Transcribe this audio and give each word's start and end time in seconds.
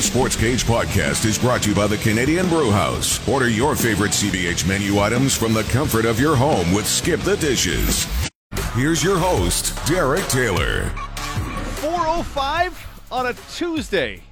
The 0.00 0.06
Sports 0.06 0.34
Cage 0.34 0.64
podcast 0.64 1.26
is 1.26 1.38
brought 1.38 1.64
to 1.64 1.68
you 1.68 1.74
by 1.74 1.86
the 1.86 1.98
Canadian 1.98 2.48
Brew 2.48 2.70
House. 2.70 3.20
Order 3.28 3.50
your 3.50 3.76
favorite 3.76 4.12
CBH 4.12 4.66
menu 4.66 4.98
items 4.98 5.36
from 5.36 5.52
the 5.52 5.62
comfort 5.64 6.06
of 6.06 6.18
your 6.18 6.34
home 6.34 6.72
with 6.72 6.86
Skip 6.86 7.20
the 7.20 7.36
Dishes. 7.36 8.06
Here's 8.72 9.04
your 9.04 9.18
host, 9.18 9.76
Derek 9.86 10.26
Taylor. 10.28 10.84
405 11.82 13.04
on 13.12 13.26
a 13.26 13.34
Tuesday. 13.54 14.22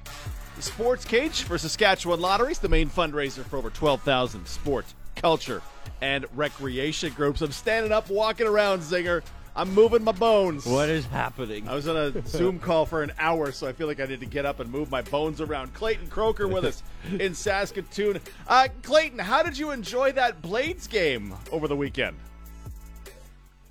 The 0.55 0.63
Sports 0.63 1.05
Cage 1.05 1.43
for 1.43 1.59
Saskatchewan 1.59 2.19
Lotteries, 2.19 2.57
the 2.57 2.67
main 2.67 2.89
fundraiser 2.89 3.43
for 3.43 3.57
over 3.57 3.69
12,000 3.69 4.47
sports, 4.47 4.95
culture, 5.17 5.61
and 6.01 6.25
recreation 6.35 7.13
groups. 7.13 7.43
I'm 7.43 7.51
standing 7.51 7.91
up, 7.91 8.09
walking 8.09 8.47
around, 8.47 8.79
Zinger. 8.79 9.21
I'm 9.55 9.73
moving 9.73 10.03
my 10.03 10.11
bones. 10.11 10.65
What 10.65 10.89
is 10.89 11.05
happening? 11.05 11.67
I 11.67 11.75
was 11.75 11.87
on 11.87 11.97
a 11.97 12.27
Zoom 12.27 12.59
call 12.59 12.85
for 12.85 13.03
an 13.03 13.11
hour, 13.19 13.51
so 13.51 13.67
I 13.67 13.73
feel 13.73 13.87
like 13.87 13.99
I 13.99 14.05
need 14.05 14.19
to 14.19 14.25
get 14.25 14.45
up 14.45 14.59
and 14.59 14.71
move 14.71 14.89
my 14.91 15.01
bones 15.01 15.41
around. 15.41 15.73
Clayton 15.73 16.07
Croker 16.07 16.47
with 16.47 16.65
us 16.65 16.83
in 17.19 17.33
Saskatoon. 17.33 18.19
Uh, 18.47 18.67
Clayton, 18.83 19.19
how 19.19 19.43
did 19.43 19.57
you 19.57 19.71
enjoy 19.71 20.11
that 20.13 20.41
Blades 20.41 20.87
game 20.87 21.33
over 21.51 21.67
the 21.67 21.75
weekend? 21.75 22.17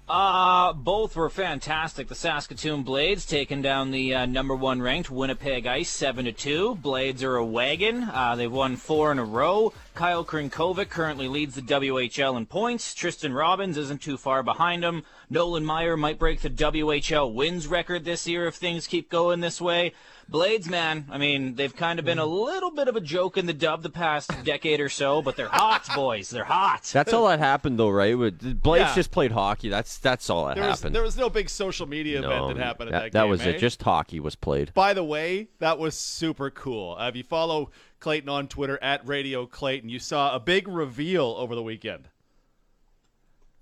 Uh, 0.08 0.72
both 0.72 1.16
were 1.16 1.28
fantastic. 1.28 2.08
The 2.08 2.14
Saskatoon 2.14 2.82
Blades 2.82 3.26
taking 3.26 3.60
down 3.60 3.90
the 3.90 4.14
uh, 4.14 4.24
number 4.24 4.54
one 4.54 4.80
ranked 4.80 5.10
Winnipeg 5.10 5.66
Ice 5.66 5.90
seven 5.90 6.24
to 6.24 6.32
two. 6.32 6.76
Blades 6.76 7.22
are 7.22 7.36
a 7.36 7.44
wagon. 7.44 8.04
Uh, 8.04 8.34
they've 8.34 8.50
won 8.50 8.76
four 8.76 9.12
in 9.12 9.18
a 9.18 9.24
row. 9.24 9.74
Kyle 9.94 10.24
Crnkovic 10.24 10.88
currently 10.88 11.28
leads 11.28 11.56
the 11.56 11.60
WHL 11.60 12.38
in 12.38 12.46
points. 12.46 12.94
Tristen 12.94 13.34
Robins 13.34 13.76
isn't 13.76 14.00
too 14.00 14.16
far 14.16 14.42
behind 14.42 14.82
him. 14.82 15.02
Nolan 15.28 15.64
Maier 15.64 15.98
might 15.98 16.18
break 16.18 16.40
the 16.40 16.48
WHL 16.48 17.34
wins 17.34 17.66
record 17.66 18.06
this 18.06 18.26
year 18.26 18.46
if 18.46 18.54
things 18.54 18.86
keep 18.86 19.10
going 19.10 19.40
this 19.40 19.60
way. 19.60 19.92
Blades, 20.30 20.68
man, 20.68 21.06
I 21.10 21.16
mean, 21.16 21.54
they've 21.54 21.74
kind 21.74 21.98
of 21.98 22.04
been 22.04 22.18
a 22.18 22.26
little 22.26 22.70
bit 22.70 22.86
of 22.86 22.96
a 22.96 23.00
joke 23.00 23.38
in 23.38 23.46
the 23.46 23.54
dub 23.54 23.82
the 23.82 23.88
past 23.88 24.30
decade 24.44 24.78
or 24.78 24.90
so, 24.90 25.22
but 25.22 25.36
they're 25.36 25.48
hot, 25.48 25.88
boys. 25.94 26.28
They're 26.28 26.44
hot. 26.44 26.82
That's 26.92 27.14
all 27.14 27.28
that 27.28 27.38
happened, 27.38 27.78
though, 27.78 27.88
right? 27.88 28.16
With- 28.16 28.62
Blades 28.62 28.90
Yeah. 28.90 28.94
just 28.94 29.10
played 29.10 29.32
hockey. 29.32 29.70
That's 29.70 29.96
that's 29.96 30.28
all 30.28 30.46
that 30.46 30.56
There 30.56 30.66
was, 30.68 30.80
happened. 30.80 30.94
there 30.94 31.02
was 31.02 31.16
no 31.16 31.30
big 31.30 31.48
social 31.48 31.86
media 31.88 32.20
No, 32.20 32.30
event 32.30 32.58
that 32.58 32.64
happened 32.64 32.88
at 32.90 32.92
that, 32.92 33.02
game. 33.04 33.10
that 33.12 33.22
game. 33.22 33.30
was 33.30 33.40
eh? 33.40 33.50
it. 33.50 33.58
Just 33.58 33.82
hockey 33.82 34.20
was 34.20 34.34
played. 34.36 34.74
By 34.74 34.92
the 34.92 35.04
way, 35.04 35.48
that 35.60 35.78
was 35.78 35.98
super 35.98 36.50
cool. 36.50 36.96
Uh, 36.98 37.08
if 37.08 37.16
you 37.16 37.22
follow 37.24 37.70
Clayton 38.00 38.28
on 38.28 38.48
Twitter 38.48 38.78
at 38.82 39.08
Radio 39.08 39.46
Clayton, 39.46 39.88
you 39.88 39.98
saw 39.98 40.34
a 40.34 40.40
big 40.40 40.68
reveal 40.68 41.34
over 41.38 41.54
the 41.54 41.62
weekend. 41.62 42.08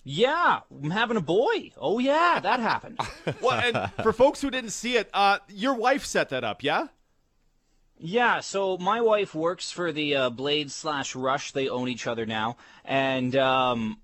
Yeah, 0.08 0.60
I'm 0.70 0.92
having 0.92 1.16
a 1.16 1.20
boy. 1.20 1.72
Oh, 1.76 1.98
yeah, 1.98 2.38
that 2.40 2.60
happened. 2.60 3.00
Well, 3.42 3.60
and 3.60 3.92
for 4.04 4.12
folks 4.12 4.40
who 4.40 4.52
didn't 4.52 4.70
see 4.70 4.96
it, 4.96 5.10
uh, 5.12 5.40
your 5.48 5.74
wife 5.74 6.06
set 6.06 6.28
that 6.28 6.44
up, 6.44 6.62
yeah? 6.62 6.86
Yeah, 7.98 8.38
so 8.38 8.78
my 8.78 9.00
wife 9.00 9.34
works 9.34 9.72
for 9.72 9.90
the 9.90 10.14
uh, 10.14 10.30
Blade 10.30 10.70
slash 10.70 11.16
Rush. 11.16 11.50
They 11.50 11.68
own 11.68 11.88
each 11.88 12.06
other 12.06 12.24
now, 12.24 12.56
and 12.84 13.34
um, 13.34 13.98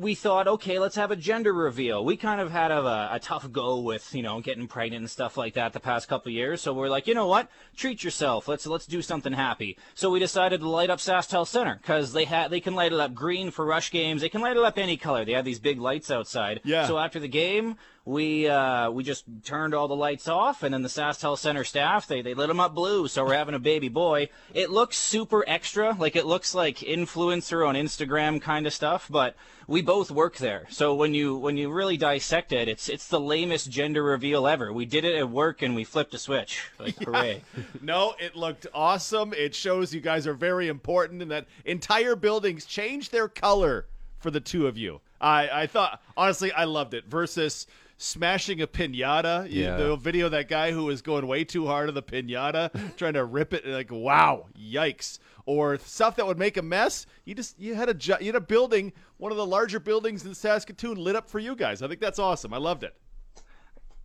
we 0.00 0.14
thought, 0.14 0.48
okay, 0.48 0.78
let's 0.78 0.96
have 0.96 1.10
a 1.10 1.16
gender 1.16 1.52
reveal. 1.52 2.02
We 2.02 2.16
kind 2.16 2.40
of 2.40 2.50
had 2.50 2.70
a, 2.70 3.10
a 3.12 3.20
tough 3.20 3.52
go 3.52 3.80
with 3.80 4.14
you 4.14 4.22
know 4.22 4.40
getting 4.40 4.66
pregnant 4.66 5.02
and 5.02 5.10
stuff 5.10 5.36
like 5.36 5.54
that 5.54 5.74
the 5.74 5.80
past 5.80 6.08
couple 6.08 6.32
years. 6.32 6.62
So 6.62 6.72
we're 6.72 6.88
like, 6.88 7.06
you 7.06 7.14
know 7.14 7.26
what? 7.26 7.50
Treat 7.76 8.02
yourself. 8.02 8.48
Let's 8.48 8.66
let's 8.66 8.86
do 8.86 9.02
something 9.02 9.34
happy. 9.34 9.76
So 9.94 10.08
we 10.08 10.18
decided 10.18 10.60
to 10.60 10.68
light 10.68 10.88
up 10.88 11.00
SaskTel 11.00 11.46
Center 11.46 11.76
because 11.82 12.14
they 12.14 12.24
had 12.24 12.50
they 12.50 12.60
can 12.60 12.74
light 12.74 12.94
it 12.94 12.98
up 12.98 13.12
green 13.12 13.50
for 13.50 13.66
Rush 13.66 13.90
games. 13.90 14.22
They 14.22 14.30
can 14.30 14.40
light 14.40 14.56
it 14.56 14.62
up 14.62 14.78
any 14.78 14.96
color. 14.96 15.26
They 15.26 15.34
have 15.34 15.44
these 15.44 15.60
big 15.60 15.78
lights 15.78 16.10
outside. 16.10 16.62
Yeah. 16.64 16.86
So 16.86 16.98
after 16.98 17.20
the 17.20 17.28
game, 17.28 17.76
we 18.04 18.48
uh, 18.48 18.90
we 18.90 19.04
just 19.04 19.24
turned 19.44 19.74
all 19.74 19.86
the 19.86 19.96
lights 19.96 20.26
off, 20.26 20.62
and 20.62 20.72
then 20.72 20.82
the 20.82 20.88
SaskTel 20.88 21.36
Center 21.36 21.64
staff 21.64 22.06
they 22.06 22.22
they 22.22 22.34
lit 22.34 22.48
them 22.48 22.60
up 22.60 22.74
blue. 22.74 23.08
So 23.08 23.24
we're 23.24 23.34
having 23.34 23.54
a 23.54 23.60
baby 23.60 23.88
boy. 23.88 24.30
It 24.54 24.70
looks 24.70 24.96
super 24.96 25.44
extra, 25.46 25.94
like 25.98 26.16
it 26.16 26.26
looks 26.26 26.54
like 26.54 26.78
influencer 26.78 27.66
on 27.66 27.74
Instagram 27.74 28.40
kind 28.40 28.66
of 28.66 28.72
stuff. 28.72 29.06
But 29.10 29.36
we 29.66 29.82
both 29.82 30.10
work 30.10 30.38
there, 30.38 30.66
so 30.70 30.94
when 30.94 31.12
you 31.12 31.36
when 31.36 31.56
you 31.56 31.70
really 31.70 31.98
dissect 31.98 32.52
it, 32.52 32.68
it's 32.68 32.88
it's 32.88 33.06
the 33.06 33.20
lamest 33.20 33.70
gender 33.70 34.02
reveal 34.02 34.46
ever. 34.46 34.72
We 34.72 34.86
did 34.86 35.04
it 35.04 35.14
at 35.14 35.28
work, 35.28 35.60
and 35.60 35.74
we 35.74 35.84
flipped 35.84 36.14
a 36.14 36.18
switch. 36.18 36.70
Like 36.78 36.96
hooray! 37.04 37.42
No, 37.82 38.14
it 38.18 38.34
looked 38.34 38.66
awesome. 38.72 39.34
It 39.34 39.54
shows 39.54 39.94
you 39.94 40.00
guys 40.00 40.26
are 40.26 40.34
very 40.34 40.68
important 40.68 41.20
and 41.20 41.30
that 41.30 41.46
entire 41.64 42.16
buildings 42.16 42.64
changed 42.64 43.12
their 43.12 43.28
color 43.28 43.86
for 44.18 44.30
the 44.30 44.40
two 44.40 44.66
of 44.66 44.78
you. 44.78 45.00
I, 45.20 45.62
I 45.62 45.66
thought, 45.66 46.02
honestly, 46.16 46.52
I 46.52 46.64
loved 46.64 46.94
it. 46.94 47.04
Versus 47.06 47.66
smashing 48.02 48.60
a 48.62 48.66
pinata. 48.66 49.48
You- 49.50 49.64
Yeah. 49.64 49.76
The 49.76 49.96
video 49.96 50.26
of 50.26 50.32
that 50.32 50.48
guy 50.48 50.72
who 50.72 50.84
was 50.84 51.02
going 51.02 51.26
way 51.26 51.44
too 51.44 51.66
hard 51.66 51.88
on 51.88 51.94
the 51.94 52.02
pinata, 52.02 52.70
trying 52.96 53.12
to 53.14 53.24
rip 53.24 53.52
it. 53.52 53.66
Like, 53.66 53.90
wow, 53.92 54.46
yikes. 54.58 55.18
Or 55.46 55.78
stuff 55.78 56.16
that 56.16 56.26
would 56.26 56.38
make 56.38 56.56
a 56.56 56.62
mess. 56.62 57.06
You 57.24 57.34
just 57.34 57.58
you 57.58 57.74
had 57.74 57.88
a 57.88 58.18
you 58.20 58.26
had 58.26 58.36
a 58.36 58.40
building, 58.40 58.92
one 59.18 59.32
of 59.32 59.38
the 59.38 59.46
larger 59.46 59.80
buildings 59.80 60.24
in 60.24 60.34
Saskatoon, 60.34 60.96
lit 60.96 61.16
up 61.16 61.28
for 61.28 61.38
you 61.38 61.54
guys. 61.56 61.82
I 61.82 61.88
think 61.88 62.00
that's 62.00 62.18
awesome. 62.18 62.54
I 62.54 62.58
loved 62.58 62.84
it. 62.84 62.94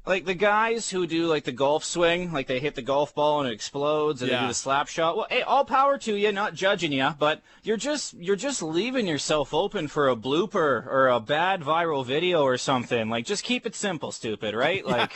Like 0.05 0.25
the 0.25 0.35
guys 0.35 0.89
who 0.89 1.07
do 1.07 1.27
like 1.27 1.43
the 1.43 1.51
golf 1.51 1.83
swing, 1.83 2.31
like 2.31 2.47
they 2.47 2.59
hit 2.59 2.75
the 2.75 2.81
golf 2.81 3.15
ball 3.15 3.41
and 3.41 3.49
it 3.49 3.53
explodes, 3.53 4.21
and 4.21 4.29
they 4.29 4.39
do 4.39 4.47
the 4.47 4.53
slap 4.53 4.87
shot. 4.87 5.17
Well, 5.17 5.27
hey, 5.29 5.41
all 5.41 5.65
power 5.65 5.97
to 5.99 6.15
you, 6.15 6.31
not 6.31 6.53
judging 6.53 6.91
you, 6.91 7.09
but 7.17 7.41
you're 7.63 7.77
just 7.77 8.13
you're 8.13 8.35
just 8.35 8.61
leaving 8.61 9.07
yourself 9.07 9.53
open 9.53 9.87
for 9.87 10.07
a 10.09 10.15
blooper 10.15 10.85
or 10.85 11.07
a 11.07 11.19
bad 11.19 11.61
viral 11.61 12.05
video 12.05 12.43
or 12.43 12.57
something. 12.57 13.09
Like, 13.09 13.25
just 13.25 13.43
keep 13.43 13.65
it 13.65 13.75
simple, 13.75 14.11
stupid, 14.11 14.53
right? 14.55 14.85
Like. 14.95 15.11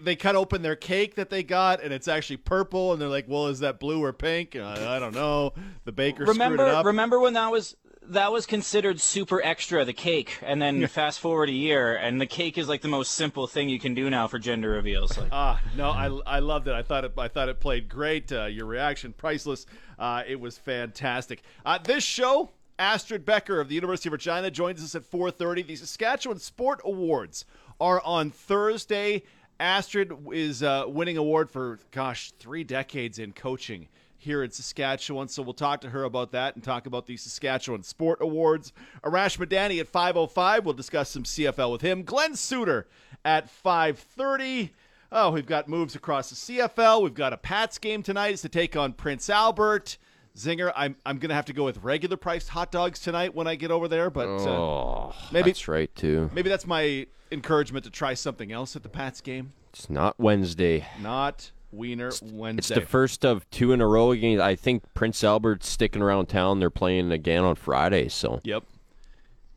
they 0.00 0.14
cut 0.14 0.36
open 0.36 0.62
their 0.62 0.76
cake 0.76 1.16
that 1.16 1.28
they 1.28 1.42
got 1.42 1.82
and 1.82 1.92
it's 1.92 2.06
actually 2.06 2.36
purple 2.36 2.92
and 2.92 3.02
they're 3.02 3.08
like 3.08 3.24
well 3.28 3.48
is 3.48 3.58
that 3.58 3.80
blue 3.80 4.02
or 4.02 4.12
pink 4.12 4.54
uh, 4.54 4.76
i 4.88 5.00
don't 5.00 5.12
know 5.12 5.52
the 5.84 5.90
baker 5.90 6.24
remember 6.24 6.58
screwed 6.58 6.68
it 6.68 6.74
up 6.74 6.86
remember 6.86 7.18
when 7.18 7.32
that 7.32 7.50
was 7.50 7.76
that 8.08 8.32
was 8.32 8.46
considered 8.46 9.00
super 9.00 9.40
extra 9.44 9.84
the 9.84 9.92
cake 9.92 10.38
and 10.42 10.60
then 10.60 10.86
fast 10.88 11.20
forward 11.20 11.48
a 11.48 11.52
year 11.52 11.94
and 11.94 12.20
the 12.20 12.26
cake 12.26 12.58
is 12.58 12.68
like 12.68 12.82
the 12.82 12.88
most 12.88 13.12
simple 13.12 13.46
thing 13.46 13.68
you 13.68 13.78
can 13.78 13.94
do 13.94 14.10
now 14.10 14.26
for 14.26 14.38
gender 14.38 14.70
reveals 14.70 15.16
like 15.16 15.28
Ah, 15.32 15.60
no, 15.76 15.90
I, 15.90 16.06
I 16.26 16.38
loved 16.40 16.68
it. 16.68 16.74
I 16.74 16.82
thought 16.82 17.04
it 17.04 17.12
I 17.16 17.28
thought 17.28 17.48
it 17.48 17.60
played 17.60 17.88
great. 17.88 18.32
Uh, 18.32 18.46
your 18.46 18.66
reaction 18.66 19.12
priceless. 19.12 19.66
Uh, 19.98 20.22
it 20.26 20.40
was 20.40 20.58
fantastic. 20.58 21.42
Uh, 21.64 21.78
this 21.78 22.02
show, 22.02 22.50
Astrid 22.78 23.24
Becker 23.24 23.60
of 23.60 23.68
the 23.68 23.74
University 23.74 24.08
of 24.08 24.14
Regina 24.14 24.50
joins 24.50 24.82
us 24.82 24.94
at 24.94 25.08
4:30. 25.08 25.66
The 25.66 25.76
Saskatchewan 25.76 26.38
Sport 26.38 26.80
Awards 26.84 27.44
are 27.80 28.00
on 28.04 28.30
Thursday. 28.30 29.22
Astrid 29.60 30.12
is 30.32 30.62
uh, 30.62 30.84
winning 30.88 31.16
award 31.16 31.50
for 31.50 31.78
gosh 31.92 32.32
three 32.32 32.64
decades 32.64 33.18
in 33.20 33.32
coaching 33.32 33.88
here 34.22 34.42
in 34.42 34.50
Saskatchewan. 34.50 35.28
So 35.28 35.42
we'll 35.42 35.52
talk 35.54 35.80
to 35.82 35.90
her 35.90 36.04
about 36.04 36.32
that 36.32 36.54
and 36.54 36.62
talk 36.64 36.86
about 36.86 37.06
the 37.06 37.16
Saskatchewan 37.16 37.82
Sport 37.82 38.18
Awards. 38.20 38.72
Arash 39.04 39.36
Madani 39.38 39.80
at 39.80 39.90
5:05. 39.90 40.64
We'll 40.64 40.74
discuss 40.74 41.10
some 41.10 41.24
CFL 41.24 41.70
with 41.72 41.80
him. 41.82 42.02
Glenn 42.04 42.34
Suter 42.36 42.86
at 43.24 43.48
5:30. 43.50 44.70
Oh, 45.10 45.30
we've 45.32 45.46
got 45.46 45.68
moves 45.68 45.94
across 45.94 46.30
the 46.30 46.36
CFL. 46.36 47.02
We've 47.02 47.14
got 47.14 47.32
a 47.32 47.36
Pats 47.36 47.78
game 47.78 48.02
tonight 48.02 48.32
It's 48.32 48.42
to 48.42 48.48
take 48.48 48.76
on 48.76 48.92
Prince 48.94 49.28
Albert. 49.28 49.98
Zinger, 50.36 50.72
I'm 50.74 50.96
I'm 51.04 51.18
gonna 51.18 51.34
have 51.34 51.44
to 51.46 51.52
go 51.52 51.64
with 51.64 51.82
regular 51.82 52.16
priced 52.16 52.48
hot 52.48 52.72
dogs 52.72 52.98
tonight 53.00 53.34
when 53.34 53.46
I 53.46 53.54
get 53.54 53.70
over 53.70 53.86
there, 53.88 54.08
but 54.08 54.28
uh, 54.28 54.48
Oh, 54.48 55.14
maybe- 55.30 55.50
that's 55.50 55.68
right 55.68 55.94
too. 55.94 56.30
maybe 56.32 56.48
that's 56.48 56.66
my 56.66 57.06
encouragement 57.30 57.84
to 57.84 57.90
try 57.90 58.14
something 58.14 58.50
else 58.52 58.74
at 58.74 58.82
the 58.82 58.88
Pats 58.88 59.20
game. 59.20 59.52
It's 59.74 59.90
not 59.90 60.18
Wednesday. 60.18 60.86
Not 61.00 61.50
Wiener 61.72 62.12
Wednesday. 62.22 62.74
It's 62.76 62.84
the 62.84 62.88
first 62.88 63.24
of 63.24 63.48
two 63.50 63.72
in 63.72 63.80
a 63.80 63.86
row 63.86 64.12
again. 64.12 64.40
I 64.40 64.54
think 64.54 64.82
Prince 64.94 65.24
Albert's 65.24 65.68
sticking 65.68 66.02
around 66.02 66.26
town. 66.26 66.60
They're 66.60 66.70
playing 66.70 67.10
again 67.10 67.44
on 67.44 67.54
Friday, 67.56 68.08
so 68.08 68.40
Yep. 68.44 68.64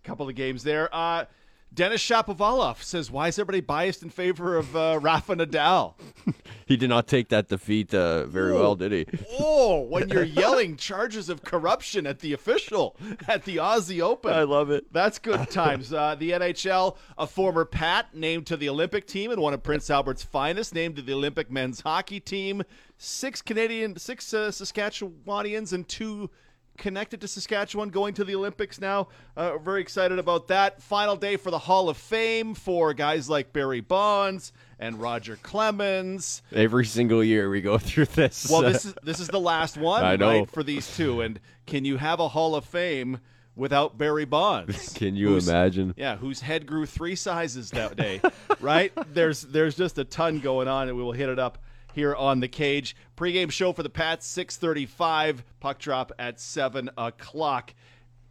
Couple 0.03 0.29
of 0.29 0.35
games 0.35 0.63
there. 0.63 0.87
Uh, 0.93 1.25
Denis 1.75 2.01
Shapovalov 2.01 2.81
says, 2.81 3.11
"Why 3.11 3.27
is 3.27 3.37
everybody 3.37 3.59
biased 3.59 4.01
in 4.01 4.09
favor 4.09 4.55
of 4.55 4.73
uh, 4.77 4.97
Rafa 5.01 5.35
Nadal?" 5.35 5.95
he 6.65 6.77
did 6.77 6.87
not 6.87 7.05
take 7.05 7.27
that 7.29 7.49
defeat 7.49 7.93
uh, 7.93 8.25
very 8.27 8.53
well, 8.53 8.75
did 8.75 8.93
he? 8.93 9.05
Oh, 9.37 9.81
when 9.81 10.07
you're 10.15 10.23
yelling 10.23 10.77
charges 10.77 11.27
of 11.27 11.43
corruption 11.43 12.07
at 12.07 12.19
the 12.19 12.31
official 12.31 12.95
at 13.27 13.43
the 13.43 13.57
Aussie 13.57 13.99
Open. 13.99 14.31
I 14.31 14.43
love 14.43 14.71
it. 14.71 14.91
That's 14.93 15.19
good 15.19 15.49
times. 15.51 15.91
Uh, 15.91 16.15
the 16.15 16.31
NHL, 16.31 16.95
a 17.17 17.27
former 17.27 17.65
Pat 17.65 18.15
named 18.15 18.47
to 18.47 18.55
the 18.55 18.69
Olympic 18.69 19.05
team 19.05 19.31
and 19.31 19.41
one 19.41 19.53
of 19.53 19.61
Prince 19.61 19.89
Albert's 19.89 20.23
finest, 20.23 20.73
named 20.73 20.95
to 20.95 21.01
the 21.01 21.13
Olympic 21.13 21.51
men's 21.51 21.81
hockey 21.81 22.21
team. 22.21 22.63
Six 22.97 23.41
Canadian, 23.41 23.97
six 23.97 24.33
uh, 24.33 24.47
Saskatchewanians, 24.47 25.73
and 25.73 25.85
two 25.85 26.29
connected 26.77 27.21
to 27.21 27.27
Saskatchewan 27.27 27.89
going 27.89 28.13
to 28.15 28.23
the 28.23 28.35
Olympics 28.35 28.79
now. 28.79 29.07
Uh, 29.35 29.57
very 29.57 29.81
excited 29.81 30.19
about 30.19 30.47
that. 30.47 30.81
Final 30.81 31.15
day 31.15 31.37
for 31.37 31.51
the 31.51 31.59
Hall 31.59 31.89
of 31.89 31.97
Fame 31.97 32.53
for 32.53 32.93
guys 32.93 33.29
like 33.29 33.53
Barry 33.53 33.81
Bonds 33.81 34.51
and 34.79 34.99
Roger 34.99 35.37
Clemens. 35.41 36.41
Every 36.51 36.85
single 36.85 37.23
year 37.23 37.49
we 37.49 37.61
go 37.61 37.77
through 37.79 38.05
this. 38.05 38.49
Well, 38.49 38.61
this 38.61 38.85
is 38.85 38.93
this 39.03 39.19
is 39.19 39.27
the 39.27 39.39
last 39.39 39.77
one, 39.79 40.03
I 40.03 40.15
know. 40.15 40.27
right, 40.39 40.49
for 40.51 40.63
these 40.63 40.95
two. 40.95 41.21
And 41.21 41.39
can 41.65 41.85
you 41.85 41.97
have 41.97 42.19
a 42.19 42.27
Hall 42.27 42.55
of 42.55 42.65
Fame 42.65 43.19
without 43.55 43.97
Barry 43.97 44.25
Bonds? 44.25 44.93
Can 44.95 45.15
you 45.15 45.37
imagine? 45.37 45.93
Yeah, 45.97 46.17
whose 46.17 46.41
head 46.41 46.65
grew 46.65 46.85
three 46.85 47.15
sizes 47.15 47.69
that 47.71 47.95
day, 47.95 48.21
right? 48.59 48.91
There's 49.13 49.41
there's 49.43 49.75
just 49.75 49.97
a 49.97 50.03
ton 50.03 50.39
going 50.39 50.67
on, 50.67 50.89
and 50.89 50.97
we 50.97 51.03
will 51.03 51.13
hit 51.13 51.29
it 51.29 51.39
up 51.39 51.57
here 51.95 52.13
on 52.13 52.41
the 52.41 52.47
cage. 52.47 52.95
Pre-game 53.15 53.49
show 53.49 53.73
for 53.73 53.81
the 53.81 53.89
Pats, 53.89 54.27
635. 54.27 55.43
Puck 55.59 55.79
drop 55.79 56.11
at 56.19 56.39
7 56.39 56.89
o'clock. 56.97 57.73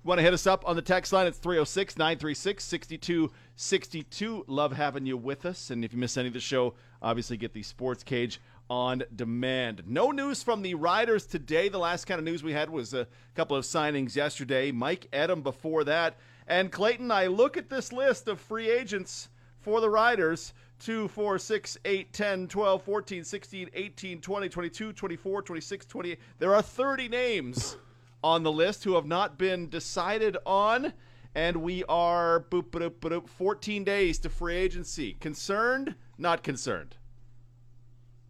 Want 0.05 0.19
to 0.19 0.23
hit 0.23 0.35
us 0.35 0.47
up 0.47 0.69
on 0.69 0.77
the 0.77 0.83
text 0.83 1.15
line? 1.15 1.27
It's 1.27 1.39
306 1.39 1.97
936 1.97 2.63
6262. 2.63 4.45
Love 4.47 4.75
having 4.75 5.07
you 5.07 5.17
with 5.17 5.47
us. 5.47 5.71
And 5.71 5.83
if 5.83 5.95
you 5.95 5.99
miss 5.99 6.19
any 6.19 6.29
of 6.29 6.35
the 6.35 6.41
show, 6.41 6.75
obviously 7.01 7.39
get 7.39 7.55
the 7.55 7.63
Sports 7.63 8.05
Cage 8.05 8.39
on 8.69 9.03
demand. 9.17 9.83
No 9.87 10.11
news 10.11 10.43
from 10.43 10.61
the 10.61 10.75
Riders 10.75 11.25
today. 11.25 11.71
The 11.71 11.79
last 11.79 12.05
kind 12.05 12.19
of 12.19 12.25
news 12.25 12.43
we 12.43 12.53
had 12.53 12.69
was 12.69 12.93
a 12.93 13.09
couple 13.35 13.57
of 13.57 13.65
signings 13.65 14.15
yesterday. 14.15 14.73
Mike 14.73 15.09
Edem 15.11 15.41
before 15.41 15.85
that. 15.85 16.19
And 16.47 16.71
Clayton, 16.71 17.11
I 17.11 17.29
look 17.29 17.57
at 17.57 17.71
this 17.71 17.91
list 17.91 18.29
of 18.29 18.39
free 18.39 18.71
agents 18.71 19.31
for 19.63 19.81
the 19.81 19.89
Riders 19.89 20.53
2, 20.81 21.09
4, 21.09 21.39
6, 21.39 21.79
8, 21.85 22.13
10, 22.13 22.49
12, 22.49 22.83
14, 22.83 23.25
16, 23.25 23.71
18, 23.75 24.21
20, 24.21 24.49
22, 24.49 24.93
24, 24.93 25.43
26, 25.43 25.87
28. 25.87 26.19
There 26.39 26.55
are 26.55 26.63
30 26.63 27.09
names 27.09 27.77
on 28.23 28.43
the 28.43 28.53
list 28.53 28.85
who 28.85 28.95
have 28.95 29.07
not 29.07 29.39
been 29.39 29.69
decided 29.69 30.37
on. 30.47 30.93
And 31.37 31.57
we 31.59 31.83
are 31.85 32.47
boop, 32.51 32.71
boop, 32.71 32.91
boop, 33.01 33.29
14 33.29 33.83
days 33.85 34.19
to 34.21 34.29
free 34.29 34.55
agency. 34.55 35.15
Concerned? 35.21 35.95
Not 36.17 36.43
concerned. 36.43 36.97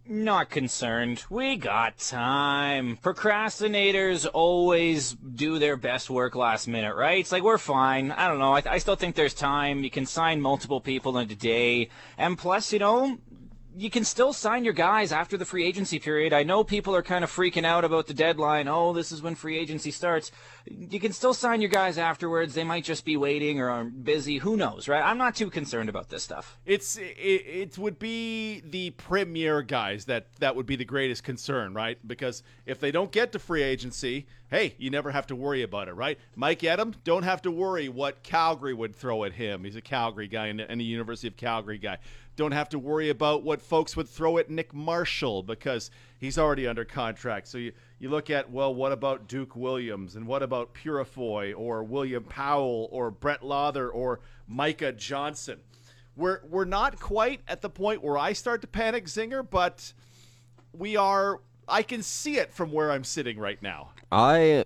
Not 0.07 0.51
concerned. 0.51 1.25
We 1.31 1.57
got 1.57 1.97
time. 1.97 2.99
Procrastinators 3.03 4.29
always 4.31 5.13
do 5.15 5.59
their 5.59 5.77
best 5.77 6.11
work 6.11 6.35
last 6.35 6.69
minute, 6.69 6.95
right? 6.95 7.21
It's 7.21 7.33
like 7.33 7.43
we're 7.43 7.57
fine. 7.57 8.13
I 8.13 8.29
don't 8.29 8.39
know. 8.39 8.53
I, 8.53 8.63
I 8.67 8.79
still 8.79 8.97
think 8.97 9.15
there's 9.15 9.33
time. 9.33 9.83
You 9.83 9.89
can 9.89 10.05
sign 10.05 10.43
multiple 10.43 10.83
people 10.83 11.17
in 11.17 11.31
a 11.31 11.35
day. 11.35 11.89
And 12.19 12.37
plus, 12.37 12.71
you 12.71 12.81
know, 12.81 13.19
you 13.77 13.91
can 13.91 14.05
still 14.05 14.33
sign 14.33 14.65
your 14.65 14.73
guys 14.73 15.11
after 15.13 15.37
the 15.37 15.45
free 15.45 15.67
agency 15.67 15.99
period. 15.99 16.33
I 16.33 16.45
know 16.45 16.63
people 16.63 16.95
are 16.95 17.03
kind 17.03 17.25
of 17.25 17.31
freaking 17.31 17.65
out 17.65 17.85
about 17.85 18.07
the 18.07 18.15
deadline. 18.15 18.69
Oh, 18.69 18.93
this 18.93 19.11
is 19.11 19.21
when 19.21 19.35
free 19.35 19.59
agency 19.59 19.91
starts. 19.91 20.31
You 20.67 21.01
can 21.01 21.13
still 21.13 21.35
sign 21.35 21.61
your 21.61 21.71
guys 21.71 21.99
afterwards. 21.99 22.55
They 22.55 22.65
might 22.65 22.85
just 22.85 23.05
be 23.05 23.17
waiting 23.17 23.61
or 23.61 23.71
are 23.71 23.85
busy. 23.85 24.39
Who 24.39 24.57
knows, 24.57 24.89
right? 24.89 25.03
I'm 25.03 25.19
not 25.19 25.35
too 25.35 25.51
concerned 25.51 25.89
about 25.89 26.09
this 26.09 26.23
stuff. 26.23 26.59
It's 26.65 26.97
it, 26.97 27.03
it 27.03 27.79
would 27.79 27.99
be 27.99 28.63
the 28.65 28.91
premier 28.91 29.63
guys 29.63 30.05
that 30.07 30.33
that 30.39 30.55
would 30.55 30.67
be 30.67 30.77
the 30.77 30.85
greatest 30.85 31.25
concern, 31.25 31.75
right? 31.75 31.99
Because 32.07 32.43
if 32.67 32.79
they 32.79 32.93
don't 32.93 33.11
get 33.11 33.33
to 33.33 33.39
free 33.39 33.63
agency, 33.63 34.27
hey, 34.49 34.75
you 34.79 34.89
never 34.89 35.11
have 35.11 35.27
to 35.27 35.37
worry 35.37 35.63
about 35.63 35.89
it, 35.89 35.95
right? 35.95 36.19
Mike 36.37 36.63
Edem, 36.63 36.95
don't 37.03 37.25
have 37.25 37.43
to 37.43 37.51
worry 37.51 37.89
what 37.89 38.23
Calgary 38.23 38.73
would 38.73 38.95
throw 38.95 39.25
at 39.25 39.33
him. 39.33 39.65
He's 39.65 39.77
a 39.77 39.81
Calgary 39.81 40.29
guy 40.29 40.47
and 40.47 40.61
a 40.61 40.85
University 40.85 41.27
of 41.27 41.37
Calgary 41.37 41.79
guy 41.79 41.99
don't 42.37 42.53
have 42.53 42.69
to 42.71 42.79
worry 42.79 43.11
about 43.11 43.43
what 43.43 43.63
folks 43.63 43.97
would 43.97 44.09
throw 44.09 44.39
at 44.39 44.51
Nick 44.51 44.75
Marshall 44.75 45.43
because 45.43 45.91
he's 46.19 46.39
already 46.39 46.67
under 46.67 46.85
contract. 46.85 47.49
So 47.49 47.59
you, 47.59 47.73
you 47.99 48.09
look 48.09 48.31
at, 48.31 48.51
well, 48.51 48.75
what 48.75 48.93
about 48.93 49.29
Duke 49.29 49.55
Williams 49.55 50.17
and 50.17 50.27
what 50.27 50.43
about 50.43 50.75
Purifoy 50.75 51.55
or 51.57 51.85
William 51.85 52.25
Powell 52.25 52.89
or 52.91 53.11
Brett 53.11 53.43
Lauther 53.43 53.89
or 53.93 54.21
Micah 54.49 54.93
Johnson? 54.93 55.61
We're, 56.17 56.41
we're 56.49 56.65
not 56.65 57.01
quite 57.01 57.41
at 57.49 57.61
the 57.61 57.71
point 57.71 58.03
where 58.03 58.19
I 58.19 58.33
start 58.33 58.61
to 58.63 58.67
panic, 58.67 59.07
Zinger, 59.07 59.49
but 59.49 59.93
we 60.73 60.97
are. 60.97 61.41
I 61.67 61.83
can 61.83 62.03
see 62.03 62.37
it 62.37 62.53
from 62.53 62.73
where 62.73 62.93
I'm 62.93 63.05
sitting 63.05 63.39
right 63.39 63.61
now. 63.63 63.91
I 64.13 64.65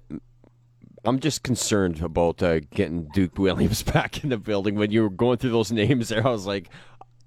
I'm 1.05 1.21
just 1.21 1.43
concerned 1.43 2.03
about 2.03 2.43
uh, 2.43 2.61
getting 2.71 3.05
Duke 3.14 3.38
Williams 3.38 3.82
back 3.94 4.23
in 4.23 4.31
the 4.31 4.37
building. 4.37 4.75
When 4.75 4.91
you 4.91 5.03
were 5.03 5.11
going 5.11 5.38
through 5.38 5.50
those 5.50 5.73
names 5.73 6.09
there, 6.09 6.26
I 6.26 6.31
was 6.31 6.47
like, 6.47 6.69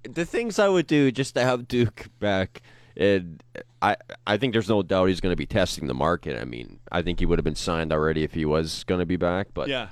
the 0.04 0.24
things 0.24 0.58
I 0.58 0.68
would 0.68 0.86
do 0.86 1.10
just 1.10 1.34
to 1.34 1.42
have 1.42 1.68
Duke 1.68 2.06
back. 2.18 2.62
And 2.96 3.42
I 3.80 3.96
I 4.26 4.36
think 4.36 4.52
there's 4.52 4.68
no 4.68 4.82
doubt 4.82 5.08
he's 5.08 5.20
going 5.20 5.32
to 5.32 5.36
be 5.36 5.46
testing 5.46 5.86
the 5.86 5.94
market. 5.94 6.40
I 6.40 6.44
mean, 6.44 6.78
I 6.90 7.00
think 7.02 7.20
he 7.20 7.26
would 7.26 7.38
have 7.38 7.44
been 7.44 7.54
signed 7.54 7.92
already 7.92 8.22
if 8.22 8.34
he 8.34 8.44
was 8.44 8.84
going 8.84 9.00
to 9.00 9.06
be 9.06 9.16
back. 9.16 9.48
But 9.54 9.68
yeah, 9.68 9.88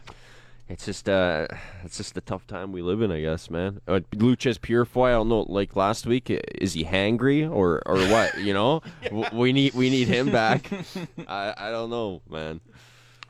it's 0.68 0.84
just 0.84 1.08
uh, 1.08 1.48
it's 1.82 1.96
just 1.96 2.14
the 2.14 2.20
tough 2.20 2.46
time 2.46 2.72
we 2.72 2.82
live 2.82 3.02
in, 3.02 3.10
I 3.10 3.20
guess, 3.22 3.50
man. 3.50 3.80
Uh, 3.88 4.00
Loucheiz 4.12 4.58
Purifoy, 4.58 5.08
I 5.08 5.12
don't 5.12 5.28
know. 5.28 5.46
Like 5.48 5.74
last 5.74 6.06
week, 6.06 6.30
is 6.30 6.74
he 6.74 6.84
hangry 6.84 7.50
or 7.50 7.82
or 7.86 7.98
what? 8.08 8.38
You 8.38 8.52
know, 8.52 8.82
yeah. 9.02 9.34
we 9.34 9.52
need 9.52 9.74
we 9.74 9.88
need 9.88 10.08
him 10.08 10.30
back. 10.30 10.70
I 11.26 11.54
I 11.56 11.70
don't 11.70 11.90
know, 11.90 12.22
man. 12.28 12.60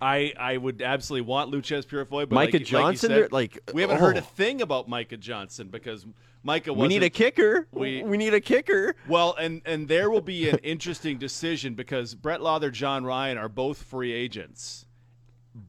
I, 0.00 0.32
I 0.38 0.56
would 0.56 0.80
absolutely 0.80 1.26
want 1.26 1.52
Loucheiz 1.52 1.84
Purifoy, 1.84 2.28
but 2.28 2.32
Micah 2.32 2.56
like, 2.56 2.66
Johnson, 2.66 3.10
like, 3.10 3.20
said, 3.22 3.32
like 3.32 3.70
we 3.74 3.82
haven't 3.82 3.98
oh. 3.98 4.00
heard 4.00 4.16
a 4.16 4.20
oh. 4.20 4.24
thing 4.24 4.62
about 4.62 4.88
Micah 4.88 5.18
Johnson 5.18 5.68
because 5.68 6.06
Micah. 6.42 6.72
We 6.72 6.88
need 6.88 7.02
a 7.02 7.10
kicker. 7.10 7.66
We, 7.72 8.02
we 8.02 8.16
need 8.16 8.32
a 8.32 8.40
kicker. 8.40 8.94
Well, 9.08 9.34
and 9.38 9.60
and 9.66 9.88
there 9.88 10.10
will 10.10 10.22
be 10.22 10.48
an 10.48 10.58
interesting 10.58 11.18
decision 11.18 11.74
because 11.74 12.14
Brett 12.14 12.40
Lauther, 12.40 12.72
Jon 12.72 13.04
Ryan 13.04 13.36
are 13.36 13.48
both 13.48 13.82
free 13.82 14.12
agents. 14.12 14.86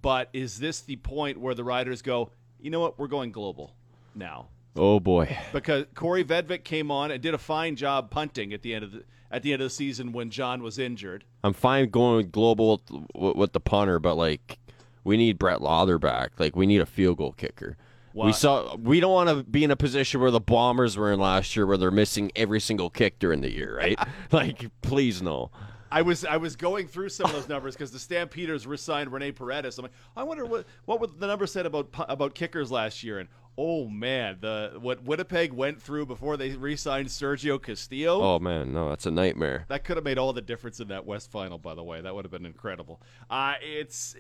But 0.02 0.30
is 0.32 0.60
this 0.60 0.82
the 0.82 0.96
point 0.98 1.40
where 1.40 1.56
the 1.56 1.64
Riders 1.64 2.02
go? 2.02 2.32
You 2.60 2.70
know 2.70 2.80
what? 2.80 3.00
We're 3.00 3.08
going 3.08 3.32
global 3.32 3.76
now. 4.16 4.48
Oh 4.76 5.00
boy! 5.00 5.38
Because 5.52 5.86
Kaare 5.96 6.24
Vedvik 6.24 6.64
came 6.64 6.92
on 6.92 7.12
and 7.12 7.22
did 7.22 7.34
a 7.34 7.38
fine 7.38 7.76
job 7.76 8.10
punting 8.10 8.54
at 8.54 8.62
the 8.62 8.74
end 8.74 8.86
of 8.86 8.92
the 8.92 9.04
at 9.30 9.44
the 9.44 9.54
end 9.54 9.62
of 9.62 9.66
the 9.66 9.74
season 9.74 10.12
when 10.12 10.30
Jon 10.30 10.64
was 10.64 10.78
injured. 10.80 11.24
I'm 11.44 11.54
fine 11.54 11.90
going 11.90 12.30
global 12.30 12.82
with, 13.14 13.36
with 13.36 13.54
the 13.54 13.60
punter, 13.60 14.00
but 14.00 14.16
like 14.16 14.60
we 15.04 15.18
need 15.18 15.38
Brett 15.38 15.60
Lauther 15.60 16.00
back. 16.00 16.40
Like 16.40 16.56
we 16.56 16.66
need 16.66 16.82
a 16.82 16.86
field 16.86 17.18
goal 17.18 17.34
kicker. 17.34 17.78
We 18.14 18.34
saw. 18.34 18.76
We 18.76 19.00
don't 19.00 19.14
want 19.14 19.30
to 19.30 19.44
be 19.44 19.64
in 19.64 19.72
a 19.72 19.76
position 19.76 20.20
where 20.20 20.32
the 20.32 20.42
Bombers 20.42 20.98
were 20.98 21.14
in 21.14 21.20
last 21.20 21.56
year, 21.56 21.66
where 21.66 21.78
they're 21.78 21.92
missing 21.92 22.32
every 22.36 22.60
single 22.60 22.90
kick 22.90 23.20
during 23.20 23.40
the 23.40 23.50
year, 23.50 23.78
right? 23.78 23.98
like, 24.32 24.66
please 24.82 25.22
no. 25.22 25.50
I 25.94 26.02
was 26.02 26.24
I 26.24 26.38
was 26.38 26.56
going 26.56 26.88
through 26.88 27.10
some 27.10 27.28
of 27.28 27.34
those 27.34 27.50
numbers 27.50 27.76
because 27.76 27.92
the 27.92 28.00
Stampeders 28.00 28.66
re-signed 28.66 29.12
Rene 29.12 29.34
Paredes. 29.34 29.78
I'm 29.78 29.84
like, 29.84 29.92
I 30.16 30.24
wonder 30.24 30.46
what 30.46 30.66
what 30.86 31.20
the 31.20 31.28
number 31.28 31.46
said 31.46 31.66
about 31.66 31.90
about 32.08 32.34
kickers 32.34 32.72
last 32.72 33.04
year, 33.04 33.20
and 33.20 33.28
oh 33.58 33.88
man, 33.88 34.38
the 34.42 34.74
what 34.80 35.04
Winnipeg 35.04 35.54
went 35.54 35.82
through 35.82 36.06
before 36.06 36.38
they 36.38 36.52
re-signed 36.52 37.10
Sergio 37.10 37.62
Castillo. 37.62 38.22
Oh 38.22 38.40
man, 38.40 38.74
no, 38.74 38.90
that's 38.90 39.06
a 39.06 39.12
nightmare. 39.12 39.66
That 39.68 39.84
could 39.84 39.98
have 39.98 40.04
made 40.04 40.18
all 40.18 40.34
the 40.34 40.42
difference 40.42 40.80
in 40.80 40.88
that 40.90 41.06
West 41.06 41.32
Final. 41.32 41.58
By 41.58 41.76
the 41.76 41.84
way, 41.84 42.02
that 42.02 42.14
would 42.14 42.26
have 42.26 42.32
been 42.32 42.46
incredible. 42.46 43.02
Uh, 43.30 43.56
it's 43.62 44.16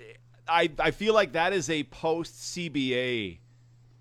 I 0.47 0.69
I 0.79 0.91
feel 0.91 1.13
like 1.13 1.33
that 1.33 1.53
is 1.53 1.69
a 1.69 1.83
post 1.85 2.35
CBA 2.55 3.39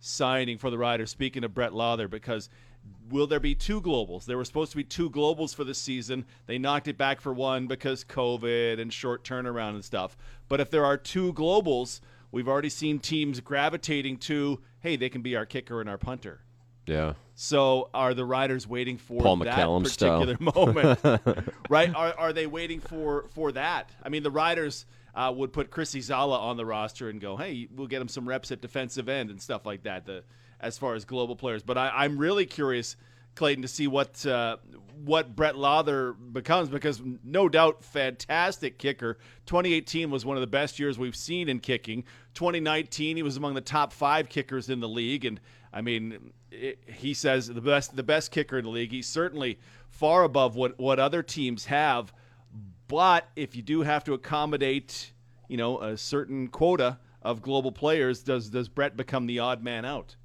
signing 0.01 0.59
for 0.59 0.71
the 0.71 0.79
Riders. 0.79 1.11
Speaking 1.11 1.45
of 1.45 1.55
Brett 1.55 1.73
Lauther, 1.73 2.09
because 2.09 2.49
will 3.11 3.27
there 3.27 3.41
be 3.41 3.55
two 3.55 3.81
globals? 3.81 4.25
There 4.25 4.37
were 4.37 4.45
supposed 4.45 4.71
to 4.73 4.77
be 4.77 4.85
two 4.85 5.11
globals 5.11 5.55
for 5.55 5.65
the 5.65 5.75
season. 5.75 6.25
They 6.47 6.59
knocked 6.59 6.89
it 6.89 6.97
back 6.97 7.21
for 7.21 7.33
one 7.33 7.67
because 7.67 8.05
COVID 8.05 8.81
and 8.81 8.93
short 8.93 9.25
turnaround 9.25 9.71
and 9.71 9.85
stuff. 9.85 10.17
But 10.49 10.61
if 10.61 10.71
there 10.71 10.85
are 10.85 10.97
two 10.97 11.33
globals, 11.35 12.01
we've 12.33 12.49
already 12.49 12.69
seen 12.69 12.99
teams 12.99 13.41
gravitating 13.41 14.19
to, 14.19 14.61
hey, 14.81 14.97
they 14.97 15.09
can 15.09 15.23
be 15.23 15.37
our 15.37 15.47
kicker 15.47 15.81
and 15.81 15.89
our 15.89 15.99
punter. 15.99 16.41
Yeah. 16.87 17.15
So 17.35 17.89
are 17.95 18.15
the 18.15 18.25
riders 18.25 18.67
waiting 18.67 18.99
for 18.99 19.23
Paul 19.23 19.37
that 19.37 19.57
McCallum 19.57 19.85
particular 19.85 20.37
style. 20.37 20.67
moment? 20.67 21.49
right? 21.69 21.95
Are, 21.95 22.15
are 22.19 22.33
they 22.33 22.47
waiting 22.47 22.81
for 22.81 23.27
for 23.35 23.53
that? 23.53 23.91
I 24.03 24.09
mean, 24.09 24.23
the 24.23 24.31
riders 24.31 24.87
uh, 25.15 25.33
would 25.35 25.53
put 25.53 25.71
Chris 25.71 25.91
Zala 25.91 26.39
on 26.39 26.57
the 26.57 26.67
roster 26.67 27.09
and 27.09 27.21
go, 27.21 27.37
hey, 27.37 27.69
we'll 27.75 27.87
get 27.87 28.03
him 28.03 28.09
some 28.09 28.29
reps 28.29 28.51
at 28.51 28.61
defensive 28.61 29.09
end 29.09 29.31
and 29.31 29.41
stuff 29.41 29.65
like 29.65 29.85
that. 29.85 30.05
The 30.05 30.25
as 30.61 30.77
far 30.77 30.95
as 30.95 31.07
global 31.07 31.37
players, 31.37 31.63
but 31.63 31.79
I, 31.79 32.05
am 32.05 32.19
really 32.19 32.45
curious, 32.45 32.97
Clayton, 33.35 33.63
to 33.63 33.69
see 33.69 33.87
what 33.87 34.25
uh, 34.27 34.57
what 35.05 35.35
Brett 35.35 35.55
Lauther 35.55 36.15
becomes 36.33 36.69
because 36.69 37.03
no 37.25 37.49
doubt 37.49 37.83
fantastic 37.83 38.79
kicker. 38.79 39.19
2018 39.47 40.11
was 40.11 40.27
one 40.27 40.37
of 40.37 40.41
the 40.41 40.47
best 40.47 40.79
years 40.79 40.99
we've 40.99 41.17
seen 41.17 41.49
in 41.49 41.61
kicking. 41.61 42.05
2019 42.35 43.17
he 43.17 43.23
was 43.23 43.37
among 43.37 43.55
the 43.55 43.61
top 43.61 43.93
five 43.93 44.29
kickers 44.29 44.69
in 44.69 44.81
the 44.81 44.89
league, 44.89 45.25
and 45.25 45.41
I 45.73 45.81
mean 45.81 46.33
it, 46.51 46.79
he 46.87 47.15
says 47.15 47.49
the 47.49 47.61
best 47.61 47.97
the 47.97 48.03
best 48.03 48.31
kicker 48.31 48.59
in 48.59 48.65
the 48.65 48.71
league. 48.71 48.91
He's 48.91 49.09
certainly 49.09 49.59
far 49.89 50.25
above 50.25 50.57
what 50.57 50.79
what 50.79 50.99
other 50.99 51.23
teams 51.23 51.67
have. 51.67 52.13
But 52.89 53.29
if 53.37 53.55
you 53.55 53.63
do 53.63 53.83
have 53.83 54.03
to 54.05 54.15
accommodate, 54.15 55.13
you 55.49 55.57
know, 55.57 55.81
a 55.81 55.97
certain 55.97 56.49
quota 56.49 56.99
of 57.23 57.41
global 57.41 57.73
players, 57.73 58.23
does 58.23 58.51
does 58.51 58.69
Brett 58.69 58.97
become 58.97 59.27
the 59.27 59.39
odd 59.39 59.63
man 59.63 59.85
out? 59.85 60.17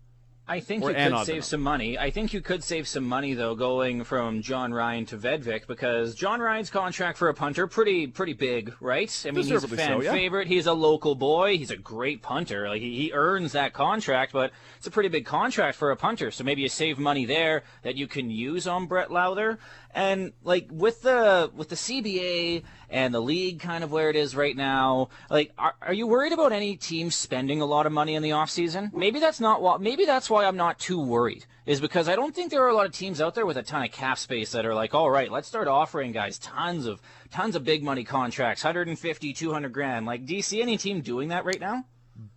I 0.47 0.59
think 0.59 0.83
or 0.83 0.91
you 0.91 0.95
could 0.95 1.25
save 1.25 1.43
some 1.43 1.61
money. 1.61 1.97
I 1.97 2.11
think 2.11 2.31
you 2.31 2.39
could 2.39 2.63
save 2.63 2.87
some 2.87 3.03
money 3.03 3.33
though 3.33 3.55
going 3.55 4.03
from 4.03 4.43
Jon 4.43 4.71
Ryan 4.71 5.05
to 5.07 5.17
Vedvik 5.17 5.65
because 5.65 6.13
Jon 6.13 6.39
Ryan's 6.39 6.69
contract 6.69 7.17
for 7.17 7.29
a 7.29 7.33
punter 7.33 7.65
pretty 7.65 8.05
pretty 8.05 8.33
big, 8.33 8.73
right? 8.79 9.09
I 9.25 9.31
mean, 9.31 9.43
he's 9.43 9.63
a 9.63 9.67
fan 9.67 9.89
so, 9.89 10.01
yeah. 10.01 10.11
favorite. 10.11 10.47
He's 10.47 10.67
a 10.67 10.73
local 10.73 11.15
boy. 11.15 11.57
He's 11.57 11.71
a 11.71 11.77
great 11.77 12.21
punter. 12.21 12.69
Like 12.69 12.81
he, 12.81 12.95
he 12.95 13.11
earns 13.11 13.53
that 13.53 13.73
contract, 13.73 14.33
but 14.33 14.51
it's 14.77 14.85
a 14.85 14.91
pretty 14.91 15.09
big 15.09 15.25
contract 15.25 15.77
for 15.77 15.89
a 15.89 15.95
punter. 15.95 16.29
So 16.29 16.43
maybe 16.43 16.61
you 16.61 16.69
save 16.69 16.99
money 16.99 17.25
there 17.25 17.63
that 17.81 17.95
you 17.95 18.07
can 18.07 18.29
use 18.29 18.67
on 18.67 18.85
Brett 18.85 19.09
Lauther. 19.09 19.57
And 19.95 20.33
like 20.43 20.67
with 20.69 21.03
the 21.03 21.49
with 21.55 21.69
the 21.69 21.75
CBA 21.75 22.63
and 22.89 23.13
the 23.13 23.21
league 23.21 23.61
kind 23.61 23.81
of 23.81 23.93
where 23.93 24.09
it 24.09 24.17
is 24.17 24.35
right 24.35 24.55
now, 24.55 25.07
like 25.29 25.53
are, 25.57 25.73
are 25.81 25.93
you 25.93 26.05
worried 26.05 26.33
about 26.33 26.51
any 26.51 26.75
team 26.75 27.09
spending 27.09 27.61
a 27.61 27.65
lot 27.65 27.85
of 27.85 27.93
money 27.93 28.13
in 28.13 28.21
the 28.21 28.31
offseason? 28.31 28.93
Maybe 28.93 29.21
that's 29.21 29.39
not 29.39 29.61
what 29.61 29.79
maybe 29.79 30.03
that's 30.03 30.29
why 30.29 30.43
I'm 30.43 30.57
not 30.57 30.79
too 30.79 30.99
worried. 30.99 31.45
Is 31.65 31.79
because 31.79 32.09
I 32.09 32.17
don't 32.17 32.35
think 32.35 32.51
there 32.51 32.61
are 32.63 32.69
a 32.69 32.75
lot 32.75 32.85
of 32.85 32.91
teams 32.91 33.21
out 33.21 33.35
there 33.35 33.45
with 33.45 33.55
a 33.55 33.63
ton 33.63 33.83
of 33.83 33.91
cap 33.93 34.17
space 34.17 34.51
that 34.51 34.65
are 34.65 34.75
like, 34.75 34.93
"All 34.93 35.09
right, 35.09 35.31
let's 35.31 35.47
start 35.47 35.69
offering 35.69 36.11
guys 36.11 36.37
tons 36.39 36.87
of 36.87 37.01
tons 37.31 37.55
of 37.55 37.63
big 37.63 37.81
money 37.81 38.03
contracts, 38.03 38.65
150, 38.65 39.31
200 39.31 39.71
grand." 39.71 40.05
Like 40.05 40.25
do 40.25 40.35
you 40.35 40.41
see 40.41 40.61
any 40.61 40.75
team 40.75 40.99
doing 40.99 41.29
that 41.29 41.45
right 41.45 41.59
now? 41.59 41.85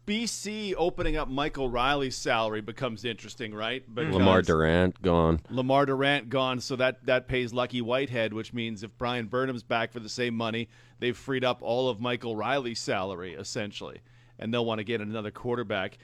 BC 0.07 0.75
opening 0.77 1.17
up 1.17 1.29
Michael 1.29 1.69
Reilly's 1.69 2.17
salary 2.17 2.61
becomes 2.61 3.05
interesting, 3.05 3.55
right? 3.55 3.83
Mm-hmm. 3.83 3.95
Because 3.95 4.15
Lemar 4.17 4.45
Durant 4.45 5.01
gone. 5.03 5.41
Lemar 5.51 5.87
Durant 5.87 6.29
gone, 6.29 6.61
so 6.61 6.77
that 6.77 7.05
that 7.07 7.29
pays 7.29 7.53
Lucky 7.53 7.81
Whitehead, 7.81 8.33
which 8.33 8.53
means 8.53 8.83
if 8.83 8.97
Bryan 8.99 9.27
Burnham's 9.27 9.63
back 9.63 9.93
for 9.93 10.01
the 10.01 10.09
same 10.09 10.35
money, 10.35 10.69
they've 10.99 11.17
freed 11.17 11.45
up 11.45 11.63
all 11.63 11.89
of 11.89 12.01
Michael 12.01 12.35
Reilly's 12.35 12.81
salary 12.81 13.35
essentially, 13.35 14.01
and 14.39 14.53
they'll 14.53 14.65
want 14.65 14.79
to 14.79 14.85
get 14.85 15.01
another 15.01 15.31
quarterback. 15.31 15.99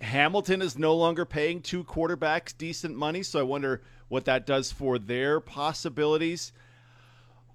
Hamilton 0.00 0.62
is 0.62 0.78
no 0.78 0.96
longer 0.96 1.24
paying 1.24 1.60
two 1.60 1.84
quarterbacks 1.84 2.56
decent 2.56 2.96
money, 2.96 3.22
so 3.22 3.38
I 3.38 3.42
wonder 3.42 3.82
what 4.08 4.24
that 4.24 4.46
does 4.46 4.72
for 4.72 4.98
their 4.98 5.38
possibilities. 5.40 6.52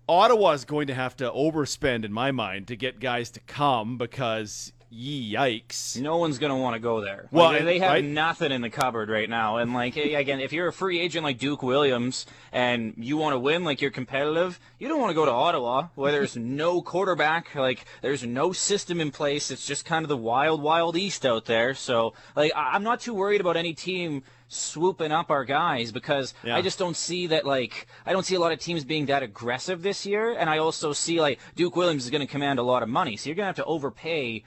Ottawa 0.08 0.52
is 0.52 0.66
going 0.66 0.86
to 0.88 0.94
have 0.94 1.18
to 1.18 1.32
overspend, 1.32 2.06
in 2.06 2.14
my 2.14 2.32
mind, 2.32 2.68
to 2.68 2.76
get 2.76 3.00
guys 3.00 3.32
to 3.32 3.40
come 3.42 3.98
because 3.98 4.72
yikes. 4.94 6.00
No 6.00 6.18
one's 6.18 6.40
gonna 6.40 6.58
want 6.58 6.76
to 6.76 6.80
go 6.80 7.02
there. 7.02 7.28
Well, 7.32 7.52
Like, 7.52 7.64
they 7.66 7.80
have 7.80 7.92
right? 7.92 8.04
nothing 8.04 8.52
in 8.52 8.62
the 8.62 8.70
cupboard 8.70 9.10
right 9.10 9.30
now, 9.30 9.58
and 9.58 9.74
like 9.74 9.96
again, 9.98 10.40
if 10.40 10.54
you're 10.54 10.68
a 10.68 10.74
free 10.74 11.00
agent 11.00 11.24
like 11.24 11.38
Duke 11.38 11.64
Williams 11.64 12.26
and 12.52 12.94
you 12.98 13.18
want 13.18 13.34
to 13.34 13.40
win, 13.40 13.64
like 13.64 13.82
you're 13.82 13.92
competitive, 13.92 14.60
you 14.80 14.88
don't 14.88 15.00
want 15.00 15.10
to 15.12 15.16
go 15.16 15.26
to 15.26 15.32
Ottawa 15.32 15.88
where 15.96 16.12
there's 16.12 16.36
no 16.38 16.82
quarterback, 16.82 17.54
like 17.56 17.86
there's 18.02 18.24
no 18.24 18.52
system 18.54 19.02
in 19.02 19.12
place. 19.12 19.52
It's 19.52 19.66
just 19.66 19.86
kind 19.86 20.04
of 20.04 20.10
the 20.10 20.18
wild, 20.18 20.62
wild 20.62 20.96
east 20.98 21.26
out 21.26 21.46
there. 21.46 21.74
So 21.74 22.14
like 22.36 22.52
I- 22.56 22.72
I'm 22.74 22.84
not 22.84 23.00
too 23.00 23.14
worried 23.14 23.42
about 23.42 23.58
any 23.58 23.74
team 23.74 24.24
swooping 24.48 25.12
up 25.12 25.32
our 25.32 25.44
guys 25.44 25.92
because 25.92 26.34
Yeah. 26.44 26.56
I 26.56 26.62
just 26.62 26.78
don't 26.78 26.96
see 26.96 27.28
that 27.28 27.46
like 27.46 27.88
I 28.06 28.14
don't 28.14 28.26
see 28.26 28.36
a 28.36 28.40
lot 28.40 28.52
of 28.52 28.60
teams 28.60 28.84
being 28.86 29.08
that 29.08 29.24
aggressive 29.24 29.82
this 29.82 30.06
year, 30.06 30.34
and 30.38 30.50
I 30.50 30.60
also 30.60 30.94
see 30.94 31.20
like 31.20 31.40
Duke 31.56 31.76
Williams 31.76 32.06
is 32.06 32.12
going 32.12 32.22
to 32.26 32.32
command 32.32 32.60
a 32.60 32.64
lot 32.64 32.84
of 32.84 32.90
money, 32.90 33.18
so 33.18 33.28
you're 33.30 33.36
going 33.36 33.44
to 33.46 33.48
have 33.48 33.56
to 33.56 33.66
overpay 33.66 34.44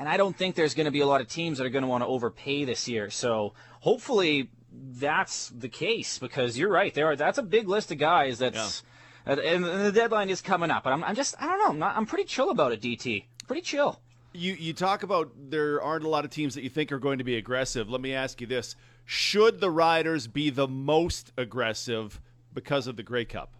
and 0.00 0.08
I 0.08 0.16
don't 0.16 0.34
think 0.34 0.54
there's 0.54 0.72
going 0.72 0.86
to 0.86 0.90
be 0.90 1.00
a 1.00 1.06
lot 1.06 1.20
of 1.20 1.28
teams 1.28 1.58
that 1.58 1.66
are 1.66 1.70
going 1.70 1.82
to 1.82 1.88
want 1.88 2.02
to 2.02 2.08
overpay 2.08 2.64
this 2.64 2.88
year. 2.88 3.10
So 3.10 3.52
hopefully 3.80 4.48
that's 4.72 5.50
the 5.50 5.68
case 5.68 6.18
because 6.18 6.56
you're 6.56 6.70
right. 6.70 6.94
There 6.94 7.06
are 7.06 7.16
that's 7.16 7.36
a 7.36 7.42
big 7.42 7.68
list 7.68 7.92
of 7.92 7.98
guys 7.98 8.38
that's 8.38 8.82
and 9.26 9.38
and 9.38 9.62
the 9.62 9.92
deadline 9.92 10.30
is 10.30 10.40
coming 10.40 10.70
up. 10.70 10.84
But 10.84 10.94
I'm, 10.94 11.04
I'm 11.04 11.14
just 11.14 11.34
I 11.38 11.46
don't 11.46 11.58
know. 11.58 11.68
I'm, 11.68 11.78
not, 11.78 11.96
I'm 11.98 12.06
pretty 12.06 12.24
chill 12.24 12.48
about 12.48 12.72
it. 12.72 12.80
DT, 12.80 13.24
pretty 13.46 13.60
chill. 13.60 14.00
You 14.32 14.54
you 14.54 14.72
talk 14.72 15.02
about 15.02 15.32
there 15.50 15.82
aren't 15.82 16.06
a 16.06 16.08
lot 16.08 16.24
of 16.24 16.30
teams 16.30 16.54
that 16.54 16.62
you 16.62 16.70
think 16.70 16.92
are 16.92 16.98
going 16.98 17.18
to 17.18 17.24
be 17.24 17.36
aggressive. 17.36 17.90
Let 17.90 18.00
me 18.00 18.14
ask 18.14 18.40
you 18.40 18.46
this: 18.46 18.76
Should 19.04 19.60
the 19.60 19.70
Riders 19.70 20.26
be 20.26 20.48
the 20.48 20.66
most 20.66 21.30
aggressive 21.36 22.22
because 22.54 22.86
of 22.86 22.96
the 22.96 23.02
Grey 23.02 23.26
Cup? 23.26 23.52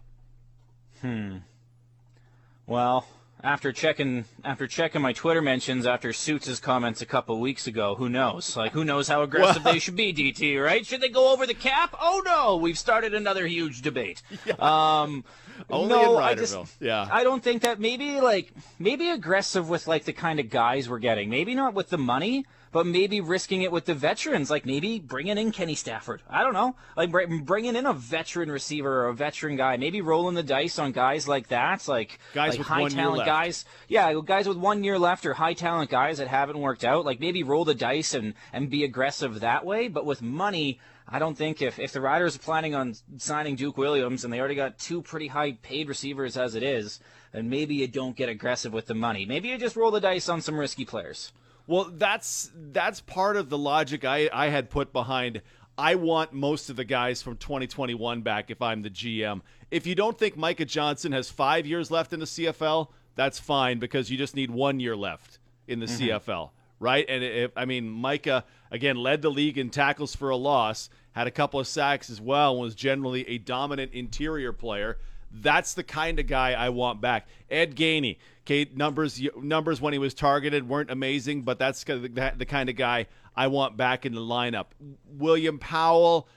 Hmm. 1.01 1.37
Well, 2.65 3.05
after 3.43 3.71
checking 3.71 4.25
after 4.43 4.67
checking 4.67 5.01
my 5.01 5.13
Twitter 5.13 5.41
mentions 5.41 5.85
after 5.85 6.13
Suits' 6.13 6.59
comments 6.59 7.01
a 7.01 7.05
couple 7.05 7.39
weeks 7.39 7.67
ago, 7.67 7.95
who 7.95 8.09
knows? 8.09 8.55
Like 8.55 8.71
who 8.71 8.83
knows 8.83 9.07
how 9.07 9.21
aggressive 9.23 9.63
they 9.63 9.79
should 9.79 9.95
be, 9.95 10.13
DT, 10.13 10.63
right? 10.63 10.85
Should 10.85 11.01
they 11.01 11.09
go 11.09 11.31
over 11.33 11.45
the 11.47 11.53
cap? 11.53 11.95
Oh 11.99 12.21
no, 12.25 12.57
we've 12.57 12.77
started 12.77 13.13
another 13.13 13.47
huge 13.47 13.81
debate. 13.81 14.21
Um 14.59 15.23
Only 15.69 15.89
no, 15.89 16.17
in 16.17 16.23
I 16.23 16.35
just- 16.35 16.55
Riderville. 16.55 16.69
Yeah. 16.79 17.07
I 17.11 17.23
don't 17.23 17.43
think 17.43 17.61
that 17.63 17.79
maybe 17.79 18.19
like 18.19 18.51
maybe 18.79 19.09
aggressive 19.09 19.69
with 19.69 19.87
like 19.87 20.05
the 20.05 20.13
kind 20.13 20.39
of 20.39 20.49
guys 20.49 20.89
we're 20.89 20.99
getting. 20.99 21.29
Maybe 21.29 21.53
not 21.55 21.73
with 21.73 21.89
the 21.89 21.97
money, 21.97 22.45
but 22.71 22.85
maybe 22.85 23.19
risking 23.19 23.61
it 23.61 23.71
with 23.71 23.85
the 23.85 23.93
veterans. 23.93 24.49
Like 24.49 24.65
maybe 24.65 24.99
bringing 24.99 25.37
in 25.37 25.51
Kenny 25.51 25.75
Stafford. 25.75 26.21
I 26.29 26.43
don't 26.43 26.53
know. 26.53 26.75
Like 26.95 27.11
bringing 27.43 27.75
in 27.75 27.85
a 27.85 27.93
veteran 27.93 28.51
receiver 28.51 29.03
or 29.03 29.07
a 29.07 29.13
veteran 29.13 29.57
guy. 29.57 29.77
Maybe 29.77 30.01
rolling 30.01 30.35
the 30.35 30.43
dice 30.43 30.79
on 30.79 30.91
guys 30.91 31.27
like 31.27 31.49
that. 31.49 31.87
Like 31.87 32.19
Guys 32.33 32.51
like 32.51 32.59
with 32.59 32.67
high 32.67 32.87
talent 32.87 33.25
guys. 33.25 33.65
Yeah, 33.87 34.13
guys 34.25 34.47
with 34.47 34.57
one 34.57 34.83
year 34.83 34.97
left 34.97 35.25
or 35.25 35.33
high 35.33 35.53
talent 35.53 35.89
guys 35.89 36.19
that 36.19 36.27
haven't 36.27 36.59
worked 36.59 36.83
out. 36.83 37.05
Like 37.05 37.19
maybe 37.19 37.43
roll 37.43 37.65
the 37.65 37.75
dice 37.75 38.13
and 38.13 38.33
and 38.53 38.69
be 38.69 38.83
aggressive 38.83 39.41
that 39.41 39.65
way. 39.65 39.87
But 39.87 40.05
with 40.05 40.21
money. 40.21 40.79
I 41.13 41.19
don't 41.19 41.37
think 41.37 41.61
if, 41.61 41.77
if 41.77 41.91
the 41.91 41.99
Riders 41.99 42.37
are 42.37 42.39
planning 42.39 42.73
on 42.73 42.95
signing 43.17 43.57
Duke 43.57 43.77
Williams 43.77 44.23
and 44.23 44.31
they 44.31 44.39
already 44.39 44.55
got 44.55 44.79
two 44.79 45.01
pretty 45.01 45.27
high 45.27 45.53
paid 45.53 45.89
receivers 45.89 46.37
as 46.37 46.55
it 46.55 46.63
is, 46.63 47.01
then 47.33 47.49
maybe 47.49 47.75
you 47.75 47.87
don't 47.87 48.15
get 48.15 48.29
aggressive 48.29 48.71
with 48.71 48.85
the 48.85 48.93
money. 48.93 49.25
Maybe 49.25 49.49
you 49.49 49.57
just 49.57 49.75
roll 49.75 49.91
the 49.91 49.99
dice 49.99 50.29
on 50.29 50.39
some 50.39 50.57
risky 50.57 50.85
players. 50.85 51.33
Well, 51.71 51.89
that's 51.89 52.51
that's 52.53 52.99
part 52.99 53.37
of 53.37 53.47
the 53.47 53.57
logic 53.57 54.03
I, 54.03 54.29
I 54.33 54.49
had 54.49 54.69
put 54.69 54.91
behind. 54.91 55.41
I 55.77 55.95
want 55.95 56.33
most 56.33 56.69
of 56.69 56.75
the 56.75 56.83
guys 56.83 57.21
from 57.21 57.37
2021 57.37 58.23
back 58.23 58.51
if 58.51 58.61
I'm 58.61 58.81
the 58.81 58.89
GM. 58.89 59.39
If 59.71 59.87
you 59.87 59.95
don't 59.95 60.19
think 60.19 60.35
Micah 60.35 60.65
Johnson 60.65 61.13
has 61.13 61.29
five 61.29 61.65
years 61.65 61.89
left 61.89 62.11
in 62.11 62.19
the 62.19 62.25
CFL, 62.25 62.89
that's 63.15 63.39
fine 63.39 63.79
because 63.79 64.11
you 64.11 64.17
just 64.17 64.35
need 64.35 64.51
one 64.51 64.81
year 64.81 64.97
left 64.97 65.39
in 65.65 65.79
the 65.79 65.85
mm-hmm. 65.85 66.09
CFL, 66.09 66.49
right? 66.81 67.05
And 67.07 67.23
if 67.23 67.51
I 67.55 67.63
mean 67.63 67.89
Micah 67.89 68.43
again 68.69 68.97
led 68.97 69.21
the 69.21 69.31
league 69.31 69.57
in 69.57 69.69
tackles 69.69 70.13
for 70.13 70.29
a 70.29 70.35
loss, 70.35 70.89
had 71.13 71.25
a 71.25 71.31
couple 71.31 71.57
of 71.57 71.67
sacks 71.67 72.09
as 72.09 72.19
well, 72.19 72.51
and 72.51 72.61
was 72.63 72.75
generally 72.75 73.25
a 73.29 73.37
dominant 73.37 73.93
interior 73.93 74.51
player. 74.51 74.97
That's 75.33 75.73
the 75.73 75.83
kind 75.83 76.19
of 76.19 76.27
guy 76.27 76.53
I 76.53 76.69
want 76.69 77.01
back. 77.01 77.27
Ed 77.49 77.75
Gainey, 77.75 78.17
okay, 78.45 78.69
numbers 78.73 79.21
numbers 79.37 79.79
when 79.79 79.93
he 79.93 79.99
was 79.99 80.13
targeted 80.13 80.67
weren't 80.67 80.91
amazing, 80.91 81.43
but 81.43 81.57
that's 81.57 81.83
the, 81.83 82.45
kind 82.47 82.69
of 82.69 82.75
guy 82.75 83.07
I 83.35 83.47
want 83.47 83.77
back 83.77 84.05
in 84.05 84.13
the 84.13 84.21
lineup. 84.21 84.67
William 85.05 85.57
Powell, 85.57 86.27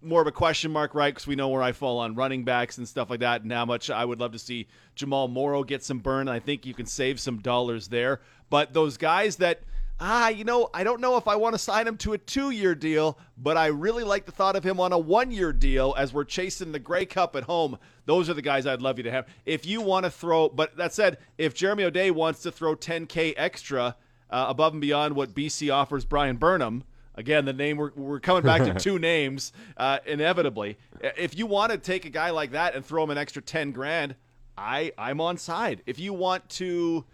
more 0.00 0.20
of 0.20 0.26
a 0.26 0.32
question 0.32 0.70
mark, 0.70 0.94
right? 0.94 1.12
Because 1.12 1.26
we 1.26 1.34
know 1.34 1.48
where 1.48 1.62
I 1.62 1.72
fall 1.72 1.98
on 1.98 2.14
running 2.14 2.44
backs 2.44 2.78
and 2.78 2.86
stuff 2.86 3.10
like 3.10 3.20
that, 3.20 3.42
and 3.42 3.52
how 3.52 3.64
much 3.64 3.90
I 3.90 4.04
would 4.04 4.20
love 4.20 4.32
to 4.32 4.38
see 4.38 4.68
Jamal 4.94 5.28
Morrow 5.28 5.64
get 5.64 5.82
some 5.82 5.98
burn. 5.98 6.28
I 6.28 6.38
think 6.38 6.64
you 6.64 6.74
can 6.74 6.86
save 6.86 7.18
some 7.18 7.38
dollars 7.38 7.88
there. 7.88 8.20
But 8.50 8.72
those 8.72 8.96
guys 8.96 9.36
that 9.36 9.60
ah, 10.00 10.28
you 10.28 10.44
know, 10.44 10.68
I 10.74 10.84
don't 10.84 11.00
know 11.00 11.16
if 11.16 11.28
I 11.28 11.36
want 11.36 11.54
to 11.54 11.58
sign 11.58 11.86
him 11.86 11.96
to 11.98 12.12
a 12.12 12.18
two 12.18 12.50
year 12.50 12.74
deal, 12.74 13.18
but 13.36 13.56
I 13.56 13.66
really 13.66 14.04
like 14.04 14.26
the 14.26 14.32
thought 14.32 14.56
of 14.56 14.64
him 14.64 14.80
on 14.80 14.92
a 14.92 14.98
one 14.98 15.30
year 15.30 15.52
deal 15.52 15.94
as 15.96 16.12
we're 16.12 16.24
chasing 16.24 16.72
the 16.72 16.78
Grey 16.78 17.06
Cup 17.06 17.36
at 17.36 17.44
home. 17.44 17.78
Those 18.06 18.28
are 18.28 18.34
the 18.34 18.42
guys 18.42 18.66
I'd 18.66 18.82
love 18.82 18.98
you 18.98 19.04
to 19.04 19.10
have. 19.10 19.26
If 19.46 19.66
you 19.66 19.80
want 19.80 20.04
to 20.04 20.10
throw, 20.10 20.48
but 20.48 20.76
that 20.76 20.92
said, 20.92 21.18
if 21.38 21.54
Jeremy 21.54 21.84
O'Day 21.84 22.10
wants 22.10 22.42
to 22.42 22.50
throw 22.50 22.76
10K 22.76 23.34
extra 23.36 23.96
uh, 24.30 24.46
above 24.48 24.72
and 24.72 24.80
beyond 24.80 25.16
what 25.16 25.34
BC 25.34 25.72
offers 25.72 26.04
Bryan 26.04 26.36
Burnham, 26.36 26.84
again, 27.14 27.44
the 27.44 27.52
name 27.52 27.76
we're, 27.76 27.92
we're 27.94 28.20
coming 28.20 28.42
back 28.42 28.64
to 28.64 28.74
two 28.78 28.98
names 28.98 29.52
uh, 29.76 30.00
inevitably. 30.06 30.76
If 31.16 31.38
you 31.38 31.46
want 31.46 31.72
to 31.72 31.78
take 31.78 32.04
a 32.04 32.10
guy 32.10 32.30
like 32.30 32.50
that 32.52 32.74
and 32.74 32.84
throw 32.84 33.04
him 33.04 33.10
an 33.10 33.18
extra 33.18 33.40
10 33.40 33.72
grand, 33.72 34.16
I, 34.56 34.92
I'm 34.98 35.20
on 35.20 35.36
side. 35.38 35.82
If 35.86 35.98
you 35.98 36.12
want 36.12 36.48
to. 36.50 37.04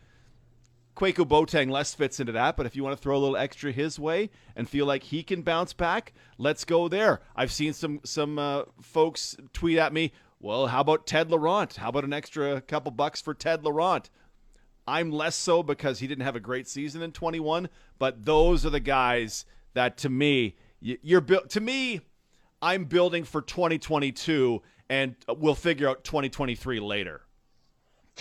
Kwaku 1.00 1.26
Boateng 1.26 1.70
less 1.70 1.94
fits 1.94 2.20
into 2.20 2.32
that, 2.32 2.58
but 2.58 2.66
if 2.66 2.76
you 2.76 2.84
want 2.84 2.94
to 2.94 3.02
throw 3.02 3.16
a 3.16 3.18
little 3.18 3.36
extra 3.38 3.72
his 3.72 3.98
way 3.98 4.28
and 4.54 4.68
feel 4.68 4.84
like 4.84 5.04
he 5.04 5.22
can 5.22 5.40
bounce 5.40 5.72
back, 5.72 6.12
let's 6.36 6.66
go 6.66 6.88
there. 6.88 7.20
I've 7.34 7.50
seen 7.50 7.72
some 7.72 8.00
some 8.04 8.38
uh, 8.38 8.64
folks 8.82 9.34
tweet 9.54 9.78
at 9.78 9.94
me, 9.94 10.12
well, 10.40 10.66
how 10.66 10.82
about 10.82 11.06
Ted 11.06 11.30
Laurent? 11.30 11.74
How 11.76 11.88
about 11.88 12.04
an 12.04 12.12
extra 12.12 12.60
couple 12.60 12.92
bucks 12.92 13.22
for 13.22 13.32
Ted 13.32 13.64
Laurent? 13.64 14.10
I'm 14.86 15.10
less 15.10 15.36
so 15.36 15.62
because 15.62 16.00
he 16.00 16.06
didn't 16.06 16.24
have 16.24 16.36
a 16.36 16.40
great 16.40 16.68
season 16.68 17.00
in 17.00 17.12
21, 17.12 17.70
but 17.98 18.26
those 18.26 18.66
are 18.66 18.70
the 18.70 18.78
guys 18.78 19.46
that 19.72 19.96
to 19.98 20.10
me 20.10 20.56
you're 20.82 21.22
built 21.22 21.48
to 21.50 21.60
me 21.60 22.02
I'm 22.60 22.84
building 22.84 23.24
for 23.24 23.40
2022 23.40 24.60
and 24.90 25.16
we'll 25.28 25.54
figure 25.54 25.88
out 25.88 26.04
2023 26.04 26.78
later. 26.80 27.22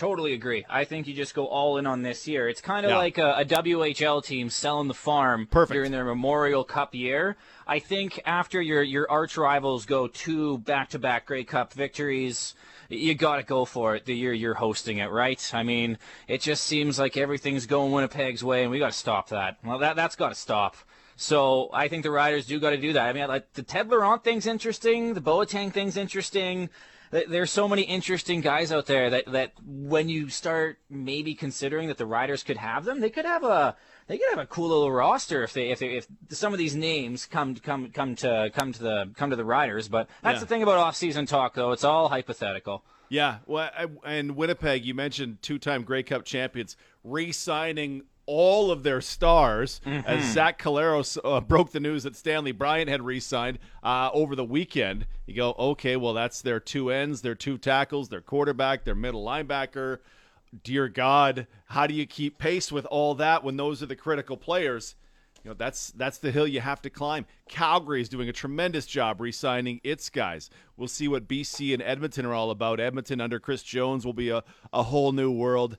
Totally 0.00 0.32
agree. 0.32 0.64
I 0.70 0.84
think 0.84 1.06
you 1.06 1.12
just 1.12 1.34
go 1.34 1.46
all 1.46 1.76
in 1.76 1.86
on 1.86 2.00
this 2.00 2.26
year. 2.26 2.48
It's 2.48 2.62
kind 2.62 2.86
of 2.86 2.90
Yeah. 2.90 2.96
like 2.96 3.18
a, 3.18 3.34
a 3.36 3.44
WHL 3.44 4.24
team 4.24 4.48
selling 4.48 4.88
the 4.88 4.94
farm 4.94 5.46
Perfect. 5.46 5.74
during 5.74 5.92
their 5.92 6.06
Memorial 6.06 6.64
Cup 6.64 6.94
year. 6.94 7.36
I 7.66 7.80
think 7.80 8.18
after 8.24 8.62
your 8.62 8.82
your 8.82 9.10
arch 9.10 9.36
rivals 9.36 9.84
go 9.84 10.06
two 10.06 10.56
back-to-back 10.56 11.26
Grey 11.26 11.44
Cup 11.44 11.74
victories, 11.74 12.54
you 12.88 13.14
got 13.14 13.36
to 13.36 13.42
go 13.42 13.66
for 13.66 13.94
it 13.94 14.06
the 14.06 14.14
year 14.16 14.32
you're 14.32 14.54
hosting 14.54 14.96
it, 14.96 15.10
right? 15.10 15.50
I 15.52 15.64
mean, 15.64 15.98
it 16.28 16.40
just 16.40 16.64
seems 16.64 16.98
like 16.98 17.18
everything's 17.18 17.66
going 17.66 17.92
Winnipeg's 17.92 18.42
way, 18.42 18.62
and 18.62 18.70
we 18.70 18.78
got 18.78 18.92
to 18.92 18.98
stop 18.98 19.28
that. 19.28 19.58
Well, 19.62 19.80
that 19.80 19.96
that's 19.96 20.16
got 20.16 20.30
to 20.30 20.34
stop. 20.34 20.76
So 21.16 21.68
I 21.74 21.88
think 21.88 22.04
the 22.04 22.10
Riders 22.10 22.46
do 22.46 22.58
got 22.58 22.70
to 22.70 22.78
do 22.78 22.94
that. 22.94 23.06
I 23.06 23.12
mean, 23.12 23.28
like 23.28 23.52
the 23.52 23.62
Ted 23.62 23.90
Laurent 23.90 24.24
thing's 24.24 24.46
interesting, 24.46 25.12
the 25.12 25.20
Boateng 25.20 25.70
thing's 25.74 25.98
interesting. 25.98 26.70
There's 27.10 27.50
so 27.50 27.66
many 27.66 27.82
interesting 27.82 28.40
guys 28.40 28.70
out 28.70 28.86
there 28.86 29.10
that 29.10 29.26
that 29.32 29.52
when 29.64 30.08
you 30.08 30.28
start 30.28 30.78
maybe 30.88 31.34
considering 31.34 31.88
that 31.88 31.98
the 31.98 32.06
Riders 32.06 32.42
could 32.42 32.56
have 32.56 32.84
them, 32.84 33.00
they 33.00 33.10
could 33.10 33.24
have 33.24 33.42
a 33.42 33.76
they 34.06 34.16
could 34.18 34.30
have 34.30 34.38
a 34.38 34.46
cool 34.46 34.68
little 34.68 34.92
roster 34.92 35.42
if 35.42 35.52
they 35.52 35.70
if 35.70 35.78
they, 35.80 35.88
if 35.96 36.06
some 36.28 36.52
of 36.52 36.58
these 36.58 36.76
names 36.76 37.26
come 37.26 37.56
come 37.56 37.90
come 37.90 38.14
to 38.16 38.50
come 38.54 38.72
to 38.72 38.82
the 38.82 39.10
come 39.16 39.30
to 39.30 39.36
the 39.36 39.44
Riders. 39.44 39.88
But 39.88 40.08
that's 40.22 40.36
Yeah. 40.36 40.40
the 40.40 40.46
thing 40.46 40.62
about 40.62 40.78
off-season 40.78 41.26
talk, 41.26 41.54
though; 41.54 41.72
it's 41.72 41.84
all 41.84 42.08
hypothetical. 42.08 42.84
Yeah, 43.08 43.38
well, 43.44 43.70
I, 43.76 43.88
and 44.04 44.36
Winnipeg, 44.36 44.84
you 44.84 44.94
mentioned 44.94 45.42
two-time 45.42 45.82
Grey 45.82 46.04
Cup 46.04 46.24
champions 46.24 46.76
re-signing 47.02 48.02
all 48.30 48.70
of 48.70 48.84
their 48.84 49.00
stars. 49.00 49.80
As 49.84 50.32
Zach 50.32 50.62
Collaros 50.62 51.18
uh, 51.24 51.40
broke 51.48 51.72
the 51.72 51.80
news 51.80 52.04
that 52.04 52.14
Stanley 52.14 52.52
Bryant 52.52 52.88
had 52.88 53.02
re-signed 53.02 53.58
uh, 53.82 54.10
over 54.14 54.36
the 54.36 54.44
weekend, 54.44 55.06
you 55.26 55.34
go, 55.34 55.52
okay, 55.58 55.96
well, 55.96 56.14
that's 56.14 56.40
their 56.40 56.60
two 56.60 56.90
ends, 56.90 57.22
their 57.22 57.34
two 57.34 57.58
tackles, 57.58 58.08
their 58.08 58.20
quarterback, 58.20 58.84
their 58.84 58.94
middle 58.94 59.24
linebacker. 59.24 59.98
Dear 60.62 60.88
God, 60.88 61.48
how 61.66 61.88
do 61.88 61.94
you 61.94 62.06
keep 62.06 62.38
pace 62.38 62.70
with 62.70 62.86
all 62.86 63.16
that 63.16 63.42
when 63.42 63.56
those 63.56 63.82
are 63.82 63.86
the 63.86 63.96
critical 63.96 64.36
players? 64.36 64.94
You 65.42 65.50
know, 65.50 65.54
that's 65.54 65.90
that's 65.92 66.18
the 66.18 66.30
hill 66.30 66.46
you 66.46 66.60
have 66.60 66.82
to 66.82 66.90
climb. 66.90 67.26
Calgary 67.48 68.00
is 68.00 68.08
doing 68.08 68.28
a 68.28 68.32
tremendous 68.32 68.86
job 68.86 69.20
re-signing 69.20 69.80
its 69.82 70.08
guys. 70.08 70.50
We'll 70.76 70.88
see 70.88 71.08
what 71.08 71.26
BC 71.26 71.72
and 71.72 71.82
Edmonton 71.82 72.26
are 72.26 72.34
all 72.34 72.50
about. 72.50 72.78
Edmonton 72.78 73.20
under 73.20 73.40
Chris 73.40 73.62
Jones 73.62 74.04
will 74.04 74.12
be 74.12 74.28
a, 74.28 74.44
a 74.72 74.84
whole 74.84 75.12
new 75.12 75.32
world. 75.32 75.78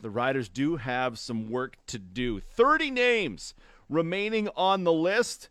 The 0.00 0.10
Riders 0.10 0.48
do 0.48 0.76
have 0.76 1.18
some 1.18 1.50
work 1.50 1.76
to 1.86 1.98
do. 1.98 2.40
30 2.40 2.90
names 2.90 3.54
remaining 3.88 4.48
on 4.56 4.84
the 4.84 4.92
list. 4.92 5.48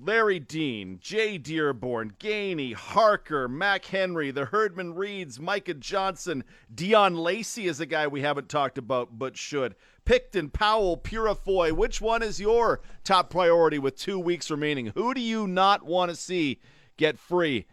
Larry 0.00 0.40
Dean, 0.40 0.98
Jay 1.00 1.38
Dearborn, 1.38 2.14
Gainey, 2.18 2.74
Harker, 2.74 3.46
Mac 3.46 3.84
Henry, 3.84 4.30
the 4.32 4.46
Herdman 4.46 4.94
Reeds, 4.94 5.38
Micah 5.38 5.74
Johnson, 5.74 6.42
Dion 6.74 7.14
Lacey 7.14 7.68
is 7.68 7.78
a 7.78 7.86
guy 7.86 8.08
we 8.08 8.22
haven't 8.22 8.48
talked 8.48 8.78
about 8.78 9.18
but 9.18 9.36
should. 9.36 9.76
Picton, 10.04 10.50
Powell, 10.50 10.96
Purifoy. 10.96 11.72
Which 11.72 12.00
one 12.00 12.22
is 12.22 12.40
your 12.40 12.80
top 13.04 13.30
priority 13.30 13.78
with 13.78 13.96
two 13.96 14.18
weeks 14.18 14.50
remaining? 14.50 14.86
Who 14.86 15.14
do 15.14 15.20
you 15.20 15.46
not 15.46 15.84
want 15.84 16.10
to 16.10 16.16
see 16.16 16.60
get 16.96 17.18
free 17.18 17.66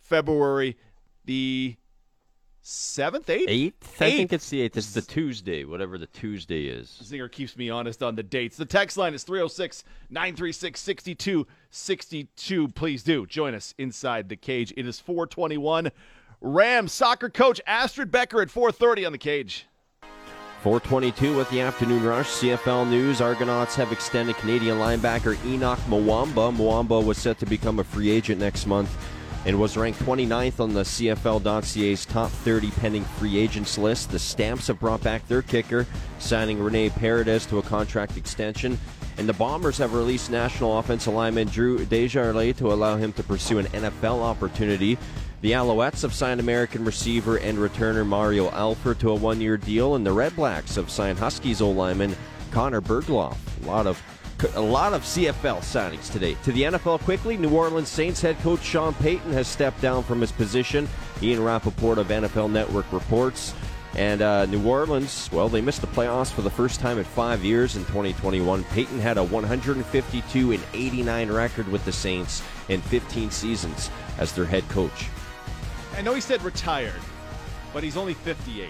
February 0.00 0.76
the 1.24 1.76
7th, 2.68 3.24
8th? 3.24 3.44
Eighth? 3.48 4.02
I 4.02 4.10
think 4.10 4.30
it's 4.30 4.50
the 4.50 4.60
eighth. 4.60 4.76
It's 4.76 4.92
the 4.92 5.00
Tuesday, 5.00 5.64
whatever 5.64 5.96
the 5.96 6.06
Tuesday 6.06 6.66
is. 6.66 7.00
Zinger 7.02 7.32
keeps 7.32 7.56
me 7.56 7.70
honest 7.70 8.02
on 8.02 8.14
the 8.14 8.22
dates. 8.22 8.58
The 8.58 8.66
text 8.66 8.98
line 8.98 9.14
is 9.14 9.22
306 9.22 9.84
936 10.10 10.78
6262. 10.78 12.68
Please 12.68 13.02
do 13.02 13.24
join 13.24 13.54
us 13.54 13.72
inside 13.78 14.28
the 14.28 14.36
cage. 14.36 14.74
It 14.76 14.86
is 14.86 15.00
421. 15.00 15.90
Rams 16.42 16.92
soccer 16.92 17.30
coach 17.30 17.58
Astrid 17.66 18.10
Becker 18.10 18.42
at 18.42 18.50
430 18.50 19.06
on 19.06 19.12
the 19.12 19.18
cage. 19.18 19.66
422 20.62 21.38
with 21.38 21.48
the 21.48 21.62
afternoon 21.62 22.04
rush. 22.04 22.28
CFL 22.28 22.90
News. 22.90 23.22
Argonauts 23.22 23.76
have 23.76 23.92
extended 23.92 24.36
Canadian 24.36 24.76
linebacker 24.76 25.42
Enoch 25.46 25.78
Mwamba. 25.88 26.54
Mwamba 26.54 27.02
was 27.02 27.16
set 27.16 27.38
to 27.38 27.46
become 27.46 27.78
a 27.78 27.84
free 27.84 28.10
agent 28.10 28.38
next 28.38 28.66
month 28.66 28.94
and 29.48 29.58
was 29.58 29.78
ranked 29.78 29.98
29th 30.00 30.60
on 30.60 30.74
the 30.74 30.82
CFL.ca's 30.82 32.04
top 32.04 32.30
30 32.30 32.70
pending 32.72 33.04
free 33.04 33.38
agents 33.38 33.78
list. 33.78 34.10
The 34.10 34.18
Stamps 34.18 34.66
have 34.66 34.78
brought 34.78 35.02
back 35.02 35.26
their 35.26 35.40
kicker, 35.40 35.86
signing 36.18 36.62
Rene 36.62 36.90
Paredes 36.90 37.46
to 37.46 37.56
a 37.56 37.62
contract 37.62 38.18
extension. 38.18 38.78
And 39.16 39.26
the 39.26 39.32
Bombers 39.32 39.78
have 39.78 39.94
released 39.94 40.30
national 40.30 40.78
offensive 40.78 41.14
lineman 41.14 41.48
Drew 41.48 41.82
Desjardins 41.86 42.58
to 42.58 42.70
allow 42.74 42.98
him 42.98 43.14
to 43.14 43.22
pursue 43.22 43.58
an 43.58 43.66
NFL 43.68 44.20
opportunity. 44.20 44.98
The 45.40 45.52
Alouettes 45.52 46.02
have 46.02 46.12
signed 46.12 46.40
American 46.40 46.84
receiver 46.84 47.38
and 47.38 47.56
returner 47.56 48.06
Mario 48.06 48.50
Alford 48.50 49.00
to 49.00 49.12
a 49.12 49.14
one-year 49.14 49.56
deal, 49.56 49.94
and 49.94 50.04
the 50.04 50.12
Red 50.12 50.36
Blacks 50.36 50.74
have 50.74 50.90
signed 50.90 51.18
Huskies 51.18 51.62
O 51.62 51.70
lineman 51.70 52.14
Connor 52.50 52.82
Bergloff. 52.82 53.38
A 53.62 53.66
lot 53.66 53.86
of 53.86 53.98
a 54.54 54.60
lot 54.60 54.92
of 54.92 55.02
CFL 55.02 55.58
signings 55.58 56.10
today. 56.10 56.36
To 56.44 56.52
the 56.52 56.62
NFL 56.62 57.00
quickly, 57.00 57.36
New 57.36 57.50
Orleans 57.50 57.88
Saints 57.88 58.20
head 58.20 58.38
coach 58.40 58.62
Sean 58.62 58.94
Payton 58.94 59.32
has 59.32 59.48
stepped 59.48 59.80
down 59.80 60.02
from 60.02 60.20
his 60.20 60.32
position. 60.32 60.88
Ian 61.22 61.42
Rapoport 61.42 61.98
of 61.98 62.08
NFL 62.08 62.50
Network 62.50 62.90
reports. 62.92 63.54
And 63.96 64.22
uh, 64.22 64.46
New 64.46 64.64
Orleans, 64.64 65.28
well, 65.32 65.48
they 65.48 65.60
missed 65.60 65.80
the 65.80 65.86
playoffs 65.88 66.30
for 66.30 66.42
the 66.42 66.50
first 66.50 66.78
time 66.78 66.98
in 66.98 67.04
five 67.04 67.44
years 67.44 67.74
in 67.76 67.84
2021. 67.86 68.62
Peyton 68.64 69.00
had 69.00 69.18
a 69.18 69.24
152 69.24 70.52
and 70.52 70.62
89 70.72 71.32
record 71.32 71.66
with 71.68 71.84
the 71.84 71.92
Saints 71.92 72.42
in 72.68 72.80
15 72.82 73.30
seasons 73.30 73.90
as 74.18 74.32
their 74.32 74.44
head 74.44 74.68
coach. 74.68 75.08
I 75.96 76.02
know 76.02 76.14
he 76.14 76.20
said 76.20 76.42
retired, 76.42 77.00
but 77.72 77.82
he's 77.82 77.96
only 77.96 78.14
58. 78.14 78.68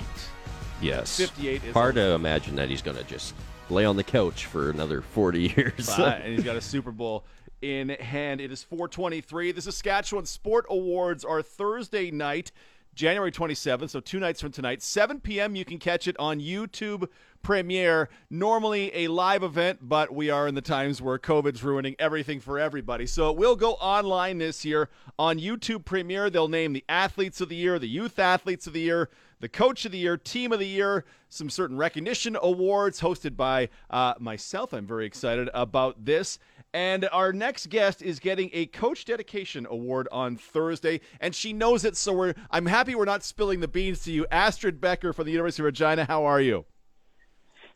Yes. 0.81 1.17
58 1.17 1.65
is 1.65 1.75
Hard 1.75 1.97
to 1.97 2.13
imagine 2.13 2.55
that 2.57 2.71
he's 2.71 2.81
going 2.81 2.97
to 2.97 3.05
just 3.05 3.35
lay 3.71 3.85
on 3.85 3.97
the 3.97 4.05
couch 4.05 4.47
for 4.47 4.71
another 4.71 5.03
40 5.03 5.41
years. 5.57 5.89
And 5.99 6.35
he's 6.35 6.45
got 6.45 6.57
a 6.57 6.61
Super 6.61 6.93
Bowl 6.93 7.25
in 7.63 7.91
hand. 7.91 8.41
It 8.41 8.53
is 8.53 8.63
423. 8.63 9.53
The 9.53 9.63
Saskatchewan 9.63 10.27
Sport 10.27 10.67
Awards 10.69 11.25
are 11.25 11.43
Thursday 11.43 12.11
night, 12.11 12.53
January 12.95 13.31
27th, 13.31 13.91
so 13.91 14.01
two 14.01 14.19
nights 14.19 14.41
from 14.41 14.53
tonight. 14.53 14.83
7 14.83 15.21
p.m. 15.21 15.55
You 15.55 15.65
can 15.65 15.79
catch 15.79 16.09
it 16.09 16.17
on 16.19 16.41
YouTube 16.41 17.09
Premiere. 17.43 18.09
Normally 18.31 18.91
a 18.95 19.09
live 19.09 19.43
event, 19.43 19.79
but 19.83 20.13
we 20.13 20.31
are 20.31 20.49
in 20.49 20.55
the 20.55 20.61
times 20.61 21.01
where 21.01 21.19
COVID's 21.19 21.63
ruining 21.63 21.95
everything 21.99 22.41
for 22.41 22.59
everybody. 22.59 23.07
So 23.07 23.31
it 23.31 23.37
will 23.37 23.57
go 23.57 23.73
online 23.75 24.39
this 24.39 24.65
year 24.65 24.89
on 25.19 25.39
YouTube 25.39 25.85
Premiere. 25.85 26.31
They'll 26.31 26.49
name 26.49 26.73
the 26.73 26.85
Athletes 26.89 27.41
of 27.41 27.49
the 27.49 27.57
Year, 27.57 27.79
the 27.79 27.89
Youth 27.89 28.19
Athletes 28.19 28.67
of 28.67 28.73
the 28.73 28.81
Year, 28.81 29.09
the 29.41 29.49
Coach 29.49 29.85
of 29.85 29.93
the 29.93 29.99
Year, 29.99 30.17
Team 30.17 30.53
of 30.53 30.59
the 30.59 30.67
Year, 30.67 31.05
some 31.29 31.51
certain 31.51 31.77
recognition 31.77 32.37
awards 32.41 33.01
hosted 33.01 33.37
by 33.37 33.69
uh, 33.91 34.15
myself. 34.19 34.73
I'm 34.73 34.87
very 34.87 35.07
excited 35.07 35.49
about 35.55 36.05
this. 36.05 36.39
And 36.75 37.09
our 37.13 37.33
next 37.33 37.71
guest 37.71 38.03
is 38.03 38.19
getting 38.19 38.51
a 38.53 38.67
Coach 38.67 39.07
Dedication 39.07 39.67
Award 39.71 40.07
on 40.13 40.37
Thursday, 40.37 41.01
and 41.21 41.35
she 41.35 41.53
knows 41.53 41.85
it. 41.85 41.97
So 41.97 42.13
we're 42.13 42.35
I'm 42.51 42.67
happy 42.67 42.95
we're 42.95 43.07
not 43.07 43.25
spilling 43.25 43.61
the 43.61 43.69
beans 43.69 44.03
to 44.05 44.13
you. 44.13 44.27
Astrid 44.31 44.81
Becker 44.81 45.13
from 45.13 45.25
the 45.25 45.33
University 45.33 45.63
of 45.63 45.67
Regina. 45.67 46.05
How 46.05 46.25
are 46.25 46.41
you? 46.41 46.67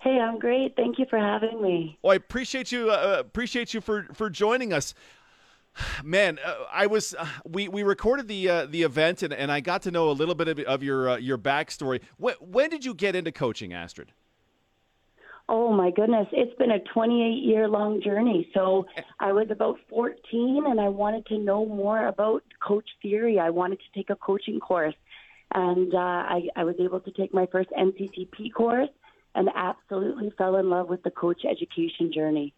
Hey, 0.00 0.18
I'm 0.18 0.38
great. 0.38 0.74
Thank 0.76 0.98
you 0.98 1.06
for 1.08 1.18
having 1.18 1.62
me. 1.62 1.98
Well, 2.02 2.12
I 2.12 2.16
appreciate 2.16 2.70
you. 2.70 2.90
Uh, 2.90 3.16
appreciate 3.18 3.72
you 3.72 3.80
for 3.80 4.08
for 4.12 4.28
joining 4.28 4.72
us. 4.72 4.94
Man, 6.04 6.38
uh, 6.44 6.54
I 6.70 6.86
was 6.86 7.14
uh, 7.18 7.26
we 7.44 7.68
we 7.68 7.82
recorded 7.82 8.28
the 8.28 8.48
uh, 8.48 8.66
the 8.66 8.82
event 8.82 9.22
and, 9.22 9.32
and 9.32 9.50
I 9.50 9.60
got 9.60 9.82
to 9.82 9.90
know 9.90 10.10
a 10.10 10.12
little 10.12 10.34
bit 10.34 10.48
of, 10.48 10.58
of 10.60 10.82
your 10.82 11.10
uh, 11.10 11.16
your 11.16 11.38
backstory. 11.38 12.00
When, 12.18 12.34
when 12.40 12.70
did 12.70 12.84
you 12.84 12.94
get 12.94 13.16
into 13.16 13.32
coaching, 13.32 13.72
Astrid? 13.72 14.12
Oh 15.48 15.72
my 15.72 15.90
goodness, 15.90 16.28
it's 16.32 16.56
been 16.56 16.70
a 16.70 16.78
28 16.78 17.42
year 17.42 17.68
long 17.68 18.00
journey. 18.00 18.48
So 18.54 18.86
I 19.18 19.32
was 19.32 19.48
about 19.50 19.78
14 19.88 20.64
and 20.66 20.80
I 20.80 20.88
wanted 20.88 21.26
to 21.26 21.38
know 21.38 21.66
more 21.66 22.06
about 22.06 22.42
coach 22.66 22.88
theory. 23.02 23.38
I 23.38 23.50
wanted 23.50 23.78
to 23.80 23.98
take 23.98 24.10
a 24.10 24.16
coaching 24.16 24.60
course. 24.60 24.94
And 25.54 25.94
uh, 25.94 25.98
I, 25.98 26.48
I 26.56 26.64
was 26.64 26.76
able 26.80 27.00
to 27.00 27.10
take 27.10 27.34
my 27.34 27.46
first 27.52 27.70
NCCP 27.70 28.54
course 28.54 28.88
and 29.34 29.50
absolutely 29.54 30.32
fell 30.38 30.56
in 30.56 30.70
love 30.70 30.88
with 30.88 31.02
the 31.02 31.10
coach 31.10 31.42
education 31.44 32.12
journey. 32.14 32.54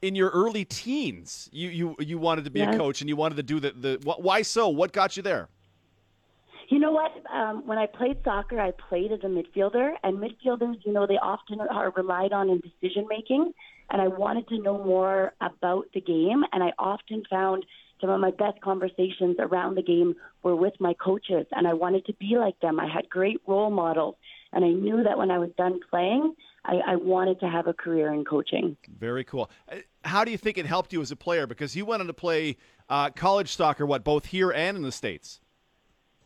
In 0.00 0.14
your 0.14 0.30
early 0.30 0.64
teens, 0.64 1.48
you 1.52 1.68
you 1.68 1.96
you 1.98 2.18
wanted 2.18 2.44
to 2.44 2.50
be 2.50 2.60
a 2.60 2.76
coach 2.76 3.00
and 3.00 3.08
you 3.08 3.16
wanted 3.16 3.36
to 3.36 3.42
do 3.42 3.58
the 3.58 3.72
the 3.72 3.98
wh- 4.04 4.20
why 4.20 4.42
so? 4.42 4.68
What 4.68 4.92
got 4.92 5.16
you 5.16 5.22
there? 5.22 5.48
You 6.68 6.78
know 6.78 6.92
what? 6.92 7.12
Um, 7.32 7.66
when 7.66 7.78
I 7.78 7.86
played 7.86 8.18
soccer, 8.24 8.60
I 8.60 8.72
played 8.72 9.10
as 9.10 9.20
a 9.24 9.26
midfielder, 9.26 9.94
and 10.02 10.18
midfielders, 10.18 10.76
you 10.84 10.92
know, 10.92 11.06
they 11.06 11.16
often 11.16 11.60
are 11.60 11.90
relied 11.96 12.32
on 12.32 12.50
in 12.50 12.60
decision 12.60 13.06
making. 13.08 13.52
And 13.90 14.02
I 14.02 14.08
wanted 14.08 14.46
to 14.48 14.58
know 14.60 14.76
more 14.84 15.32
about 15.40 15.86
the 15.94 16.00
game, 16.02 16.44
and 16.52 16.62
I 16.62 16.72
often 16.78 17.22
found 17.30 17.64
some 18.00 18.10
of 18.10 18.20
my 18.20 18.30
best 18.30 18.60
conversations 18.60 19.36
around 19.38 19.76
the 19.76 19.82
game 19.82 20.14
were 20.42 20.54
with 20.54 20.74
my 20.78 20.92
coaches, 20.94 21.46
and 21.52 21.66
I 21.66 21.72
wanted 21.72 22.04
to 22.06 22.12
be 22.12 22.36
like 22.36 22.60
them. 22.60 22.78
I 22.78 22.86
had 22.86 23.08
great 23.08 23.40
role 23.46 23.70
models, 23.70 24.16
and 24.52 24.62
I 24.64 24.68
knew 24.68 25.02
that 25.04 25.16
when 25.16 25.30
I 25.30 25.38
was 25.38 25.50
done 25.56 25.80
playing, 25.90 26.34
I, 26.68 26.92
I 26.92 26.96
wanted 26.96 27.40
to 27.40 27.48
have 27.48 27.66
a 27.66 27.72
career 27.72 28.12
in 28.12 28.24
coaching. 28.24 28.76
Very 28.98 29.24
cool. 29.24 29.50
Uh, 29.70 29.76
How 30.04 30.24
do 30.24 30.30
you 30.30 30.36
think 30.36 30.58
it 30.58 30.66
helped 30.66 30.92
you 30.92 31.00
as 31.00 31.10
a 31.10 31.16
player? 31.16 31.46
Because 31.46 31.74
you 31.74 31.86
went 31.86 32.00
on 32.02 32.06
to 32.06 32.12
play 32.12 32.56
uh, 32.90 33.10
college 33.10 33.56
soccer, 33.56 33.86
what 33.86 34.04
both 34.04 34.26
here 34.26 34.50
and 34.50 34.76
in 34.76 34.82
the 34.82 34.92
states. 34.92 35.40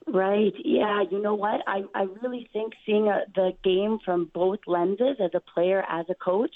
Right. 0.07 0.52
Yeah. 0.64 1.05
You 1.09 1.22
know 1.22 1.35
what? 1.35 1.61
I, 1.68 1.85
I 1.94 2.07
really 2.20 2.48
think 2.52 2.72
seeing 2.85 3.07
a, 3.07 3.20
the 3.35 3.52
game 3.62 3.98
from 4.05 4.31
both 4.35 4.59
lenses 4.66 5.16
as 5.20 5.31
a 5.33 5.40
player, 5.40 5.85
as 5.88 6.07
a 6.11 6.14
coach, 6.14 6.55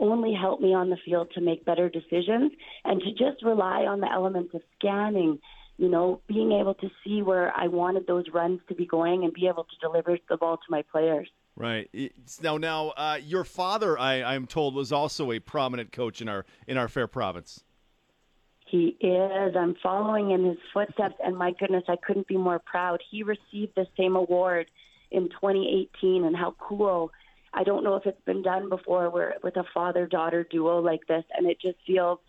only 0.00 0.34
helped 0.34 0.62
me 0.62 0.74
on 0.74 0.90
the 0.90 0.96
field 1.04 1.28
to 1.34 1.40
make 1.40 1.64
better 1.64 1.88
decisions 1.88 2.52
and 2.84 3.00
to 3.00 3.10
just 3.12 3.44
rely 3.44 3.82
on 3.82 4.00
the 4.00 4.10
elements 4.12 4.54
of 4.54 4.62
scanning, 4.78 5.38
you 5.76 5.88
know, 5.88 6.20
being 6.26 6.52
able 6.52 6.74
to 6.74 6.88
see 7.04 7.22
where 7.22 7.52
I 7.56 7.68
wanted 7.68 8.06
those 8.06 8.24
runs 8.32 8.60
to 8.68 8.74
be 8.74 8.86
going 8.86 9.24
and 9.24 9.32
be 9.32 9.46
able 9.46 9.64
to 9.64 9.76
deliver 9.80 10.18
the 10.28 10.36
ball 10.36 10.56
to 10.56 10.70
my 10.70 10.82
players. 10.90 11.28
Right 11.58 11.90
It's- 11.92 12.40
now, 12.40 12.56
now 12.56 12.90
uh, 12.90 13.18
your 13.20 13.42
father, 13.42 13.98
I, 13.98 14.22
I'm 14.22 14.46
told, 14.46 14.74
was 14.76 14.92
also 14.92 15.32
a 15.32 15.40
prominent 15.40 15.90
coach 15.90 16.22
in 16.22 16.28
our 16.28 16.46
in 16.68 16.76
our 16.76 16.86
fair 16.86 17.08
province. 17.08 17.64
He 18.66 18.96
is. 19.00 19.56
I'm 19.56 19.74
following 19.82 20.30
in 20.30 20.44
his 20.44 20.58
footsteps, 20.72 21.16
and 21.24 21.36
my 21.36 21.52
goodness, 21.58 21.84
I 21.88 21.96
couldn't 21.96 22.28
be 22.28 22.36
more 22.36 22.58
proud. 22.60 23.02
He 23.10 23.22
received 23.22 23.74
the 23.74 23.86
same 23.96 24.14
award 24.14 24.66
in 25.10 25.30
2018, 25.30 26.24
and 26.24 26.36
how 26.36 26.54
cool! 26.60 27.10
I 27.54 27.64
don't 27.64 27.82
know 27.82 27.96
if 27.96 28.06
it's 28.06 28.20
been 28.24 28.42
done 28.42 28.68
before, 28.68 29.10
where 29.10 29.34
with 29.42 29.56
a 29.56 29.64
father-daughter 29.74 30.48
duo 30.50 30.80
like 30.80 31.06
this, 31.08 31.24
and 31.36 31.46
it 31.50 31.60
just 31.60 31.78
feels, 31.86 32.20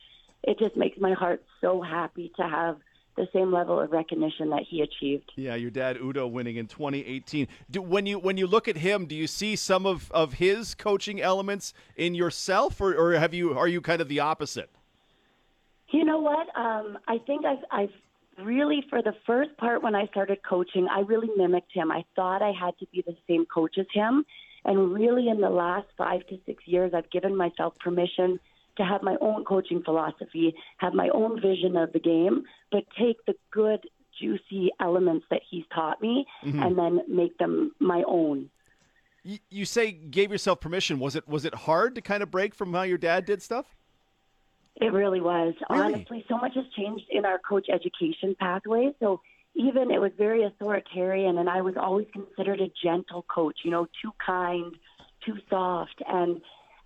it 0.43 0.57
just 0.57 0.75
makes 0.75 0.97
my 0.99 1.13
heart 1.13 1.43
so 1.61 1.81
happy 1.81 2.31
to 2.37 2.43
have 2.43 2.77
the 3.19 3.27
same 3.33 3.51
level 3.51 3.79
of 3.79 3.91
recognition 3.91 4.49
that 4.49 4.63
he 4.67 4.81
achieved. 4.81 5.31
Yeah, 5.35 5.55
your 5.55 5.69
dad 5.69 5.97
Udo 5.97 6.25
winning 6.25 6.55
in 6.55 6.67
2018. 6.67 7.47
Do, 7.69 7.81
when 7.81 8.05
you 8.05 8.17
when 8.17 8.37
you 8.37 8.47
look 8.47 8.67
at 8.67 8.77
him, 8.77 9.05
do 9.05 9.15
you 9.15 9.27
see 9.27 9.55
some 9.57 9.85
of, 9.85 10.09
of 10.11 10.33
his 10.33 10.73
coaching 10.73 11.21
elements 11.21 11.73
in 11.97 12.15
yourself, 12.15 12.79
or, 12.79 12.95
or 12.95 13.13
have 13.19 13.33
you 13.33 13.57
are 13.57 13.67
you 13.67 13.81
kind 13.81 14.01
of 14.01 14.07
the 14.07 14.21
opposite? 14.21 14.69
You 15.91 16.05
know 16.05 16.19
what? 16.19 16.47
Um, 16.55 16.97
I 17.07 17.17
think 17.25 17.45
I've, 17.45 17.63
I've 17.71 18.45
really, 18.45 18.85
for 18.89 19.01
the 19.01 19.13
first 19.25 19.57
part 19.57 19.83
when 19.83 19.95
I 19.95 20.05
started 20.07 20.39
coaching, 20.47 20.87
I 20.89 21.01
really 21.01 21.29
mimicked 21.35 21.73
him. 21.73 21.91
I 21.91 22.05
thought 22.15 22.41
I 22.41 22.51
had 22.51 22.77
to 22.79 22.85
be 22.91 23.03
the 23.05 23.17
same 23.27 23.45
coach 23.45 23.77
as 23.77 23.87
him. 23.93 24.23
And 24.65 24.93
really, 24.93 25.29
in 25.29 25.41
the 25.41 25.49
last 25.49 25.87
five 25.97 26.25
to 26.27 26.37
six 26.45 26.63
years, 26.67 26.93
I've 26.93 27.09
given 27.09 27.35
myself 27.35 27.73
permission 27.79 28.39
to 28.79 28.85
have 28.85 29.03
my 29.03 29.15
own 29.21 29.45
coaching 29.45 29.83
philosophy, 29.83 30.55
have 30.77 30.93
my 30.93 31.09
own 31.09 31.39
vision 31.39 31.77
of 31.77 31.93
the 31.93 31.99
game, 31.99 32.43
but 32.71 32.83
take 32.97 33.17
the 33.27 33.35
good, 33.51 33.85
juicy 34.19 34.71
elements 34.79 35.25
that 35.29 35.41
he's 35.49 35.63
taught 35.73 36.01
me 36.01 36.25
mm-hmm. 36.43 36.61
and 36.61 36.77
then 36.77 37.01
make 37.07 37.37
them 37.37 37.71
my 37.79 38.03
own. 38.07 38.49
You, 39.23 39.37
you 39.49 39.65
say 39.65 39.91
gave 39.91 40.31
yourself 40.31 40.61
permission. 40.61 40.99
Was 40.99 41.15
it 41.15 41.27
was 41.27 41.45
it 41.45 41.53
hard 41.53 41.95
to 41.95 42.01
kind 42.01 42.23
of 42.23 42.31
break 42.31 42.55
from 42.55 42.73
how 42.73 42.83
your 42.83 42.97
dad 42.97 43.25
did 43.25 43.41
stuff? 43.41 43.65
It 44.75 44.93
really 44.93 45.19
was. 45.19 45.53
Really? 45.69 45.93
Honestly, 45.93 46.25
so 46.29 46.37
much 46.37 46.53
has 46.55 46.65
changed 46.77 47.05
in 47.09 47.25
our 47.25 47.37
coach 47.39 47.67
education 47.69 48.35
pathway. 48.39 48.93
So 48.99 49.21
even 49.55 49.91
it 49.91 49.99
was 49.99 50.11
very 50.17 50.43
authoritarian, 50.43 51.37
and 51.37 51.49
I 51.49 51.61
was 51.61 51.75
always 51.75 52.07
considered 52.13 52.61
a 52.61 52.71
gentle 52.81 53.25
coach, 53.33 53.57
you 53.65 53.71
know, 53.71 53.87
too 54.01 54.11
kind, 54.25 54.73
too 55.25 55.35
soft. 55.49 56.01
And 56.07 56.39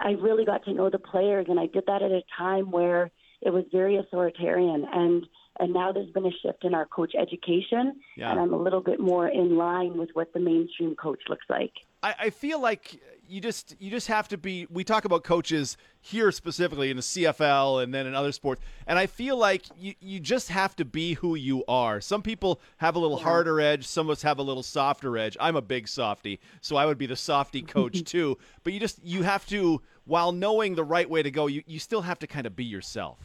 I 0.03 0.11
really 0.11 0.45
got 0.45 0.65
to 0.65 0.73
know 0.73 0.89
the 0.89 0.99
players, 0.99 1.47
and 1.49 1.59
I 1.59 1.67
did 1.67 1.85
that 1.87 2.01
at 2.03 2.11
a 2.11 2.21
time 2.37 2.71
where 2.71 3.09
it 3.41 3.51
was 3.51 3.63
very 3.71 3.95
authoritarian. 3.97 4.85
And 4.91 5.25
and 5.59 5.71
now 5.71 5.91
there's 5.91 6.09
been 6.09 6.25
a 6.25 6.31
shift 6.41 6.63
in 6.63 6.73
our 6.73 6.85
coach 6.85 7.13
education, 7.19 8.01
yeah. 8.17 8.31
and 8.31 8.39
I'm 8.39 8.53
a 8.53 8.57
little 8.57 8.81
bit 8.81 8.99
more 8.99 9.27
in 9.27 9.55
line 9.55 9.97
with 9.97 10.09
what 10.13 10.33
the 10.33 10.39
mainstream 10.39 10.95
coach 10.95 11.19
looks 11.29 11.45
like. 11.47 11.71
I, 12.01 12.15
I 12.19 12.29
feel 12.31 12.59
like 12.59 12.99
you 13.27 13.39
just 13.39 13.75
you 13.79 13.89
just 13.89 14.07
have 14.07 14.27
to 14.27 14.37
be 14.37 14.67
we 14.69 14.83
talk 14.83 15.05
about 15.05 15.23
coaches 15.23 15.77
here 16.01 16.31
specifically 16.31 16.89
in 16.89 16.97
the 16.97 17.01
CFL 17.01 17.81
and 17.81 17.93
then 17.93 18.05
in 18.05 18.13
other 18.13 18.33
sports 18.33 18.61
and 18.85 18.99
I 18.99 19.05
feel 19.05 19.37
like 19.37 19.65
you, 19.79 19.93
you 20.01 20.19
just 20.19 20.49
have 20.49 20.75
to 20.75 20.85
be 20.85 21.13
who 21.13 21.35
you 21.35 21.63
are. 21.67 22.01
Some 22.01 22.21
people 22.21 22.59
have 22.77 22.95
a 22.95 22.99
little 22.99 23.17
yeah. 23.17 23.23
harder 23.23 23.61
edge, 23.61 23.87
some 23.87 24.07
of 24.07 24.11
us 24.11 24.21
have 24.23 24.39
a 24.39 24.43
little 24.43 24.63
softer 24.63 25.17
edge. 25.17 25.37
I'm 25.39 25.55
a 25.55 25.61
big 25.61 25.87
softy, 25.87 26.39
so 26.61 26.75
I 26.75 26.85
would 26.85 26.97
be 26.97 27.05
the 27.05 27.15
softy 27.15 27.61
coach 27.61 28.03
too. 28.05 28.37
But 28.63 28.73
you 28.73 28.79
just 28.79 29.03
you 29.03 29.23
have 29.23 29.45
to 29.47 29.81
while 30.05 30.31
knowing 30.31 30.75
the 30.75 30.83
right 30.83 31.09
way 31.09 31.23
to 31.23 31.31
go, 31.31 31.47
you, 31.47 31.63
you 31.65 31.79
still 31.79 32.01
have 32.01 32.19
to 32.19 32.27
kind 32.27 32.45
of 32.45 32.55
be 32.55 32.65
yourself. 32.65 33.19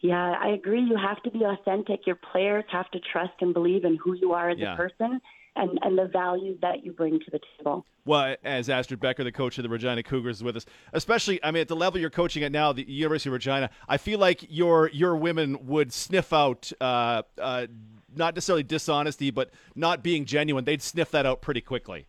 Yeah, 0.00 0.34
I 0.38 0.48
agree. 0.48 0.82
You 0.82 0.96
have 0.96 1.22
to 1.22 1.30
be 1.30 1.44
authentic. 1.44 2.06
Your 2.06 2.16
players 2.16 2.64
have 2.70 2.90
to 2.90 3.00
trust 3.00 3.32
and 3.40 3.54
believe 3.54 3.84
in 3.84 3.96
who 3.96 4.14
you 4.14 4.32
are 4.32 4.50
as 4.50 4.58
yeah. 4.58 4.74
a 4.74 4.76
person 4.76 5.20
and, 5.56 5.78
and 5.82 5.96
the 5.96 6.06
values 6.06 6.58
that 6.60 6.84
you 6.84 6.92
bring 6.92 7.18
to 7.20 7.30
the 7.30 7.40
table. 7.56 7.86
Well, 8.04 8.36
as 8.44 8.68
Astrid 8.68 9.00
Becker, 9.00 9.24
the 9.24 9.32
coach 9.32 9.56
of 9.56 9.62
the 9.62 9.70
Regina 9.70 10.02
Cougars, 10.02 10.36
is 10.36 10.44
with 10.44 10.56
us, 10.56 10.66
especially, 10.92 11.42
I 11.42 11.50
mean, 11.52 11.62
at 11.62 11.68
the 11.68 11.76
level 11.76 11.98
you're 12.00 12.10
coaching 12.10 12.42
at 12.42 12.52
now, 12.52 12.72
the 12.72 12.86
University 12.86 13.30
of 13.30 13.34
Regina, 13.34 13.70
I 13.88 13.96
feel 13.96 14.18
like 14.18 14.44
your 14.50 14.90
your 14.90 15.16
women 15.16 15.66
would 15.66 15.90
sniff 15.92 16.34
out 16.34 16.70
uh, 16.82 17.22
uh, 17.38 17.66
not 18.14 18.34
necessarily 18.34 18.62
dishonesty, 18.62 19.30
but 19.30 19.50
not 19.74 20.02
being 20.02 20.26
genuine. 20.26 20.64
They'd 20.64 20.82
sniff 20.82 21.10
that 21.12 21.24
out 21.24 21.40
pretty 21.40 21.62
quickly. 21.62 22.06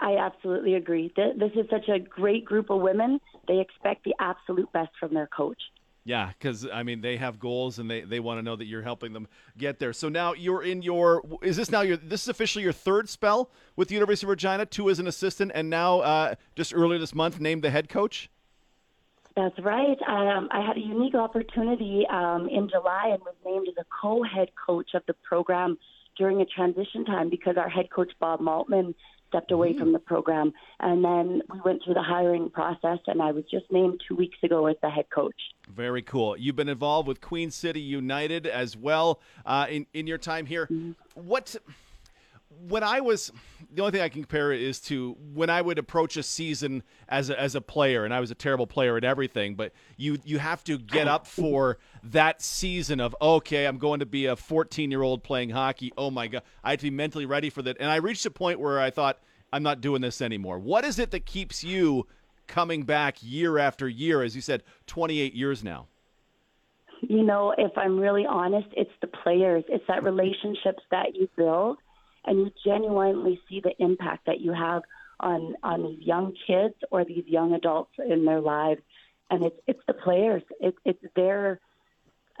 I 0.00 0.16
absolutely 0.16 0.74
agree. 0.74 1.12
This 1.16 1.52
is 1.54 1.68
such 1.70 1.88
a 1.88 1.98
great 1.98 2.44
group 2.44 2.70
of 2.70 2.80
women. 2.80 3.20
They 3.48 3.60
expect 3.60 4.04
the 4.04 4.14
absolute 4.20 4.72
best 4.72 4.90
from 4.98 5.14
their 5.14 5.26
coach. 5.26 5.60
Yeah, 6.06 6.32
because 6.38 6.66
I 6.70 6.82
mean 6.82 7.00
they 7.00 7.16
have 7.16 7.38
goals 7.38 7.78
and 7.78 7.90
they, 7.90 8.02
they 8.02 8.20
want 8.20 8.38
to 8.38 8.42
know 8.42 8.56
that 8.56 8.66
you're 8.66 8.82
helping 8.82 9.14
them 9.14 9.26
get 9.56 9.78
there. 9.78 9.94
So 9.94 10.10
now 10.10 10.34
you're 10.34 10.62
in 10.62 10.82
your 10.82 11.22
is 11.42 11.56
this 11.56 11.70
now 11.70 11.80
your 11.80 11.96
this 11.96 12.22
is 12.22 12.28
officially 12.28 12.62
your 12.62 12.74
third 12.74 13.08
spell 13.08 13.50
with 13.74 13.88
the 13.88 13.94
University 13.94 14.26
of 14.26 14.30
Regina, 14.30 14.66
two 14.66 14.90
as 14.90 14.98
an 14.98 15.06
assistant, 15.06 15.52
and 15.54 15.70
now 15.70 16.00
uh, 16.00 16.34
just 16.56 16.74
earlier 16.74 16.98
this 16.98 17.14
month 17.14 17.40
named 17.40 17.62
the 17.62 17.70
head 17.70 17.88
coach. 17.88 18.28
That's 19.34 19.58
right. 19.60 19.96
Um, 20.06 20.48
I 20.52 20.64
had 20.64 20.76
a 20.76 20.80
unique 20.80 21.14
opportunity 21.14 22.06
um, 22.08 22.48
in 22.48 22.68
July 22.68 23.08
and 23.12 23.20
was 23.22 23.34
named 23.44 23.66
as 23.68 23.74
a 23.78 23.86
co-head 24.00 24.50
coach 24.64 24.90
of 24.94 25.02
the 25.06 25.14
program 25.14 25.76
during 26.16 26.40
a 26.40 26.44
transition 26.44 27.04
time 27.04 27.30
because 27.30 27.56
our 27.56 27.68
head 27.68 27.90
coach 27.90 28.12
Bob 28.20 28.40
Maltman 28.40 28.94
stepped 29.34 29.50
away 29.50 29.70
mm-hmm. 29.70 29.78
from 29.80 29.92
the 29.92 29.98
program. 29.98 30.52
And 30.80 31.04
then 31.04 31.42
we 31.52 31.60
went 31.64 31.82
through 31.84 31.94
the 31.94 32.02
hiring 32.02 32.50
process, 32.50 32.98
and 33.06 33.20
I 33.20 33.32
was 33.32 33.44
just 33.50 33.66
named 33.70 34.00
two 34.06 34.14
weeks 34.14 34.38
ago 34.42 34.66
as 34.66 34.76
the 34.82 34.90
head 34.90 35.06
coach. 35.12 35.34
Very 35.68 36.02
cool. 36.02 36.36
You've 36.36 36.56
been 36.56 36.68
involved 36.68 37.08
with 37.08 37.20
Queen 37.20 37.50
City 37.50 37.80
United 37.80 38.46
as 38.46 38.76
well 38.76 39.20
uh, 39.44 39.66
in 39.68 39.86
in 39.92 40.06
your 40.06 40.18
time 40.18 40.46
here. 40.46 40.66
Mm-hmm. 40.66 40.92
What? 41.14 41.56
When 42.68 42.82
I 42.82 43.00
was, 43.00 43.32
the 43.72 43.82
only 43.82 43.92
thing 43.92 44.00
I 44.00 44.08
can 44.08 44.22
compare 44.22 44.52
it 44.52 44.62
is 44.62 44.80
to 44.82 45.16
when 45.34 45.50
I 45.50 45.60
would 45.60 45.78
approach 45.78 46.16
a 46.16 46.22
season 46.22 46.82
as 47.08 47.30
a, 47.30 47.40
as 47.40 47.54
a 47.54 47.60
player, 47.60 48.04
and 48.04 48.14
I 48.14 48.20
was 48.20 48.30
a 48.30 48.34
terrible 48.34 48.66
player 48.66 48.96
at 48.96 49.04
everything. 49.04 49.54
But 49.54 49.72
you 49.96 50.18
you 50.24 50.38
have 50.38 50.64
to 50.64 50.78
get 50.78 51.08
up 51.08 51.26
for 51.26 51.78
that 52.04 52.42
season 52.42 53.00
of 53.00 53.14
okay, 53.20 53.66
I'm 53.66 53.78
going 53.78 54.00
to 54.00 54.06
be 54.06 54.26
a 54.26 54.36
14 54.36 54.90
year 54.90 55.02
old 55.02 55.22
playing 55.22 55.50
hockey. 55.50 55.92
Oh 55.96 56.10
my 56.10 56.28
god, 56.28 56.42
I 56.62 56.70
had 56.70 56.80
to 56.80 56.84
be 56.84 56.90
mentally 56.90 57.26
ready 57.26 57.50
for 57.50 57.62
that. 57.62 57.76
And 57.80 57.90
I 57.90 57.96
reached 57.96 58.26
a 58.26 58.30
point 58.30 58.60
where 58.60 58.80
I 58.80 58.90
thought 58.90 59.18
I'm 59.52 59.62
not 59.62 59.80
doing 59.80 60.00
this 60.00 60.20
anymore. 60.20 60.58
What 60.58 60.84
is 60.84 60.98
it 60.98 61.10
that 61.12 61.26
keeps 61.26 61.62
you 61.62 62.06
coming 62.46 62.82
back 62.82 63.18
year 63.20 63.58
after 63.58 63.88
year? 63.88 64.22
As 64.22 64.34
you 64.34 64.42
said, 64.42 64.62
28 64.86 65.34
years 65.34 65.62
now. 65.62 65.86
You 67.08 67.22
know, 67.22 67.54
if 67.56 67.76
I'm 67.76 67.98
really 67.98 68.26
honest, 68.26 68.68
it's 68.72 68.90
the 69.00 69.06
players. 69.06 69.64
It's 69.68 69.84
that 69.88 70.02
relationships 70.02 70.82
that 70.90 71.14
you 71.14 71.28
build, 71.36 71.78
and 72.24 72.38
you 72.38 72.50
genuinely 72.64 73.40
see 73.48 73.60
the 73.60 73.74
impact 73.78 74.26
that 74.26 74.40
you 74.40 74.52
have 74.52 74.82
on 75.20 75.54
on 75.62 75.82
these 75.82 76.00
young 76.00 76.34
kids 76.46 76.74
or 76.90 77.04
these 77.04 77.24
young 77.26 77.54
adults 77.54 77.92
in 77.98 78.24
their 78.24 78.40
lives. 78.40 78.80
And 79.30 79.44
it's 79.44 79.56
it's 79.66 79.82
the 79.86 79.94
players. 79.94 80.42
It, 80.60 80.74
it's 80.84 81.04
their 81.16 81.60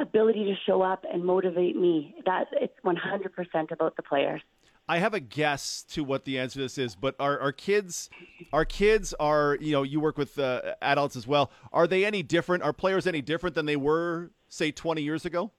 ability 0.00 0.44
to 0.44 0.54
show 0.66 0.82
up 0.82 1.04
and 1.10 1.24
motivate 1.24 1.76
me. 1.76 2.14
That 2.26 2.48
it's 2.52 2.74
100% 2.84 3.70
about 3.70 3.96
the 3.96 4.02
players. 4.02 4.42
I 4.86 4.98
have 4.98 5.14
a 5.14 5.20
guess 5.20 5.82
to 5.90 6.04
what 6.04 6.26
the 6.26 6.38
answer 6.38 6.58
to 6.58 6.62
this 6.64 6.76
is, 6.76 6.94
but 6.94 7.14
our, 7.18 7.38
our 7.40 7.52
kids, 7.52 8.10
our 8.52 8.66
kids 8.66 9.14
are, 9.18 9.56
you 9.58 9.72
know, 9.72 9.82
you 9.82 9.98
work 9.98 10.18
with 10.18 10.38
uh, 10.38 10.74
adults 10.82 11.16
as 11.16 11.26
well. 11.26 11.50
Are 11.72 11.86
they 11.86 12.04
any 12.04 12.22
different? 12.22 12.62
Are 12.62 12.74
players 12.74 13.06
any 13.06 13.22
different 13.22 13.54
than 13.54 13.64
they 13.64 13.76
were, 13.76 14.30
say, 14.48 14.72
20 14.72 15.00
years 15.00 15.24
ago? 15.24 15.52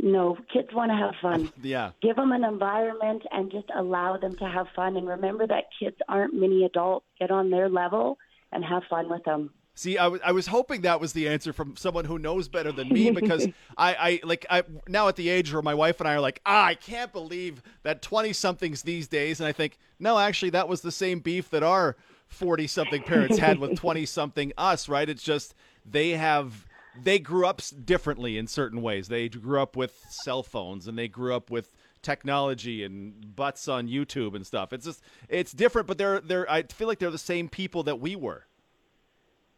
No, 0.00 0.36
kids 0.52 0.68
want 0.72 0.90
to 0.90 0.96
have 0.96 1.14
fun. 1.22 1.52
yeah. 1.62 1.92
Give 2.02 2.16
them 2.16 2.32
an 2.32 2.44
environment 2.44 3.22
and 3.30 3.50
just 3.50 3.66
allow 3.74 4.16
them 4.16 4.36
to 4.36 4.44
have 4.44 4.66
fun. 4.74 4.96
And 4.96 5.06
remember 5.06 5.46
that 5.46 5.64
kids 5.78 5.96
aren't 6.08 6.34
mini 6.34 6.64
adults. 6.64 7.06
Get 7.18 7.30
on 7.30 7.50
their 7.50 7.68
level 7.68 8.18
and 8.52 8.64
have 8.64 8.82
fun 8.90 9.08
with 9.08 9.24
them. 9.24 9.50
See, 9.76 9.98
I, 9.98 10.04
w- 10.04 10.22
I 10.24 10.30
was 10.30 10.46
hoping 10.46 10.82
that 10.82 11.00
was 11.00 11.14
the 11.14 11.28
answer 11.28 11.52
from 11.52 11.76
someone 11.76 12.04
who 12.04 12.16
knows 12.16 12.48
better 12.48 12.70
than 12.70 12.88
me 12.88 13.10
because 13.10 13.48
I, 13.76 13.94
I 13.94 14.20
like 14.22 14.46
I 14.48 14.62
now 14.88 15.08
at 15.08 15.16
the 15.16 15.28
age 15.28 15.52
where 15.52 15.62
my 15.62 15.74
wife 15.74 16.00
and 16.00 16.08
I 16.08 16.14
are 16.14 16.20
like, 16.20 16.40
ah, 16.46 16.66
I 16.66 16.74
can't 16.76 17.12
believe 17.12 17.60
that 17.82 18.00
twenty 18.00 18.32
somethings 18.32 18.82
these 18.82 19.08
days, 19.08 19.40
and 19.40 19.48
I 19.48 19.52
think 19.52 19.78
no, 19.98 20.16
actually, 20.16 20.50
that 20.50 20.68
was 20.68 20.82
the 20.82 20.92
same 20.92 21.18
beef 21.18 21.50
that 21.50 21.64
our 21.64 21.96
forty 22.28 22.68
something 22.68 23.02
parents 23.02 23.38
had 23.38 23.58
with 23.58 23.76
twenty 23.80 24.06
something 24.06 24.52
us, 24.56 24.88
right? 24.88 25.08
It's 25.08 25.24
just 25.24 25.56
they 25.84 26.10
have 26.10 26.66
they 27.02 27.18
grew 27.18 27.46
up 27.46 27.60
differently 27.84 28.38
in 28.38 28.46
certain 28.46 28.82
ways. 28.82 29.08
They 29.08 29.28
grew 29.28 29.60
up 29.60 29.76
with 29.76 30.04
cell 30.08 30.42
phones 30.42 30.86
and 30.86 30.96
they 30.96 31.08
grew 31.08 31.34
up 31.34 31.50
with 31.50 31.72
technology 32.02 32.84
and 32.84 33.34
butts 33.34 33.66
on 33.68 33.88
YouTube 33.88 34.34
and 34.34 34.46
stuff. 34.46 34.72
It's 34.72 34.84
just 34.84 35.02
it's 35.28 35.52
different, 35.52 35.88
but 35.88 35.98
they're 35.98 36.20
they're 36.20 36.50
I 36.50 36.62
feel 36.62 36.86
like 36.86 36.98
they're 36.98 37.10
the 37.10 37.18
same 37.18 37.48
people 37.48 37.82
that 37.84 38.00
we 38.00 38.14
were. 38.16 38.46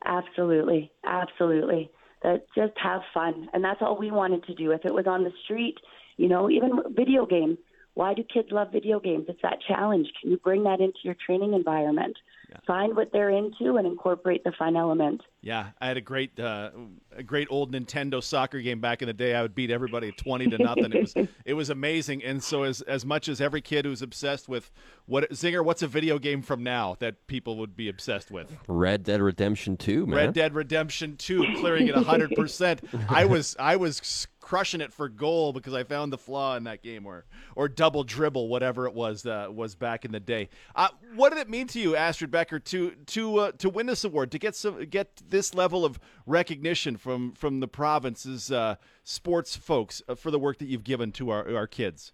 Absolutely, 0.05 0.93
absolutely. 1.05 1.91
That 2.23 2.47
just 2.55 2.73
have 2.83 3.03
fun, 3.13 3.49
and 3.53 3.63
that's 3.63 3.83
all 3.83 3.97
we 3.99 4.11
wanted 4.11 4.45
to 4.45 4.55
do. 4.55 4.71
If 4.71 4.85
it 4.85 4.95
was 4.95 5.07
on 5.07 5.25
the 5.25 5.33
street, 5.45 5.77
you 6.17 6.29
know, 6.29 6.49
even 6.49 6.81
video 6.95 7.27
games, 7.27 7.59
Why 7.97 8.13
do 8.13 8.23
kids 8.23 8.49
love 8.53 8.73
video 8.73 9.01
games? 9.01 9.25
It's 9.27 9.41
that 9.41 9.59
challenge. 9.67 10.09
Can 10.21 10.31
you 10.31 10.37
bring 10.37 10.65
that 10.65 10.81
into 10.81 10.99
your 11.03 11.15
training 11.15 11.55
environment? 11.55 12.19
Find 12.67 12.97
what 12.97 13.13
they're 13.13 13.31
into 13.31 13.77
and 13.77 13.87
incorporate 13.87 14.45
the 14.45 14.53
fun 14.53 14.77
element. 14.77 15.23
Yeah, 15.41 15.69
I 15.81 15.87
had 15.87 15.97
a 15.97 16.01
great, 16.01 16.39
uh, 16.41 16.71
a 17.17 17.23
great 17.23 17.47
old 17.51 17.73
Nintendo 17.73 18.23
soccer 18.23 18.61
game 18.61 18.81
back 18.81 19.03
in 19.03 19.07
the 19.07 19.13
day. 19.13 19.35
I 19.35 19.43
would 19.43 19.55
beat 19.55 19.71
everybody 19.71 20.11
twenty 20.13 20.49
to 20.49 20.59
nothing. 20.59 20.93
it 20.93 21.01
was, 21.01 21.15
it 21.45 21.55
was 21.55 21.71
amazing. 21.71 22.25
And 22.25 22.43
so, 22.43 22.65
as 22.65 22.81
as 22.83 23.05
much 23.05 23.29
as 23.29 23.41
every 23.41 23.61
kid 23.61 23.85
who's 23.85 24.03
obsessed 24.03 24.49
with 24.49 24.71
what 25.07 25.31
Zinger, 25.31 25.65
what's 25.65 25.83
a 25.83 25.87
video 25.87 26.19
game 26.19 26.43
from 26.43 26.63
now 26.63 26.97
that 26.99 27.27
people 27.29 27.59
would 27.59 27.77
be 27.77 27.89
obsessed 27.89 28.31
with? 28.31 28.53
Red 28.67 29.05
Dead 29.05 29.23
Redemption 29.23 29.77
2, 29.77 30.07
man. 30.07 30.17
Red 30.17 30.35
Dead 30.35 30.55
Redemption 30.55 31.17
Two, 31.17 31.45
clearing 31.57 31.89
it 31.89 31.95
hundred 31.95 32.35
percent. 32.35 32.81
I 33.09 33.25
was, 33.25 33.55
I 33.59 33.77
was 33.77 34.01
crushing 34.47 34.81
it 34.81 34.93
for 34.93 35.09
goal 35.09 35.53
because 35.53 35.75
I 35.75 35.83
found 35.83 36.13
the 36.13 36.19
flaw 36.19 36.55
in 36.57 36.63
that 36.65 36.81
game, 36.81 37.05
or 37.05 37.25
or 37.57 37.69
double 37.69 38.05
dribble, 38.05 38.47
whatever 38.47 38.87
it 38.87 38.95
was 38.95 39.27
uh, 39.27 39.49
was 39.51 39.75
back 39.75 40.05
in 40.05 40.13
the 40.13 40.21
day. 40.21 40.49
Uh, 40.77 40.89
what 41.17 41.31
did 41.31 41.41
it 41.41 41.51
mean 41.51 41.67
to 41.69 41.81
you, 41.81 41.97
Astrid 41.97 42.31
Becker, 42.31 42.61
to 42.61 42.93
to 42.93 43.39
uh, 43.39 43.53
to 43.59 43.69
win 43.69 43.87
this 43.87 44.05
award, 44.05 44.31
to 44.31 44.39
get 44.39 44.55
some 44.55 44.85
get 44.85 45.21
this 45.29 45.53
level 45.53 45.85
of 45.85 45.99
recognition 46.27 46.97
from 46.97 47.33
from 47.33 47.59
the 47.59 47.67
province's 47.67 48.53
uh, 48.53 48.77
sports 49.03 49.57
folks 49.57 50.01
uh, 50.09 50.15
for 50.15 50.31
the 50.31 50.39
work 50.39 50.59
that 50.59 50.67
you've 50.67 50.85
given 50.85 51.11
to 51.13 51.31
our 51.31 51.57
our 51.57 51.67
kids? 51.67 52.13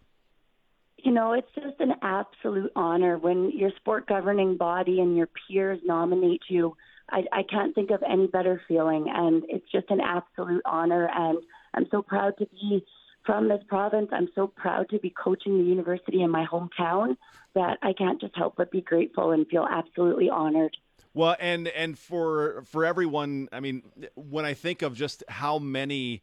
You 0.97 1.13
know, 1.13 1.35
it's 1.35 1.53
just 1.55 1.81
an 1.81 1.93
absolute 2.01 2.73
honor 2.75 3.19
when 3.19 3.51
your 3.51 3.73
sport 3.77 4.07
governing 4.07 4.57
body 4.57 5.01
and 5.01 5.19
your 5.19 5.29
peers 5.47 5.81
nominate 5.85 6.43
you. 6.49 6.77
I, 7.11 7.25
I 7.31 7.43
can't 7.43 7.75
think 7.75 7.91
of 7.91 8.03
any 8.09 8.27
better 8.27 8.63
feeling, 8.67 9.07
and 9.13 9.43
it's 9.49 9.71
just 9.71 9.91
an 9.91 10.01
absolute 10.01 10.63
honor. 10.65 11.11
And 11.13 11.39
I'm 11.75 11.87
so 11.91 12.03
proud 12.03 12.37
to 12.39 12.47
be 12.47 12.85
from 13.25 13.49
this 13.49 13.63
province. 13.69 14.09
I'm 14.13 14.29
so 14.35 14.47
proud 14.47 14.89
to 14.91 14.99
be 14.99 15.11
coaching 15.11 15.59
the 15.59 15.65
university 15.65 16.23
in 16.23 16.31
my 16.31 16.45
hometown 16.47 17.17
that 17.55 17.79
I 17.83 17.93
can't 17.93 18.21
just 18.21 18.37
help 18.37 18.55
but 18.57 18.71
be 18.71 18.81
grateful 18.81 19.33
and 19.33 19.47
feel 19.47 19.67
absolutely 19.71 20.29
honored. 20.29 20.77
Well, 21.15 21.37
and 21.39 21.69
and 21.69 21.99
for 21.99 22.63
for 22.67 22.85
everyone, 22.85 23.49
I 23.53 23.61
mean, 23.61 23.83
when 24.15 24.45
I 24.45 24.55
think 24.55 24.83
of 24.83 24.95
just 24.95 25.23
how 25.29 25.59
many 25.59 26.23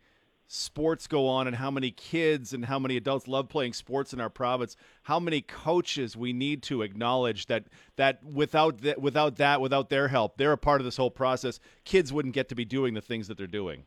sports 0.52 1.06
go 1.06 1.28
on 1.28 1.46
and 1.46 1.56
how 1.56 1.70
many 1.70 1.92
kids 1.92 2.54
and 2.54 2.66
how 2.66 2.80
many 2.80 2.98
adults 2.98 3.28
love 3.28 3.48
playing 3.48 3.72
sports 3.72 4.14
in 4.14 4.20
our 4.20 4.32
province, 4.32 4.76
how 5.04 5.20
many 5.20 5.42
coaches 5.42 6.18
we 6.18 6.34
need 6.34 6.64
to 6.64 6.82
acknowledge 6.82 7.46
that 7.46 7.66
that 7.98 8.24
without 8.24 8.80
that 8.82 9.00
without 9.00 9.36
that 9.36 9.62
without 9.62 9.90
their 9.90 10.08
help, 10.08 10.38
they're 10.38 10.52
a 10.52 10.58
part 10.58 10.82
of 10.82 10.86
this 10.86 10.98
whole 10.98 11.12
process. 11.12 11.60
Kids 11.86 12.12
wouldn't 12.12 12.34
get 12.34 12.50
to 12.50 12.56
be 12.56 12.66
doing 12.66 12.96
the 12.96 13.02
things 13.02 13.28
that 13.28 13.38
they're 13.38 13.46
doing. 13.46 13.84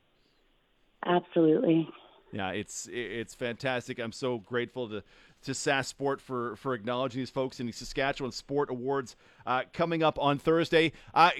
Absolutely. 1.04 1.88
Yeah, 2.32 2.50
it's 2.50 2.88
it's 2.90 3.34
fantastic. 3.34 3.98
I'm 3.98 4.12
so 4.12 4.38
grateful 4.38 4.88
to 4.88 5.02
to 5.42 5.52
Sask 5.52 5.86
Sport 5.86 6.20
for 6.20 6.56
for 6.56 6.74
acknowledging 6.74 7.20
these 7.20 7.30
folks 7.30 7.60
in 7.60 7.66
the 7.66 7.72
Saskatchewan 7.72 8.32
Sport 8.32 8.70
Awards 8.70 9.16
uh, 9.46 9.62
coming 9.72 10.02
up 10.02 10.18
on 10.18 10.38
Thursday. 10.38 10.92
Uh, 11.14 11.30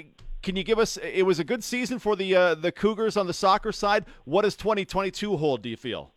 can 0.42 0.56
you 0.56 0.64
give 0.64 0.78
us? 0.78 0.98
It 0.98 1.24
was 1.24 1.38
a 1.38 1.44
good 1.44 1.64
season 1.64 1.98
for 1.98 2.14
the 2.14 2.34
uh, 2.34 2.54
the 2.54 2.72
Cougars 2.72 3.16
on 3.16 3.26
the 3.26 3.32
soccer 3.32 3.72
side. 3.72 4.04
What 4.24 4.42
does 4.42 4.54
2022 4.56 5.36
hold? 5.38 5.62
Do 5.62 5.70
you 5.70 5.76
feel? 5.76 6.12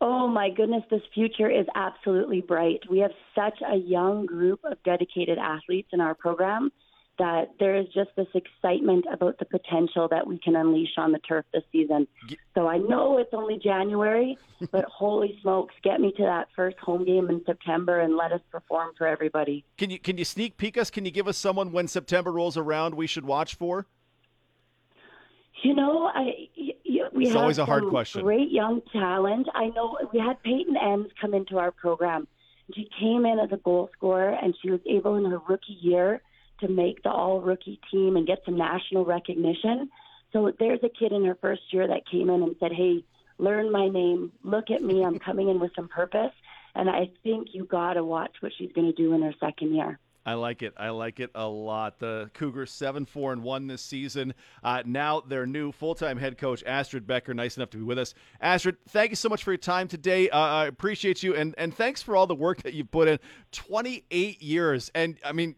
Oh 0.00 0.26
my 0.26 0.48
goodness, 0.48 0.82
this 0.90 1.02
future 1.12 1.50
is 1.50 1.66
absolutely 1.74 2.40
bright. 2.40 2.80
We 2.90 3.00
have 3.00 3.10
such 3.34 3.58
a 3.70 3.76
young 3.76 4.24
group 4.24 4.60
of 4.64 4.82
dedicated 4.82 5.36
athletes 5.36 5.90
in 5.92 6.00
our 6.00 6.14
program 6.14 6.72
that 7.20 7.50
there 7.58 7.76
is 7.76 7.86
just 7.92 8.08
this 8.16 8.26
excitement 8.34 9.04
about 9.12 9.38
the 9.38 9.44
potential 9.44 10.08
that 10.08 10.26
we 10.26 10.38
can 10.38 10.56
unleash 10.56 10.96
on 10.96 11.12
the 11.12 11.18
turf 11.18 11.44
this 11.52 11.62
season. 11.70 12.08
So 12.54 12.66
I 12.66 12.78
know 12.78 13.18
it's 13.18 13.34
only 13.34 13.58
January, 13.58 14.38
but 14.72 14.86
holy 14.86 15.38
smokes, 15.42 15.74
get 15.84 16.00
me 16.00 16.12
to 16.16 16.22
that 16.22 16.48
first 16.56 16.78
home 16.78 17.04
game 17.04 17.28
in 17.28 17.44
September 17.44 18.00
and 18.00 18.16
let 18.16 18.32
us 18.32 18.40
perform 18.50 18.92
for 18.96 19.06
everybody. 19.06 19.66
Can 19.76 19.90
you 19.90 19.98
can 19.98 20.16
you 20.16 20.24
sneak 20.24 20.56
peek 20.56 20.78
us? 20.78 20.90
Can 20.90 21.04
you 21.04 21.10
give 21.10 21.28
us 21.28 21.36
someone 21.36 21.72
when 21.72 21.88
September 21.88 22.32
rolls 22.32 22.56
around 22.56 22.94
we 22.94 23.06
should 23.06 23.26
watch 23.26 23.54
for? 23.54 23.86
You 25.62 25.74
know, 25.74 26.10
I 26.14 26.48
we 27.12 27.24
it's 27.24 27.32
have 27.32 27.42
always 27.42 27.58
a 27.58 27.66
hard 27.66 27.86
question. 27.88 28.22
Great 28.22 28.50
young 28.50 28.80
talent. 28.94 29.46
I 29.54 29.66
know 29.68 29.98
we 30.10 30.20
had 30.20 30.42
Peyton 30.42 30.74
Enns 30.74 31.10
come 31.20 31.34
into 31.34 31.58
our 31.58 31.70
program. 31.70 32.26
She 32.74 32.88
came 32.98 33.26
in 33.26 33.38
as 33.38 33.52
a 33.52 33.58
goal 33.58 33.90
scorer, 33.94 34.30
and 34.30 34.56
she 34.62 34.70
was 34.70 34.80
able 34.88 35.16
in 35.16 35.30
her 35.30 35.40
rookie 35.46 35.76
year 35.82 36.22
to 36.60 36.68
make 36.68 37.02
the 37.02 37.10
all 37.10 37.40
rookie 37.40 37.80
team 37.90 38.16
and 38.16 38.26
get 38.26 38.42
some 38.44 38.56
national 38.56 39.04
recognition. 39.04 39.90
So 40.32 40.52
there's 40.58 40.80
a 40.82 40.88
kid 40.88 41.12
in 41.12 41.24
her 41.24 41.36
first 41.40 41.62
year 41.70 41.86
that 41.88 42.08
came 42.08 42.30
in 42.30 42.42
and 42.42 42.56
said, 42.60 42.72
Hey, 42.72 43.04
learn 43.38 43.72
my 43.72 43.88
name. 43.88 44.32
Look 44.42 44.70
at 44.70 44.82
me. 44.82 45.04
I'm 45.04 45.18
coming 45.18 45.48
in 45.48 45.60
with 45.60 45.72
some 45.74 45.88
purpose. 45.88 46.32
And 46.74 46.88
I 46.88 47.10
think 47.22 47.48
you 47.52 47.64
got 47.64 47.94
to 47.94 48.04
watch 48.04 48.36
what 48.40 48.52
she's 48.56 48.72
going 48.72 48.86
to 48.86 48.92
do 48.92 49.12
in 49.12 49.22
her 49.22 49.34
second 49.40 49.74
year. 49.74 49.98
I 50.24 50.34
like 50.34 50.62
it. 50.62 50.74
I 50.76 50.90
like 50.90 51.18
it 51.18 51.30
a 51.34 51.48
lot. 51.48 51.98
The 51.98 52.30
Cougars 52.34 52.70
seven 52.70 53.06
four 53.06 53.32
and 53.32 53.42
one 53.42 53.66
this 53.66 53.82
season. 53.82 54.34
Uh, 54.62 54.82
now 54.84 55.20
their 55.20 55.46
new 55.46 55.72
full 55.72 55.94
time 55.94 56.18
head 56.18 56.36
coach 56.36 56.62
Astrid 56.66 57.06
Becker, 57.06 57.32
nice 57.32 57.56
enough 57.56 57.70
to 57.70 57.78
be 57.78 57.84
with 57.84 57.98
us. 57.98 58.14
Astrid, 58.40 58.76
thank 58.88 59.10
you 59.10 59.16
so 59.16 59.28
much 59.28 59.42
for 59.42 59.50
your 59.50 59.58
time 59.58 59.88
today. 59.88 60.28
Uh, 60.28 60.38
I 60.38 60.66
appreciate 60.66 61.22
you, 61.22 61.34
and 61.34 61.54
and 61.56 61.74
thanks 61.74 62.02
for 62.02 62.16
all 62.16 62.26
the 62.26 62.34
work 62.34 62.62
that 62.62 62.74
you've 62.74 62.90
put 62.90 63.08
in. 63.08 63.18
Twenty 63.50 64.04
eight 64.10 64.42
years, 64.42 64.90
and 64.94 65.16
I 65.24 65.32
mean 65.32 65.54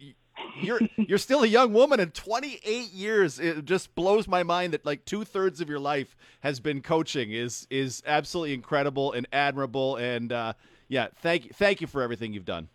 you're 0.60 0.80
you're 0.96 1.18
still 1.18 1.42
a 1.42 1.46
young 1.46 1.72
woman 1.72 2.00
in 2.00 2.10
28 2.10 2.92
years 2.92 3.38
it 3.38 3.64
just 3.64 3.94
blows 3.94 4.28
my 4.28 4.42
mind 4.42 4.72
that 4.72 4.84
like 4.84 5.04
two-thirds 5.04 5.60
of 5.60 5.68
your 5.68 5.78
life 5.80 6.16
has 6.40 6.60
been 6.60 6.80
coaching 6.80 7.32
is 7.32 7.66
is 7.70 8.02
absolutely 8.06 8.54
incredible 8.54 9.12
and 9.12 9.26
admirable 9.32 9.96
and 9.96 10.32
uh, 10.32 10.52
yeah 10.88 11.08
thank 11.22 11.44
you 11.44 11.50
thank 11.54 11.80
you 11.80 11.86
for 11.86 12.02
everything 12.02 12.32
you've 12.32 12.44
done 12.44 12.68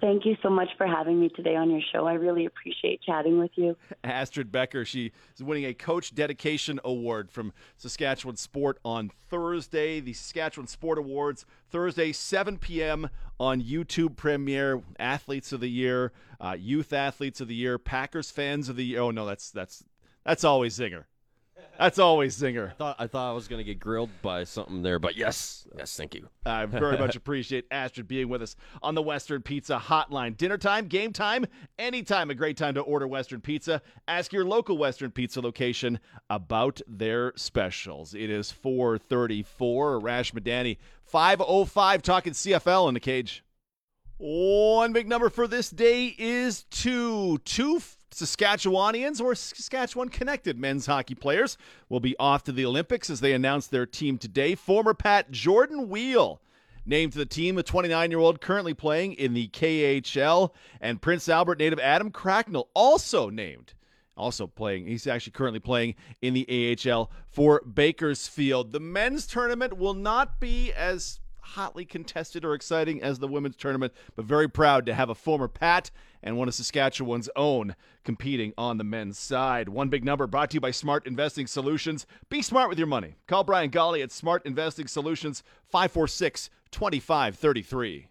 Thank 0.00 0.24
you 0.24 0.36
so 0.42 0.50
much 0.50 0.68
for 0.76 0.86
having 0.86 1.20
me 1.20 1.28
today 1.28 1.56
on 1.56 1.70
your 1.70 1.80
show. 1.92 2.06
I 2.06 2.14
really 2.14 2.46
appreciate 2.46 3.02
chatting 3.02 3.38
with 3.38 3.50
you. 3.56 3.76
Astrid 4.04 4.52
Becker, 4.52 4.84
she 4.84 5.12
is 5.34 5.42
winning 5.42 5.64
a 5.64 5.74
Coach 5.74 6.14
Dedication 6.14 6.80
Award 6.84 7.30
from 7.30 7.52
Saskatchewan 7.76 8.36
Sport 8.36 8.78
on 8.84 9.10
Thursday. 9.28 10.00
The 10.00 10.12
Saskatchewan 10.12 10.66
Sport 10.66 10.98
Awards, 10.98 11.44
Thursday, 11.70 12.12
7 12.12 12.58
p.m. 12.58 13.10
on 13.38 13.62
YouTube 13.62 14.16
premiere. 14.16 14.82
Athletes 14.98 15.52
of 15.52 15.60
the 15.60 15.70
Year, 15.70 16.12
uh, 16.40 16.56
Youth 16.58 16.92
Athletes 16.92 17.40
of 17.40 17.48
the 17.48 17.54
Year, 17.54 17.78
Packers 17.78 18.30
Fans 18.30 18.68
of 18.68 18.76
the 18.76 18.84
Year. 18.84 19.00
Oh, 19.00 19.10
no, 19.10 19.26
that's, 19.26 19.50
that's, 19.50 19.84
that's 20.24 20.44
always 20.44 20.78
Zinger. 20.78 21.04
That's 21.80 21.98
always 21.98 22.36
Zinger. 22.36 22.72
I 22.72 22.74
thought 22.74 22.96
I 22.98 23.06
thought 23.06 23.30
I 23.30 23.32
was 23.32 23.48
going 23.48 23.58
to 23.58 23.64
get 23.64 23.80
grilled 23.80 24.10
by 24.20 24.44
something 24.44 24.82
there, 24.82 24.98
but 24.98 25.16
yes, 25.16 25.66
yes, 25.78 25.96
thank 25.96 26.14
you. 26.14 26.28
I 26.44 26.66
very 26.66 26.98
much 26.98 27.16
appreciate 27.16 27.64
Astrid 27.70 28.06
being 28.06 28.28
with 28.28 28.42
us 28.42 28.54
on 28.82 28.94
the 28.94 29.00
Western 29.00 29.40
Pizza 29.40 29.78
Hotline. 29.78 30.36
Dinner 30.36 30.58
time, 30.58 30.88
game 30.88 31.10
time, 31.14 31.46
anytime 31.78 32.28
a 32.28 32.34
great 32.34 32.58
time 32.58 32.74
to 32.74 32.82
order 32.82 33.08
Western 33.08 33.40
Pizza. 33.40 33.80
Ask 34.06 34.30
your 34.30 34.44
local 34.44 34.76
Western 34.76 35.10
Pizza 35.10 35.40
location 35.40 35.98
about 36.28 36.82
their 36.86 37.32
specials. 37.36 38.12
It 38.12 38.28
is 38.28 38.52
434. 38.52 40.00
Rash 40.00 40.32
Madani, 40.34 40.76
505 41.04 42.02
talking 42.02 42.34
CFL 42.34 42.88
in 42.88 42.94
the 42.94 43.00
cage. 43.00 43.42
One 44.18 44.92
big 44.92 45.08
number 45.08 45.30
for 45.30 45.48
this 45.48 45.70
day 45.70 46.14
is 46.18 46.64
two. 46.64 47.38
Two 47.46 47.80
Saskatchewanians 48.10 49.20
or 49.20 49.34
Saskatchewan 49.34 50.08
connected 50.08 50.58
men's 50.58 50.86
hockey 50.86 51.14
players 51.14 51.56
will 51.88 52.00
be 52.00 52.16
off 52.18 52.42
to 52.44 52.52
the 52.52 52.64
Olympics 52.64 53.08
as 53.08 53.20
they 53.20 53.32
announce 53.32 53.66
their 53.66 53.86
team 53.86 54.18
today. 54.18 54.54
Former 54.54 54.94
Pat 54.94 55.30
Jordan 55.30 55.88
Weal 55.88 56.40
named 56.84 57.12
to 57.12 57.18
the 57.18 57.26
team, 57.26 57.56
a 57.58 57.62
29 57.62 58.10
year 58.10 58.20
old 58.20 58.40
currently 58.40 58.74
playing 58.74 59.12
in 59.14 59.34
the 59.34 59.48
KHL, 59.48 60.50
and 60.80 61.00
Prince 61.00 61.28
Albert 61.28 61.58
native 61.58 61.78
Adam 61.78 62.10
Cracknell 62.10 62.68
also 62.74 63.30
named. 63.30 63.74
Also 64.16 64.46
playing, 64.46 64.86
he's 64.86 65.06
actually 65.06 65.32
currently 65.32 65.60
playing 65.60 65.94
in 66.20 66.34
the 66.34 66.76
AHL 66.86 67.10
for 67.30 67.62
Bakersfield. 67.62 68.72
The 68.72 68.80
men's 68.80 69.26
tournament 69.26 69.78
will 69.78 69.94
not 69.94 70.38
be 70.40 70.72
as 70.74 71.20
hotly 71.50 71.84
contested 71.84 72.44
or 72.44 72.54
exciting 72.54 73.02
as 73.02 73.18
the 73.18 73.28
women's 73.28 73.56
tournament, 73.56 73.92
but 74.14 74.24
very 74.24 74.48
proud 74.48 74.86
to 74.86 74.94
have 74.94 75.10
a 75.10 75.14
former 75.14 75.48
Pat 75.48 75.90
and 76.22 76.36
one 76.36 76.48
of 76.48 76.54
Saskatchewan's 76.54 77.28
own 77.34 77.74
competing 78.04 78.52
on 78.58 78.78
the 78.78 78.84
men's 78.84 79.18
side. 79.18 79.68
One 79.68 79.88
big 79.88 80.04
number 80.04 80.26
brought 80.26 80.50
to 80.50 80.54
you 80.54 80.60
by 80.60 80.70
Smart 80.70 81.06
Investing 81.06 81.46
Solutions. 81.46 82.06
Be 82.28 82.42
smart 82.42 82.68
with 82.68 82.78
your 82.78 82.86
money. 82.86 83.16
Call 83.26 83.44
Brian 83.44 83.70
Golly 83.70 84.02
at 84.02 84.12
Smart 84.12 84.44
Investing 84.44 84.86
Solutions 84.86 85.42
546 85.64 86.50
2533. 86.70 88.09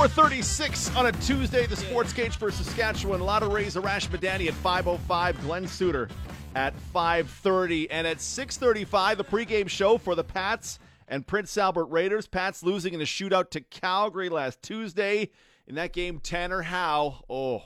436 0.00 0.96
on 0.96 1.04
a 1.08 1.12
Tuesday, 1.12 1.66
the 1.66 1.76
Sports 1.76 2.14
Cage 2.14 2.38
for 2.38 2.50
Saskatchewan. 2.50 3.20
A 3.20 3.24
lot 3.24 3.42
of 3.42 3.52
Rays, 3.52 3.76
Arash 3.76 4.08
Madani 4.08 4.48
at 4.48 4.54
505, 4.54 5.38
Glenn 5.42 5.66
Suter 5.66 6.08
at 6.54 6.74
530. 6.94 7.90
And 7.90 8.06
at 8.06 8.18
635, 8.18 9.18
the 9.18 9.24
pregame 9.24 9.68
show 9.68 9.98
for 9.98 10.14
the 10.14 10.24
Pats 10.24 10.78
and 11.06 11.26
Prince 11.26 11.58
Albert 11.58 11.84
Raiders. 11.84 12.26
Pats 12.26 12.62
losing 12.62 12.94
in 12.94 13.02
a 13.02 13.04
shootout 13.04 13.50
to 13.50 13.60
Calgary 13.60 14.30
last 14.30 14.62
Tuesday. 14.62 15.28
In 15.66 15.74
that 15.74 15.92
game, 15.92 16.18
Tanner 16.18 16.62
Howe, 16.62 17.22
oh, 17.28 17.62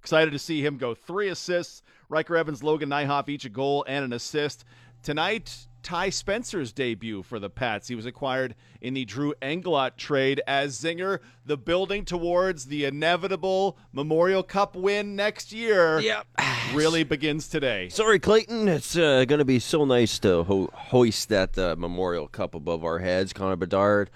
Excited 0.00 0.32
to 0.32 0.38
see 0.40 0.66
him 0.66 0.78
go 0.78 0.96
three 0.96 1.28
assists. 1.28 1.84
Ryker 2.08 2.36
Evans, 2.36 2.64
Logan 2.64 2.88
Nijhoff 2.88 3.28
each 3.28 3.44
a 3.44 3.50
goal 3.50 3.84
and 3.86 4.04
an 4.04 4.12
assist. 4.12 4.64
Tonight, 5.04 5.67
Ty 5.82 6.10
Spencer's 6.10 6.72
debut 6.72 7.22
for 7.22 7.38
the 7.38 7.48
Pats. 7.48 7.88
He 7.88 7.94
was 7.94 8.04
acquired 8.04 8.54
in 8.80 8.94
the 8.94 9.04
Drew 9.04 9.32
Englot 9.40 9.96
trade 9.96 10.40
as 10.46 10.78
Zinger, 10.78 11.20
the 11.46 11.56
building 11.56 12.04
towards 12.04 12.66
the 12.66 12.84
inevitable 12.84 13.78
Memorial 13.92 14.42
Cup 14.42 14.76
win 14.76 15.16
next 15.16 15.52
year 15.52 15.98
Yep. 16.00 16.26
really 16.74 17.04
begins 17.04 17.48
today. 17.48 17.88
Sorry, 17.88 18.18
Clayton. 18.18 18.68
It's 18.68 18.96
uh, 18.96 19.24
going 19.24 19.38
to 19.38 19.44
be 19.44 19.58
so 19.58 19.84
nice 19.84 20.18
to 20.20 20.42
ho- 20.44 20.70
hoist 20.74 21.28
that 21.30 21.56
uh, 21.58 21.76
Memorial 21.78 22.28
Cup 22.28 22.54
above 22.54 22.84
our 22.84 22.98
heads. 22.98 23.32
Connor 23.32 23.56
Bedard, 23.56 24.10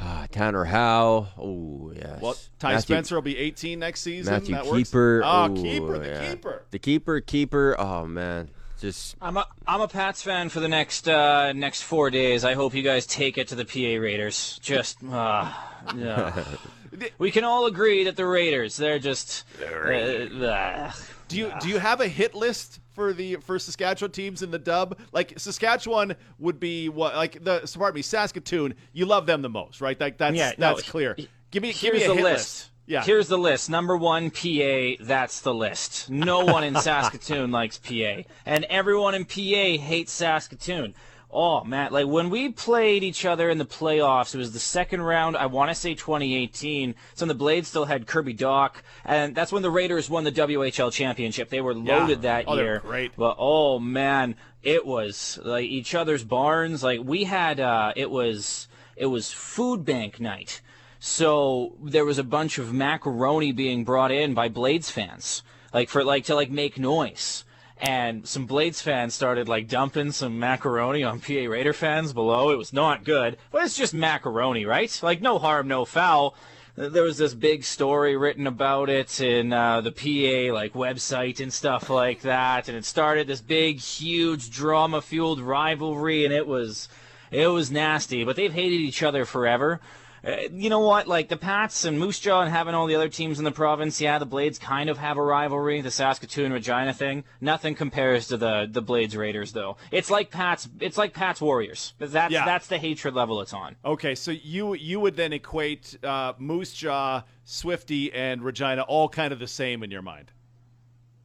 uh, 0.00 0.26
Tanner 0.30 0.64
Howe. 0.64 1.28
Oh, 1.38 1.92
yes. 1.96 2.20
Well, 2.20 2.36
Ty 2.58 2.74
Matthew- 2.74 2.94
Spencer 2.94 3.14
will 3.16 3.22
be 3.22 3.36
18 3.38 3.78
next 3.78 4.02
season. 4.02 4.32
Matthew 4.32 4.54
that 4.54 4.66
works? 4.66 4.90
Keeper. 4.90 5.22
Oh, 5.24 5.50
Ooh, 5.50 5.54
keeper, 5.62 5.98
the 5.98 6.08
yeah. 6.08 6.28
keeper. 6.30 6.62
The 6.70 6.78
keeper, 6.78 7.20
keeper. 7.20 7.76
Oh, 7.78 8.06
man. 8.06 8.50
Just 8.80 9.16
I'm 9.20 9.36
a 9.36 9.46
I'm 9.66 9.82
a 9.82 9.88
Pats 9.88 10.22
fan 10.22 10.48
for 10.48 10.60
the 10.60 10.68
next 10.68 11.06
uh, 11.06 11.52
next 11.52 11.82
four 11.82 12.10
days. 12.10 12.44
I 12.44 12.54
hope 12.54 12.74
you 12.74 12.82
guys 12.82 13.06
take 13.06 13.36
it 13.36 13.48
to 13.48 13.54
the 13.54 13.64
PA 13.64 14.02
Raiders. 14.02 14.58
Just 14.62 14.98
uh, 15.04 15.52
yeah. 15.94 16.44
we 17.18 17.30
can 17.30 17.44
all 17.44 17.66
agree 17.66 18.04
that 18.04 18.16
the 18.16 18.26
Raiders 18.26 18.76
they're 18.76 18.98
just 18.98 19.44
uh, 19.62 19.66
uh, 19.66 20.92
Do 21.28 21.36
you 21.36 21.52
do 21.60 21.68
you 21.68 21.78
have 21.78 22.00
a 22.00 22.08
hit 22.08 22.34
list 22.34 22.80
for 22.92 23.12
the 23.12 23.36
for 23.36 23.58
Saskatchewan 23.58 24.12
teams 24.12 24.42
in 24.42 24.50
the 24.50 24.58
dub? 24.58 24.98
Like 25.12 25.38
Saskatchewan 25.38 26.16
would 26.38 26.58
be 26.58 26.88
what 26.88 27.14
like 27.14 27.44
the 27.44 27.70
pardon 27.78 27.96
me 27.96 28.02
Saskatoon. 28.02 28.74
You 28.92 29.04
love 29.04 29.26
them 29.26 29.42
the 29.42 29.50
most, 29.50 29.80
right? 29.80 30.00
Like 30.00 30.16
that's 30.16 30.36
Yeah, 30.36 30.52
no, 30.58 30.74
that's 30.74 30.88
clear. 30.88 31.16
Give 31.50 31.62
me 31.62 31.72
give 31.72 31.94
me 31.94 32.02
a 32.04 32.08
the 32.08 32.14
hit 32.14 32.24
list. 32.24 32.70
Yeah. 32.86 33.02
Here's 33.04 33.28
the 33.28 33.38
list. 33.38 33.70
Number 33.70 33.96
one, 33.96 34.30
PA. 34.30 34.94
That's 35.00 35.40
the 35.40 35.54
list. 35.54 36.10
No 36.10 36.44
one 36.44 36.64
in 36.64 36.74
Saskatoon 36.80 37.50
likes 37.52 37.78
PA, 37.78 38.22
and 38.44 38.64
everyone 38.64 39.14
in 39.14 39.24
PA 39.24 39.80
hates 39.82 40.12
Saskatoon. 40.12 40.94
Oh 41.32 41.62
man, 41.62 41.92
like 41.92 42.08
when 42.08 42.28
we 42.28 42.48
played 42.50 43.04
each 43.04 43.24
other 43.24 43.48
in 43.50 43.58
the 43.58 43.64
playoffs, 43.64 44.34
it 44.34 44.38
was 44.38 44.52
the 44.52 44.58
second 44.58 45.02
round. 45.02 45.36
I 45.36 45.46
want 45.46 45.70
to 45.70 45.76
say 45.76 45.94
2018. 45.94 46.96
So 47.14 47.24
the 47.26 47.34
Blades 47.34 47.68
still 47.68 47.84
had 47.84 48.08
Kirby 48.08 48.34
Dach, 48.34 48.72
and 49.04 49.32
that's 49.36 49.52
when 49.52 49.62
the 49.62 49.70
Raiders 49.70 50.10
won 50.10 50.24
the 50.24 50.32
WHL 50.32 50.92
championship. 50.92 51.48
They 51.48 51.60
were 51.60 51.74
loaded 51.74 52.22
that 52.22 52.46
Oh, 52.48 52.56
year. 52.56 52.80
great. 52.84 53.12
But 53.16 53.36
oh 53.38 53.78
man, 53.78 54.34
it 54.64 54.84
was 54.84 55.38
like 55.44 55.66
each 55.66 55.94
other's 55.94 56.24
barns. 56.24 56.82
Like 56.82 56.98
we 57.04 57.22
had, 57.22 57.60
uh, 57.60 57.92
it 57.94 58.10
was 58.10 58.66
it 58.96 59.06
was 59.06 59.30
food 59.30 59.84
bank 59.84 60.18
night. 60.18 60.60
So 61.02 61.76
there 61.82 62.04
was 62.04 62.18
a 62.18 62.24
bunch 62.24 62.58
of 62.58 62.74
macaroni 62.74 63.52
being 63.52 63.84
brought 63.84 64.12
in 64.12 64.34
by 64.34 64.50
Blades 64.50 64.90
fans, 64.90 65.42
like 65.72 65.88
for 65.88 66.04
like 66.04 66.26
to 66.26 66.34
like 66.34 66.50
make 66.50 66.78
noise. 66.78 67.44
And 67.78 68.28
some 68.28 68.44
Blades 68.44 68.82
fans 68.82 69.14
started 69.14 69.48
like 69.48 69.66
dumping 69.66 70.12
some 70.12 70.38
macaroni 70.38 71.02
on 71.02 71.20
PA 71.20 71.46
Raider 71.48 71.72
fans 71.72 72.12
below. 72.12 72.50
It 72.50 72.58
was 72.58 72.74
not 72.74 73.04
good, 73.04 73.38
but 73.50 73.64
it's 73.64 73.78
just 73.78 73.94
macaroni, 73.94 74.66
right? 74.66 75.00
Like 75.02 75.22
no 75.22 75.38
harm, 75.38 75.68
no 75.68 75.86
foul. 75.86 76.34
There 76.76 77.02
was 77.02 77.16
this 77.16 77.32
big 77.32 77.64
story 77.64 78.14
written 78.18 78.46
about 78.46 78.90
it 78.90 79.22
in 79.22 79.54
uh, 79.54 79.80
the 79.80 79.92
PA 79.92 80.54
like 80.54 80.74
website 80.74 81.40
and 81.40 81.50
stuff 81.50 81.88
like 81.88 82.20
that, 82.20 82.68
and 82.68 82.76
it 82.76 82.84
started 82.84 83.26
this 83.26 83.40
big, 83.40 83.78
huge 83.78 84.50
drama-fueled 84.50 85.40
rivalry, 85.40 86.26
and 86.26 86.34
it 86.34 86.46
was 86.46 86.90
it 87.30 87.46
was 87.46 87.70
nasty. 87.70 88.22
But 88.22 88.36
they've 88.36 88.52
hated 88.52 88.80
each 88.80 89.02
other 89.02 89.24
forever. 89.24 89.80
Uh, 90.22 90.36
you 90.52 90.68
know 90.68 90.80
what? 90.80 91.06
Like 91.08 91.28
the 91.28 91.36
Pats 91.36 91.84
and 91.84 91.98
Moose 91.98 92.20
Jaw 92.20 92.42
and 92.42 92.50
having 92.50 92.74
all 92.74 92.86
the 92.86 92.94
other 92.94 93.08
teams 93.08 93.38
in 93.38 93.44
the 93.44 93.50
province, 93.50 94.00
yeah, 94.00 94.18
the 94.18 94.26
Blades 94.26 94.58
kind 94.58 94.90
of 94.90 94.98
have 94.98 95.16
a 95.16 95.22
rivalry. 95.22 95.80
The 95.80 95.90
Saskatoon 95.90 96.52
Regina 96.52 96.92
thing, 96.92 97.24
nothing 97.40 97.74
compares 97.74 98.28
to 98.28 98.36
the 98.36 98.68
the 98.70 98.82
Blades 98.82 99.16
Raiders 99.16 99.52
though. 99.52 99.76
It's 99.90 100.10
like 100.10 100.30
Pats. 100.30 100.68
It's 100.80 100.98
like 100.98 101.14
Pats 101.14 101.40
Warriors. 101.40 101.94
That's 101.98 102.32
Yeah. 102.32 102.44
that's 102.44 102.66
the 102.66 102.78
hatred 102.78 103.14
level 103.14 103.40
it's 103.40 103.54
on. 103.54 103.76
Okay, 103.84 104.14
so 104.14 104.30
you 104.30 104.74
you 104.74 105.00
would 105.00 105.16
then 105.16 105.32
equate 105.32 105.96
uh, 106.04 106.34
Moose 106.38 106.74
Jaw, 106.74 107.22
Swifty, 107.44 108.12
and 108.12 108.42
Regina 108.42 108.82
all 108.82 109.08
kind 109.08 109.32
of 109.32 109.38
the 109.38 109.48
same 109.48 109.82
in 109.82 109.90
your 109.90 110.02
mind. 110.02 110.32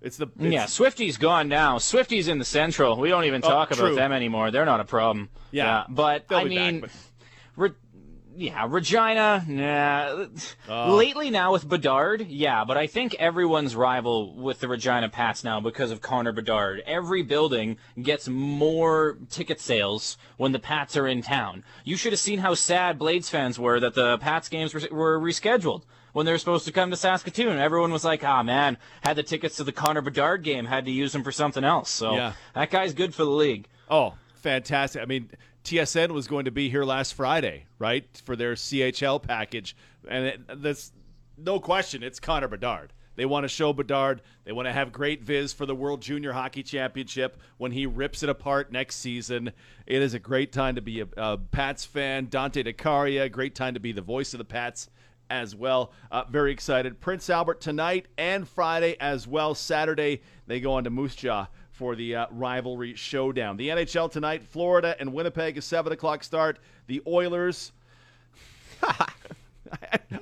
It's 0.01 0.17
the 0.17 0.27
it's, 0.39 0.53
Yeah, 0.53 0.65
Swifty's 0.67 1.17
gone 1.17 1.47
now. 1.49 1.79
Swifty's 1.79 2.27
in 2.27 2.37
the 2.37 2.45
Central. 2.45 2.97
We 2.97 3.09
don't 3.09 3.25
even 3.25 3.41
talk 3.41 3.69
Oh, 3.71 3.79
about 3.87 3.95
them 3.95 4.11
anymore. 4.11 4.51
They're 4.51 4.63
not 4.65 4.79
a 4.79 4.83
problem. 4.85 5.29
Yeah, 5.51 5.83
but 5.89 6.27
they'll 6.27 6.39
I 6.39 6.43
be 6.43 6.55
back, 6.55 6.71
mean, 6.73 6.79
but- 6.81 6.89
Re- 7.57 7.71
yeah, 8.35 8.65
Regina. 8.67 9.43
Nah. 9.47 10.25
Oh. 10.67 10.95
Lately 10.95 11.29
now 11.29 11.51
with 11.53 11.67
Bedard, 11.67 12.27
yeah, 12.27 12.63
but 12.65 12.77
I 12.77 12.87
think 12.87 13.15
everyone's 13.15 13.75
rival 13.75 14.35
with 14.35 14.59
the 14.59 14.67
Regina 14.67 15.09
Pats 15.09 15.43
now 15.43 15.59
because 15.59 15.91
of 15.91 16.01
Connor 16.01 16.31
Bedard. 16.31 16.83
Every 16.85 17.21
building 17.21 17.77
gets 18.01 18.27
more 18.27 19.17
ticket 19.29 19.59
sales 19.59 20.17
when 20.37 20.51
the 20.51 20.59
Pats 20.59 20.97
are 20.97 21.07
in 21.07 21.21
town. 21.21 21.63
You 21.83 21.95
should 21.97 22.13
have 22.13 22.19
seen 22.19 22.39
how 22.39 22.53
sad 22.53 22.99
Blades 22.99 23.29
fans 23.29 23.57
were 23.57 23.79
that 23.79 23.93
the 23.93 24.17
Pats 24.17 24.49
games 24.49 24.73
were, 24.73 24.81
were 24.91 25.19
rescheduled 25.19 25.83
when 26.13 26.25
they 26.25 26.31
were 26.31 26.37
supposed 26.37 26.65
to 26.65 26.71
come 26.71 26.91
to 26.91 26.97
Saskatoon. 26.97 27.57
Everyone 27.57 27.91
was 27.91 28.05
like, 28.05 28.23
"Ah, 28.23 28.43
man, 28.43 28.77
had 29.01 29.15
the 29.15 29.23
tickets 29.23 29.57
to 29.57 29.63
the 29.63 29.71
Connor 29.71 30.01
Bedard 30.01 30.43
game, 30.43 30.65
had 30.65 30.85
to 30.85 30.91
use 30.91 31.11
them 31.13 31.23
for 31.23 31.31
something 31.31 31.63
else." 31.63 31.89
So 31.89 32.13
Yeah. 32.15 32.33
that 32.53 32.69
guy's 32.71 32.93
good 32.93 33.13
for 33.13 33.23
the 33.25 33.31
league. 33.31 33.67
Oh, 33.89 34.13
fantastic! 34.35 35.01
I 35.01 35.05
mean, 35.05 35.29
TSN 35.65 36.11
was 36.11 36.27
going 36.27 36.45
to 36.45 36.51
be 36.51 36.69
here 36.69 36.83
last 36.83 37.15
Friday, 37.15 37.65
right, 37.79 38.05
for 38.23 38.35
their 38.35 38.53
CHL 38.53 39.21
package, 39.21 39.75
and 40.07 40.25
it, 40.25 40.61
that's 40.61 40.91
no 41.37 41.59
question. 41.59 42.03
It's 42.03 42.19
Connor 42.19 42.47
Bedard. 42.47 42.93
They 43.15 43.25
want 43.25 43.45
to 43.45 43.47
show 43.47 43.73
Bedard. 43.73 44.21
They 44.43 44.51
want 44.51 44.67
to 44.67 44.73
have 44.73 44.91
great 44.91 45.23
viz 45.23 45.53
for 45.53 45.65
the 45.65 45.73
World 45.73 46.01
Junior 46.01 46.33
Hockey 46.33 46.61
Championship 46.61 47.37
when 47.57 47.71
he 47.71 47.87
rips 47.87 48.21
it 48.21 48.29
apart 48.29 48.71
next 48.71 48.97
season. 48.97 49.53
It 49.87 50.01
is 50.01 50.13
a 50.13 50.19
great 50.19 50.51
time 50.51 50.75
to 50.75 50.81
be 50.81 51.01
a, 51.01 51.07
a 51.17 51.37
Pats 51.37 51.83
fan. 51.83 52.27
Dante 52.29 52.61
DeCaria, 52.61 53.31
great 53.31 53.55
time 53.55 53.73
to 53.73 53.79
be 53.79 53.91
the 53.91 54.01
voice 54.01 54.33
of 54.33 54.37
the 54.37 54.45
Pats 54.45 54.89
as 55.31 55.55
well. 55.55 55.93
Uh, 56.11 56.25
very 56.29 56.51
excited. 56.51 57.01
Prince 57.01 57.29
Albert 57.29 57.59
tonight 57.61 58.07
and 58.17 58.47
Friday 58.47 58.95
as 58.99 59.27
well. 59.27 59.55
Saturday 59.55 60.21
they 60.45 60.59
go 60.59 60.73
on 60.73 60.83
to 60.83 60.91
Moose 60.91 61.15
Jaw 61.15 61.47
for 61.75 61.95
the 61.95 62.15
uh, 62.15 62.25
rivalry 62.31 62.95
showdown. 62.95 63.57
The 63.57 63.69
NHL 63.69 64.11
tonight, 64.11 64.43
Florida 64.43 64.95
and 64.99 65.13
Winnipeg, 65.13 65.57
a 65.57 65.61
seven 65.61 65.91
o'clock 65.93 66.23
start. 66.23 66.59
The 66.87 67.01
Oilers. 67.05 67.71
I, 68.83 69.07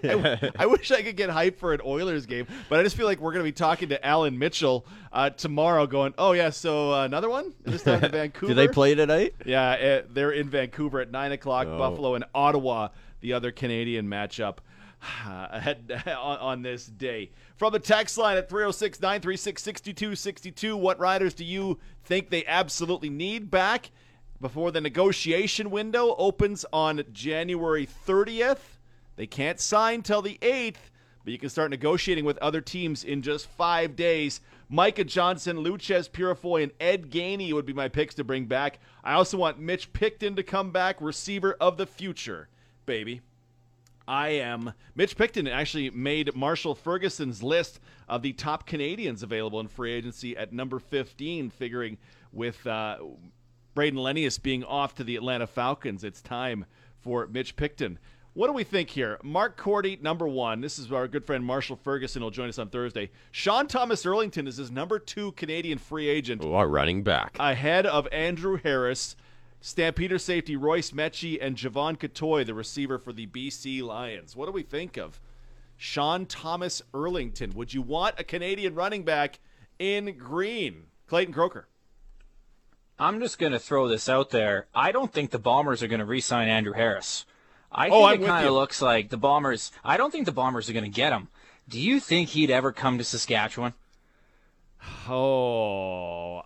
I- 0.03 0.51
I 0.57 0.65
wish 0.65 0.91
I 0.91 1.01
could 1.01 1.15
get 1.15 1.29
hype 1.29 1.59
for 1.59 1.73
an 1.73 1.81
Oilers 1.85 2.25
game, 2.25 2.47
but 2.69 2.79
I 2.79 2.83
just 2.83 2.95
feel 2.95 3.05
like 3.05 3.19
we're 3.19 3.31
going 3.31 3.43
to 3.43 3.47
be 3.47 3.51
talking 3.53 3.89
to 3.89 4.05
Alan 4.05 4.37
Mitchell 4.39 4.85
uh, 5.11 5.29
tomorrow, 5.29 5.85
going, 5.85 6.13
"Oh 6.17 6.31
yeah, 6.31 6.49
so 6.49 6.93
uh, 6.93 7.05
another 7.05 7.29
one 7.29 7.53
this 7.63 7.83
time 7.83 8.03
in 8.03 8.11
Vancouver." 8.11 8.47
do 8.53 8.53
they 8.53 8.67
play 8.67 8.95
tonight? 8.95 9.35
Yeah, 9.45 9.71
uh, 9.71 10.07
they're 10.09 10.31
in 10.31 10.49
Vancouver 10.49 10.99
at 11.01 11.11
nine 11.11 11.31
o'clock. 11.31 11.67
Oh. 11.69 11.77
Buffalo 11.77 12.15
and 12.15 12.25
Ottawa, 12.33 12.89
the 13.21 13.33
other 13.33 13.51
Canadian 13.51 14.07
matchup 14.07 14.57
on, 15.25 16.61
this 16.61 16.85
day. 16.85 17.31
From 17.55 17.73
the 17.73 17.79
text 17.79 18.17
line 18.17 18.37
at 18.37 18.49
306 18.49 19.01
936 19.01 19.61
6262, 19.61 20.77
what 20.77 20.99
riders 20.99 21.33
do 21.33 21.43
you 21.43 21.79
think 22.03 22.29
they 22.29 22.45
absolutely 22.45 23.09
need 23.09 23.51
back 23.51 23.91
before 24.39 24.71
the 24.71 24.81
negotiation 24.81 25.71
window 25.71 26.15
opens 26.17 26.65
on 26.71 27.03
January 27.11 27.87
30th? 28.07 28.77
They 29.15 29.27
can't 29.27 29.59
sign 29.59 30.01
till 30.01 30.21
the 30.21 30.37
8th, 30.41 30.89
but 31.23 31.31
you 31.31 31.37
can 31.37 31.49
start 31.49 31.71
negotiating 31.71 32.25
with 32.25 32.37
other 32.39 32.61
teams 32.61 33.03
in 33.03 33.21
just 33.21 33.47
five 33.47 33.95
days. 33.95 34.41
Micah 34.69 35.03
Johnson, 35.03 35.57
Loucheiz 35.57 36.09
Purifoy, 36.09 36.63
and 36.63 36.71
Ed 36.79 37.11
Gainey 37.11 37.53
would 37.53 37.65
be 37.65 37.73
my 37.73 37.89
picks 37.89 38.15
to 38.15 38.23
bring 38.23 38.45
back. 38.45 38.79
I 39.03 39.13
also 39.13 39.37
want 39.37 39.59
Mitch 39.59 39.93
Picton 39.93 40.35
to 40.35 40.43
come 40.43 40.71
back, 40.71 40.99
receiver 40.99 41.55
of 41.59 41.77
the 41.77 41.85
future, 41.85 42.47
baby. 42.85 43.21
I 44.07 44.29
am. 44.29 44.73
Mitch 44.95 45.15
Picton 45.17 45.47
actually 45.47 45.89
made 45.89 46.35
Marshall 46.35 46.75
Ferguson's 46.75 47.41
list 47.41 47.79
of 48.09 48.21
the 48.21 48.33
top 48.33 48.65
Canadians 48.67 49.23
available 49.23 49.59
in 49.59 49.67
free 49.67 49.91
agency 49.93 50.35
at 50.35 50.51
number 50.51 50.79
15, 50.79 51.49
figuring 51.49 51.97
with 52.31 52.65
uh, 52.67 52.97
Brayden 53.75 53.93
Lenius 53.95 54.41
being 54.41 54.63
off 54.63 54.95
to 54.95 55.03
the 55.03 55.15
Atlanta 55.15 55.47
Falcons, 55.47 56.03
it's 56.03 56.21
time 56.21 56.65
for 56.99 57.27
Mitch 57.27 57.55
Picton. 57.55 57.97
What 58.33 58.47
do 58.47 58.53
we 58.53 58.63
think 58.63 58.89
here? 58.89 59.19
Mark 59.23 59.57
Cordy, 59.57 59.99
number 60.01 60.27
one. 60.27 60.59
This 60.59 60.79
is 60.79 60.91
our 60.91 61.07
good 61.07 61.23
friend 61.23 61.45
Marshall 61.45 61.75
Ferguson 61.75 62.23
will 62.23 62.31
join 62.31 62.49
us 62.49 62.57
on 62.57 62.69
Thursday. 62.69 63.11
Sean 63.31 63.67
Thomas 63.67 64.03
Erlington 64.05 64.47
is 64.47 64.57
his 64.57 64.71
number 64.71 64.97
two 64.97 65.33
Canadian 65.33 65.77
free 65.77 66.07
agent 66.09 66.41
Oh, 66.43 66.55
our 66.55 66.67
running 66.67 67.03
back. 67.03 67.37
ahead 67.39 67.85
of 67.85 68.07
Andrew 68.11 68.57
Harris, 68.57 69.15
Stampeder 69.65 70.19
safety 70.19 70.57
Royce 70.57 70.91
Metchie, 70.91 71.37
and 71.41 71.55
Jevon 71.55 71.97
Cottoy, 71.97 72.45
the 72.45 72.53
receiver 72.53 72.97
for 72.99 73.13
the 73.13 73.27
BC 73.27 73.81
Lions. 73.81 74.35
What 74.35 74.47
do 74.47 74.51
we 74.51 74.61
think 74.61 74.97
of 74.97 75.21
Sean 75.77 76.25
Thomas 76.25 76.81
Erlington? 76.93 77.53
Would 77.55 77.73
you 77.73 77.81
want 77.81 78.19
a 78.19 78.25
Canadian 78.25 78.75
running 78.75 79.03
back 79.05 79.39
in 79.79 80.17
green? 80.17 80.87
Clayton 81.07 81.33
Croker. 81.33 81.69
I'm 82.99 83.21
just 83.21 83.39
going 83.39 83.53
to 83.53 83.59
throw 83.59 83.87
this 83.87 84.09
out 84.09 84.31
there. 84.31 84.67
I 84.75 84.91
don't 84.91 85.13
think 85.13 85.31
the 85.31 85.39
Bombers 85.39 85.81
are 85.81 85.87
going 85.87 85.99
to 85.99 86.05
re-sign 86.05 86.49
Andrew 86.49 86.73
Harris. 86.73 87.25
I 87.71 87.87
Oh, 87.87 88.05
think 88.09 88.19
I'm 88.19 88.23
it 88.23 88.27
kind 88.27 88.45
of 88.47 88.53
looks 88.53 88.81
like 88.81 89.11
the 89.11 89.17
Bombers. 89.17 89.71
I 89.81 89.95
don't 89.95 90.11
think 90.11 90.25
the 90.25 90.33
Bombers 90.33 90.69
are 90.69 90.73
going 90.73 90.83
to 90.83 90.91
get 90.91 91.13
him. 91.13 91.29
Do 91.69 91.79
you 91.79 92.01
think 92.01 92.29
he'd 92.29 92.51
ever 92.51 92.73
come 92.73 92.97
to 92.97 93.05
Saskatchewan? 93.05 93.73
Oh, 95.09 96.43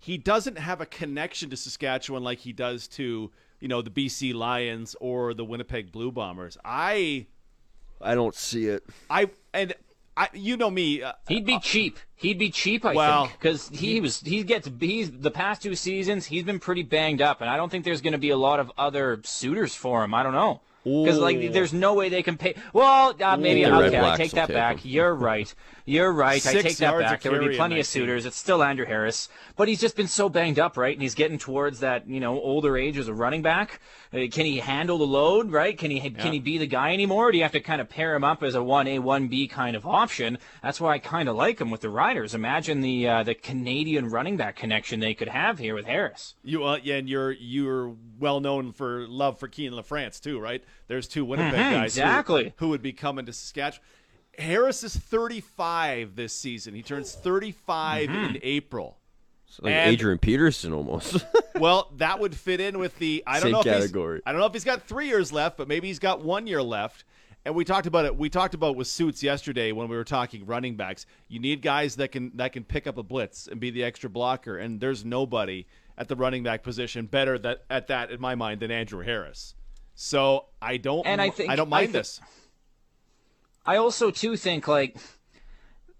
he 0.00 0.18
doesn't 0.18 0.58
have 0.58 0.80
a 0.80 0.86
connection 0.86 1.50
to 1.50 1.56
Saskatchewan 1.56 2.24
like 2.24 2.38
he 2.38 2.52
does 2.52 2.88
to 2.88 3.30
you 3.60 3.68
know 3.68 3.82
the 3.82 3.90
BC 3.90 4.34
Lions 4.34 4.96
or 5.00 5.34
the 5.34 5.44
Winnipeg 5.44 5.92
Blue 5.92 6.10
Bombers. 6.10 6.58
I, 6.64 7.26
I 8.00 8.14
don't 8.14 8.34
see 8.34 8.66
it. 8.66 8.82
I 9.08 9.28
and 9.52 9.74
I, 10.16 10.28
you 10.32 10.56
know 10.56 10.70
me. 10.70 11.02
Uh, 11.02 11.12
He'd 11.28 11.46
be 11.46 11.58
cheap. 11.60 11.98
He'd 12.16 12.38
be 12.38 12.50
cheap, 12.50 12.84
I 12.84 12.94
Well, 12.94 13.26
think, 13.26 13.38
because 13.38 13.68
he, 13.68 14.00
was 14.00 14.20
he 14.20 14.42
gets 14.42 14.68
he's 14.80 15.10
the 15.10 15.30
past 15.30 15.62
two 15.62 15.74
seasons 15.74 16.26
he's 16.26 16.42
been 16.42 16.58
pretty 16.58 16.82
banged 16.82 17.22
up, 17.22 17.40
and 17.40 17.48
I 17.48 17.56
don't 17.56 17.70
think 17.70 17.84
there's 17.84 18.00
going 18.02 18.12
to 18.12 18.18
be 18.18 18.30
a 18.30 18.36
lot 18.36 18.58
of 18.60 18.72
other 18.76 19.20
suitors 19.24 19.74
for 19.74 20.02
him. 20.02 20.12
I 20.14 20.22
don't 20.22 20.32
know. 20.32 20.60
Because 20.84 21.18
like, 21.18 21.52
there's 21.52 21.72
no 21.72 21.94
way 21.94 22.08
they 22.08 22.22
can 22.22 22.38
pay. 22.38 22.54
Well, 22.72 23.14
uh, 23.20 23.36
maybe 23.36 23.64
The 23.64 23.72
Red 23.72 23.84
okay. 23.86 23.98
I 23.98 24.00
Blacks 24.00 24.18
take 24.18 24.30
that 24.32 24.48
back. 24.48 24.78
him. 24.78 24.90
You're 24.90 25.14
right. 25.14 25.54
You're 25.84 26.12
right. 26.12 26.44
I 26.46 26.52
take 26.52 26.76
that 26.76 26.98
back. 26.98 27.22
There 27.22 27.32
would 27.32 27.48
be 27.48 27.56
plenty 27.56 27.80
of 27.80 27.86
suitors. 27.86 28.24
It's 28.24 28.36
still 28.36 28.62
Andrew 28.62 28.86
Harris, 28.86 29.28
but 29.56 29.68
he's 29.68 29.80
just 29.80 29.96
been 29.96 30.08
so 30.08 30.28
banged 30.28 30.58
up, 30.58 30.76
right? 30.76 30.94
And 30.94 31.02
he's 31.02 31.14
getting 31.14 31.38
towards 31.38 31.80
that 31.80 32.08
you 32.08 32.20
know 32.20 32.40
older 32.40 32.76
age 32.76 32.96
as 32.96 33.08
a 33.08 33.14
running 33.14 33.42
back. 33.42 33.80
Uh, 34.12 34.26
can 34.30 34.46
he 34.46 34.58
handle 34.58 34.98
the 34.98 35.06
load? 35.06 35.50
Right? 35.50 35.76
Can 35.76 35.90
he 35.90 35.98
can 36.10 36.32
he 36.32 36.38
be 36.38 36.58
the 36.58 36.66
guy 36.66 36.92
anymore? 36.92 37.28
Or 37.28 37.32
do 37.32 37.38
you 37.38 37.44
have 37.44 37.52
to 37.52 37.60
kind 37.60 37.80
of 37.80 37.88
pair 37.88 38.14
him 38.14 38.24
up 38.24 38.42
as 38.42 38.54
a 38.54 38.62
one 38.62 38.86
A 38.86 39.00
one 39.00 39.28
B 39.28 39.48
kind 39.48 39.76
of 39.76 39.86
option? 39.86 40.38
That's 40.62 40.80
why 40.80 40.94
I 40.94 40.98
kind 40.98 41.28
of 41.28 41.36
like 41.36 41.60
him 41.60 41.70
with 41.70 41.80
the 41.80 41.90
Riders. 41.90 42.34
Imagine 42.34 42.80
the 42.80 43.08
uh, 43.08 43.22
the 43.24 43.34
Canadian 43.34 44.08
running 44.08 44.36
back 44.36 44.56
connection 44.56 45.00
they 45.00 45.14
could 45.14 45.28
have 45.28 45.58
here 45.58 45.74
with 45.74 45.86
Harris. 45.86 46.34
you 46.42 46.64
uh, 46.64 46.78
yeah, 46.82 46.96
and 46.96 47.08
you're 47.08 47.32
you're 47.32 47.94
well 48.18 48.40
known 48.40 48.72
for 48.72 49.06
love 49.08 49.38
for 49.38 49.48
Kienan 49.48 49.72
LaFrance 49.72 50.20
too, 50.20 50.38
right? 50.38 50.62
There's 50.88 51.06
two 51.08 51.24
Winnipeg 51.24 51.54
Mhm, 51.54 51.70
guys 51.72 51.94
who- 51.94 52.00
exactly. 52.02 52.54
who, 52.56 52.68
would 52.70 52.82
be 52.82 52.92
coming 52.92 53.26
to 53.26 53.32
Saskatchewan. 53.32 53.84
Harris 54.38 54.82
is 54.84 54.96
35 54.96 56.16
this 56.16 56.32
season. 56.32 56.74
He 56.74 56.82
turns 56.82 57.14
35 57.14 58.08
Mm-hmm. 58.08 58.24
in 58.36 58.40
April. 58.42 58.96
It's 59.46 59.60
like 59.60 59.72
And- 59.72 59.90
Adrian 59.92 60.18
Peterson 60.18 60.72
almost. 60.72 61.24
Well, 61.60 61.92
that 61.98 62.18
would 62.20 62.34
fit 62.34 62.58
in 62.58 62.78
with 62.78 62.96
the 62.98 63.22
I 63.26 63.34
don't 63.34 63.42
Same 63.42 63.52
know 63.52 63.58
if 63.60 63.66
he's- 63.66 63.76
category. 63.80 64.22
I 64.24 64.32
don't 64.32 64.40
know 64.40 64.46
if 64.46 64.54
he's 64.54 64.64
got 64.64 64.82
three 64.84 65.08
years 65.08 65.30
left, 65.30 65.58
but 65.58 65.68
maybe 65.68 65.88
he's 65.88 65.98
got 65.98 66.22
one 66.24 66.46
year 66.46 66.62
left. 66.62 67.04
And 67.44 67.54
we 67.54 67.64
talked 67.66 67.86
about 67.86 68.06
it. 68.06 68.16
We 68.16 68.30
talked 68.30 68.54
about 68.54 68.76
with 68.76 68.86
suits 68.86 69.22
yesterday 69.22 69.72
when 69.72 69.88
we 69.88 69.96
were 69.96 70.04
talking 70.04 70.46
running 70.46 70.76
backs. 70.76 71.04
You 71.28 71.38
need 71.38 71.60
guys 71.60 71.96
that 71.96 72.12
can 72.12 72.30
that 72.36 72.52
can 72.54 72.64
pick 72.64 72.86
up 72.86 72.96
a 72.96 73.02
blitz 73.02 73.46
and 73.46 73.60
be 73.60 73.70
the 73.70 73.82
extra 73.84 74.08
blocker. 74.08 74.56
And 74.56 74.80
there's 74.80 75.04
nobody 75.04 75.66
at 75.98 76.08
the 76.08 76.16
running 76.16 76.42
back 76.42 76.62
position 76.62 77.04
better 77.06 77.38
that 77.40 77.64
at 77.68 77.88
that 77.88 78.10
in 78.10 78.20
my 78.22 78.34
mind 78.34 78.60
than 78.60 78.70
Andrew 78.70 79.02
Harris. 79.04 79.54
So 80.02 80.46
I 80.62 80.78
don't 80.78 81.06
And 81.06 81.20
I 81.20 81.28
think- 81.28 81.50
I 81.50 81.56
don't 81.56 81.68
I 81.68 81.82
mind 81.82 81.92
this. 81.92 82.22
I 83.66 83.76
also 83.76 84.10
too 84.10 84.34
think 84.34 84.66
like 84.66 84.96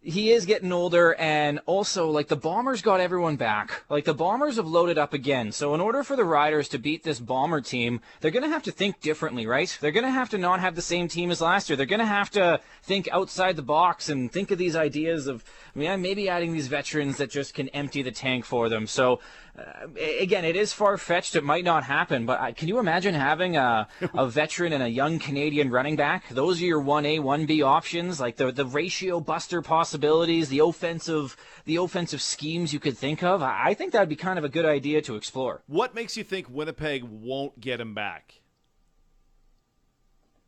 he 0.00 0.32
is 0.32 0.46
getting 0.46 0.72
older 0.72 1.14
and 1.16 1.60
also 1.66 2.08
like 2.08 2.28
the 2.28 2.36
bombers 2.36 2.80
got 2.80 3.00
everyone 3.00 3.36
back. 3.36 3.82
Like 3.90 4.06
the 4.06 4.14
bombers 4.14 4.56
have 4.56 4.66
loaded 4.66 4.96
up 4.96 5.12
again. 5.12 5.52
So 5.52 5.74
in 5.74 5.82
order 5.82 6.02
for 6.02 6.16
the 6.16 6.24
riders 6.24 6.66
to 6.70 6.78
beat 6.78 7.02
this 7.02 7.20
bomber 7.20 7.60
team 7.60 8.00
they're 8.20 8.30
going 8.30 8.42
to 8.42 8.48
have 8.48 8.62
to 8.62 8.72
think 8.72 9.02
differently 9.02 9.46
right? 9.46 9.76
They're 9.78 9.92
going 9.92 10.06
to 10.06 10.10
have 10.10 10.30
to 10.30 10.38
not 10.38 10.60
have 10.60 10.76
the 10.76 10.80
same 10.80 11.06
team 11.06 11.30
as 11.30 11.42
last 11.42 11.68
year. 11.68 11.76
They're 11.76 11.84
going 11.84 11.98
to 12.00 12.06
have 12.06 12.30
to 12.30 12.58
think 12.82 13.06
outside 13.12 13.56
the 13.56 13.62
box 13.62 14.08
and 14.08 14.32
think 14.32 14.50
of 14.50 14.56
these 14.56 14.76
ideas 14.76 15.26
of 15.26 15.44
i 15.76 15.78
mean 15.78 16.00
maybe 16.00 16.30
adding 16.30 16.54
these 16.54 16.68
veterans 16.68 17.18
that 17.18 17.30
just 17.30 17.52
can 17.52 17.68
empty 17.68 18.00
the 18.00 18.12
tank 18.12 18.46
for 18.46 18.70
them. 18.70 18.86
So 18.86 19.20
Uh, 19.60 19.86
again, 20.20 20.44
it 20.44 20.56
is 20.56 20.72
far 20.72 20.96
fetched. 20.96 21.36
It 21.36 21.44
might 21.44 21.64
not 21.64 21.84
happen, 21.84 22.24
but 22.24 22.40
I, 22.40 22.52
can 22.52 22.68
you 22.68 22.78
imagine 22.78 23.14
having 23.14 23.56
a, 23.56 23.88
a 24.14 24.26
veteran 24.40 24.72
and 24.72 24.82
a 24.82 24.88
young 24.88 25.18
Canadian 25.18 25.70
running 25.70 25.96
back? 25.96 26.28
Those 26.28 26.60
are 26.62 26.64
your 26.64 26.80
one 26.80 27.04
A, 27.04 27.18
one 27.18 27.46
B 27.46 27.62
options, 27.62 28.20
like 28.20 28.36
the 28.36 28.52
the 28.52 28.66
ratio 28.66 29.20
buster 29.20 29.60
possibilities, 29.62 30.48
the 30.48 30.60
offensive 30.60 31.36
the 31.64 31.76
offensive 31.76 32.22
schemes 32.22 32.72
you 32.72 32.80
could 32.80 32.96
think 32.96 33.22
of. 33.22 33.42
I, 33.42 33.70
I 33.70 33.74
think 33.74 33.92
that 33.92 34.00
would 34.00 34.08
be 34.08 34.16
kind 34.16 34.38
of 34.38 34.44
a 34.44 34.48
good 34.48 34.66
idea 34.66 35.02
to 35.02 35.16
explore. 35.16 35.62
What 35.66 35.94
makes 35.94 36.16
you 36.16 36.24
think 36.24 36.48
Winnipeg 36.48 37.04
won't 37.04 37.60
get 37.60 37.80
him 37.80 37.94
back? 37.94 38.39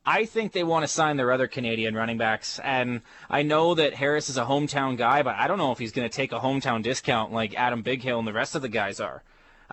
I 0.04 0.24
think 0.24 0.50
they 0.50 0.64
want 0.64 0.82
to 0.82 0.88
sign 0.88 1.16
their 1.16 1.30
other 1.30 1.46
Canadian 1.46 1.94
running 1.94 2.18
backs, 2.18 2.58
and 2.64 3.02
I 3.30 3.42
know 3.42 3.74
that 3.76 3.94
Harris 3.94 4.28
is 4.28 4.36
a 4.36 4.44
hometown 4.44 4.96
guy, 4.96 5.22
but 5.22 5.36
I 5.36 5.46
don't 5.46 5.58
know 5.58 5.70
if 5.70 5.78
he's 5.78 5.92
going 5.92 6.08
to 6.08 6.14
take 6.14 6.32
a 6.32 6.40
hometown 6.40 6.82
discount 6.82 7.32
like 7.32 7.54
Adam 7.54 7.84
Bighill 7.84 8.18
and 8.18 8.26
the 8.26 8.32
rest 8.32 8.56
of 8.56 8.62
the 8.62 8.68
guys 8.68 8.98
are. 8.98 9.22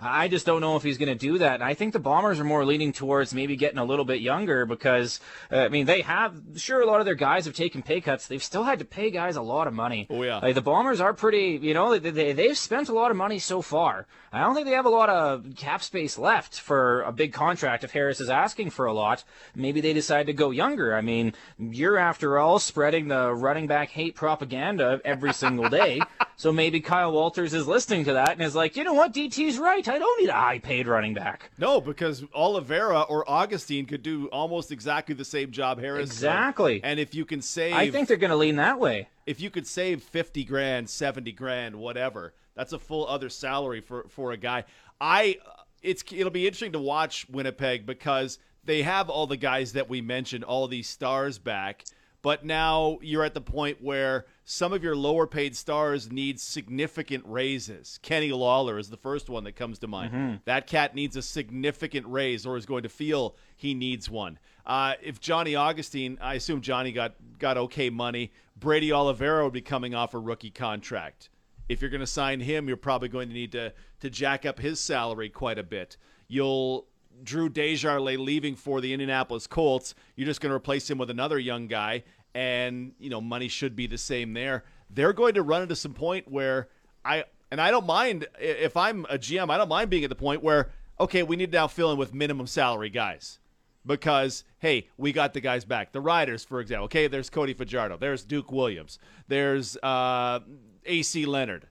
I 0.00 0.28
just 0.28 0.46
don't 0.46 0.60
know 0.60 0.76
if 0.76 0.82
he's 0.82 0.98
going 0.98 1.08
to 1.08 1.14
do 1.14 1.38
that. 1.38 1.54
And 1.54 1.64
I 1.64 1.74
think 1.74 1.92
the 1.92 1.98
Bombers 1.98 2.40
are 2.40 2.44
more 2.44 2.64
leaning 2.64 2.92
towards 2.92 3.34
maybe 3.34 3.54
getting 3.56 3.78
a 3.78 3.84
little 3.84 4.04
bit 4.04 4.20
younger 4.20 4.64
because, 4.64 5.20
uh, 5.52 5.58
I 5.58 5.68
mean, 5.68 5.86
they 5.86 6.00
have, 6.00 6.40
sure, 6.56 6.80
a 6.80 6.86
lot 6.86 7.00
of 7.00 7.06
their 7.06 7.14
guys 7.14 7.44
have 7.44 7.54
taken 7.54 7.82
pay 7.82 8.00
cuts. 8.00 8.26
They've 8.26 8.42
still 8.42 8.64
had 8.64 8.78
to 8.78 8.84
pay 8.84 9.10
guys 9.10 9.36
a 9.36 9.42
lot 9.42 9.66
of 9.66 9.74
money. 9.74 10.06
Oh, 10.08 10.22
yeah. 10.22 10.38
Like, 10.38 10.54
the 10.54 10.62
Bombers 10.62 11.00
are 11.00 11.12
pretty, 11.12 11.58
you 11.60 11.74
know, 11.74 11.98
they, 11.98 12.10
they, 12.10 12.32
they've 12.32 12.56
spent 12.56 12.88
a 12.88 12.94
lot 12.94 13.10
of 13.10 13.16
money 13.16 13.38
so 13.38 13.60
far. 13.60 14.06
I 14.32 14.40
don't 14.40 14.54
think 14.54 14.66
they 14.66 14.74
have 14.74 14.86
a 14.86 14.90
lot 14.90 15.10
of 15.10 15.44
cap 15.56 15.82
space 15.82 16.16
left 16.16 16.58
for 16.58 17.02
a 17.02 17.12
big 17.12 17.32
contract 17.32 17.84
if 17.84 17.90
Harris 17.90 18.20
is 18.20 18.30
asking 18.30 18.70
for 18.70 18.86
a 18.86 18.92
lot. 18.92 19.24
Maybe 19.54 19.80
they 19.80 19.92
decide 19.92 20.26
to 20.26 20.32
go 20.32 20.50
younger. 20.50 20.94
I 20.94 21.00
mean, 21.00 21.34
you're, 21.58 21.98
after 21.98 22.38
all, 22.38 22.58
spreading 22.58 23.08
the 23.08 23.34
running 23.34 23.66
back 23.66 23.90
hate 23.90 24.14
propaganda 24.14 25.00
every 25.04 25.32
single 25.32 25.68
day. 25.68 26.00
So 26.40 26.52
maybe 26.52 26.80
Kyle 26.80 27.12
Walters 27.12 27.52
is 27.52 27.68
listening 27.68 28.06
to 28.06 28.14
that 28.14 28.30
and 28.30 28.40
is 28.40 28.54
like, 28.54 28.74
you 28.74 28.82
know 28.82 28.94
what, 28.94 29.12
DT's 29.12 29.58
right. 29.58 29.84
I 29.90 29.98
don't 29.98 30.20
need 30.20 30.28
a 30.30 30.34
high 30.34 30.58
paid 30.58 30.86
running 30.86 31.14
back. 31.14 31.50
No, 31.58 31.80
because 31.80 32.24
Oliveira 32.34 33.02
or 33.02 33.28
Augustine 33.28 33.86
could 33.86 34.02
do 34.02 34.26
almost 34.28 34.70
exactly 34.72 35.14
the 35.14 35.24
same 35.24 35.50
job 35.50 35.78
Harris 35.80 36.08
did. 36.10 36.14
Exactly. 36.16 36.80
And 36.82 36.98
if 37.00 37.14
you 37.14 37.24
can 37.24 37.42
save 37.42 37.74
I 37.74 37.90
think 37.90 38.08
they're 38.08 38.16
going 38.16 38.30
to 38.30 38.36
lean 38.36 38.56
that 38.56 38.78
way. 38.78 39.08
if 39.26 39.40
you 39.40 39.50
could 39.50 39.66
save 39.66 40.02
50 40.02 40.44
grand 40.44 40.88
70 40.90 41.32
grand 41.32 41.76
whatever 41.76 42.34
that's 42.54 42.72
a 42.72 42.78
full 42.78 43.06
other 43.06 43.28
salary 43.28 43.80
for 43.80 44.06
for 44.08 44.32
a 44.32 44.36
guy 44.36 44.64
i 45.00 45.36
it's 45.82 46.02
it'll 46.12 46.30
be 46.30 46.46
interesting 46.46 46.72
to 46.72 46.78
watch 46.80 47.26
winnipeg 47.28 47.86
because 47.86 48.38
they 48.64 48.82
have 48.82 49.08
all 49.08 49.26
the 49.26 49.36
guys 49.36 49.72
that 49.74 49.88
we 49.88 50.00
mentioned 50.00 50.42
all 50.44 50.66
these 50.68 50.88
stars 50.88 51.38
back 51.38 51.84
but 52.22 52.44
now 52.44 52.98
you're 53.02 53.24
at 53.24 53.34
the 53.34 53.40
point 53.40 53.82
where 53.82 54.26
some 54.44 54.72
of 54.72 54.82
your 54.82 54.96
lower 54.96 55.26
paid 55.26 55.56
stars 55.56 56.10
need 56.10 56.38
significant 56.40 57.24
raises. 57.26 57.98
Kenny 58.02 58.32
Lawler 58.32 58.78
is 58.78 58.90
the 58.90 58.96
first 58.96 59.30
one 59.30 59.44
that 59.44 59.56
comes 59.56 59.78
to 59.78 59.86
mind. 59.86 60.12
That 60.44 60.66
cat 60.66 60.94
needs 60.94 61.16
a 61.16 61.22
significant 61.22 62.06
raise 62.06 62.44
or 62.44 62.56
is 62.56 62.66
going 62.66 62.82
to 62.82 62.88
feel 62.88 63.36
he 63.56 63.74
needs 63.74 64.10
one. 64.10 64.38
Uh, 64.66 64.94
if 65.02 65.20
Johnny 65.20 65.54
Augustine, 65.54 66.18
I 66.20 66.34
assume 66.34 66.60
Johnny 66.60 66.92
got, 66.92 67.14
got 67.38 67.56
okay 67.56 67.90
money, 67.90 68.32
Brady 68.58 68.92
Oliveira 68.92 69.44
would 69.44 69.52
be 69.52 69.62
coming 69.62 69.94
off 69.94 70.12
a 70.14 70.18
rookie 70.18 70.50
contract. 70.50 71.30
If 71.68 71.80
you're 71.80 71.90
going 71.90 72.00
to 72.00 72.06
sign 72.06 72.40
him, 72.40 72.68
you're 72.68 72.76
probably 72.76 73.08
going 73.08 73.28
to 73.28 73.34
need 73.34 73.52
to, 73.52 73.72
to 74.00 74.10
jack 74.10 74.44
up 74.44 74.58
his 74.58 74.80
salary 74.80 75.30
quite 75.30 75.58
a 75.58 75.62
bit. 75.62 75.96
You'll 76.28 76.86
Drew 77.24 77.48
Desjarlais 77.48 78.18
leaving 78.18 78.56
for 78.56 78.80
the 78.80 78.92
Indianapolis 78.92 79.46
Colts, 79.46 79.94
you're 80.16 80.26
just 80.26 80.40
going 80.40 80.50
to 80.50 80.56
replace 80.56 80.88
him 80.90 80.98
with 80.98 81.10
another 81.10 81.38
young 81.38 81.66
guy, 81.66 82.04
and 82.34 82.92
you 82.98 83.10
know 83.10 83.20
money 83.20 83.48
should 83.48 83.76
be 83.76 83.86
the 83.86 83.98
same 83.98 84.32
there. 84.32 84.64
They're 84.90 85.12
going 85.12 85.34
to 85.34 85.42
run 85.42 85.62
into 85.62 85.76
some 85.76 85.94
point 85.94 86.30
where 86.30 86.68
I 87.04 87.24
and 87.50 87.60
I 87.60 87.70
don't 87.70 87.86
mind 87.86 88.26
if 88.38 88.76
I'm 88.76 89.04
a 89.06 89.18
GM, 89.18 89.50
I 89.50 89.58
don't 89.58 89.68
mind 89.68 89.90
being 89.90 90.04
at 90.04 90.10
the 90.10 90.16
point 90.16 90.42
where 90.42 90.70
okay, 90.98 91.22
we 91.22 91.36
need 91.36 91.52
to 91.52 91.58
now 91.58 91.66
fill 91.66 91.90
in 91.92 91.98
with 91.98 92.12
minimum 92.12 92.46
salary 92.46 92.90
guys 92.90 93.38
because 93.86 94.44
hey, 94.58 94.88
we 94.96 95.12
got 95.12 95.32
the 95.32 95.40
guys 95.40 95.64
back. 95.64 95.92
The 95.92 96.00
Riders, 96.00 96.44
for 96.44 96.60
example. 96.60 96.84
Okay, 96.84 97.06
there's 97.06 97.30
Cody 97.30 97.54
Fajardo, 97.54 97.96
there's 97.96 98.24
Duke 98.24 98.52
Williams, 98.52 98.98
there's 99.28 99.76
uh, 99.78 100.40
AC 100.84 101.26
Leonard. 101.26 101.66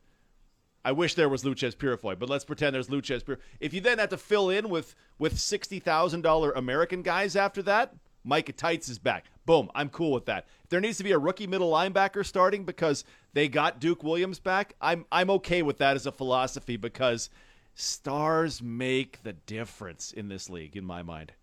I 0.83 0.91
wish 0.91 1.15
there 1.15 1.29
was 1.29 1.43
Loucheiz 1.43 1.75
Purifoy, 1.75 2.17
but 2.17 2.29
let's 2.29 2.45
pretend 2.45 2.73
there's 2.73 2.87
Loucheiz 2.87 3.23
Purifoy. 3.23 3.39
If 3.59 3.73
you 3.73 3.81
then 3.81 3.99
have 3.99 4.09
to 4.09 4.17
fill 4.17 4.49
in 4.49 4.69
with 4.69 4.95
with 5.17 5.39
sixty 5.39 5.79
thousand 5.79 6.21
dollar 6.21 6.51
American 6.51 7.01
guys 7.01 7.35
after 7.35 7.61
that, 7.63 7.93
Micah 8.23 8.53
Tights 8.53 8.89
is 8.89 8.99
back. 8.99 9.25
Boom, 9.45 9.69
I'm 9.75 9.89
cool 9.89 10.11
with 10.11 10.25
that. 10.25 10.45
If 10.63 10.69
there 10.69 10.81
needs 10.81 10.97
to 10.97 11.03
be 11.03 11.11
a 11.11 11.19
rookie 11.19 11.47
middle 11.47 11.71
linebacker 11.71 12.25
starting 12.25 12.63
because 12.63 13.03
they 13.33 13.47
got 13.47 13.79
Duke 13.79 14.03
Williams 14.03 14.39
back, 14.39 14.73
I'm 14.79 15.05
I'm 15.11 15.29
okay 15.31 15.61
with 15.61 15.77
that 15.79 15.95
as 15.95 16.05
a 16.05 16.11
philosophy 16.11 16.77
because 16.77 17.29
stars 17.75 18.61
make 18.61 19.23
the 19.23 19.33
difference 19.33 20.11
in 20.11 20.29
this 20.29 20.49
league, 20.49 20.75
in 20.75 20.85
my 20.85 21.01
mind. 21.01 21.33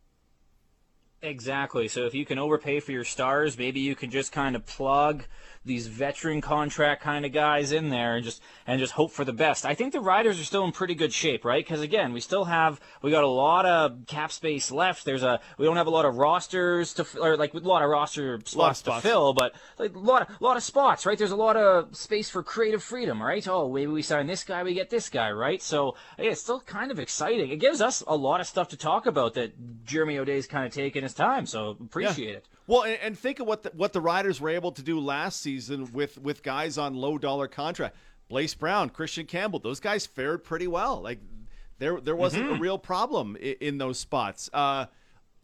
Exactly. 1.27 1.89
So 1.89 2.07
if 2.07 2.15
you 2.15 2.25
can 2.25 2.39
overpay 2.39 2.81
for 2.81 2.93
your 2.93 3.05
stars, 3.05 3.59
maybe 3.59 3.81
you 3.81 3.97
can 3.97 4.11
just 4.11 4.31
kind 4.31 4.55
of 4.55 4.65
plug 4.65 5.25
these 5.67 5.89
veteran 5.89 6.41
contract 6.41 7.03
kind 7.03 7.27
of 7.27 7.33
guys 7.33 7.73
in 7.73 7.91
there 7.91 8.15
and 8.15 8.25
just 8.25 8.41
and 8.67 8.79
just 8.79 8.93
hope 8.93 9.11
for 9.11 9.25
the 9.25 9.33
best. 9.33 9.67
I 9.67 9.75
think 9.75 9.93
the 9.93 10.01
Riders 10.01 10.41
are 10.41 10.45
still 10.45 10.65
in 10.65 10.71
pretty 10.71 10.95
good 10.95 11.13
shape, 11.13 11.45
right? 11.45 11.65
Because 11.65 11.81
again, 11.81 12.13
we 12.13 12.21
still 12.21 12.45
have 12.45 12.81
we 13.03 13.11
got 13.11 13.25
a 13.25 13.29
lot 13.29 13.67
of 13.67 14.07
cap 14.07 14.31
space 14.31 14.71
left. 14.71 15.05
There's 15.05 15.25
a 15.25 15.41
we 15.59 15.67
don't 15.67 15.77
have 15.77 15.89
a 15.89 15.91
lot 15.91 16.05
of 16.05 16.17
rosters 16.17 16.95
to 16.95 17.07
or 17.21 17.37
like 17.37 17.53
a 17.53 17.59
lot 17.59 17.83
of 17.83 17.91
roster 17.91 18.39
spots, 18.45 18.79
spots. 18.79 19.03
to 19.03 19.09
fill, 19.09 19.33
but 19.35 19.55
like 19.79 19.95
a 19.95 19.99
lot 19.99 20.23
of 20.23 20.41
lot 20.41 20.57
of 20.57 20.63
spots, 20.63 21.05
right? 21.05 21.19
There's 21.19 21.33
a 21.33 21.37
lot 21.37 21.57
of 21.57 21.95
space 21.97 22.31
for 22.31 22.45
creative 22.45 22.83
freedom, 22.83 23.21
right? 23.21 23.47
Oh, 23.49 23.71
maybe 23.71 23.91
we 23.91 24.03
sign 24.03 24.29
this 24.29 24.45
guy, 24.45 24.63
we 24.63 24.73
get 24.73 24.89
this 24.89 25.09
guy, 25.09 25.33
right? 25.33 25.61
So 25.61 25.97
yeah, 26.17 26.31
it's 26.31 26.41
still 26.41 26.61
kind 26.61 26.93
of 26.93 27.01
exciting. 27.01 27.51
It 27.51 27.57
gives 27.57 27.81
us 27.81 28.05
a 28.07 28.15
lot 28.15 28.41
of 28.41 28.47
stuff 28.47 28.69
to 28.69 28.77
talk 28.77 29.07
about 29.07 29.35
that 29.35 29.85
Jeremy 29.85 30.19
O'Day's 30.19 30.47
kind 30.47 30.65
of 30.65 30.73
taken 30.73 31.03
us 31.03 31.13
time. 31.17 31.47
So 31.47 31.71
appreciate 31.71 32.29
Yeah. 32.29 32.37
it. 32.37 32.49
Well, 32.67 32.83
and, 32.83 32.99
and 33.03 33.19
think 33.19 33.41
of 33.41 33.47
what 33.47 33.63
the, 33.63 33.71
what 33.75 33.93
the 33.93 34.01
Riders 34.01 34.41
were 34.41 34.51
able 34.51 34.73
to 34.73 34.83
do 34.83 34.99
last 35.01 35.41
season 35.41 35.93
with 35.93 36.19
with 36.19 36.43
guys 36.43 36.79
on 36.79 36.95
low 36.95 37.19
dollar 37.19 37.49
contract. 37.49 37.97
Blaze 38.29 38.55
Brown, 38.55 38.91
Christian 38.91 39.25
Campbell, 39.27 39.61
those 39.61 39.79
guys 39.81 40.05
fared 40.07 40.43
pretty 40.43 40.67
well. 40.67 41.01
Like 41.01 41.21
there 41.79 42.01
there 42.01 42.17
wasn't 42.17 42.51
a 42.51 42.55
real 42.55 42.79
problem 42.79 43.37
in, 43.37 43.55
in 43.61 43.79
those 43.79 43.99
spots. 43.99 44.51
Uh, 44.53 44.87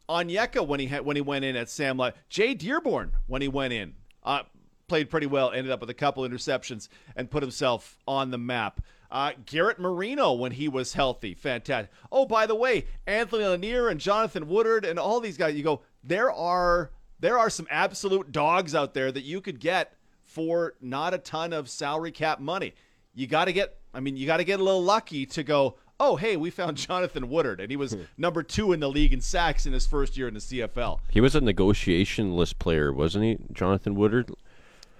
Onyeka 0.09 0.67
when 0.67 0.81
he 0.81 0.87
had 0.87 1.05
when 1.05 1.17
he 1.17 1.23
went 1.23 1.45
in 1.45 1.55
at 1.57 1.71
Sam 1.71 1.97
Lott, 1.97 2.17
Jay 2.29 2.55
Dearborn 2.55 3.13
when 3.29 3.41
he 3.41 3.49
went 3.49 3.73
in, 3.73 3.95
uh, 4.25 4.43
played 4.89 5.09
pretty 5.11 5.27
well. 5.29 5.53
Ended 5.53 5.71
up 5.73 5.81
with 5.81 5.91
a 5.91 5.95
couple 5.95 6.25
interceptions 6.29 6.89
and 7.15 7.31
put 7.31 7.43
himself 7.43 7.99
on 8.07 8.31
the 8.31 8.39
map. 8.39 8.81
Uh, 9.13 9.33
Garrett 9.45 9.79
Marino 9.79 10.33
when 10.33 10.53
he 10.53 10.69
was 10.69 10.95
healthy, 10.95 11.35
fantastic. 11.35 11.93
Oh, 12.11 12.25
by 12.25 12.47
the 12.47 12.55
way, 12.55 12.87
Anthony 13.07 13.45
Lanier 13.45 13.89
and 13.89 14.01
Jonathan 14.01 14.49
Woodard 14.49 14.87
and 14.87 14.99
all 14.99 15.21
these 15.21 15.37
guys. 15.37 15.55
You 15.55 15.63
go, 15.63 15.83
there 16.03 16.33
are 16.33 16.91
there 17.21 17.39
are 17.39 17.51
some 17.51 17.69
absolute 17.71 18.33
dogs 18.33 18.75
out 18.75 18.95
there 18.95 19.13
that 19.13 19.23
you 19.23 19.43
could 19.43 19.61
get 19.61 19.95
for 20.25 20.75
not 20.81 21.13
a 21.13 21.19
ton 21.19 21.53
of 21.53 21.69
salary 21.69 22.11
cap 22.11 22.41
money. 22.41 22.73
You 23.15 23.27
got 23.27 23.45
to 23.45 23.53
get, 23.53 23.77
I 23.93 24.01
mean, 24.01 24.17
you 24.17 24.27
got 24.27 24.39
to 24.39 24.45
get 24.45 24.61
a 24.61 24.65
little 24.65 24.83
lucky 24.83 25.27
to 25.27 25.43
go. 25.43 25.77
Oh, 26.01 26.17
hey, 26.17 26.37
we 26.37 26.49
found 26.49 26.77
Jonathan 26.79 27.29
Woodard, 27.29 27.61
and 27.61 27.71
he 27.71 27.77
was 27.77 27.95
number 28.17 28.43
two 28.43 28.73
in 28.73 28.81
the 28.81 28.89
league 28.89 29.13
in 29.13 29.21
sacks 29.21 29.67
in 29.67 29.75
his 29.75 29.87
first 29.87 30.17
year 30.17 30.27
in 30.27 30.35
the 30.35 30.41
CFL. 30.41 31.01
He 31.11 31.21
was 31.21 31.37
a 31.37 31.41
negotiation 31.43 32.35
list 32.35 32.59
player, 32.59 32.93
wasn't 32.93 33.25
he, 33.25 33.39
Jonathan 33.53 33.95
Woodard? 33.95 34.33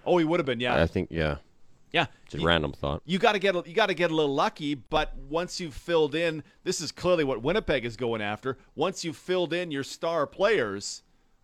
Oh, 0.05 0.19
he 0.19 0.25
would 0.27 0.39
have 0.39 0.47
been, 0.47 0.61
yeah, 0.61 0.81
I 0.81 0.87
think, 0.87 1.09
yeah. 1.11 1.37
Yeah. 1.93 2.07
It's 2.25 2.35
a 2.35 2.39
You- 2.39 2.47
random 2.47 2.73
thought. 2.73 3.03
you 3.05 3.19
got 3.19 3.33
to 3.33 3.39
get 3.39 3.55
a- 3.55 3.63
you 3.67 3.75
got 3.75 3.87
to 3.87 3.95
get 3.95 4.11
a 4.11 4.15
little 4.15 4.35
lucky 4.35 4.75
but 4.75 5.15
once 5.17 5.61
you've 5.61 5.75
filled 5.75 6.15
in 6.15 6.43
this 6.65 6.81
is 6.81 6.91
clearly 6.91 7.25
what 7.25 7.43
winnipeg 7.43 7.85
is 7.85 7.97
going 7.97 8.23
after. 8.23 8.59
Once 8.75 9.05
you've 9.05 9.17
filled 9.17 9.53
in 9.53 9.71
your 9.71 9.85
star 9.85 10.27
players 10.27 11.03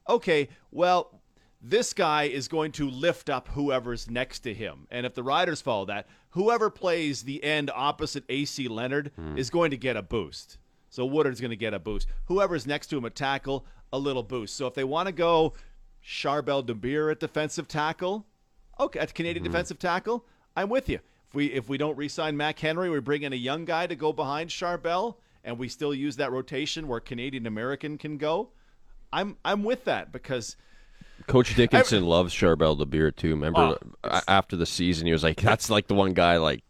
okay 0.09 0.49
well 0.71 1.21
this 1.61 1.93
guy 1.93 2.25
is 2.25 2.47
going 2.49 2.71
to 2.71 2.89
lift 2.89 3.29
up 3.29 3.49
whoever's 3.49 4.09
next 4.09 4.41
to 4.41 4.55
him. 4.55 4.87
And 4.91 5.05
if 5.05 5.15
the 5.15 5.25
riders 5.25 5.61
follow 5.61 5.85
that 5.87 6.07
whoever 6.31 6.71
plays 6.71 7.23
the 7.23 7.43
end 7.45 7.71
opposite 7.75 8.25
ac 8.29 8.69
leonard 8.69 9.13
hmm. 9.17 9.37
is 9.37 9.51
going 9.51 9.71
to 9.71 9.77
get 9.77 9.97
a 9.97 10.03
boost. 10.03 10.59
So 10.89 11.05
woodard's 11.05 11.41
going 11.41 11.51
to 11.51 11.57
get 11.57 11.75
a 11.75 11.79
boost. 11.79 12.09
Whoever's 12.27 12.67
next 12.67 12.87
to 12.89 12.97
him 12.97 13.05
at 13.05 13.15
tackle 13.15 13.67
a 13.93 13.99
little 13.99 14.23
boost. 14.23 14.57
So 14.57 14.67
if 14.67 14.75
they 14.75 14.85
want 14.85 15.07
to 15.09 15.13
go 15.13 15.53
Charbel 16.03 16.65
Dabire 16.65 17.11
at 17.11 17.21
defensive 17.21 17.69
tackle 17.69 18.25
Okay, 18.81 19.01
at 19.01 19.15
Canadian 19.15 19.45
mm-hmm. 19.45 19.53
defensive 19.53 19.79
tackle, 19.79 20.25
I'm 20.59 20.69
with 20.69 20.89
you. 20.89 20.99
If 21.29 21.35
we 21.35 21.47
if 21.47 21.69
we 21.69 21.79
don't 21.79 21.97
re-sign 21.97 22.37
Mac 22.37 22.59
Henry, 22.59 22.91
we 22.91 22.99
bring 22.99 23.23
in 23.23 23.33
a 23.33 23.37
young 23.37 23.65
guy 23.65 23.87
to 23.87 23.95
go 23.95 24.13
behind 24.13 24.51
Charbel, 24.51 25.15
and 25.45 25.57
we 25.57 25.69
still 25.69 25.95
use 25.95 26.17
that 26.17 26.33
rotation 26.33 26.89
where 26.89 26.99
Canadian 26.99 27.47
American 27.47 27.97
can 27.97 28.17
go. 28.17 28.49
I'm 29.13 29.37
I'm 29.45 29.63
with 29.63 29.85
that 29.85 30.11
because 30.11 30.57
Coach 31.29 31.55
Dickenson 31.57 32.05
loves 32.05 32.35
Charbel 32.35 32.77
Dabire 32.77 33.15
too. 33.15 33.31
Remember 33.31 33.77
ah. 34.03 34.23
a- 34.27 34.31
after 34.31 34.57
the 34.57 34.67
season, 34.67 35.07
he 35.07 35.13
was 35.13 35.23
like, 35.23 35.41
"That's 35.41 35.71
like 35.71 35.87
the 35.87 35.95
one 35.95 36.13
guy 36.13 36.39
like 36.39 36.65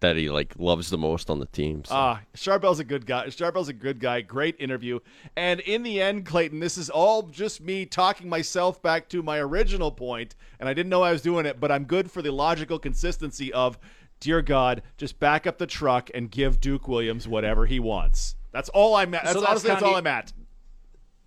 that 0.00 0.16
he 0.16 0.30
like 0.30 0.54
loves 0.58 0.90
the 0.90 0.98
most 0.98 1.30
on 1.30 1.38
the 1.40 1.46
team." 1.46 1.84
So. 1.84 1.94
Ah, 1.94 2.20
Charbel's 2.34 2.78
a 2.78 2.84
good 2.84 3.06
guy. 3.06 3.26
Charbel's 3.26 3.68
a 3.68 3.72
good 3.72 4.00
guy. 4.00 4.20
Great 4.20 4.56
interview. 4.58 5.00
And 5.36 5.60
in 5.60 5.82
the 5.82 6.00
end, 6.00 6.26
Clayton, 6.26 6.60
this 6.60 6.76
is 6.78 6.90
all 6.90 7.22
just 7.22 7.60
me 7.60 7.86
talking 7.86 8.28
myself 8.28 8.80
back 8.82 9.08
to 9.10 9.22
my 9.22 9.38
original 9.38 9.90
point, 9.92 10.34
and 10.60 10.68
I 10.68 10.74
didn't 10.74 10.90
know 10.90 11.02
I 11.02 11.12
was 11.12 11.22
doing 11.22 11.46
it, 11.46 11.60
but 11.60 11.70
I'm 11.70 11.84
good 11.84 12.10
for 12.10 12.22
the 12.22 12.30
logical 12.32 12.78
consistency 12.78 13.52
of, 13.52 13.78
dear 14.20 14.42
God, 14.42 14.82
just 14.96 15.18
back 15.20 15.46
up 15.46 15.58
the 15.58 15.66
truck 15.66 16.10
and 16.14 16.30
give 16.30 16.60
Duke 16.60 16.88
Williams 16.88 17.28
whatever 17.28 17.66
he 17.66 17.78
wants. 17.78 18.36
That's 18.52 18.68
all 18.70 18.94
I'm 18.94 19.12
at. 19.14 19.24
That's, 19.24 19.34
So 19.34 19.40
that's 19.40 19.50
honestly 19.50 19.68
that's 19.68 19.80
kinda- 19.80 19.92
all 19.92 19.98
I'm 19.98 20.06
at. 20.06 20.32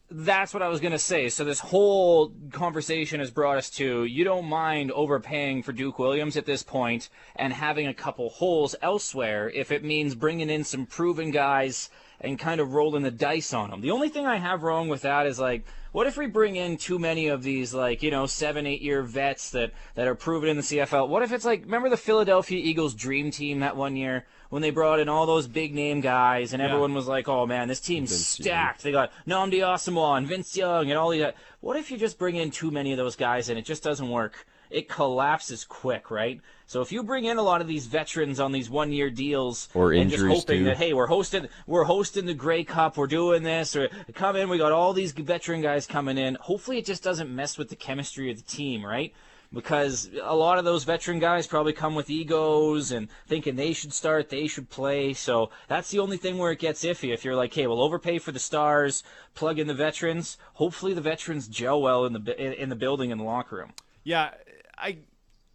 That's 0.09 0.53
what 0.53 0.63
I 0.63 0.69
was 0.69 0.79
gonna 0.79 0.97
say. 0.97 1.27
So 1.27 1.43
this 1.43 1.59
whole 1.59 2.31
conversation 2.51 3.19
has 3.19 3.29
brought 3.29 3.57
us 3.57 3.69
to 3.71 4.05
you 4.05 4.23
don't 4.23 4.45
mind 4.45 4.89
overpaying 4.91 5.63
for 5.63 5.73
Duke 5.73 5.99
Williams 5.99 6.37
at 6.37 6.45
this 6.45 6.63
point 6.63 7.09
and 7.35 7.51
having 7.51 7.87
a 7.87 7.93
couple 7.93 8.29
holes 8.29 8.73
elsewhere 8.81 9.49
if 9.49 9.69
it 9.69 9.83
means 9.83 10.15
bringing 10.15 10.49
in 10.49 10.63
some 10.63 10.85
proven 10.85 11.31
guys 11.31 11.89
and 12.21 12.39
kind 12.39 12.61
of 12.61 12.73
rolling 12.73 13.03
the 13.03 13.11
dice 13.11 13.53
on 13.53 13.69
them. 13.69 13.81
The 13.81 13.91
only 13.91 14.07
thing 14.07 14.25
I 14.25 14.37
have 14.37 14.63
wrong 14.63 14.87
with 14.87 15.01
that 15.01 15.27
is 15.27 15.39
like, 15.39 15.65
what 15.91 16.07
if 16.07 16.15
we 16.15 16.25
bring 16.25 16.55
in 16.55 16.77
too 16.77 16.97
many 16.99 17.27
of 17.27 17.43
these 17.43 17.73
like 17.73 18.01
you 18.01 18.09
know 18.09 18.27
seven 18.27 18.65
eight 18.65 18.81
year 18.81 19.03
vets 19.03 19.49
that 19.51 19.73
that 19.95 20.07
are 20.07 20.15
proven 20.15 20.47
in 20.47 20.55
the 20.55 20.63
CFL? 20.63 21.09
What 21.09 21.23
if 21.23 21.33
it's 21.33 21.45
like 21.45 21.63
remember 21.63 21.89
the 21.89 21.97
Philadelphia 21.97 22.59
Eagles 22.63 22.93
dream 22.93 23.29
team 23.29 23.59
that 23.59 23.75
one 23.75 23.97
year 23.97 24.25
when 24.49 24.61
they 24.61 24.69
brought 24.71 24.99
in 24.99 25.09
all 25.09 25.25
those 25.25 25.47
big 25.47 25.73
name 25.73 26.01
guys 26.01 26.53
and 26.53 26.61
everyone 26.61 26.93
was 26.93 27.07
like, 27.07 27.27
oh 27.27 27.45
man, 27.45 27.67
this 27.67 27.79
team's 27.79 28.15
stacked. 28.15 28.83
They 28.83 28.91
got 28.91 29.11
Nnamdi 29.27 29.59
Asomugha 29.59 30.17
and 30.17 30.27
Vince 30.27 30.55
Young 30.55 30.89
and 30.89 30.97
all 30.97 31.09
these. 31.09 31.25
What 31.59 31.77
if 31.77 31.91
you 31.91 31.97
just 31.97 32.17
bring 32.17 32.35
in 32.35 32.51
too 32.51 32.71
many 32.71 32.91
of 32.91 32.97
those 32.97 33.15
guys 33.15 33.49
and 33.49 33.57
it 33.57 33.65
just 33.65 33.83
doesn't 33.83 34.09
work? 34.09 34.45
It 34.69 34.89
collapses 34.89 35.63
quick, 35.63 36.11
right? 36.11 36.41
So 36.65 36.81
if 36.81 36.91
you 36.91 37.01
bring 37.01 37.23
in 37.23 37.37
a 37.37 37.41
lot 37.41 37.61
of 37.61 37.67
these 37.67 37.87
veterans 37.87 38.41
on 38.41 38.51
these 38.51 38.69
one-year 38.69 39.09
deals, 39.09 39.69
Or 39.73 39.93
and 39.93 40.11
just 40.11 40.25
hoping 40.25 40.59
too. 40.59 40.63
that 40.65 40.75
hey, 40.75 40.93
we're 40.93 41.07
hosting, 41.07 41.47
we're 41.65 41.85
hosting 41.85 42.25
the 42.25 42.33
Grey 42.33 42.65
Cup, 42.65 42.97
we're 42.97 43.07
doing 43.07 43.43
this, 43.43 43.77
or 43.77 43.87
come 44.13 44.35
in, 44.35 44.49
we 44.49 44.57
got 44.57 44.73
all 44.73 44.91
these 44.91 45.13
veteran 45.13 45.61
guys 45.61 45.87
coming 45.87 46.17
in. 46.17 46.35
Hopefully, 46.41 46.77
it 46.77 46.85
just 46.85 47.03
doesn't 47.03 47.33
mess 47.33 47.57
with 47.57 47.69
the 47.69 47.77
chemistry 47.77 48.29
of 48.29 48.35
the 48.35 48.43
team, 48.43 48.85
right? 48.85 49.13
Because 49.53 50.09
a 50.21 50.35
lot 50.35 50.57
of 50.57 50.65
those 50.65 50.83
veteran 50.83 51.19
guys 51.19 51.47
probably 51.47 51.73
come 51.73 51.95
with 51.95 52.09
egos 52.09 52.91
and 52.91 53.07
thinking 53.27 53.55
they 53.55 53.73
should 53.73 53.93
start, 53.93 54.29
they 54.29 54.47
should 54.47 54.69
play. 54.69 55.13
So 55.13 55.49
that's 55.67 55.89
the 55.89 55.99
only 55.99 56.17
thing 56.17 56.37
where 56.37 56.51
it 56.51 56.59
gets 56.59 56.83
iffy. 56.83 57.13
If 57.13 57.23
you're 57.23 57.35
like, 57.35 57.53
hey, 57.53 57.65
we'll 57.65 57.81
overpay 57.81 58.19
for 58.19 58.33
the 58.33 58.39
stars, 58.39 59.03
plug 59.35 59.57
in 59.57 59.67
the 59.67 59.73
veterans. 59.73 60.37
Hopefully, 60.55 60.93
the 60.93 61.01
veterans 61.01 61.47
gel 61.47 61.81
well 61.81 62.05
in 62.05 62.13
the 62.13 62.45
in 62.45 62.53
in 62.53 62.69
the 62.69 62.75
building 62.75 63.09
in 63.09 63.17
the 63.17 63.23
locker 63.23 63.57
room. 63.57 63.73
Yeah, 64.03 64.31
I 64.77 64.97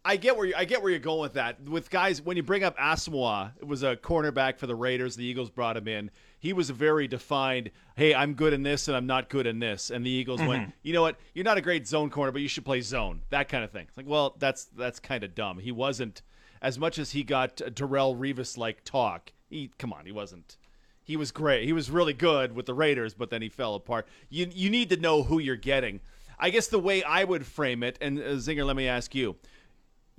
I 0.04 0.16
get 0.16 0.36
where 0.36 0.46
you, 0.46 0.54
I 0.56 0.64
get 0.64 0.82
where 0.82 0.90
you're 0.90 0.98
going 0.98 1.20
with 1.20 1.34
that. 1.34 1.62
With 1.62 1.88
guys, 1.88 2.20
when 2.20 2.36
you 2.36 2.42
bring 2.42 2.64
up 2.64 2.76
Asomugha, 2.76 3.52
it 3.60 3.66
was 3.66 3.84
a 3.84 3.96
cornerback 3.96 4.58
for 4.58 4.66
the 4.66 4.74
Raiders. 4.74 5.14
The 5.14 5.24
Eagles 5.24 5.48
brought 5.48 5.76
him 5.76 5.86
in. 5.86 6.10
He 6.40 6.52
was 6.52 6.70
a 6.70 6.72
very 6.72 7.06
defined. 7.06 7.70
Hey, 7.94 8.12
I'm 8.12 8.34
good 8.34 8.52
in 8.52 8.64
this, 8.64 8.88
and 8.88 8.96
I'm 8.96 9.06
not 9.06 9.28
good 9.28 9.46
in 9.46 9.60
this. 9.60 9.90
And 9.90 10.04
the 10.04 10.10
Eagles 10.10 10.40
went, 10.42 10.72
you 10.82 10.92
know 10.92 11.02
what? 11.02 11.20
You're 11.34 11.44
not 11.44 11.56
a 11.56 11.60
great 11.60 11.86
zone 11.86 12.10
corner, 12.10 12.32
but 12.32 12.42
you 12.42 12.48
should 12.48 12.64
play 12.64 12.80
zone. 12.80 13.22
That 13.30 13.48
kind 13.48 13.62
of 13.62 13.70
thing. 13.70 13.86
It's 13.88 13.96
like, 13.96 14.08
well, 14.08 14.34
that's 14.38 14.64
that's 14.76 14.98
kind 14.98 15.22
of 15.22 15.36
dumb. 15.36 15.58
He 15.58 15.70
wasn't 15.70 16.22
as 16.60 16.78
much 16.78 16.98
as 16.98 17.12
he 17.12 17.22
got 17.22 17.56
Darrelle 17.56 18.18
Revis 18.18 18.58
like 18.58 18.82
talk. 18.82 19.32
He 19.48 19.70
come 19.78 19.92
on, 19.92 20.04
he 20.04 20.12
wasn't. 20.12 20.56
He 21.04 21.16
was 21.16 21.30
great. 21.30 21.64
He 21.64 21.72
was 21.72 21.90
really 21.90 22.12
good 22.12 22.54
with 22.54 22.66
the 22.66 22.74
Raiders, 22.74 23.14
but 23.14 23.30
then 23.30 23.42
he 23.42 23.48
fell 23.48 23.76
apart. 23.76 24.08
You 24.30 24.48
you 24.52 24.68
need 24.68 24.88
to 24.90 24.96
know 24.96 25.22
who 25.22 25.38
you're 25.38 25.56
getting. 25.56 26.00
I 26.38 26.50
guess 26.50 26.66
the 26.66 26.78
way 26.78 27.04
I 27.04 27.22
would 27.22 27.46
frame 27.46 27.84
it, 27.84 27.98
and 28.00 28.18
uh, 28.18 28.22
Zinger, 28.32 28.66
let 28.66 28.74
me 28.74 28.88
ask 28.88 29.14
you: 29.14 29.36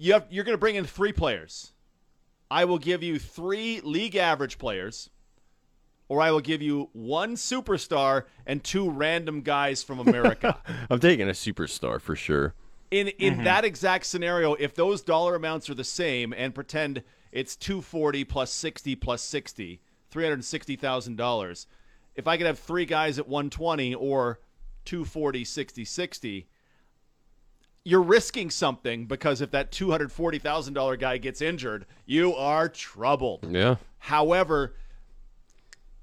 you 0.04 0.14
have 0.14 0.26
you're 0.30 0.43
going 0.43 0.54
to 0.54 0.60
bring 0.60 0.76
in 0.76 0.86
three 0.86 1.14
players. 1.14 1.72
I 2.51 2.66
will 2.66 2.78
give 2.78 3.01
you 3.01 3.18
three 3.18 3.80
league 3.82 4.16
average 4.16 4.58
players, 4.58 5.10
or 6.10 6.22
I 6.22 6.30
will 6.32 6.41
give 6.41 6.62
you 6.62 6.89
one 6.91 7.36
superstar 7.36 8.26
and 8.45 8.64
two 8.64 8.89
random 8.89 9.41
guys 9.41 9.82
from 9.82 9.99
America. 10.08 10.60
I'm 10.89 10.99
taking 10.99 11.30
a 11.30 11.32
superstar 11.32 12.01
for 12.01 12.16
sure. 12.16 12.54
in 12.91 13.08
in 13.08 13.36
mm-hmm. 13.36 13.43
that 13.45 13.64
exact 13.64 14.06
scenario, 14.06 14.56
if 14.56 14.76
those 14.76 15.01
dollar 15.01 15.36
amounts 15.36 15.70
are 15.70 15.76
the 15.76 15.86
same, 15.86 16.34
and 16.36 16.54
pretend 16.54 17.01
it's 17.32 17.56
two 17.56 17.82
forty 17.82 18.26
plus 18.26 18.51
sixty 18.51 18.95
plus 18.95 19.22
sixty, 19.22 19.80
three 20.12 20.24
hundred 20.24 20.43
sixty 20.43 20.76
thousand 20.76 21.16
dollars. 21.16 21.66
If 22.16 22.28
I 22.28 22.38
could 22.38 22.45
have 22.45 22.60
three 22.60 22.86
guys 22.86 23.18
at 23.20 23.28
one 23.28 23.49
twenty 23.49 23.95
or 23.95 24.39
240 24.86 25.45
60 25.45 25.86
60 25.86 26.47
you're 27.86 28.01
risking 28.01 28.49
something 28.49 29.05
because 29.05 29.41
if 29.41 29.51
that 29.51 29.71
$240,000 29.71 30.99
guy 30.99 31.17
gets 31.17 31.41
injured, 31.41 31.86
you 32.05 32.34
are 32.36 32.69
troubled. 32.69 33.45
Yeah. 33.49 33.75
However, 33.99 34.75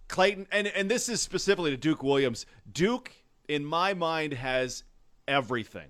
Clayton, 0.09 0.47
and, 0.53 0.66
and 0.68 0.91
this 0.91 1.09
is 1.09 1.22
specifically 1.22 1.70
to 1.70 1.76
Duke 1.76 2.03
Williams. 2.03 2.45
Duke, 2.70 3.12
in 3.49 3.64
my 3.64 3.95
mind, 3.95 4.35
has 4.35 4.85
everything. 5.26 5.89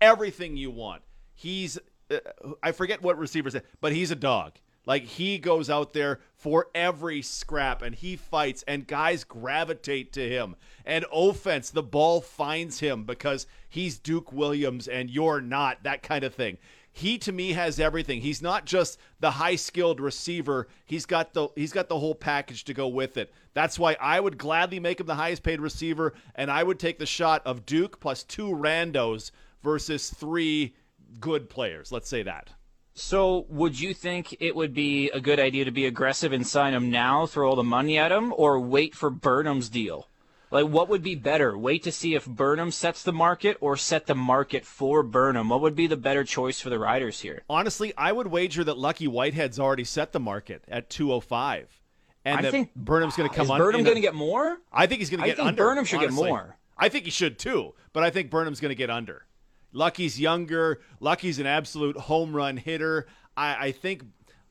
Everything 0.00 0.56
you 0.56 0.70
want. 0.70 1.02
He's, 1.34 1.78
uh, 2.10 2.18
I 2.62 2.72
forget 2.72 3.02
what 3.02 3.18
receiver 3.18 3.50
said, 3.50 3.64
but 3.80 3.92
he's 3.92 4.10
a 4.10 4.16
dog. 4.16 4.52
Like 4.86 5.04
he 5.04 5.38
goes 5.38 5.70
out 5.70 5.92
there 5.92 6.20
for 6.34 6.66
every 6.74 7.22
scrap 7.22 7.82
and 7.82 7.94
he 7.94 8.16
fights, 8.16 8.64
and 8.66 8.86
guys 8.86 9.24
gravitate 9.24 10.12
to 10.14 10.28
him. 10.28 10.56
And 10.84 11.04
offense, 11.12 11.70
the 11.70 11.82
ball 11.82 12.20
finds 12.20 12.80
him 12.80 13.04
because 13.04 13.46
he's 13.68 13.98
Duke 13.98 14.32
Williams 14.32 14.88
and 14.88 15.08
you're 15.10 15.40
not, 15.40 15.84
that 15.84 16.02
kind 16.02 16.24
of 16.24 16.34
thing 16.34 16.58
he 16.92 17.16
to 17.18 17.32
me 17.32 17.52
has 17.52 17.80
everything. 17.80 18.20
He's 18.20 18.42
not 18.42 18.66
just 18.66 18.98
the 19.18 19.30
high 19.30 19.56
skilled 19.56 19.98
receiver. 19.98 20.68
He's 20.84 21.06
got 21.06 21.32
the 21.32 21.48
he's 21.56 21.72
got 21.72 21.88
the 21.88 21.98
whole 21.98 22.14
package 22.14 22.64
to 22.64 22.74
go 22.74 22.86
with 22.86 23.16
it. 23.16 23.32
That's 23.54 23.78
why 23.78 23.96
I 23.98 24.20
would 24.20 24.36
gladly 24.38 24.78
make 24.78 25.00
him 25.00 25.06
the 25.06 25.14
highest 25.14 25.42
paid 25.42 25.60
receiver, 25.60 26.12
and 26.34 26.50
I 26.50 26.62
would 26.62 26.78
take 26.78 26.98
the 26.98 27.06
shot 27.06 27.42
of 27.46 27.64
Duke 27.64 27.98
plus 27.98 28.24
two 28.24 28.48
randos 28.48 29.30
versus 29.62 30.10
three 30.10 30.74
good 31.18 31.48
players. 31.48 31.92
Let's 31.92 32.08
say 32.08 32.22
that. 32.24 32.50
So, 32.94 33.46
would 33.48 33.80
you 33.80 33.94
think 33.94 34.36
it 34.38 34.54
would 34.54 34.74
be 34.74 35.08
a 35.10 35.20
good 35.20 35.40
idea 35.40 35.64
to 35.64 35.70
be 35.70 35.86
aggressive 35.86 36.32
and 36.32 36.46
sign 36.46 36.74
him 36.74 36.90
now, 36.90 37.26
throw 37.26 37.48
all 37.48 37.56
the 37.56 37.62
money 37.62 37.96
at 37.96 38.12
him, 38.12 38.34
or 38.36 38.60
wait 38.60 38.94
for 38.94 39.08
Burnham's 39.08 39.70
deal? 39.70 40.08
Like, 40.50 40.66
what 40.66 40.90
would 40.90 41.02
be 41.02 41.14
better? 41.14 41.56
Wait 41.56 41.82
to 41.84 41.90
see 41.92 42.14
if 42.14 42.26
Burnham 42.26 42.70
sets 42.70 43.02
the 43.02 43.12
market 43.12 43.56
or 43.62 43.78
set 43.78 44.06
the 44.06 44.14
market 44.14 44.66
for 44.66 45.02
Burnham. 45.02 45.48
What 45.48 45.62
would 45.62 45.74
be 45.74 45.86
the 45.86 45.96
better 45.96 46.24
choice 46.24 46.60
for 46.60 46.68
the 46.68 46.78
riders 46.78 47.20
here? 47.20 47.42
Honestly, 47.48 47.94
I 47.96 48.12
would 48.12 48.26
wager 48.26 48.62
that 48.64 48.76
Lucky 48.76 49.06
Whitehead's 49.06 49.58
already 49.58 49.84
set 49.84 50.12
the 50.12 50.20
market 50.20 50.62
at 50.68 50.90
205. 50.90 51.80
And 52.26 52.46
I 52.46 52.50
think 52.50 52.74
Burnham's 52.76 53.16
going 53.16 53.30
to 53.30 53.34
come 53.34 53.46
Is. 53.46 53.58
Burnham 53.58 53.82
going 53.82 53.96
to 53.96 54.02
get 54.02 54.14
more? 54.14 54.58
I 54.70 54.86
think 54.86 54.98
he's 54.98 55.08
going 55.08 55.20
to 55.20 55.26
get 55.26 55.32
I 55.32 55.36
think 55.36 55.48
under. 55.48 55.64
Burnham 55.64 55.86
should 55.86 56.00
get 56.00 56.12
more. 56.12 56.58
I 56.76 56.90
think 56.90 57.06
he 57.06 57.10
should 57.10 57.38
too, 57.38 57.72
but 57.94 58.02
I 58.02 58.10
think 58.10 58.28
Burnham's 58.30 58.60
going 58.60 58.70
to 58.70 58.76
get 58.76 58.90
under. 58.90 59.24
Lucky's 59.72 60.20
younger. 60.20 60.80
Lucky's 61.00 61.38
an 61.38 61.46
absolute 61.46 61.96
home 61.96 62.34
run 62.34 62.56
hitter. 62.56 63.06
I, 63.36 63.66
I 63.66 63.72
think 63.72 64.04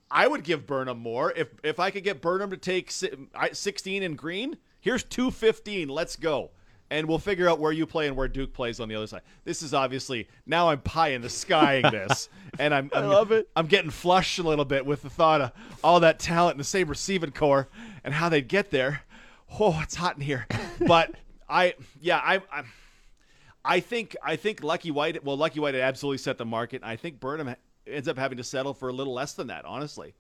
I 0.09 0.27
would 0.27 0.43
give 0.43 0.67
Burnham 0.67 0.99
more 0.99 1.31
if 1.31 1.49
if 1.63 1.79
I 1.79 1.91
could 1.91 2.03
get 2.03 2.21
Burnham 2.21 2.49
to 2.51 2.57
take 2.57 2.91
16 2.91 4.03
in 4.03 4.15
green. 4.15 4.57
Here's 4.79 5.03
215. 5.03 5.89
Let's 5.89 6.15
go. 6.15 6.51
And 6.89 7.07
we'll 7.07 7.19
figure 7.19 7.47
out 7.47 7.59
where 7.59 7.71
you 7.71 7.85
play 7.85 8.07
and 8.07 8.17
where 8.17 8.27
Duke 8.27 8.51
plays 8.51 8.81
on 8.81 8.89
the 8.89 8.95
other 8.95 9.07
side. 9.07 9.21
This 9.45 9.61
is 9.61 9.73
obviously 9.73 10.27
now 10.45 10.69
I'm 10.69 10.81
pie 10.81 11.09
in 11.09 11.21
the 11.21 11.29
skying 11.29 11.83
this, 11.83 12.27
and 12.59 12.73
I'm, 12.73 12.91
I'm 12.93 13.03
I 13.05 13.07
love 13.07 13.31
it. 13.31 13.47
I'm 13.55 13.67
getting 13.67 13.91
flushed 13.91 14.39
a 14.39 14.43
little 14.43 14.65
bit 14.65 14.85
with 14.85 15.01
the 15.01 15.09
thought 15.09 15.39
of 15.39 15.51
all 15.85 16.01
that 16.01 16.19
talent 16.19 16.55
in 16.55 16.57
the 16.57 16.65
same 16.65 16.89
receiving 16.89 17.31
core 17.31 17.69
and 18.03 18.13
how 18.13 18.27
they'd 18.27 18.49
get 18.49 18.71
there. 18.71 19.03
Oh, 19.57 19.79
it's 19.81 19.95
hot 19.95 20.15
in 20.15 20.21
here. 20.21 20.47
But 20.85 21.15
I, 21.47 21.75
yeah, 22.01 22.17
I, 22.17 22.41
I, 22.51 22.63
I 23.63 23.79
think 23.79 24.15
I 24.23 24.35
think 24.35 24.63
Lucky 24.63 24.91
White. 24.91 25.23
Well, 25.23 25.37
Lucky 25.37 25.59
White 25.59 25.73
had 25.75 25.83
absolutely 25.83 26.17
set 26.17 26.37
the 26.37 26.45
market. 26.45 26.81
I 26.83 26.95
think 26.95 27.19
Burnham 27.19 27.55
ends 27.87 28.07
up 28.07 28.17
having 28.17 28.37
to 28.37 28.43
settle 28.43 28.73
for 28.73 28.89
a 28.89 28.93
little 28.93 29.13
less 29.13 29.33
than 29.33 29.47
that. 29.47 29.65
Honestly, 29.65 30.13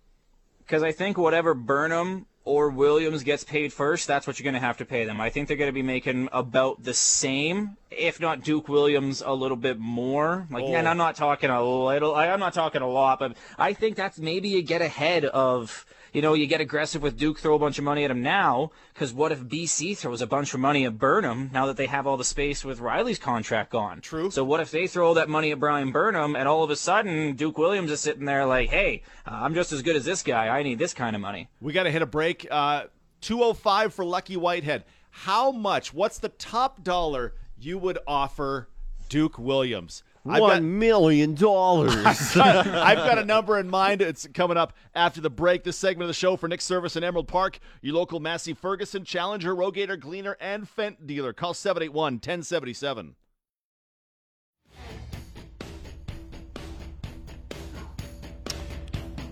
Because 0.59 0.83
I 0.83 0.91
think 0.91 1.17
whatever 1.17 1.53
Burnham 1.53 2.25
or 2.43 2.69
Williams 2.69 3.23
gets 3.23 3.43
paid 3.43 3.71
first, 3.71 4.07
that's 4.07 4.25
what 4.25 4.39
you're 4.39 4.43
going 4.43 4.55
to 4.59 4.65
have 4.65 4.77
to 4.77 4.85
pay 4.85 5.05
them. 5.05 5.21
I 5.21 5.29
think 5.29 5.47
they're 5.47 5.57
going 5.57 5.69
to 5.69 5.73
be 5.73 5.83
making 5.83 6.27
about 6.31 6.83
the 6.83 6.93
same, 6.93 7.77
if 7.91 8.19
not 8.19 8.43
Duke 8.43 8.67
Williams 8.67 9.21
a 9.23 9.31
little 9.33 9.57
bit 9.57 9.77
more. 9.79 10.47
Like, 10.49 10.63
Oh. 10.63 10.73
and 10.73 10.87
I'm 10.87 10.97
not 10.97 11.15
talking 11.15 11.51
a 11.51 11.63
little, 11.63 12.15
I- 12.15 12.29
I'm 12.29 12.39
not 12.39 12.53
talking 12.55 12.81
a 12.81 12.87
lot, 12.89 13.19
but 13.19 13.37
I 13.59 13.73
think 13.73 13.95
that's 13.95 14.17
maybe 14.17 14.49
you 14.49 14.63
get 14.63 14.81
ahead 14.81 15.25
of. 15.25 15.85
You 16.13 16.21
know, 16.21 16.33
you 16.33 16.45
get 16.45 16.59
aggressive 16.59 17.01
with 17.01 17.17
Duke, 17.17 17.39
throw 17.39 17.55
a 17.55 17.59
bunch 17.59 17.77
of 17.77 17.85
money 17.85 18.03
at 18.03 18.11
him 18.11 18.21
now, 18.21 18.71
because 18.93 19.13
what 19.13 19.31
if 19.31 19.39
BC 19.39 19.97
throws 19.97 20.21
a 20.21 20.27
bunch 20.27 20.53
of 20.53 20.59
money 20.59 20.85
at 20.85 20.97
Burnham 20.97 21.49
now 21.53 21.65
that 21.67 21.77
they 21.77 21.85
have 21.85 22.05
all 22.05 22.17
the 22.17 22.25
space 22.25 22.65
with 22.65 22.81
Reilly's 22.81 23.17
contract 23.17 23.71
gone? 23.71 24.01
True. 24.01 24.29
So 24.29 24.43
what 24.43 24.59
if 24.59 24.71
they 24.71 24.87
throw 24.87 25.13
that 25.13 25.29
money 25.29 25.51
at 25.51 25.59
Bryan 25.59 25.91
Burnham, 25.91 26.35
and 26.35 26.49
all 26.49 26.63
of 26.63 26.69
a 26.69 26.75
sudden 26.75 27.35
Duke 27.37 27.57
Williams 27.57 27.91
is 27.91 28.01
sitting 28.01 28.25
there 28.25 28.45
like, 28.45 28.69
hey, 28.69 29.03
uh, 29.25 29.31
I'm 29.35 29.53
just 29.53 29.71
as 29.71 29.81
good 29.81 29.95
as 29.95 30.03
this 30.03 30.21
guy. 30.21 30.49
I 30.49 30.63
need 30.63 30.79
this 30.79 30.93
kind 30.93 31.15
of 31.15 31.21
money. 31.21 31.49
we 31.61 31.71
got 31.71 31.83
to 31.83 31.91
hit 31.91 32.01
a 32.01 32.05
break. 32.05 32.45
Uh, 32.51 32.83
205 33.21 33.93
for 33.93 34.03
Lucky 34.03 34.35
Whitehead. 34.35 34.83
How 35.11 35.51
much? 35.51 35.93
What's 35.93 36.19
the 36.19 36.29
top 36.29 36.83
dollar 36.83 37.35
you 37.57 37.77
would 37.77 37.99
offer 38.05 38.67
Duke 39.07 39.37
Williams? 39.37 40.03
I've 40.25 40.39
got- 40.39 40.49
One 40.49 40.77
million 40.79 41.33
dollars. 41.33 41.95
I've 42.35 42.97
got 42.97 43.17
a 43.17 43.25
number 43.25 43.57
in 43.59 43.67
mind. 43.69 44.01
It's 44.01 44.27
coming 44.33 44.55
up 44.57 44.73
after 44.93 45.19
the 45.19 45.29
break. 45.31 45.63
This 45.63 45.77
segment 45.77 46.03
of 46.03 46.07
the 46.09 46.13
show 46.13 46.37
for 46.37 46.47
Nick 46.47 46.61
Service 46.61 46.95
in 46.95 47.03
Emerald 47.03 47.27
Park, 47.27 47.59
your 47.81 47.95
local 47.95 48.19
Massey 48.19 48.53
Ferguson, 48.53 49.03
Challenger, 49.03 49.55
Rogator, 49.55 49.99
Gleaner, 49.99 50.37
and 50.39 50.67
Fendt 50.67 51.07
dealer. 51.07 51.33
Call 51.33 51.53
781 51.55 52.13
1077. 52.15 53.15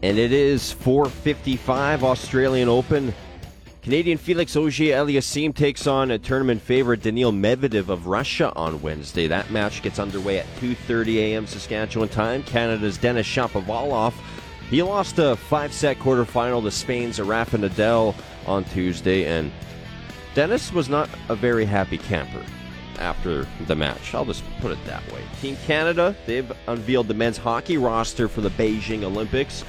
And 0.02 0.18
it 0.18 0.32
is 0.32 0.72
455 0.72 2.04
Australian 2.04 2.70
Open. 2.70 3.14
Canadian 3.82 4.18
Felix 4.18 4.58
Auger 4.58 4.92
Aliassime 4.92 5.56
takes 5.56 5.88
on 5.88 6.12
a 6.12 6.20
tournament 6.20 6.62
favorite 6.62 7.02
Daniil 7.02 7.32
Medvedev 7.32 7.88
of 7.88 8.08
Russia 8.08 8.52
on 8.54 8.82
Wednesday. 8.82 9.28
That 9.28 9.52
match 9.52 9.82
gets 9.82 10.00
underway 10.00 10.40
at 10.40 10.46
2:30 10.60 11.16
a.m. 11.16 11.48
Saskatchewan 11.48 12.10
time. 12.10 12.44
Canada's 12.44 12.98
Denis 12.98 13.26
Shapovalov. 13.26 14.14
He 14.70 14.84
lost 14.84 15.18
a 15.18 15.38
five-set 15.38 15.98
quarterfinal 15.98 16.62
to 16.64 16.72
Spain's 16.72 17.22
Rafa 17.22 17.58
Nadal 17.58 18.16
on 18.46 18.66
Tuesday, 18.66 19.26
and 19.26 19.50
Dennis 20.36 20.74
was 20.74 20.90
not 20.90 21.10
a 21.30 21.36
very 21.36 21.64
happy 21.64 21.98
camper 21.98 22.44
after 23.00 23.48
the 23.66 23.76
match. 23.76 24.14
I'll 24.14 24.26
just 24.26 24.44
put 24.60 24.72
it 24.72 24.86
that 24.88 25.10
way. 25.14 25.22
Team 25.42 25.58
Canada, 25.66 26.14
they've 26.26 26.52
unveiled 26.68 27.08
the 27.08 27.14
men's 27.14 27.38
hockey 27.38 27.78
roster 27.78 28.28
for 28.28 28.42
the 28.42 28.52
Beijing 28.52 29.04
Olympics. 29.04 29.64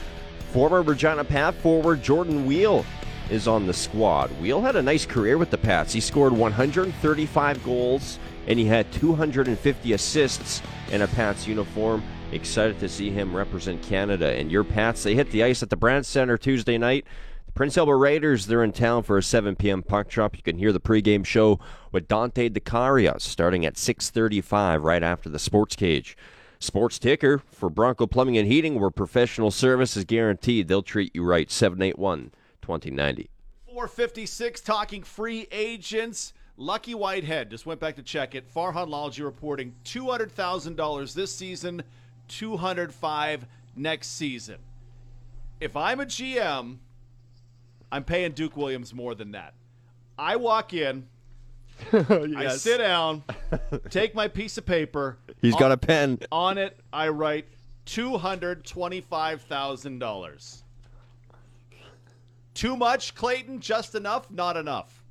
Former 0.52 0.82
Regina 0.82 1.24
Path 1.24 1.54
forward 1.60 2.02
Jordan 2.02 2.44
Weal 2.44 2.84
is 3.30 3.48
on 3.48 3.66
the 3.66 3.72
squad. 3.72 4.30
Weal 4.40 4.60
had 4.60 4.76
a 4.76 4.82
nice 4.82 5.06
career 5.06 5.38
with 5.38 5.50
the 5.50 5.58
Pats. 5.58 5.92
He 5.92 6.00
scored 6.00 6.32
135 6.32 7.64
goals 7.64 8.18
and 8.46 8.58
he 8.58 8.64
had 8.64 8.90
250 8.92 9.92
assists 9.92 10.62
in 10.90 11.02
a 11.02 11.08
Pats 11.08 11.46
uniform. 11.46 12.02
Excited 12.32 12.78
to 12.80 12.88
see 12.88 13.10
him 13.10 13.34
represent 13.34 13.82
Canada. 13.82 14.32
And 14.32 14.50
your 14.50 14.64
Pats, 14.64 15.02
they 15.02 15.14
hit 15.14 15.30
the 15.30 15.44
ice 15.44 15.62
at 15.62 15.70
the 15.70 15.76
Brandt 15.76 16.06
Center 16.06 16.36
Tuesday 16.36 16.78
night. 16.78 17.06
The 17.46 17.52
Prince 17.52 17.76
Albert 17.76 17.98
Raiders, 17.98 18.46
they're 18.46 18.64
in 18.64 18.72
town 18.72 19.02
for 19.02 19.18
a 19.18 19.22
7 19.22 19.56
p.m. 19.56 19.82
puck 19.82 20.08
drop. 20.08 20.36
You 20.36 20.42
can 20.42 20.58
hear 20.58 20.72
the 20.72 20.80
pregame 20.80 21.24
show 21.24 21.58
with 21.92 22.08
Dante 22.08 22.48
DeCaria 22.48 23.20
starting 23.20 23.66
at 23.66 23.74
6:35 23.74 24.82
right 24.82 25.02
after 25.02 25.28
the 25.28 25.38
Sports 25.38 25.76
Cage. 25.76 26.16
Sports 26.60 26.98
Ticker 26.98 27.38
for 27.38 27.70
Bronco 27.70 28.06
Plumbing 28.06 28.36
and 28.36 28.46
Heating, 28.46 28.78
where 28.78 28.90
professional 28.90 29.50
service 29.50 29.96
is 29.96 30.04
guaranteed. 30.04 30.68
They'll 30.68 30.82
treat 30.82 31.14
you 31.14 31.24
right. 31.24 31.50
781 31.50 32.32
2090. 32.78 33.28
456 33.66 34.60
talking 34.60 35.02
free 35.02 35.48
agents. 35.50 36.32
Lucky 36.56 36.94
Whitehead 36.94 37.50
just 37.50 37.66
went 37.66 37.80
back 37.80 37.96
to 37.96 38.02
check 38.02 38.34
it. 38.34 38.52
Farhan 38.54 38.88
Lalji 38.88 39.24
reporting 39.24 39.74
$200,000 39.84 41.14
this 41.14 41.34
season, 41.34 41.82
205 42.28 43.46
next 43.76 44.08
season. 44.08 44.56
If 45.60 45.76
I'm 45.76 46.00
a 46.00 46.06
GM, 46.06 46.78
I'm 47.90 48.04
paying 48.04 48.32
Duke 48.32 48.56
Williams 48.56 48.94
more 48.94 49.14
than 49.14 49.32
that. 49.32 49.54
I 50.18 50.36
walk 50.36 50.74
in, 50.74 51.06
I 51.92 52.56
sit 52.56 52.78
down, 52.78 53.24
take 53.88 54.14
my 54.14 54.28
piece 54.28 54.58
of 54.58 54.66
paper. 54.66 55.16
He's 55.40 55.56
got 55.56 55.72
a 55.72 55.78
pen. 55.78 56.18
On 56.30 56.58
it, 56.58 56.78
I 56.92 57.08
write 57.08 57.46
$225,000. 57.86 60.62
Too 62.54 62.76
much, 62.76 63.14
Clayton? 63.14 63.60
Just 63.60 63.94
enough? 63.94 64.30
Not 64.30 64.56
enough. 64.56 65.02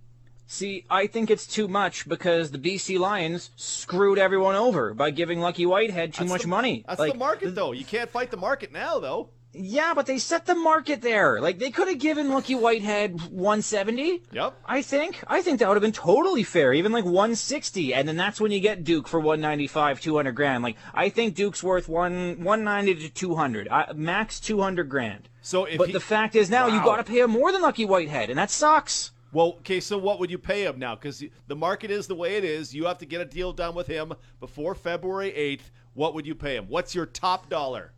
See, 0.47 0.85
I 0.89 1.05
think 1.07 1.29
it's 1.29 1.45
too 1.45 1.67
much 1.67 2.07
because 2.09 2.49
the 2.51 2.57
BC 2.57 2.97
Lions 2.99 3.51
screwed 3.55 4.17
everyone 4.17 4.55
over 4.55 4.93
by 4.95 5.11
giving 5.11 5.39
Lucky 5.39 5.65
Whitehead 5.65 6.13
too 6.13 6.23
That's 6.23 6.31
much 6.31 6.41
the- 6.43 6.47
money. 6.47 6.83
That's 6.87 6.99
Like, 6.99 7.13
the 7.13 7.19
market, 7.19 7.53
though. 7.55 7.71
You 7.71 7.85
can't 7.85 8.09
fight 8.09 8.31
the 8.31 8.37
market 8.37 8.71
now, 8.71 8.97
though. 8.99 9.29
Yeah, 9.51 9.93
but 9.95 10.05
they 10.05 10.19
set 10.19 10.45
the 10.45 10.53
market 10.55 11.01
there. 11.01 11.41
Like 11.41 11.57
they 11.57 11.71
could 11.71 11.87
have 11.87 11.97
given 11.97 12.29
Lucky 12.29 12.53
Whitehead 12.55 13.19
170. 13.31 14.21
Yep. 14.31 14.53
I 14.65 14.81
think. 14.81 15.23
I 15.27 15.41
think 15.41 15.59
that 15.59 15.67
would 15.67 15.75
have 15.75 15.81
been 15.81 15.91
totally 15.91 16.43
fair, 16.43 16.71
even 16.73 16.91
like 16.91 17.05
160, 17.05 17.93
and 17.93 18.07
then 18.07 18.15
that's 18.15 18.39
when 18.39 18.51
you 18.51 18.59
get 18.59 18.83
Duke 18.83 19.07
for 19.07 19.19
195, 19.19 19.99
200 20.01 20.31
grand. 20.33 20.63
Like 20.63 20.77
I 20.93 21.09
think 21.09 21.35
Duke's 21.35 21.63
worth 21.63 21.89
one 21.89 22.43
190 22.43 23.07
to 23.07 23.09
200, 23.13 23.67
uh, 23.69 23.85
max 23.95 24.39
200 24.39 24.87
grand. 24.87 25.29
So 25.41 25.65
if 25.65 25.77
but 25.79 25.87
he- 25.87 25.93
the 25.93 25.99
fact 25.99 26.35
is 26.35 26.49
now 26.49 26.67
you 26.67 26.79
got 26.83 26.97
to 26.97 27.03
pay 27.03 27.19
him 27.19 27.31
more 27.31 27.51
than 27.51 27.61
Lucky 27.61 27.85
Whitehead, 27.85 28.29
and 28.29 28.37
that 28.37 28.51
sucks. 28.51 29.11
Well, 29.31 29.57
okay, 29.59 29.79
so 29.79 29.97
what 29.97 30.19
would 30.19 30.31
you 30.31 30.39
pay 30.39 30.65
him 30.65 30.79
now? 30.79 30.95
Because 30.95 31.23
the 31.47 31.55
market 31.55 31.91
is 31.91 32.07
the 32.07 32.15
way 32.15 32.37
it 32.37 32.43
is. 32.43 32.73
You 32.73 32.85
have 32.85 32.97
to 32.99 33.05
get 33.05 33.21
a 33.21 33.25
deal 33.25 33.53
done 33.53 33.75
with 33.75 33.85
him 33.85 34.13
before 34.39 34.73
February 34.73 35.31
8th. 35.31 35.69
What 35.93 36.15
would 36.15 36.25
you 36.25 36.33
pay 36.33 36.55
him? 36.55 36.65
What's 36.67 36.95
your 36.95 37.05
top 37.05 37.47
dollar? 37.49 37.93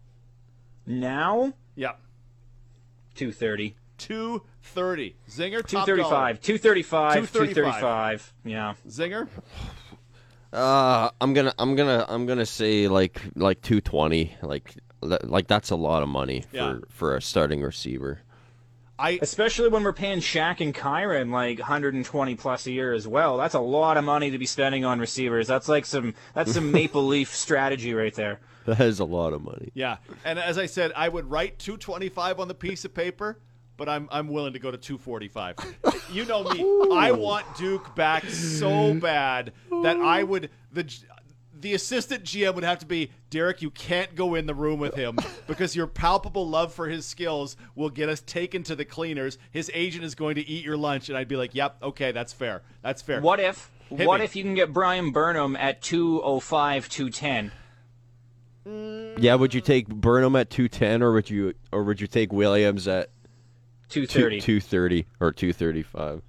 Now 1.00 1.54
Yeah. 1.76 1.94
230, 3.16 3.76
230. 3.98 5.16
Zinger, 5.30 5.66
235, 5.66 6.42
235, 6.42 7.14
235. 7.14 7.24
235. 7.32 8.34
Yeah. 8.46 8.74
Zinger? 8.88 9.28
Uh, 10.54 11.10
I'm 11.22 11.34
gonna, 11.34 11.54
I'm 11.58 11.76
gonna, 11.76 12.06
I'm 12.10 12.26
gonna 12.26 12.46
say 12.46 12.88
like, 12.88 13.22
like 13.36 13.62
220. 13.62 14.36
Like, 14.42 14.76
like 15.02 15.48
that's 15.48 15.70
a 15.72 15.76
lot 15.76 16.04
of 16.04 16.10
money 16.10 16.42
for 16.42 16.56
Yeah. 16.56 16.78
for 16.90 17.16
a 17.16 17.22
starting 17.22 17.62
receiver. 17.62 18.20
I 19.02 19.20
Especially 19.22 19.70
when 19.70 19.84
we're 19.84 19.94
paying 19.94 20.20
Shaq 20.20 20.62
and 20.62 20.76
Kyran 20.76 21.32
like 21.32 21.58
120 21.58 22.36
plus 22.36 22.68
a 22.68 22.72
year 22.72 22.94
as 22.94 23.08
well. 23.08 23.38
That's 23.38 23.56
a 23.56 23.60
lot 23.60 23.98
of 23.98 24.04
money 24.04 24.30
to 24.30 24.38
be 24.38 24.46
spending 24.46 24.86
on 24.86 25.00
receivers. 25.00 25.48
That's 25.48 25.68
like 25.68 25.86
some 25.86 26.14
that's 26.34 26.54
some 26.54 26.72
Maple 26.74 27.06
Leaf 27.08 27.34
strategy 27.36 27.94
right 27.94 28.14
there. 28.14 28.40
That 28.66 28.80
is 28.82 29.00
a 29.00 29.06
lot 29.06 29.34
of 29.34 29.42
money. 29.42 29.72
Yeah, 29.74 29.98
and 30.24 30.38
as 30.38 30.60
I 30.60 30.68
said, 30.68 30.92
I 30.96 31.10
would 31.10 31.30
write 31.30 31.58
225 31.58 32.40
on 32.40 32.48
the 32.48 32.54
piece 32.54 32.86
of 32.86 32.94
paper, 32.94 33.40
but 33.76 33.90
I'm 33.90 34.08
I'm 34.12 34.28
willing 34.28 34.54
to 34.54 34.60
go 34.60 34.70
to 34.70 34.78
245. 34.78 35.56
you 36.12 36.26
know 36.26 36.44
me. 36.44 36.96
I 36.96 37.12
want 37.12 37.46
Duke 37.58 37.96
back 37.96 38.26
so 38.26 38.94
bad 38.94 39.54
that 39.82 39.98
I 39.98 40.22
would 40.22 40.52
the 40.72 40.84
the 41.62 41.74
assistant 41.74 42.24
GM 42.24 42.56
would 42.56 42.64
have 42.64 42.80
to 42.80 42.86
be 42.86 43.12
Derek. 43.30 43.62
You 43.62 43.70
can't 43.70 44.16
go 44.16 44.36
in 44.36 44.46
the 44.46 44.56
room 44.56 44.80
with 44.80 44.96
him 44.96 45.18
because 45.48 45.76
your 45.76 45.88
palpable 45.88 46.48
love 46.48 46.74
for 46.74 46.88
his 46.88 47.06
skills 47.06 47.56
will 47.76 47.90
get 47.90 48.10
us 48.10 48.22
taken 48.22 48.64
to 48.64 48.76
the 48.76 48.86
cleaners. 48.86 49.38
His 49.52 49.72
agent 49.74 50.04
is 50.04 50.16
going 50.16 50.36
to 50.36 50.48
eat 50.48 50.66
your 50.66 50.78
lunch, 50.78 51.10
and 51.10 51.18
I'd 51.18 51.28
be 51.28 51.36
like, 51.36 51.56
"Yep, 51.56 51.78
okay, 51.84 52.12
that's 52.12 52.34
fair. 52.34 52.62
That's 52.82 53.02
fair." 53.02 53.22
What 53.22 53.40
if? 53.40 53.72
Hit 53.90 54.08
what 54.08 54.20
me. 54.20 54.26
if 54.26 54.36
you 54.36 54.44
can 54.44 54.56
get 54.56 54.72
Bryan 54.72 55.12
Burnham 55.12 55.56
at 55.58 55.82
205, 55.82 56.88
210? 56.88 57.52
Mm. 58.66 59.16
Yeah, 59.18 59.36
would 59.36 59.54
you 59.54 59.62
take 59.62 59.88
Burnham 59.88 60.36
at 60.36 60.50
two 60.50 60.68
ten, 60.68 61.02
or 61.02 61.12
would 61.14 61.30
you, 61.30 61.54
or 61.72 61.84
would 61.84 62.00
you 62.00 62.08
take 62.08 62.32
Williams 62.32 62.88
at 62.88 63.10
230. 63.90 64.40
two 64.40 64.62
thirty 64.62 65.08
or 65.20 65.32
two 65.32 65.52
thirty 65.52 65.82
five? 65.82 66.22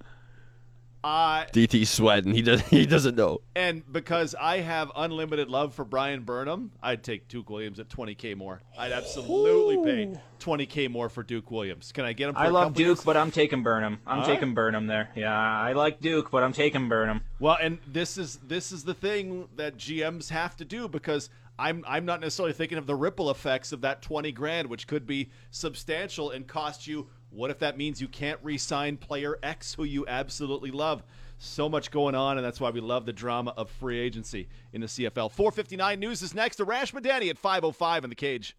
Uh, 1.03 1.45
DT 1.51 1.85
sweating. 1.85 2.33
He 2.33 2.41
does. 2.41 2.61
He 2.61 2.85
doesn't 2.85 3.15
know. 3.15 3.41
and 3.55 3.83
because 3.91 4.35
I 4.39 4.59
have 4.59 4.91
unlimited 4.95 5.49
love 5.49 5.73
for 5.73 5.83
Bryan 5.83 6.23
Burnham, 6.23 6.71
I'd 6.81 7.03
take 7.03 7.27
Duke 7.27 7.49
Williams 7.49 7.79
at 7.79 7.89
20k 7.89 8.37
more. 8.37 8.61
I'd 8.77 8.91
absolutely 8.91 9.77
pay 9.83 10.19
20k 10.39 10.89
more 10.89 11.09
for 11.09 11.21
Duke 11.23 11.51
Williams. 11.51 11.91
Can 11.91 12.05
I 12.05 12.13
get 12.13 12.29
him? 12.29 12.35
For 12.35 12.41
I 12.41 12.45
a 12.47 12.51
love 12.51 12.63
couple 12.67 12.75
Duke, 12.77 12.97
years? 12.99 13.03
but 13.03 13.17
I'm 13.17 13.31
taking 13.31 13.63
Burnham. 13.63 13.99
I'm 14.07 14.19
All 14.19 14.25
taking 14.25 14.53
Burnham 14.53 14.87
there. 14.87 15.09
Yeah, 15.15 15.33
I 15.37 15.73
like 15.73 15.99
Duke, 15.99 16.31
but 16.31 16.41
I'm 16.43 16.53
taking 16.53 16.87
Burnham. 16.87 17.21
Well, 17.39 17.57
and 17.61 17.79
this 17.85 18.17
is 18.17 18.37
this 18.47 18.71
is 18.71 18.83
the 18.83 18.93
thing 18.93 19.47
that 19.57 19.77
GMs 19.77 20.29
have 20.29 20.55
to 20.57 20.65
do 20.65 20.87
because 20.87 21.29
I'm 21.59 21.83
I'm 21.87 22.05
not 22.05 22.21
necessarily 22.21 22.53
thinking 22.53 22.77
of 22.77 22.87
the 22.87 22.95
ripple 22.95 23.29
effects 23.29 23.71
of 23.73 23.81
that 23.81 24.01
20 24.01 24.31
grand, 24.31 24.69
which 24.69 24.87
could 24.87 25.05
be 25.05 25.29
substantial 25.51 26.31
and 26.31 26.47
cost 26.47 26.87
you. 26.87 27.07
What 27.33 27.49
if 27.49 27.57
that 27.59 27.77
means 27.79 27.99
you 27.99 28.07
can't 28.07 28.39
re-sign 28.43 28.97
player 28.97 29.39
X 29.41 29.73
who 29.73 29.85
you 29.85 30.05
absolutely 30.07 30.69
love? 30.69 31.03
So 31.39 31.67
much 31.67 31.89
going 31.89 32.13
on, 32.13 32.37
and 32.37 32.45
that's 32.45 32.61
why 32.61 32.69
we 32.69 32.79
love 32.79 33.07
the 33.07 33.13
drama 33.13 33.55
of 33.57 33.71
free 33.71 33.99
agency 33.99 34.47
in 34.71 34.81
the 34.81 34.87
CFL. 34.87 35.31
459 35.31 35.99
News 35.99 36.21
is 36.21 36.35
next. 36.35 36.59
Arash 36.59 36.93
Madani 36.93 37.31
at 37.31 37.39
505 37.39 38.03
in 38.03 38.09
the 38.11 38.15
cage. 38.15 38.55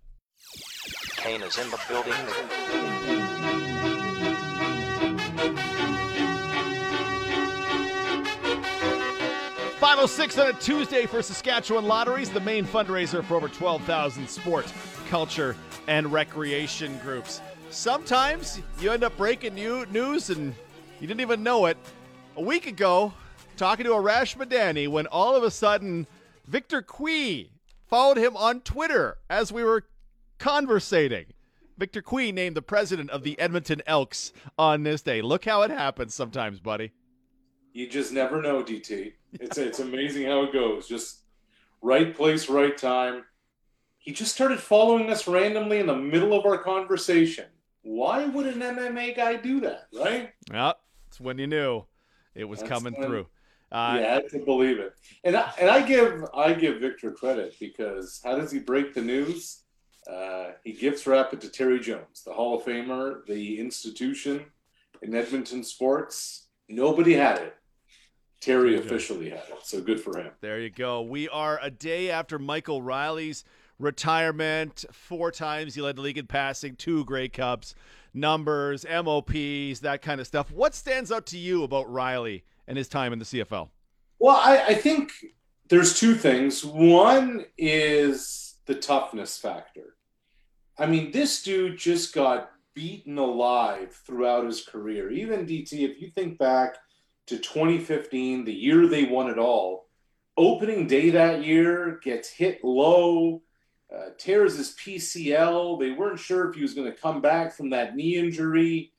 Kane 1.16 1.40
is 1.42 1.56
in 1.56 1.70
the 1.70 1.80
building. 1.88 2.12
506 9.78 10.38
on 10.38 10.48
a 10.48 10.52
Tuesday 10.54 11.06
for 11.06 11.22
Saskatchewan 11.22 11.84
Lotteries, 11.84 12.30
the 12.30 12.40
main 12.40 12.64
fundraiser 12.64 13.22
for 13.24 13.36
over 13.36 13.48
12,000 13.48 14.28
sport, 14.28 14.72
culture, 15.08 15.54
and 15.86 16.12
recreation 16.12 16.98
groups. 16.98 17.40
Sometimes 17.70 18.60
you 18.80 18.92
end 18.92 19.04
up 19.04 19.16
breaking 19.16 19.54
new 19.54 19.84
news 19.86 20.30
and 20.30 20.54
you 21.00 21.06
didn't 21.06 21.20
even 21.20 21.42
know 21.42 21.66
it. 21.66 21.76
A 22.36 22.42
week 22.42 22.66
ago, 22.66 23.12
talking 23.56 23.84
to 23.84 23.92
Arash 23.92 24.36
Madani, 24.36 24.88
when 24.88 25.06
all 25.06 25.34
of 25.34 25.42
a 25.42 25.50
sudden 25.50 26.06
Victor 26.46 26.82
Cui 26.82 27.50
followed 27.86 28.16
him 28.16 28.36
on 28.36 28.60
Twitter 28.60 29.18
as 29.28 29.52
we 29.52 29.64
were 29.64 29.84
conversating. 30.38 31.26
Victor 31.76 32.02
Cui 32.02 32.32
named 32.32 32.56
the 32.56 32.62
president 32.62 33.10
of 33.10 33.22
the 33.24 33.38
Edmonton 33.38 33.82
Elks 33.86 34.32
on 34.58 34.82
this 34.82 35.02
day. 35.02 35.22
Look 35.22 35.44
how 35.44 35.62
it 35.62 35.70
happens 35.70 36.14
sometimes, 36.14 36.60
buddy. 36.60 36.92
You 37.72 37.88
just 37.88 38.12
never 38.12 38.40
know, 38.40 38.62
DT. 38.62 39.12
It's 39.32 39.58
it's 39.58 39.80
amazing 39.80 40.26
how 40.26 40.44
it 40.44 40.52
goes. 40.52 40.86
Just 40.86 41.22
right 41.82 42.14
place, 42.14 42.48
right 42.48 42.76
time. 42.78 43.24
He 43.98 44.12
just 44.12 44.32
started 44.32 44.60
following 44.60 45.10
us 45.10 45.26
randomly 45.26 45.80
in 45.80 45.86
the 45.86 45.96
middle 45.96 46.38
of 46.38 46.46
our 46.46 46.58
conversation. 46.58 47.46
Why 47.84 48.24
would 48.26 48.46
an 48.46 48.60
MMA 48.60 49.14
guy 49.14 49.36
do 49.36 49.60
that, 49.60 49.88
right? 49.94 50.30
Well, 50.50 50.74
it's 51.08 51.20
when 51.20 51.38
you 51.38 51.46
knew 51.46 51.84
it 52.34 52.44
was 52.44 52.60
That's 52.60 52.70
coming 52.70 52.94
when- 52.94 53.06
through. 53.08 53.26
Uh, 53.72 53.96
you 53.98 54.04
had 54.04 54.28
to 54.30 54.38
believe 54.38 54.78
it. 54.78 54.92
And 55.24 55.34
I, 55.36 55.52
and 55.58 55.68
I 55.68 55.82
give 55.82 56.24
I 56.32 56.52
give 56.54 56.80
Victor 56.80 57.10
credit 57.10 57.54
because 57.58 58.20
how 58.24 58.36
does 58.36 58.52
he 58.52 58.60
break 58.60 58.94
the 58.94 59.00
news? 59.02 59.64
Uh, 60.08 60.52
he 60.62 60.72
gives 60.72 61.06
rapid 61.08 61.40
to 61.40 61.48
Terry 61.48 61.80
Jones, 61.80 62.22
the 62.24 62.32
Hall 62.32 62.56
of 62.58 62.64
Famer, 62.64 63.24
the 63.26 63.58
institution 63.58 64.44
in 65.02 65.14
Edmonton 65.14 65.64
sports. 65.64 66.46
Nobody 66.68 67.14
had 67.14 67.38
it. 67.38 67.54
Terry 68.40 68.76
officially 68.78 69.30
had 69.30 69.38
it, 69.48 69.58
so 69.64 69.80
good 69.80 70.00
for 70.00 70.18
him. 70.20 70.30
There 70.40 70.60
you 70.60 70.70
go. 70.70 71.02
We 71.02 71.28
are 71.30 71.58
a 71.62 71.70
day 71.70 72.10
after 72.10 72.38
Michael 72.38 72.80
Reilly's 72.82 73.42
retirement. 73.78 74.84
Four 74.92 75.30
times 75.30 75.74
he 75.74 75.80
led 75.80 75.96
the 75.96 76.02
league 76.02 76.18
in 76.18 76.26
passing, 76.26 76.76
two 76.76 77.04
Grey 77.04 77.28
Cups, 77.28 77.74
numbers, 78.12 78.84
MOPs, 78.88 79.80
that 79.80 80.00
kind 80.02 80.20
of 80.20 80.26
stuff. 80.26 80.50
What 80.50 80.74
stands 80.74 81.10
out 81.10 81.26
to 81.26 81.38
you 81.38 81.62
about 81.64 81.92
Reilly 81.92 82.44
and 82.66 82.78
his 82.78 82.88
time 82.88 83.12
in 83.12 83.18
the 83.18 83.24
CFL? 83.24 83.68
Well, 84.18 84.36
I, 84.36 84.64
I 84.68 84.74
think 84.74 85.12
there's 85.68 85.98
two 85.98 86.14
things. 86.14 86.64
One 86.64 87.44
is 87.58 88.54
the 88.66 88.74
toughness 88.74 89.38
factor. 89.38 89.96
I 90.78 90.86
mean, 90.86 91.12
this 91.12 91.42
dude 91.42 91.78
just 91.78 92.14
got 92.14 92.50
beaten 92.74 93.18
alive 93.18 93.94
throughout 94.06 94.46
his 94.46 94.64
career. 94.64 95.10
Even 95.10 95.46
DT, 95.46 95.72
if 95.72 96.00
you 96.00 96.10
think 96.10 96.38
back 96.38 96.76
to 97.26 97.38
2015, 97.38 98.44
the 98.44 98.52
year 98.52 98.86
they 98.86 99.04
won 99.04 99.30
it 99.30 99.38
all, 99.38 99.86
opening 100.36 100.86
day 100.86 101.10
that 101.10 101.44
year 101.44 102.00
gets 102.02 102.28
hit 102.28 102.64
low, 102.64 103.42
uh, 103.94 104.10
tears 104.18 104.56
his 104.56 104.74
PCL. 104.74 105.78
They 105.78 105.92
weren't 105.92 106.18
sure 106.18 106.48
if 106.48 106.56
he 106.56 106.62
was 106.62 106.74
going 106.74 106.90
to 106.90 106.96
come 106.98 107.20
back 107.20 107.54
from 107.54 107.70
that 107.70 107.94
knee 107.96 108.16
injury. 108.16 108.92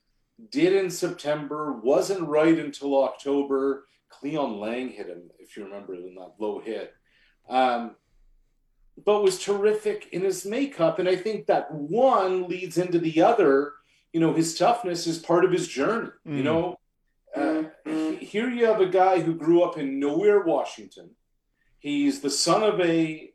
Did 0.52 0.74
in 0.74 0.90
September, 0.90 1.74
wasn't 1.74 2.28
right 2.28 2.58
until 2.58 3.04
October. 3.04 3.86
Cleyon 4.10 4.60
Laing 4.60 4.90
hit 4.90 5.08
him, 5.08 5.30
if 5.40 5.56
you 5.56 5.64
remember, 5.66 5.94
in 5.96 6.16
that 6.16 6.34
low 6.40 6.60
hit. 6.60 6.94
Um, 7.50 7.96
but 9.06 9.24
was 9.24 9.40
terrific 9.40 10.08
in 10.12 10.22
his 10.22 10.46
makeup. 10.46 11.00
And 11.00 11.08
I 11.10 11.16
think 11.16 11.48
that 11.48 11.72
one 11.74 12.48
leads 12.48 12.78
into 12.78 13.00
the 13.00 13.22
other. 13.22 13.74
You 14.14 14.20
know, 14.22 14.34
his 14.34 14.58
toughness 14.58 15.08
is 15.08 15.20
part 15.20 15.44
of 15.44 15.52
his 15.52 15.68
journey. 15.68 16.10
You 16.26 16.42
Mm. 16.42 16.44
know, 16.44 16.80
uh, 17.36 17.64
here 18.20 18.50
you 18.50 18.66
have 18.66 18.80
a 18.80 18.86
guy 18.88 19.20
who 19.20 19.36
grew 19.36 19.64
up 19.64 19.78
in 19.78 20.00
nowhere, 20.00 20.42
Washington. 20.44 21.16
He's 21.80 22.22
the 22.22 22.30
son 22.30 22.64
of 22.64 22.80
a 22.80 23.34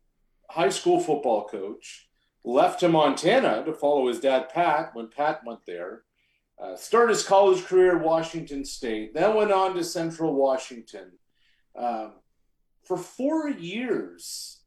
high 0.51 0.69
school 0.69 1.01
football 1.01 1.47
coach, 1.47 2.09
left 2.45 2.81
to 2.81 2.89
Montana 2.89 3.65
to 3.65 3.73
follow 3.73 4.09
his 4.09 4.21
dad, 4.21 4.49
Pat, 4.49 4.91
when 4.95 5.09
Pat 5.09 5.41
went 5.45 5.61
there. 5.67 6.03
Uh, 6.61 6.77
started 6.77 7.15
his 7.15 7.27
college 7.27 7.65
career 7.65 7.97
at 7.97 8.05
Washington 8.05 8.65
State, 8.65 9.15
then 9.15 9.35
went 9.35 9.51
on 9.51 9.75
to 9.75 9.83
Central 9.83 10.35
Washington. 10.35 11.13
Um, 11.75 12.15
for 12.85 12.99
four 12.99 13.49
years, 13.49 14.61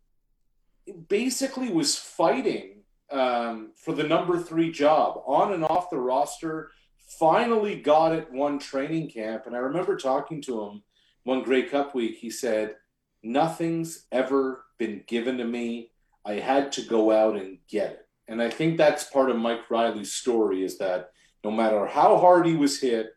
basically 1.08 1.70
was 1.70 1.96
fighting 1.96 2.84
um, 3.12 3.74
for 3.76 3.94
the 3.94 4.04
number 4.04 4.40
three 4.40 4.72
job 4.72 5.22
on 5.28 5.54
and 5.54 5.64
off 5.64 5.90
the 5.90 6.00
roster. 6.00 6.72
Finally 7.20 7.82
got 7.82 8.12
it 8.12 8.32
one 8.32 8.58
training 8.58 9.10
camp. 9.10 9.46
And 9.46 9.56
I 9.56 9.60
remember 9.60 9.96
talking 9.96 10.42
to 10.44 10.64
him 10.64 10.84
one 11.24 11.44
Grey 11.44 11.64
Cup 11.64 11.94
week. 11.94 12.18
He 12.18 12.30
said, 12.30 12.76
Nothing's 13.22 14.06
ever 14.12 14.63
been 14.78 15.04
given 15.08 15.38
to 15.38 15.46
me. 15.46 15.92
I 16.26 16.34
had 16.34 16.72
to 16.74 16.82
go 16.82 17.12
out 17.12 17.36
and 17.36 17.58
get 17.70 17.92
it. 17.92 18.08
And 18.28 18.42
I 18.42 18.50
think 18.50 18.78
that's 18.78 19.04
part 19.06 19.30
of 19.30 19.38
Mike 19.38 19.70
Reilly's 19.70 20.14
story 20.14 20.64
is 20.64 20.78
that 20.78 21.12
no 21.44 21.52
matter 21.52 21.86
how 21.86 22.18
hard 22.18 22.46
he 22.46 22.56
was 22.56 22.80
hit, 22.80 23.10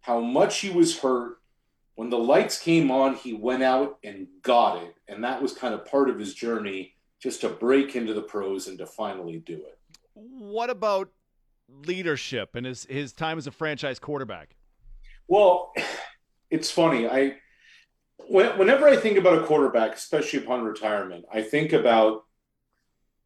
how 0.00 0.20
much 0.20 0.58
he 0.58 0.70
was 0.70 0.98
hurt, 0.98 1.38
when 1.96 2.10
the 2.10 2.18
lights 2.18 2.58
came 2.58 2.90
on, 2.90 3.14
he 3.14 3.32
went 3.32 3.62
out 3.62 3.98
and 4.04 4.26
got 4.42 4.82
it. 4.82 4.94
And 5.08 5.22
that 5.24 5.40
was 5.40 5.52
kind 5.52 5.74
of 5.74 5.84
part 5.84 6.10
of 6.10 6.18
his 6.18 6.34
journey 6.34 6.94
just 7.20 7.40
to 7.40 7.48
break 7.48 7.96
into 7.96 8.14
the 8.14 8.22
pros 8.22 8.68
and 8.68 8.78
to 8.78 8.86
finally 8.86 9.38
do 9.38 9.54
it. 9.54 9.78
What 10.14 10.70
about 10.70 11.10
leadership 11.68 12.54
and 12.54 12.66
his, 12.66 12.84
his 12.84 13.12
time 13.12 13.38
as 13.38 13.46
a 13.46 13.50
franchise 13.50 13.98
quarterback? 13.98 14.56
Well, 15.28 15.72
it's 16.50 16.70
funny. 16.70 17.08
I 17.08 17.36
whenever 18.28 18.88
I 18.88 18.96
think 18.96 19.18
about 19.18 19.42
a 19.42 19.46
quarterback, 19.46 19.94
especially 19.94 20.40
upon 20.40 20.62
retirement, 20.62 21.24
I 21.32 21.42
think 21.42 21.72
about 21.72 22.24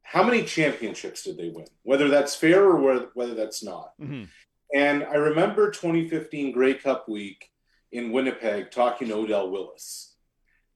how 0.02 0.22
many 0.22 0.42
championships 0.42 1.22
did 1.24 1.36
they 1.36 1.50
win, 1.50 1.66
whether 1.82 2.08
that's 2.08 2.34
fair 2.34 2.64
or 2.64 2.76
whether, 2.80 3.08
whether 3.14 3.34
that's 3.34 3.62
not. 3.62 3.92
Mm-hmm. 4.00 4.24
And 4.74 5.04
I 5.04 5.14
remember 5.14 5.70
2015 5.70 6.52
Grey 6.52 6.74
Cup 6.74 7.08
week 7.08 7.50
in 7.92 8.12
Winnipeg 8.12 8.70
talking 8.70 9.08
to 9.08 9.14
Odell 9.14 9.50
Willis. 9.50 10.14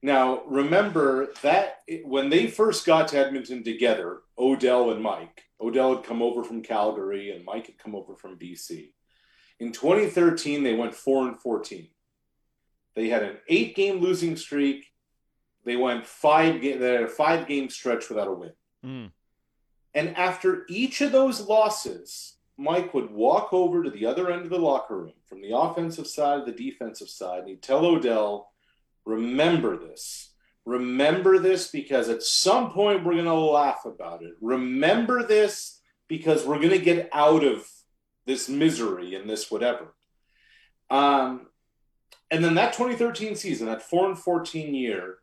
Now, 0.01 0.43
remember 0.47 1.31
that 1.43 1.81
when 2.03 2.29
they 2.29 2.47
first 2.47 2.85
got 2.85 3.07
to 3.09 3.17
Edmonton 3.17 3.63
together, 3.63 4.19
Odell 4.37 4.91
and 4.91 5.01
Mike, 5.01 5.43
Odell 5.61 5.95
had 5.95 6.05
come 6.05 6.21
over 6.21 6.43
from 6.43 6.61
Calgary 6.61 7.31
and 7.31 7.45
Mike 7.45 7.67
had 7.67 7.77
come 7.77 7.95
over 7.95 8.15
from 8.15 8.37
BC. 8.37 8.91
In 9.59 9.71
2013, 9.71 10.61
they 10.61 10.73
went 10.73 10.93
4 10.93 11.29
and 11.29 11.39
14. 11.39 11.87
They 12.95 13.09
had 13.09 13.23
an 13.23 13.37
eight 13.47 13.75
game 13.75 13.99
losing 13.99 14.35
streak. 14.35 14.91
They 15.65 15.75
went 15.75 16.05
five 16.05 16.61
game, 16.61 16.79
they 16.79 16.93
had 16.93 17.03
a 17.03 17.07
five 17.07 17.47
game 17.47 17.69
stretch 17.69 18.09
without 18.09 18.27
a 18.27 18.33
win. 18.33 18.51
Mm. 18.85 19.11
And 19.93 20.17
after 20.17 20.65
each 20.67 21.01
of 21.01 21.11
those 21.11 21.41
losses, 21.41 22.37
Mike 22.57 22.93
would 22.93 23.11
walk 23.11 23.53
over 23.53 23.83
to 23.83 23.89
the 23.89 24.05
other 24.05 24.31
end 24.31 24.43
of 24.43 24.49
the 24.49 24.59
locker 24.59 24.97
room 24.97 25.13
from 25.25 25.41
the 25.41 25.55
offensive 25.57 26.07
side 26.07 26.45
to 26.45 26.51
the 26.51 26.57
defensive 26.57 27.09
side, 27.09 27.39
and 27.39 27.49
he'd 27.49 27.61
tell 27.61 27.85
Odell, 27.85 28.51
remember 29.05 29.77
this. 29.77 30.31
Remember 30.65 31.39
this 31.39 31.69
because 31.69 32.09
at 32.09 32.23
some 32.23 32.71
point 32.71 33.03
we're 33.03 33.13
going 33.13 33.25
to 33.25 33.33
laugh 33.33 33.85
about 33.85 34.23
it. 34.23 34.33
Remember 34.39 35.23
this 35.23 35.81
because 36.07 36.45
we're 36.45 36.59
going 36.59 36.69
to 36.69 36.79
get 36.79 37.09
out 37.11 37.43
of 37.43 37.67
this 38.25 38.47
misery 38.47 39.15
and 39.15 39.29
this 39.29 39.51
whatever. 39.51 39.93
Um, 40.89 41.47
and 42.33 42.43
then 42.43 42.55
that 42.55 42.73
2013 42.73 43.35
season, 43.35 43.67
that 43.67 43.83
4 43.83 44.07
and 44.07 44.17
14 44.17 44.73
year, 44.73 45.19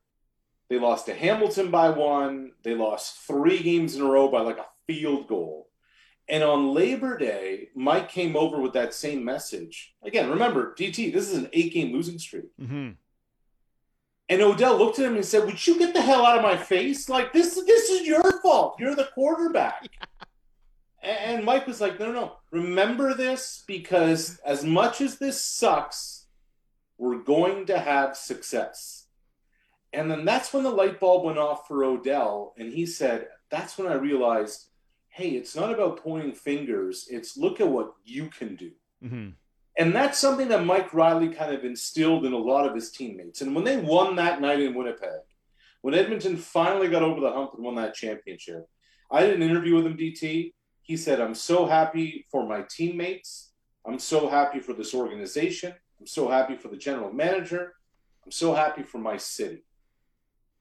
they 0.69 0.79
lost 0.79 1.07
to 1.07 1.13
Hamilton 1.15 1.73
by 1.73 1.91
one. 1.91 2.53
They 2.63 2.77
lost 2.77 3.27
three 3.27 3.61
games 3.61 3.97
in 3.97 4.03
a 4.03 4.05
row 4.05 4.31
by 4.31 4.43
like 4.43 4.59
a 4.59 4.67
field 4.87 5.27
goal. 5.27 5.69
And 6.29 6.45
on 6.45 6.73
Labor 6.73 7.19
Day, 7.19 7.71
Mike 7.75 8.11
came 8.11 8.37
over 8.37 8.61
with 8.61 8.75
that 8.75 8.95
same 8.95 9.25
message. 9.25 9.93
Again, 10.05 10.31
remember, 10.31 10.73
DT, 10.79 11.13
this 11.13 11.29
is 11.29 11.39
an 11.39 11.49
eight 11.53 11.73
game 11.73 11.93
losing 11.93 12.21
streak. 12.21 12.57
Mm-hmm. 12.61 12.91
And 14.29 14.43
Odell 14.43 14.79
looked 14.79 15.01
at 15.01 15.07
him 15.07 15.17
and 15.17 15.25
said, 15.25 15.45
Would 15.47 15.67
you 15.67 15.81
get 15.81 15.93
the 15.93 16.01
hell 16.01 16.25
out 16.25 16.37
of 16.37 16.45
my 16.45 16.57
face? 16.57 17.09
Like, 17.09 17.33
this, 17.33 17.57
this 17.67 17.91
is 17.91 18.07
your 18.07 18.41
fault. 18.41 18.77
You're 18.79 18.95
the 18.95 19.09
quarterback. 19.13 19.89
and 21.03 21.45
Mike 21.45 21.67
was 21.67 21.81
like, 21.81 21.99
No, 21.99 22.13
No, 22.13 22.13
no, 22.13 22.37
remember 22.53 23.15
this 23.15 23.65
because 23.67 24.39
as 24.47 24.65
much 24.65 25.01
as 25.01 25.19
this 25.19 25.43
sucks, 25.43 26.20
we're 27.01 27.19
going 27.19 27.65
to 27.67 27.79
have 27.79 28.17
success. 28.17 29.07
And 29.93 30.11
then 30.11 30.25
that's 30.25 30.53
when 30.53 30.63
the 30.63 30.71
light 30.71 31.01
bulb 31.01 31.25
went 31.25 31.39
off 31.39 31.67
for 31.67 31.83
Odell. 31.83 32.55
And 32.59 32.73
he 32.73 32.85
said, 32.87 33.29
That's 33.51 33.79
when 33.79 33.91
I 33.91 33.95
realized 33.95 34.67
hey, 35.11 35.31
it's 35.31 35.57
not 35.57 35.73
about 35.73 36.03
pointing 36.03 36.33
fingers. 36.33 37.07
It's 37.11 37.37
look 37.37 37.61
at 37.61 37.69
what 37.69 37.95
you 38.05 38.29
can 38.29 38.55
do. 38.55 38.71
Mm-hmm. 39.05 39.31
And 39.77 39.95
that's 39.95 40.19
something 40.19 40.49
that 40.49 40.65
Mike 40.65 40.95
Reilly 40.95 41.31
kind 41.31 41.53
of 41.53 41.65
instilled 41.65 42.25
in 42.25 42.33
a 42.33 42.39
lot 42.39 42.67
of 42.67 42.75
his 42.75 42.91
teammates. 42.93 43.41
And 43.41 43.55
when 43.55 43.65
they 43.65 43.77
won 43.77 44.17
that 44.17 44.41
night 44.41 44.61
in 44.61 44.75
Winnipeg, 44.75 45.21
when 45.83 45.95
Edmonton 45.95 46.37
finally 46.37 46.89
got 46.89 47.03
over 47.03 47.21
the 47.21 47.33
hump 47.33 47.55
and 47.55 47.65
won 47.65 47.75
that 47.77 47.95
championship, 47.95 48.69
I 49.11 49.23
did 49.23 49.35
an 49.35 49.43
interview 49.43 49.75
with 49.75 49.87
him, 49.87 49.97
DT. 49.97 50.53
He 50.83 50.97
said, 50.97 51.21
I'm 51.21 51.35
so 51.35 51.67
happy 51.67 52.27
for 52.31 52.47
my 52.47 52.65
teammates. 52.71 53.53
I'm 53.87 53.99
so 53.99 54.29
happy 54.29 54.61
for 54.61 54.75
this 54.75 54.95
organization. 54.95 55.75
I'm 56.01 56.07
so 56.07 56.29
happy 56.29 56.57
for 56.57 56.69
the 56.69 56.77
general 56.77 57.13
manager. 57.13 57.75
I'm 58.25 58.33
so 58.33 58.55
happy 58.55 58.83
for 58.83 58.99
my 58.99 59.17
city. 59.17 59.65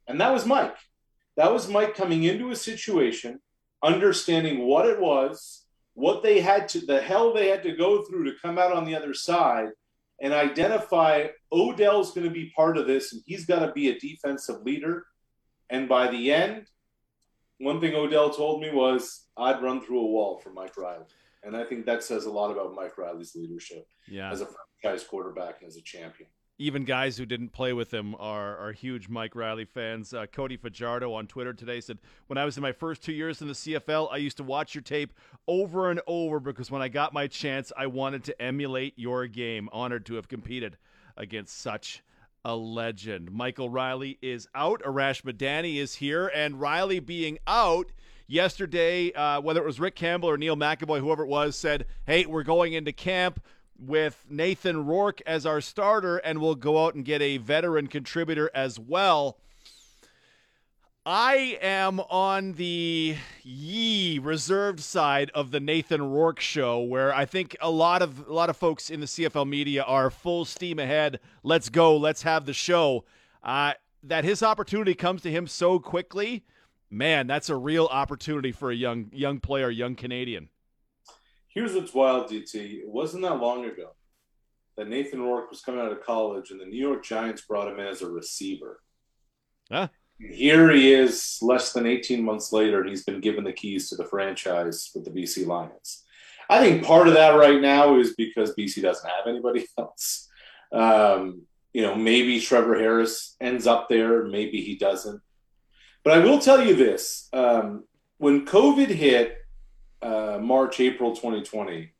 And 0.07 0.19
that 0.19 0.33
was 0.33 0.45
Mike. 0.45 0.77
That 1.37 1.53
was 1.53 1.69
Mike 1.69 1.95
coming 1.95 2.23
into 2.23 2.51
a 2.51 2.55
situation 2.55 3.39
understanding 3.83 4.67
what 4.67 4.85
it 4.85 4.99
was, 4.99 5.65
what 5.93 6.23
they 6.23 6.41
had 6.41 6.67
to, 6.69 6.85
the 6.85 7.01
hell 7.01 7.33
they 7.33 7.47
had 7.47 7.63
to 7.63 7.75
go 7.75 8.03
through 8.03 8.25
to 8.25 8.39
come 8.41 8.57
out 8.57 8.73
on 8.73 8.85
the 8.85 8.95
other 8.95 9.13
side, 9.13 9.69
and 10.21 10.33
identify 10.33 11.27
Odell's 11.51 12.13
going 12.13 12.27
to 12.27 12.33
be 12.33 12.51
part 12.55 12.77
of 12.77 12.87
this, 12.87 13.13
and 13.13 13.21
he's 13.25 13.45
got 13.45 13.59
to 13.59 13.71
be 13.71 13.89
a 13.89 13.99
defensive 13.99 14.61
leader. 14.63 15.05
And 15.69 15.87
by 15.87 16.09
the 16.09 16.33
end, 16.33 16.67
one 17.59 17.79
thing 17.79 17.95
Odell 17.95 18.29
told 18.29 18.61
me 18.61 18.71
was, 18.71 19.27
I'd 19.37 19.61
run 19.61 19.81
through 19.81 20.01
a 20.01 20.07
wall 20.07 20.39
for 20.39 20.51
Mike 20.51 20.75
Reilly. 20.75 21.05
And 21.43 21.55
I 21.55 21.63
think 21.63 21.85
that 21.85 22.03
says 22.03 22.25
a 22.25 22.31
lot 22.31 22.51
about 22.51 22.75
Mike 22.75 22.97
Reilly's 22.97 23.35
leadership 23.35 23.87
yeah. 24.07 24.31
as 24.31 24.41
a 24.41 24.47
franchise 24.81 25.07
quarterback 25.07 25.61
and 25.61 25.67
as 25.67 25.77
a 25.77 25.81
champion 25.81 26.27
even 26.59 26.83
guys 26.83 27.17
who 27.17 27.25
didn't 27.25 27.49
play 27.49 27.71
with 27.71 27.91
him 27.91 28.13
are, 28.19 28.57
are 28.57 28.73
huge 28.73 29.07
Mike 29.07 29.33
Riley 29.33 29.63
fans. 29.63 30.13
Uh, 30.13 30.25
Cody 30.27 30.57
Fajardo 30.57 31.13
on 31.13 31.25
Twitter 31.25 31.53
today 31.53 31.79
said, 31.79 31.99
When 32.27 32.37
I 32.37 32.43
was 32.43 32.57
in 32.57 32.61
my 32.61 32.73
first 32.73 33.01
two 33.01 33.13
years 33.13 33.41
in 33.41 33.47
the 33.47 33.53
CFL, 33.53 34.09
I 34.11 34.17
used 34.17 34.37
to 34.37 34.43
watch 34.43 34.75
your 34.75 34.81
tape 34.81 35.13
over 35.47 35.89
and 35.89 36.01
over 36.05 36.41
because 36.41 36.69
when 36.69 36.81
I 36.81 36.89
got 36.89 37.13
my 37.13 37.27
chance, 37.27 37.71
I 37.77 37.87
wanted 37.87 38.25
to 38.25 38.41
emulate 38.41 38.93
your 38.97 39.25
game. 39.25 39.69
Honored 39.71 40.05
to 40.07 40.15
have 40.15 40.27
competed 40.27 40.77
against 41.15 41.57
such 41.57 42.03
a 42.43 42.55
legend. 42.55 43.31
Michael 43.31 43.69
Reilly 43.69 44.17
is 44.21 44.47
out. 44.53 44.83
Arash 44.83 45.21
Madani 45.21 45.77
is 45.77 45.95
here. 45.95 46.27
And 46.27 46.59
Riley 46.59 46.99
being 46.99 47.39
out 47.47 47.89
yesterday, 48.29 49.11
uh, 49.11 49.41
whether 49.41 49.61
it 49.61 49.65
was 49.65 49.79
Rick 49.79 49.95
Campbell 49.95 50.29
or 50.29 50.37
Neil 50.37 50.55
McEvoy, 50.55 50.99
whoever 50.99 51.23
it 51.23 51.29
was, 51.29 51.57
said, 51.57 51.85
Hey, 52.05 52.25
we're 52.25 52.43
going 52.43 52.73
into 52.73 52.93
camp 52.93 53.41
with 53.77 54.25
Nathan 54.29 54.85
Rourke 54.85 55.21
as 55.25 55.45
our 55.45 55.59
starter, 55.59 56.17
and 56.17 56.39
we'll 56.39 56.55
go 56.55 56.85
out 56.85 56.95
and 56.95 57.03
get 57.03 57.21
a 57.21 57.37
veteran 57.37 57.87
contributor 57.87 58.49
as 58.53 58.79
well. 58.79 59.37
I 61.05 61.57
am 61.61 62.01
on 62.01 62.53
the 62.53 63.15
ye 63.41 64.19
reserved 64.19 64.81
side 64.81 65.31
of 65.33 65.49
the 65.49 65.59
Nathan 65.59 66.11
Rourke 66.11 66.39
show, 66.39 66.81
where 66.81 67.13
I 67.13 67.25
think 67.25 67.55
a 67.61 67.71
lot 67.71 68.01
of 68.01 68.27
a 68.27 68.33
lot 68.33 68.49
of 68.49 68.57
folks 68.57 68.89
in 68.89 68.99
the 68.99 69.05
CFL 69.07 69.47
media 69.47 69.81
are 69.83 70.11
full 70.11 70.45
steam 70.45 70.77
ahead. 70.77 71.19
Let's 71.41 71.69
go, 71.69 71.97
let's 71.97 72.21
have 72.23 72.45
the 72.45 72.53
show. 72.53 73.05
Uh, 73.41 73.73
that 74.03 74.23
his 74.23 74.43
opportunity 74.43 74.93
comes 74.93 75.21
to 75.23 75.31
him 75.31 75.47
so 75.47 75.79
quickly, 75.79 76.43
man, 76.89 77.27
that's 77.27 77.49
a 77.49 77.55
real 77.55 77.85
opportunity 77.85 78.51
for 78.51 78.71
a 78.71 78.75
young 78.75 79.09
young 79.13 79.39
player, 79.39 79.69
young 79.69 79.95
Canadian. 79.95 80.49
Here's 81.47 81.73
what's 81.73 81.93
wild, 81.93 82.29
DT. 82.29 82.55
It 82.81 82.87
wasn't 82.87 83.23
that 83.23 83.39
long 83.39 83.65
ago 83.65 83.95
that 84.77 84.87
Nathan 84.87 85.21
Rourke 85.21 85.49
was 85.49 85.61
coming 85.61 85.81
out 85.81 85.91
of 85.91 86.03
college 86.03 86.51
and 86.51 86.59
the 86.61 86.65
New 86.65 86.79
York 86.79 87.03
Giants 87.03 87.41
brought 87.41 87.67
him 87.67 87.79
in 87.79 87.87
as 87.87 88.01
a 88.01 88.09
receiver. 88.09 88.79
Huh? 89.69 89.89
Here 90.19 90.71
he 90.71 90.93
is, 90.93 91.37
less 91.41 91.73
than 91.73 91.85
18 91.85 92.23
months 92.23 92.51
later, 92.51 92.81
and 92.81 92.89
he's 92.89 93.03
been 93.03 93.21
given 93.21 93.43
the 93.43 93.53
keys 93.53 93.89
to 93.89 93.95
the 93.95 94.05
franchise 94.05 94.91
with 94.93 95.05
the 95.05 95.11
BC 95.11 95.47
Lions. 95.47 96.05
I 96.49 96.59
think 96.59 96.83
part 96.83 97.07
of 97.07 97.13
that 97.13 97.35
right 97.35 97.61
now 97.61 97.97
is 97.97 98.15
because 98.15 98.55
BC 98.55 98.81
doesn't 98.81 99.09
have 99.09 99.27
anybody 99.27 99.65
else. 99.77 100.27
Um, 100.71 101.43
you 101.73 101.81
know, 101.81 101.95
maybe 101.95 102.39
Trevor 102.39 102.77
Harris 102.77 103.35
ends 103.39 103.67
up 103.67 103.87
there, 103.89 104.25
maybe 104.25 104.61
he 104.61 104.75
doesn't. 104.77 105.21
But 106.03 106.13
I 106.13 106.19
will 106.19 106.39
tell 106.39 106.65
you 106.65 106.75
this 106.75 107.29
um, 107.33 107.83
when 108.17 108.45
COVID 108.45 108.87
hit, 108.87 109.37
uh, 110.01 110.39
March, 110.41 110.79
April 110.79 111.15
2020, 111.15 111.91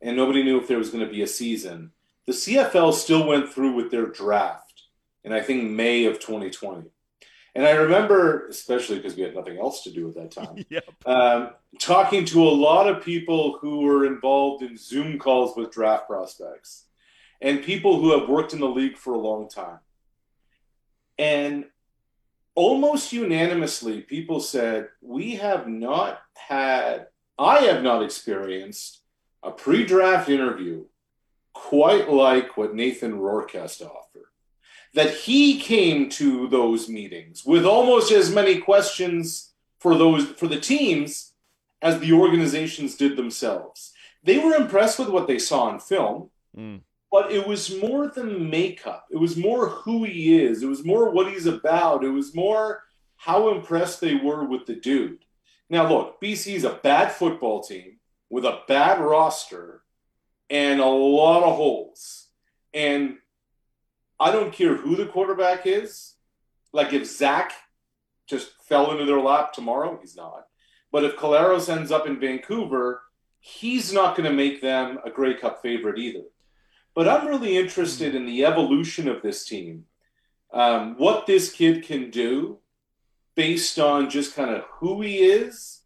and 0.00 0.16
nobody 0.16 0.42
knew 0.42 0.60
if 0.60 0.68
there 0.68 0.78
was 0.78 0.90
going 0.90 1.04
to 1.04 1.10
be 1.10 1.22
a 1.22 1.26
season, 1.26 1.92
the 2.26 2.32
CFL 2.32 2.92
still 2.92 3.26
went 3.26 3.48
through 3.48 3.74
with 3.74 3.90
their 3.90 4.06
draft 4.06 4.82
in, 5.24 5.32
I 5.32 5.40
think, 5.40 5.70
May 5.70 6.04
of 6.04 6.20
2020. 6.20 6.90
And 7.54 7.66
I 7.66 7.70
remember, 7.72 8.46
especially 8.48 8.96
because 8.96 9.16
we 9.16 9.22
had 9.22 9.34
nothing 9.34 9.58
else 9.58 9.82
to 9.84 9.90
do 9.90 10.08
at 10.08 10.14
that 10.14 10.30
time, 10.30 10.64
yep. 10.70 10.84
um, 11.06 11.50
talking 11.80 12.24
to 12.26 12.42
a 12.42 12.50
lot 12.50 12.88
of 12.88 13.02
people 13.02 13.58
who 13.60 13.80
were 13.80 14.06
involved 14.06 14.62
in 14.62 14.76
Zoom 14.76 15.18
calls 15.18 15.56
with 15.56 15.72
draft 15.72 16.06
prospects 16.06 16.84
and 17.40 17.62
people 17.62 18.00
who 18.00 18.18
have 18.18 18.28
worked 18.28 18.52
in 18.52 18.60
the 18.60 18.68
league 18.68 18.96
for 18.96 19.14
a 19.14 19.18
long 19.18 19.48
time. 19.48 19.78
And 21.18 21.64
almost 22.58 23.12
unanimously, 23.12 24.00
people 24.00 24.40
said, 24.40 24.88
We 25.00 25.36
have 25.36 25.68
not 25.68 26.20
had 26.34 27.06
I 27.38 27.60
have 27.60 27.84
not 27.84 28.02
experienced 28.02 29.00
a 29.44 29.52
pre 29.52 29.84
draft 29.84 30.28
interview 30.28 30.84
quite 31.54 32.10
like 32.10 32.56
what 32.56 32.74
Nathan 32.74 33.16
Rourke 33.20 33.52
has 33.52 33.78
to 33.78 33.86
offer. 33.86 34.32
That 34.94 35.14
he 35.14 35.60
came 35.60 36.08
to 36.10 36.48
those 36.48 36.88
meetings 36.88 37.44
with 37.44 37.64
almost 37.64 38.10
as 38.10 38.34
many 38.34 38.58
questions 38.58 39.52
for 39.78 39.96
those 39.96 40.26
for 40.26 40.48
the 40.48 40.60
teams 40.60 41.34
as 41.80 42.00
the 42.00 42.12
organizations 42.12 42.96
did 42.96 43.16
themselves. 43.16 43.92
They 44.24 44.38
were 44.38 44.54
impressed 44.54 44.98
with 44.98 45.10
what 45.10 45.28
they 45.28 45.38
saw 45.38 45.68
on 45.68 45.78
film, 45.78 46.30
mm. 46.56 46.80
But 47.10 47.32
it 47.32 47.46
was 47.46 47.74
more 47.80 48.08
the 48.08 48.24
makeup. 48.24 49.06
It 49.10 49.16
was 49.16 49.36
more 49.36 49.68
who 49.68 50.04
he 50.04 50.40
is. 50.40 50.62
It 50.62 50.66
was 50.68 50.84
more 50.84 51.10
what 51.10 51.32
he's 51.32 51.46
about. 51.46 52.04
It 52.04 52.10
was 52.10 52.34
more 52.34 52.84
how 53.16 53.50
impressed 53.50 54.00
they 54.00 54.14
were 54.14 54.44
with 54.44 54.66
the 54.66 54.76
dude. 54.76 55.24
Now, 55.70 55.88
look, 55.88 56.20
BC 56.20 56.54
is 56.54 56.64
a 56.64 56.80
bad 56.82 57.12
football 57.12 57.62
team 57.62 57.98
with 58.30 58.44
a 58.44 58.60
bad 58.68 59.00
roster 59.00 59.82
and 60.50 60.80
a 60.80 60.86
lot 60.86 61.42
of 61.42 61.56
holes. 61.56 62.28
And 62.72 63.16
I 64.20 64.30
don't 64.30 64.52
care 64.52 64.76
who 64.76 64.96
the 64.96 65.06
quarterback 65.06 65.66
is. 65.66 66.14
Like 66.72 66.92
if 66.92 67.06
Zach 67.06 67.52
just 68.28 68.50
fell 68.68 68.90
into 68.92 69.04
their 69.04 69.20
lap 69.20 69.52
tomorrow, 69.52 69.98
he's 70.00 70.16
not. 70.16 70.46
But 70.92 71.04
if 71.04 71.16
Collaros 71.16 71.74
ends 71.74 71.90
up 71.90 72.06
in 72.06 72.20
Vancouver, 72.20 73.02
he's 73.40 73.92
not 73.92 74.16
going 74.16 74.28
to 74.28 74.34
make 74.34 74.60
them 74.60 74.98
a 75.04 75.10
Grey 75.10 75.34
Cup 75.34 75.62
favorite 75.62 75.98
either. 75.98 76.24
But 76.94 77.08
I'm 77.08 77.26
really 77.26 77.56
interested 77.56 78.14
in 78.14 78.26
the 78.26 78.44
evolution 78.44 79.08
of 79.08 79.22
this 79.22 79.44
team, 79.44 79.84
um, 80.52 80.96
what 80.98 81.26
this 81.26 81.52
kid 81.52 81.84
can 81.84 82.10
do, 82.10 82.58
based 83.34 83.78
on 83.78 84.10
just 84.10 84.34
kind 84.34 84.50
of 84.50 84.64
who 84.64 85.00
he 85.00 85.18
is 85.18 85.82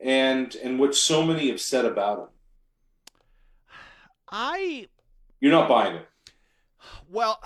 and 0.00 0.54
and 0.56 0.78
what 0.78 0.94
so 0.94 1.22
many 1.22 1.48
have 1.48 1.60
said 1.60 1.84
about 1.84 2.18
him. 2.18 2.28
I 4.30 4.88
You're 5.40 5.52
not 5.52 5.68
buying 5.68 5.96
it. 5.96 6.08
Well, 7.10 7.42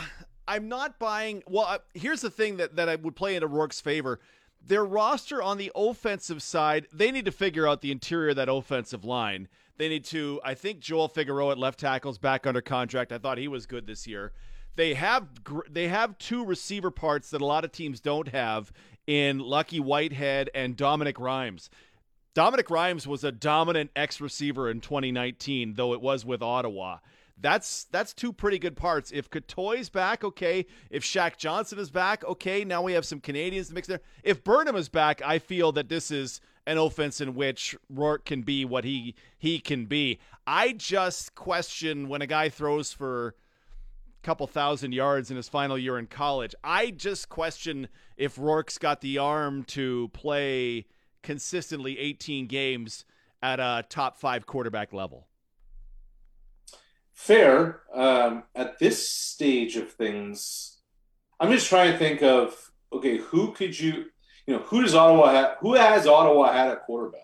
I'm 0.46 0.68
not 0.68 0.98
buying. 0.98 1.42
Well, 1.46 1.80
here's 1.92 2.22
the 2.22 2.30
thing 2.30 2.56
that, 2.56 2.76
that 2.76 2.88
I 2.88 2.96
would 2.96 3.14
play 3.14 3.34
into 3.34 3.46
Rourke's 3.46 3.80
favor. 3.80 4.20
Their 4.64 4.84
roster 4.84 5.42
on 5.42 5.58
the 5.58 5.70
offensive 5.74 6.42
side, 6.42 6.86
they 6.92 7.10
need 7.10 7.26
to 7.26 7.32
figure 7.32 7.68
out 7.68 7.80
the 7.80 7.92
interior 7.92 8.30
of 8.30 8.36
that 8.36 8.48
offensive 8.48 9.04
line. 9.04 9.48
They 9.78 9.88
need 9.88 10.04
to, 10.06 10.40
I 10.44 10.54
think 10.54 10.80
Joel 10.80 11.08
Figueroa 11.08 11.52
at 11.52 11.58
left 11.58 11.78
tackle 11.80 12.10
is 12.10 12.18
back 12.18 12.46
under 12.46 12.60
contract. 12.60 13.12
I 13.12 13.18
thought 13.18 13.38
he 13.38 13.48
was 13.48 13.64
good 13.64 13.86
this 13.86 14.06
year. 14.06 14.32
they 14.76 14.94
have 14.94 15.26
they 15.68 15.88
have 15.88 16.16
two 16.18 16.44
receiver 16.44 16.90
parts 16.90 17.30
that 17.30 17.40
a 17.40 17.46
lot 17.46 17.64
of 17.64 17.72
teams 17.72 18.00
don't 18.00 18.28
have 18.28 18.72
in 19.06 19.40
Lucky 19.40 19.80
Whitehead 19.80 20.50
and 20.54 20.76
Dominique 20.76 21.18
Rhymes. 21.18 21.68
Dominique 22.34 22.70
Rhymes 22.70 23.06
was 23.06 23.24
a 23.24 23.32
dominant 23.32 23.90
X 23.96 24.20
receiver 24.20 24.70
in 24.70 24.80
2019, 24.80 25.74
though 25.74 25.92
it 25.94 26.00
was 26.00 26.24
with 26.24 26.42
Ottawa. 26.42 26.98
That's 27.40 27.84
that's 27.84 28.12
two 28.14 28.32
pretty 28.32 28.58
good 28.60 28.76
parts. 28.76 29.10
If 29.12 29.30
Cottoy's 29.30 29.88
back, 29.88 30.22
okay. 30.22 30.66
If 30.90 31.02
Shaq 31.02 31.36
Johnson 31.36 31.78
is 31.80 31.90
back, 31.90 32.24
okay. 32.24 32.64
Now 32.64 32.82
we 32.82 32.92
have 32.92 33.04
some 33.04 33.20
Canadians 33.20 33.68
to 33.68 33.74
mix 33.74 33.88
there. 33.88 34.00
If 34.22 34.44
Burnham 34.44 34.76
is 34.76 34.88
back, 34.88 35.22
I 35.22 35.38
feel 35.40 35.72
that 35.72 35.88
this 35.88 36.10
is 36.12 36.40
an 36.68 36.76
offense 36.76 37.20
in 37.22 37.34
which 37.34 37.74
Rourke 37.88 38.26
can 38.26 38.42
be 38.42 38.64
what 38.64 38.84
he 38.84 39.14
he 39.38 39.58
can 39.58 39.86
be. 39.86 40.20
I 40.46 40.72
just 40.72 41.34
question 41.34 42.08
when 42.08 42.20
a 42.20 42.26
guy 42.26 42.50
throws 42.50 42.92
for 42.92 43.28
a 43.28 44.22
couple 44.22 44.46
thousand 44.46 44.92
yards 44.92 45.30
in 45.30 45.36
his 45.38 45.48
final 45.48 45.78
year 45.78 45.98
in 45.98 46.06
college. 46.06 46.54
I 46.62 46.90
just 46.90 47.30
question 47.30 47.88
if 48.18 48.38
Rourke's 48.38 48.76
got 48.76 49.00
the 49.00 49.16
arm 49.16 49.64
to 49.64 50.10
play 50.12 50.86
consistently 51.22 51.98
18 51.98 52.46
games 52.46 53.06
at 53.42 53.60
a 53.60 53.84
top 53.88 54.18
five 54.18 54.44
quarterback 54.44 54.92
level. 54.92 55.26
Fair. 57.14 57.80
Um, 57.94 58.44
at 58.54 58.78
this 58.78 59.08
stage 59.08 59.76
of 59.76 59.90
things, 59.90 60.76
I'm 61.40 61.50
just 61.50 61.68
trying 61.68 61.92
to 61.92 61.98
think 61.98 62.22
of 62.22 62.70
okay, 62.92 63.18
who 63.18 63.52
could 63.52 63.78
you, 63.78 64.06
you 64.48 64.54
know, 64.56 64.62
who 64.62 64.80
does 64.80 64.94
Ottawa 64.94 65.30
have? 65.30 65.56
Who 65.60 65.74
has 65.74 66.06
Ottawa 66.06 66.50
had 66.52 66.68
at 66.70 66.82
quarterback? 66.84 67.20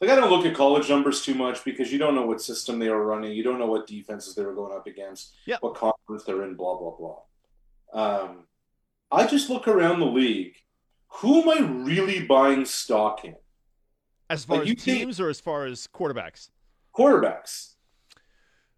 Like 0.00 0.08
I 0.08 0.14
don't 0.16 0.30
look 0.30 0.46
at 0.46 0.56
college 0.56 0.88
numbers 0.88 1.20
too 1.20 1.34
much 1.34 1.62
because 1.66 1.92
you 1.92 1.98
don't 1.98 2.14
know 2.14 2.24
what 2.24 2.40
system 2.40 2.78
they 2.78 2.88
were 2.88 3.04
running, 3.04 3.32
you 3.32 3.42
don't 3.42 3.58
know 3.58 3.66
what 3.66 3.86
defenses 3.86 4.34
they 4.34 4.42
were 4.42 4.54
going 4.54 4.74
up 4.74 4.86
against, 4.86 5.34
Yep. 5.44 5.60
what 5.62 5.74
conference 5.74 6.24
they're 6.24 6.42
in, 6.44 6.54
blah 6.54 6.78
blah 6.78 6.96
blah. 6.96 7.18
Um, 7.92 8.44
I 9.12 9.26
just 9.26 9.50
look 9.50 9.68
around 9.68 10.00
the 10.00 10.06
league. 10.06 10.54
Who 11.18 11.42
am 11.42 11.48
I 11.50 11.68
really 11.84 12.24
buying 12.24 12.64
stock 12.64 13.22
in? 13.26 13.34
As 14.30 14.46
far 14.46 14.56
Like, 14.58 14.62
as 14.62 14.68
you 14.70 14.74
think- 14.76 14.98
teams 15.00 15.20
or 15.20 15.28
as 15.28 15.40
far 15.40 15.66
as 15.66 15.86
quarterbacks? 15.92 16.48
quarterbacks. 16.96 17.74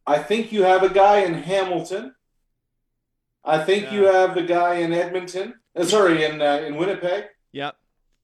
I 0.04 0.18
think 0.18 0.50
you 0.50 0.64
have 0.64 0.82
a 0.82 0.88
guy 0.92 1.18
in 1.20 1.34
Hamilton. 1.34 2.16
I 3.44 3.62
think 3.62 3.92
you 3.92 4.04
have 4.06 4.34
the 4.34 4.42
guy 4.42 4.76
in 4.76 4.92
Edmonton. 4.92 5.54
Uh, 5.76 5.84
sorry, 5.84 6.24
in 6.24 6.42
uh, 6.42 6.62
in 6.66 6.76
Winnipeg. 6.76 7.26
Yep. 7.52 7.76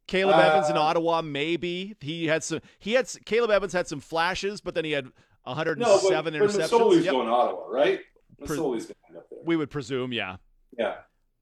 Caleb 0.07 0.37
Uh, 0.37 0.41
Evans 0.41 0.71
in 0.71 0.77
Ottawa, 0.77 1.21
maybe 1.23 1.95
he 2.01 2.27
had 2.27 2.43
some. 2.43 2.61
He 2.79 2.93
had 2.95 3.09
Caleb 3.27 3.51
Evans 3.51 3.73
had 3.73 3.87
some 3.87 4.01
flashes, 4.01 4.61
but 4.61 4.75
then 4.75 4.85
he 4.85 4.93
had 4.93 5.09
107 5.45 5.85
but, 6.25 6.25
but 6.25 6.33
interceptions. 6.33 6.69
Masoli's 6.71 7.05
Yep. 7.05 7.13
going 7.13 7.27
to 7.27 7.33
Ottawa, 7.33 7.67
right? 7.69 8.01
Pre- 8.45 8.57
going 8.57 8.81
up 8.81 9.29
there. 9.31 9.39
We 9.45 9.57
would 9.57 9.71
presume, 9.71 10.13
yeah. 10.13 10.37
Yeah. 10.79 10.95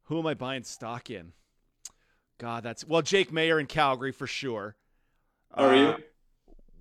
Who 0.04 0.18
am 0.18 0.26
I 0.26 0.34
buying 0.34 0.64
stock 0.64 1.10
in? 1.10 1.32
God, 2.38 2.62
that's 2.62 2.84
well, 2.86 3.02
Jake 3.02 3.30
Maier 3.30 3.60
in 3.60 3.66
Calgary 3.66 4.12
for 4.12 4.26
sure. 4.26 4.76
Are 5.52 5.72
Uh, 5.72 5.76
you? 5.76 6.04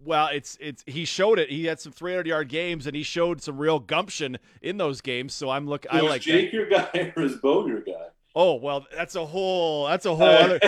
Well, 0.04 0.28
it's 0.34 0.58
it's 0.60 0.84
he 0.86 1.06
showed 1.06 1.40
it. 1.40 1.50
He 1.50 1.66
had 1.66 1.80
some 1.80 1.92
300 1.92 2.28
yard 2.28 2.50
games, 2.50 2.86
and 2.88 2.96
he 2.96 3.04
showed 3.04 3.42
some 3.42 3.58
real 3.58 3.80
gumption 3.80 4.38
in 4.62 4.78
those 4.78 5.02
games. 5.02 5.34
So 5.34 5.50
I'm 5.50 5.68
look. 5.68 5.86
I 5.90 6.02
like. 6.02 6.22
that. 6.24 6.32
Jake 6.32 6.54
your 6.54 6.68
guy 6.68 7.14
or 7.16 7.24
is 7.24 7.36
Bo 7.38 7.66
your 7.68 7.82
guy? 7.82 8.08
Oh 8.36 8.56
well, 8.56 8.86
that's 8.94 9.16
a 9.16 9.26
whole 9.26 9.88
that's 9.88 10.06
a 10.06 10.14
whole 10.14 10.28
other. 10.28 10.60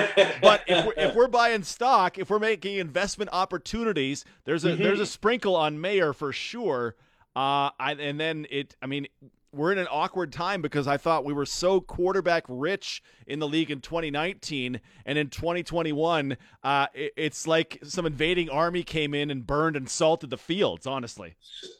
But 0.41 0.63
if 0.67 0.85
we're, 0.85 0.93
if 0.95 1.15
we're 1.15 1.27
buying 1.27 1.63
stock, 1.63 2.17
if 2.17 2.29
we're 2.29 2.39
making 2.39 2.77
investment 2.77 3.29
opportunities, 3.33 4.23
there's 4.45 4.63
a 4.63 4.75
there's 4.75 5.01
a 5.01 5.05
sprinkle 5.05 5.55
on 5.55 5.77
Maier 5.77 6.15
for 6.15 6.31
sure. 6.31 6.95
Uh, 7.35 7.69
I, 7.79 7.95
and 7.99 8.19
then 8.19 8.47
it. 8.49 8.75
I 8.81 8.87
mean, 8.87 9.07
we're 9.51 9.71
in 9.71 9.77
an 9.77 9.87
awkward 9.91 10.31
time 10.31 10.61
because 10.61 10.87
I 10.87 10.97
thought 10.97 11.25
we 11.25 11.33
were 11.33 11.45
so 11.45 11.81
quarterback 11.81 12.45
rich 12.47 13.03
in 13.25 13.39
the 13.39 13.47
league 13.47 13.69
in 13.69 13.81
2019, 13.81 14.79
and 15.05 15.17
in 15.17 15.29
2021, 15.29 16.37
uh, 16.63 16.87
it, 16.93 17.13
it's 17.17 17.47
like 17.47 17.79
some 17.83 18.05
invading 18.05 18.49
army 18.49 18.83
came 18.83 19.13
in 19.13 19.29
and 19.29 19.45
burned 19.45 19.75
and 19.75 19.89
salted 19.89 20.29
the 20.29 20.37
fields. 20.37 20.87
Honestly, 20.87 21.35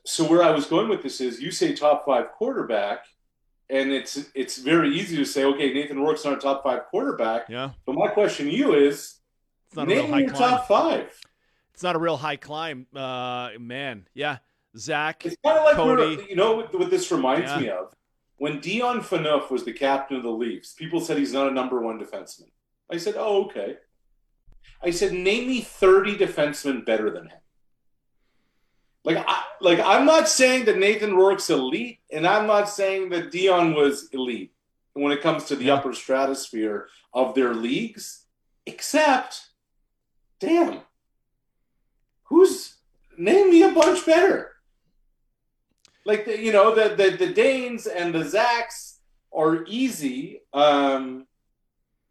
so 0.06 0.26
where 0.26 0.44
I 0.44 0.52
was 0.52 0.66
going 0.66 0.90
with 0.90 1.02
this 1.02 1.22
is 1.22 1.40
you 1.40 1.52
say 1.52 1.74
top 1.74 2.06
five 2.06 2.32
quarterback, 2.32 3.06
and 3.70 3.92
it's 3.92 4.30
it's 4.34 4.58
very 4.58 4.96
easy 4.96 5.18
to 5.18 5.26
say, 5.26 5.44
okay, 5.46 5.74
Nathan 5.74 6.00
Rourke's 6.00 6.24
not 6.26 6.34
a 6.34 6.38
top 6.42 6.64
five 6.64 6.86
quarterback. 6.90 7.50
yeah, 7.50 7.72
But 7.86 7.96
my 7.96 8.08
question 8.08 8.46
to 8.48 8.52
you 8.52 8.74
is, 8.76 9.20
it's 9.68 9.76
not 9.76 9.88
a 9.88 9.90
real 9.90 10.04
name 10.04 10.12
high 10.14 10.20
your 10.22 10.30
climb. 10.32 10.50
top 10.52 10.68
five. 10.68 11.20
It's 11.74 11.84
not 11.84 11.96
a 11.96 12.00
real 12.00 12.18
high 12.18 12.38
climb, 12.38 12.88
uh, 12.96 13.50
man. 13.60 14.08
Yeah, 14.14 14.38
Zach. 14.78 15.26
It's 15.26 15.36
kind 15.46 15.58
of 15.60 15.66
like 15.66 15.76
Cody. 15.76 16.26
you 16.30 16.36
know 16.36 16.56
what, 16.56 16.78
what 16.80 16.90
this 16.90 17.12
reminds 17.12 17.52
Yeah. 17.52 17.60
me 17.60 17.70
of. 17.70 17.94
When 18.40 18.60
Dion 18.60 19.02
Phaneuf 19.02 19.50
was 19.50 19.64
the 19.64 19.74
captain 19.74 20.18
of 20.18 20.24
the 20.24 20.30
Leafs, 20.32 20.74
people 20.74 21.00
said 21.00 21.18
he's 21.18 21.34
not 21.34 21.48
a 21.48 21.52
number 21.52 21.82
one 21.82 22.00
defenseman. 22.00 22.50
I 22.92 22.98
said, 22.98 23.16
"Oh, 23.18 23.46
okay." 23.46 23.78
I 24.82 24.92
said, 24.92 25.12
"Name 25.12 25.48
me 25.48 25.62
thirty 25.62 26.16
defensemen 26.16 26.86
better 26.86 27.10
than 27.10 27.28
him." 27.30 27.40
Like, 29.08 29.26
I, 29.26 29.44
like 29.62 29.80
I'm 29.80 30.06
not 30.06 30.28
saying 30.28 30.66
that 30.66 30.78
Nathan 30.78 31.16
Rourke's 31.16 31.50
elite, 31.50 32.00
and 32.12 32.28
I'm 32.28 32.46
not 32.46 32.70
saying 32.70 33.10
that 33.10 33.32
Dion 33.32 33.74
was 33.74 34.10
elite 34.12 34.52
when 34.94 35.12
it 35.12 35.22
comes 35.22 35.46
to 35.46 35.56
the 35.56 35.72
upper 35.72 35.94
stratosphere 35.94 36.88
of 37.14 37.34
their 37.34 37.54
leagues. 37.54 38.26
Except, 38.66 39.48
damn, 40.40 40.82
who's 42.26 42.76
name 43.18 43.50
me 43.50 43.64
a 43.64 43.72
bunch 43.72 44.06
better? 44.06 44.58
like 46.08 46.26
the, 46.26 46.42
you 46.42 46.52
know 46.52 46.74
the, 46.74 46.96
the 46.96 47.18
the 47.18 47.34
Danes 47.34 47.86
and 47.86 48.16
the 48.16 48.24
Zacks 48.24 48.96
are 49.36 49.66
easy. 49.68 50.42
Um, 50.54 51.28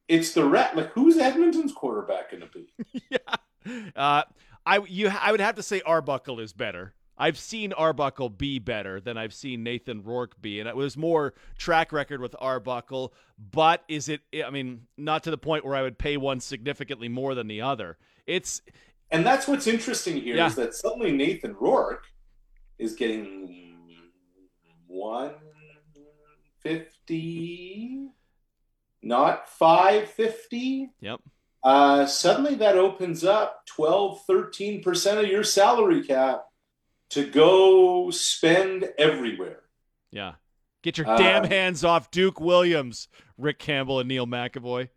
it's 0.06 0.32
the 0.32 0.44
ret 0.44 0.76
like 0.76 0.92
who's 0.92 1.16
Edmonton's 1.16 1.72
quarterback 1.72 2.30
going 2.30 2.42
to 2.42 2.48
be? 2.48 3.02
yeah. 3.10 3.90
Uh, 3.96 4.22
I 4.66 4.80
you 4.88 5.08
I 5.08 5.30
would 5.30 5.40
have 5.40 5.54
to 5.54 5.62
say 5.62 5.80
Arbuckle 5.86 6.40
is 6.40 6.52
better. 6.52 6.92
I've 7.18 7.38
seen 7.38 7.72
Arbuckle 7.72 8.28
be 8.28 8.58
better 8.58 9.00
than 9.00 9.16
I've 9.16 9.32
seen 9.32 9.62
Nathan 9.62 10.02
Rourke 10.02 10.38
be, 10.42 10.60
and 10.60 10.68
it 10.68 10.76
was 10.76 10.98
more 10.98 11.32
track 11.56 11.90
record 11.90 12.20
with 12.20 12.36
Arbuckle. 12.38 13.14
But 13.38 13.84
is 13.88 14.10
it? 14.10 14.20
I 14.44 14.50
mean, 14.50 14.82
not 14.98 15.22
to 15.24 15.30
the 15.30 15.38
point 15.38 15.64
where 15.64 15.74
I 15.74 15.80
would 15.82 15.96
pay 15.98 16.18
one 16.18 16.40
significantly 16.40 17.08
more 17.08 17.34
than 17.34 17.46
the 17.46 17.62
other. 17.62 17.96
It's 18.26 18.60
And 19.10 19.24
that's 19.24 19.48
what's 19.48 19.66
interesting 19.66 20.20
here 20.20 20.34
is 20.34 20.38
Yeah. 20.38 20.64
that 20.64 20.74
suddenly 20.74 21.12
Nathan 21.12 21.54
Rourke 21.58 22.04
is 22.78 22.94
getting 22.94 23.78
one 24.88 25.32
fifty, 26.60 28.08
not 29.02 29.48
five 29.48 30.10
fifty. 30.10 30.90
yep. 31.00 31.20
Uh, 31.62 32.06
suddenly 32.06 32.54
that 32.56 32.76
opens 32.76 33.24
up 33.24 33.62
12, 33.66 34.20
13% 34.28 35.18
of 35.24 35.26
your 35.30 35.42
salary 35.44 36.02
cap 36.04 36.44
to 37.10 37.28
go 37.28 38.10
spend 38.10 38.88
everywhere. 38.98 39.62
Yeah. 40.10 40.34
Get 40.82 40.98
your 40.98 41.08
Uh, 41.08 41.16
damn 41.16 41.44
hands 41.44 41.82
off 41.84 42.10
Duke 42.10 42.40
Williams, 42.40 43.08
Rick 43.36 43.58
Campbell, 43.58 43.98
and 43.98 44.08
Neil 44.08 44.26
McEvoy. 44.26 44.88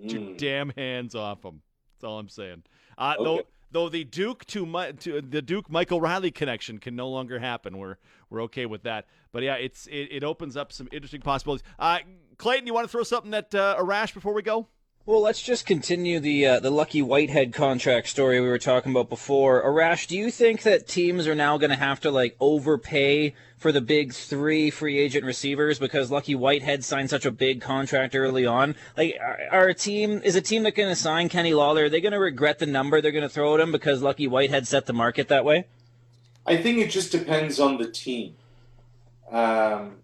Get 0.00 0.12
your 0.12 0.20
Mm. 0.22 0.38
damn 0.38 0.70
hands 0.70 1.14
off 1.14 1.42
them. 1.42 1.60
That's 1.94 2.04
all 2.04 2.18
I'm 2.18 2.28
saying. 2.28 2.62
Uh, 2.96 3.16
Okay. 3.18 3.24
Though, 3.24 3.42
though 3.72 3.88
the 3.90 4.04
Duke 4.04 4.46
to, 4.46 4.64
Mi- 4.64 4.92
to 5.00 5.20
the 5.20 5.42
Duke 5.42 5.68
Michael 5.70 6.00
Reilly 6.00 6.30
connection 6.30 6.78
can 6.78 6.96
no 6.96 7.08
longer 7.10 7.38
happen. 7.38 7.76
We're 7.78 7.96
we're 8.30 8.42
okay 8.44 8.64
with 8.64 8.84
that. 8.84 9.06
But 9.32 9.42
yeah, 9.42 9.54
it's 9.56 9.86
it, 9.88 10.08
it 10.10 10.24
opens 10.24 10.56
up 10.56 10.72
some 10.72 10.88
interesting 10.92 11.20
possibilities. 11.20 11.64
Uh, 11.78 11.98
Clayton, 12.38 12.66
you 12.66 12.72
want 12.72 12.84
to 12.84 12.88
throw 12.90 13.02
something 13.02 13.34
at 13.34 13.54
uh, 13.54 13.76
Arash 13.78 14.14
before 14.14 14.32
we 14.32 14.42
go? 14.42 14.68
Well, 15.06 15.22
let's 15.22 15.40
just 15.40 15.64
continue 15.64 16.20
the 16.20 16.46
uh, 16.46 16.60
the 16.60 16.70
Lucky 16.70 17.00
Whitehead 17.00 17.54
contract 17.54 18.06
story 18.06 18.38
we 18.38 18.48
were 18.48 18.58
talking 18.58 18.92
about 18.92 19.08
before. 19.08 19.64
Arash, 19.64 20.06
do 20.06 20.14
you 20.14 20.30
think 20.30 20.62
that 20.62 20.86
teams 20.86 21.26
are 21.26 21.34
now 21.34 21.56
going 21.56 21.70
to 21.70 21.76
have 21.76 22.00
to 22.00 22.10
like 22.10 22.36
overpay 22.38 23.34
for 23.56 23.72
the 23.72 23.80
big 23.80 24.12
three 24.12 24.68
free 24.68 24.98
agent 24.98 25.24
receivers 25.24 25.78
because 25.78 26.10
Lucky 26.10 26.34
Whitehead 26.34 26.84
signed 26.84 27.08
such 27.08 27.24
a 27.24 27.30
big 27.30 27.62
contract 27.62 28.14
early 28.14 28.44
on? 28.44 28.76
Like, 28.94 29.16
are, 29.50 29.68
a 29.68 29.74
team 29.74 30.20
is 30.22 30.36
a 30.36 30.42
team 30.42 30.64
that 30.64 30.74
going 30.74 30.90
to 30.90 30.94
sign 30.94 31.30
Kenny 31.30 31.54
Lawler? 31.54 31.84
Are 31.84 31.88
they 31.88 32.02
going 32.02 32.12
to 32.12 32.20
regret 32.20 32.58
the 32.58 32.66
number 32.66 33.00
they're 33.00 33.10
going 33.10 33.22
to 33.22 33.28
throw 33.30 33.54
at 33.54 33.60
him 33.60 33.72
because 33.72 34.02
Lucky 34.02 34.28
Whitehead 34.28 34.68
set 34.68 34.84
the 34.84 34.92
market 34.92 35.28
that 35.28 35.46
way? 35.46 35.64
I 36.44 36.58
think 36.58 36.76
it 36.76 36.90
just 36.90 37.10
depends 37.10 37.58
on 37.58 37.78
the 37.78 37.90
team 37.90 38.34
um, 39.32 39.96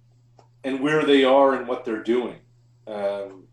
and 0.64 0.80
where 0.80 1.04
they 1.04 1.22
are 1.22 1.52
and 1.52 1.68
what 1.68 1.84
they're 1.84 2.02
doing. 2.02 2.38
Um, 2.86 3.45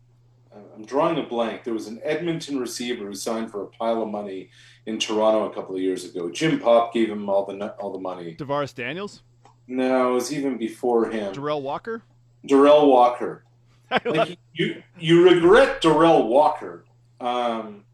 I'm 0.74 0.84
drawing 0.84 1.18
a 1.18 1.22
blank. 1.22 1.64
There 1.64 1.74
was 1.74 1.86
an 1.86 2.00
Edmonton 2.02 2.58
receiver 2.58 3.04
who 3.06 3.14
signed 3.14 3.50
for 3.50 3.62
a 3.62 3.66
pile 3.66 4.02
of 4.02 4.08
money 4.08 4.50
in 4.86 4.98
Toronto 4.98 5.50
a 5.50 5.54
couple 5.54 5.74
of 5.76 5.80
years 5.82 6.04
ago. 6.04 6.30
Jim 6.30 6.58
Popp 6.58 6.92
gave 6.92 7.08
him 7.10 7.28
all 7.28 7.44
the 7.46 7.72
all 7.74 7.92
the 7.92 7.98
money. 7.98 8.34
Tavares 8.34 8.74
Daniels, 8.74 9.22
No, 9.66 10.10
it 10.10 10.14
was 10.14 10.32
even 10.32 10.58
before 10.58 11.10
him. 11.10 11.32
Derel 11.34 11.62
Walker. 11.62 12.02
Derel 12.46 12.88
Walker. 12.88 13.44
Like 14.04 14.38
you, 14.54 14.82
you 14.98 15.22
regret 15.24 15.80
Derel 15.80 16.26
Walker. 16.26 16.84
Um, 17.20 17.84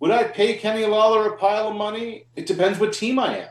would 0.00 0.10
I 0.10 0.24
pay 0.24 0.56
Kenny 0.56 0.86
Lawler 0.86 1.34
a 1.34 1.36
pile 1.36 1.68
of 1.68 1.76
money? 1.76 2.24
It 2.34 2.46
depends 2.46 2.78
what 2.78 2.94
team 2.94 3.18
I 3.18 3.38
am. 3.38 3.48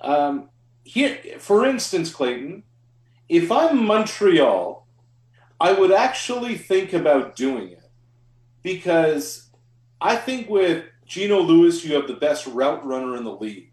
Um, 0.00 0.48
here, 0.84 1.18
for 1.38 1.66
instance, 1.66 2.10
Clayton, 2.14 2.62
If 3.28 3.52
I'm 3.52 3.84
Montreal, 3.84 4.83
I 5.60 5.72
would 5.72 5.92
actually 5.92 6.56
think 6.56 6.92
about 6.92 7.36
doing 7.36 7.70
it 7.70 7.90
because 8.62 9.50
I 10.00 10.16
think 10.16 10.48
with 10.48 10.84
Eugene 11.06 11.34
Lewis, 11.38 11.84
you 11.84 11.94
have 11.94 12.08
the 12.08 12.14
best 12.14 12.46
route 12.46 12.84
runner 12.84 13.16
in 13.16 13.24
the 13.24 13.34
league. 13.34 13.70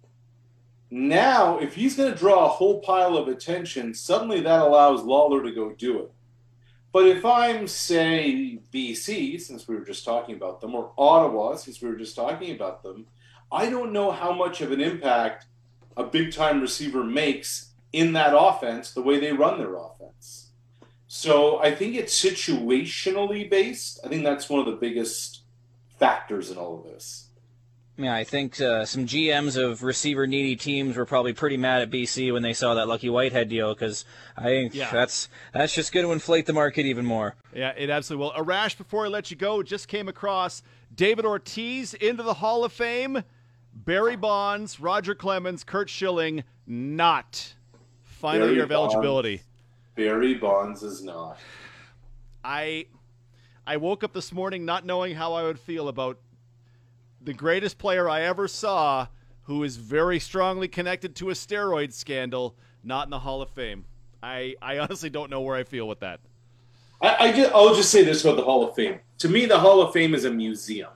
Now, 0.89 1.57
if 1.57 1.75
he's 1.75 1.95
going 1.95 2.11
to 2.11 2.17
draw 2.17 2.45
a 2.45 2.49
whole 2.49 2.81
pile 2.81 3.15
of 3.15 3.29
attention, 3.29 3.93
suddenly 3.93 4.41
that 4.41 4.61
allows 4.61 5.03
Lawler 5.03 5.41
to 5.41 5.51
go 5.51 5.71
do 5.71 5.99
it. 5.99 6.11
But 6.91 7.07
if 7.07 7.23
I'm, 7.23 7.67
say, 7.67 8.59
BC, 8.73 9.39
since 9.39 9.67
we 9.67 9.75
were 9.75 9.85
just 9.85 10.03
talking 10.03 10.35
about 10.35 10.59
them, 10.59 10.75
or 10.75 10.91
Ottawa, 10.97 11.55
since 11.55 11.81
we 11.81 11.87
were 11.87 11.95
just 11.95 12.15
talking 12.15 12.53
about 12.53 12.83
them, 12.83 13.05
I 13.49 13.69
don't 13.69 13.93
know 13.93 14.11
how 14.11 14.33
much 14.33 14.59
of 14.59 14.73
an 14.73 14.81
impact 14.81 15.45
a 15.95 16.03
big 16.03 16.33
time 16.33 16.59
receiver 16.59 17.03
makes 17.03 17.71
in 17.93 18.13
that 18.13 18.33
offense 18.37 18.93
the 18.93 19.01
way 19.01 19.19
they 19.19 19.31
run 19.31 19.57
their 19.57 19.75
offense. 19.75 20.40
So 21.13 21.59
I 21.59 21.75
think 21.75 21.95
it's 21.95 22.17
situationally 22.23 23.49
based. 23.49 23.99
I 24.01 24.07
think 24.07 24.23
that's 24.23 24.47
one 24.49 24.61
of 24.61 24.65
the 24.65 24.79
biggest 24.79 25.41
factors 25.99 26.49
in 26.49 26.55
all 26.57 26.77
of 26.77 26.85
this. 26.85 27.27
Yeah, 27.97 28.15
I 28.15 28.23
think 28.23 28.61
uh, 28.61 28.85
some 28.85 29.05
GMs 29.05 29.61
of 29.61 29.83
receiver 29.83 30.25
needy 30.25 30.55
teams 30.55 30.95
were 30.95 31.05
probably 31.05 31.33
pretty 31.33 31.57
mad 31.57 31.81
at 31.81 31.89
BC 31.91 32.31
when 32.31 32.43
they 32.43 32.53
saw 32.53 32.75
that 32.75 32.87
Lucky 32.87 33.09
Whitehead 33.09 33.49
deal 33.49 33.73
because 33.73 34.05
I 34.37 34.43
think 34.43 34.73
Yeah. 34.73 34.89
that's 34.89 35.27
that's 35.53 35.75
just 35.75 35.91
going 35.91 36.05
to 36.05 36.13
inflate 36.13 36.45
the 36.45 36.53
market 36.53 36.85
even 36.85 37.05
more. 37.05 37.35
Yeah, 37.53 37.73
it 37.75 37.89
absolutely 37.89 38.27
will. 38.33 38.45
Arash, 38.45 38.77
before 38.77 39.03
I 39.05 39.09
let 39.09 39.29
you 39.31 39.35
go, 39.35 39.61
just 39.63 39.89
came 39.89 40.07
across 40.07 40.63
David 40.95 41.25
Ortiz 41.25 41.93
into 41.93 42.23
the 42.23 42.35
Hall 42.35 42.63
of 42.63 42.71
Fame. 42.71 43.21
Barry 43.73 44.15
Bonds, 44.15 44.79
Roger 44.79 45.13
Clemens, 45.13 45.65
Curt 45.65 45.89
Schilling, 45.89 46.45
not. 46.65 47.55
Final 48.03 48.47
Barry 48.47 48.53
year 48.53 48.63
of 48.63 48.69
Bonds. 48.69 48.93
eligibility. 48.93 49.41
Barry 50.01 50.33
Bonds 50.33 50.81
is 50.81 51.03
not. 51.03 51.37
I 52.43 52.87
I 53.67 53.77
woke 53.77 54.03
up 54.03 54.13
this 54.13 54.33
morning 54.33 54.65
not 54.65 54.83
knowing 54.83 55.13
how 55.13 55.33
I 55.33 55.43
would 55.43 55.59
feel 55.59 55.87
about 55.87 56.17
the 57.21 57.33
greatest 57.33 57.77
player 57.77 58.09
I 58.09 58.21
ever 58.21 58.47
saw 58.47 59.05
who 59.43 59.63
is 59.63 59.77
very 59.77 60.19
strongly 60.19 60.67
connected 60.67 61.15
to 61.17 61.29
a 61.29 61.33
steroid 61.33 61.93
scandal, 61.93 62.55
not 62.83 63.05
in 63.05 63.11
the 63.11 63.19
Hall 63.19 63.43
of 63.43 63.51
Fame. 63.51 63.85
I, 64.23 64.55
I 64.59 64.79
honestly 64.79 65.11
don't 65.11 65.29
know 65.29 65.41
where 65.41 65.55
I 65.55 65.63
feel 65.63 65.87
with 65.87 65.99
that. 65.99 66.19
I, 66.99 67.27
I 67.27 67.31
just, 67.31 67.51
I'll 67.53 67.75
just 67.75 67.91
say 67.91 68.03
this 68.03 68.23
about 68.23 68.37
the 68.37 68.43
Hall 68.43 68.67
of 68.67 68.73
Fame. 68.73 69.01
To 69.19 69.29
me, 69.29 69.45
the 69.45 69.59
Hall 69.59 69.83
of 69.83 69.93
Fame 69.93 70.15
is 70.15 70.25
a 70.25 70.31
museum, 70.31 70.89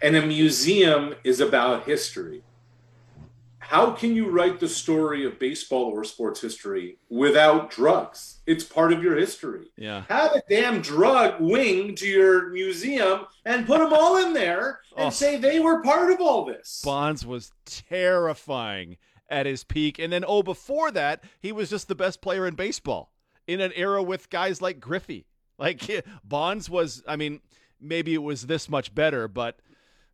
and 0.00 0.16
a 0.16 0.24
museum 0.24 1.16
is 1.22 1.40
about 1.40 1.84
history. 1.84 2.42
How 3.70 3.92
can 3.92 4.16
you 4.16 4.28
write 4.28 4.58
the 4.58 4.68
story 4.68 5.24
of 5.24 5.38
baseball 5.38 5.84
or 5.84 6.02
sports 6.02 6.40
history 6.40 6.98
without 7.08 7.70
drugs? 7.70 8.40
It's 8.44 8.64
part 8.64 8.92
of 8.92 9.00
your 9.00 9.14
history. 9.14 9.68
Yeah. 9.76 10.02
Have 10.08 10.32
a 10.32 10.42
damn 10.48 10.80
drug 10.80 11.40
wing 11.40 11.94
to 11.94 12.08
your 12.08 12.48
museum 12.50 13.26
and 13.44 13.68
put 13.68 13.78
them 13.78 13.92
all 13.92 14.16
in 14.26 14.32
there 14.32 14.80
and 14.96 15.06
Oh. 15.06 15.10
say 15.10 15.36
they 15.36 15.60
were 15.60 15.84
part 15.84 16.10
of 16.12 16.20
all 16.20 16.44
this. 16.44 16.82
Bonds 16.84 17.24
was 17.24 17.52
terrifying 17.64 18.96
at 19.28 19.46
his 19.46 19.62
peak. 19.62 20.00
And 20.00 20.12
then, 20.12 20.24
oh, 20.26 20.42
before 20.42 20.90
that, 20.90 21.22
he 21.38 21.52
was 21.52 21.70
just 21.70 21.86
the 21.86 21.94
best 21.94 22.20
player 22.20 22.48
in 22.48 22.56
baseball 22.56 23.12
in 23.46 23.60
an 23.60 23.70
era 23.76 24.02
with 24.02 24.30
guys 24.30 24.60
like 24.60 24.80
Griffey. 24.80 25.26
Like, 25.58 26.04
Bonds 26.24 26.68
was, 26.68 27.04
I 27.06 27.14
mean, 27.14 27.40
maybe 27.80 28.14
it 28.14 28.22
was 28.24 28.48
this 28.48 28.68
much 28.68 28.92
better, 28.96 29.28
but 29.28 29.60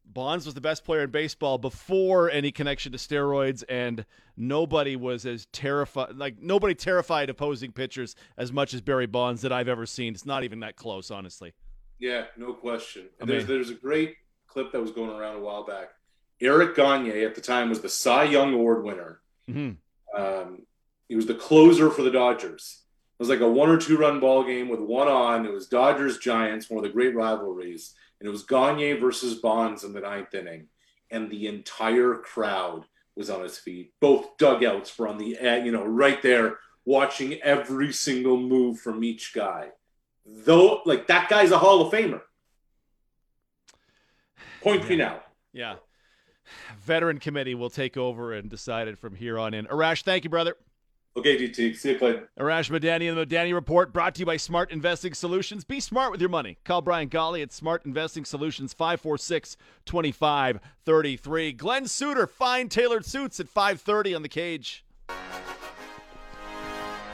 Bonds 0.07 0.47
was 0.47 0.55
the 0.55 0.61
best 0.61 0.85
player 0.85 1.03
in 1.03 1.11
baseball 1.11 1.59
before 1.59 2.31
any 2.31 2.51
connection 2.51 2.93
to 2.93 2.99
steroids, 2.99 3.63
and 3.69 4.05
nobody 4.37 4.97
was 4.97 5.27
as 5.27 5.47
terrified, 5.53 6.17
like, 6.17 6.41
nobody 6.41 6.75
terrified 6.75 7.29
opposing 7.29 7.73
pitchers 7.73 8.15
as 8.39 8.53
much 8.53 8.73
as 8.73 8.81
Barry 8.81 9.07
Bonds 9.07 9.43
that 9.43 9.53
I've 9.53 9.69
ever 9.69 9.85
seen. 9.85 10.15
It's 10.15 10.25
not 10.27 10.45
even 10.45 10.61
that 10.61 10.77
close, 10.77 11.11
honestly. 11.11 11.53
Yeah, 11.99 12.27
no 12.37 12.53
question. 12.55 13.03
I 13.05 13.15
And 13.21 13.29
there's 13.31 13.47
mean- 13.47 13.57
there's 13.57 13.71
a 13.71 13.75
great 13.75 14.17
clip 14.47 14.73
that 14.73 14.81
was 14.81 14.91
going 14.91 15.11
around 15.11 15.37
a 15.37 15.41
while 15.41 15.65
back. 15.65 15.91
Eric 16.41 16.77
Gagne 16.77 17.23
at 17.25 17.35
the 17.35 17.41
time 17.41 17.69
was 17.69 17.81
the 17.81 17.89
Cy 17.89 18.25
Young 18.25 18.55
Award 18.55 18.85
winner. 18.85 19.21
Mhm. 19.49 19.77
Um, 20.15 20.67
he 21.09 21.17
was 21.17 21.27
the 21.27 21.35
closer 21.35 21.91
for 21.91 22.03
the 22.03 22.11
Dodgers. 22.11 22.83
It 23.19 23.23
was 23.23 23.29
like 23.31 23.41
a 23.41 23.51
one 23.51 23.71
or 23.71 23.79
two 23.79 23.97
run 23.97 24.21
ball 24.21 24.45
game 24.45 24.69
with 24.69 24.81
one 24.81 25.09
on. 25.09 25.47
It 25.47 25.53
was 25.53 25.67
Dodgers 25.67 26.19
Giants, 26.19 26.69
one 26.69 26.79
of 26.79 26.83
the 26.85 26.93
great 26.93 27.15
rivalries, 27.15 27.95
and 28.21 28.29
it 28.29 28.31
was 28.31 28.45
Gagne 28.45 28.95
versus 28.95 29.37
Bonds 29.37 29.85
in 29.85 29.93
the 29.93 30.01
ninth 30.01 30.35
inning, 30.35 30.69
and 31.11 31.31
the 31.31 31.47
entire 31.47 32.15
crowd 32.15 32.85
was 33.15 33.31
on 33.31 33.43
his 33.43 33.59
feet. 33.59 33.93
Both 34.01 34.37
dugouts 34.39 34.99
were 34.99 35.09
on 35.09 35.19
the 35.19 35.37
eh, 35.39 35.65
you 35.65 35.73
know 35.73 35.85
right 35.85 36.21
there, 36.23 36.59
watching 36.85 37.35
every 37.43 37.93
single 37.93 38.39
move 38.39 38.79
from 38.79 39.05
each 39.05 39.33
guy. 39.35 39.69
Though, 40.25 40.83
like 40.85 41.07
that 41.07 41.29
guy's 41.29 41.51
a 41.51 41.59
Hall 41.59 41.87
of 41.87 41.93
Famer. 41.93 42.23
Point 44.61 44.89
me 44.89 44.97
now. 44.97 45.21
Yeah. 45.53 45.77
Veteran 46.81 47.19
committee 47.19 47.55
will 47.55 47.71
take 47.71 47.97
over 47.97 48.33
and 48.33 48.49
decide 48.51 48.89
it 48.89 48.99
from 48.99 49.15
here 49.15 49.39
on 49.39 49.55
in. 49.55 49.67
Arash, 49.67 50.03
thank 50.03 50.25
you, 50.25 50.31
brother. 50.31 50.57
Okay, 51.17 51.39
GT. 51.39 51.75
See 51.75 51.93
you, 51.93 51.99
Clayton. 51.99 52.29
Arash 52.39 52.71
Madani 52.71 53.09
and 53.09 53.17
the 53.17 53.25
Madani 53.25 53.55
Report 53.55 53.91
brought 53.91 54.15
to 54.17 54.21
you 54.21 54.27
by 54.27 54.37
Smart 54.37 54.71
Investing 54.71 55.15
Solutions. 55.15 55.65
Be 55.65 55.81
smart 55.81 56.13
with 56.13 56.21
your 56.21 56.29
money. 56.29 56.59
Call 56.65 56.83
Brian 56.83 57.09
Golly 57.09 57.41
at 57.41 57.53
Smart 57.53 57.87
Investing 57.87 58.27
Solutions 58.27 58.75
546 58.75 59.57
2533. 59.87 61.53
Glen 61.53 61.89
Suitor, 61.89 62.27
fine 62.27 62.69
tailored 62.69 63.07
suits 63.07 63.41
at 63.41 63.49
530 63.49 64.15
on 64.15 64.23
the 64.23 64.29
cage. 64.29 64.85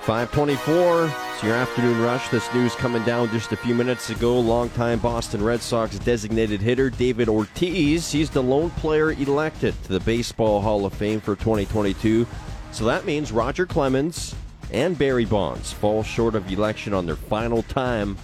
524. 0.02 1.04
It's 1.34 1.42
your 1.44 1.54
afternoon 1.54 2.02
rush. 2.02 2.28
This 2.28 2.52
news 2.52 2.74
coming 2.74 3.04
down 3.04 3.30
just 3.30 3.52
a 3.52 3.56
few 3.56 3.72
minutes 3.72 4.10
ago. 4.10 4.40
Longtime 4.40 4.98
Boston 4.98 5.44
Red 5.44 5.60
Sox 5.60 5.96
designated 6.00 6.60
hitter 6.60 6.90
David 6.90 7.28
Ortiz. 7.28 8.10
He's 8.10 8.30
the 8.30 8.42
lone 8.42 8.70
player 8.70 9.12
elected 9.12 9.80
to 9.84 9.92
the 9.92 10.00
Baseball 10.00 10.60
Hall 10.60 10.84
of 10.84 10.92
Fame 10.92 11.20
for 11.20 11.36
2022. 11.36 12.26
So 12.72 12.86
that 12.86 13.04
means 13.04 13.30
Roger 13.32 13.66
Clemens 13.66 14.34
and 14.72 14.98
Barry 14.98 15.26
Bonds 15.26 15.72
fall 15.72 16.02
short 16.02 16.34
of 16.34 16.50
election 16.50 16.94
on 16.94 17.04
their 17.04 17.16
final 17.16 17.62
time 17.64 18.16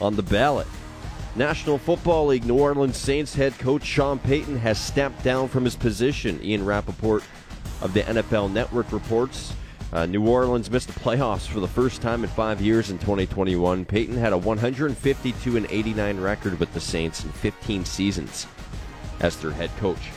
on 0.00 0.14
the 0.14 0.22
ballot. 0.22 0.68
National 1.34 1.76
Football 1.76 2.28
League 2.28 2.46
New 2.46 2.58
Orleans 2.58 2.96
Saints 2.96 3.34
head 3.34 3.58
coach 3.58 3.84
Sean 3.84 4.18
Payton 4.18 4.56
has 4.58 4.78
stepped 4.78 5.22
down 5.22 5.48
from 5.48 5.64
his 5.64 5.76
position. 5.76 6.42
Ian 6.42 6.64
Rapoport 6.64 7.24
of 7.82 7.92
the 7.92 8.02
NFL 8.02 8.52
Network 8.52 8.90
reports. 8.92 9.52
Uh, 9.92 10.06
New 10.06 10.26
Orleans 10.26 10.70
missed 10.70 10.88
the 10.88 10.98
playoffs 10.98 11.46
for 11.46 11.60
the 11.60 11.68
first 11.68 12.00
time 12.00 12.24
in 12.24 12.30
five 12.30 12.60
years 12.60 12.90
in 12.90 12.98
2021. 12.98 13.84
Payton 13.84 14.16
had 14.16 14.32
a 14.32 14.38
152 14.38 15.56
and 15.56 15.66
89 15.68 16.20
record 16.20 16.58
with 16.58 16.72
the 16.72 16.80
Saints 16.80 17.24
in 17.24 17.30
15 17.30 17.84
seasons 17.84 18.46
as 19.20 19.36
their 19.36 19.50
head 19.50 19.70
coach. 19.78 20.10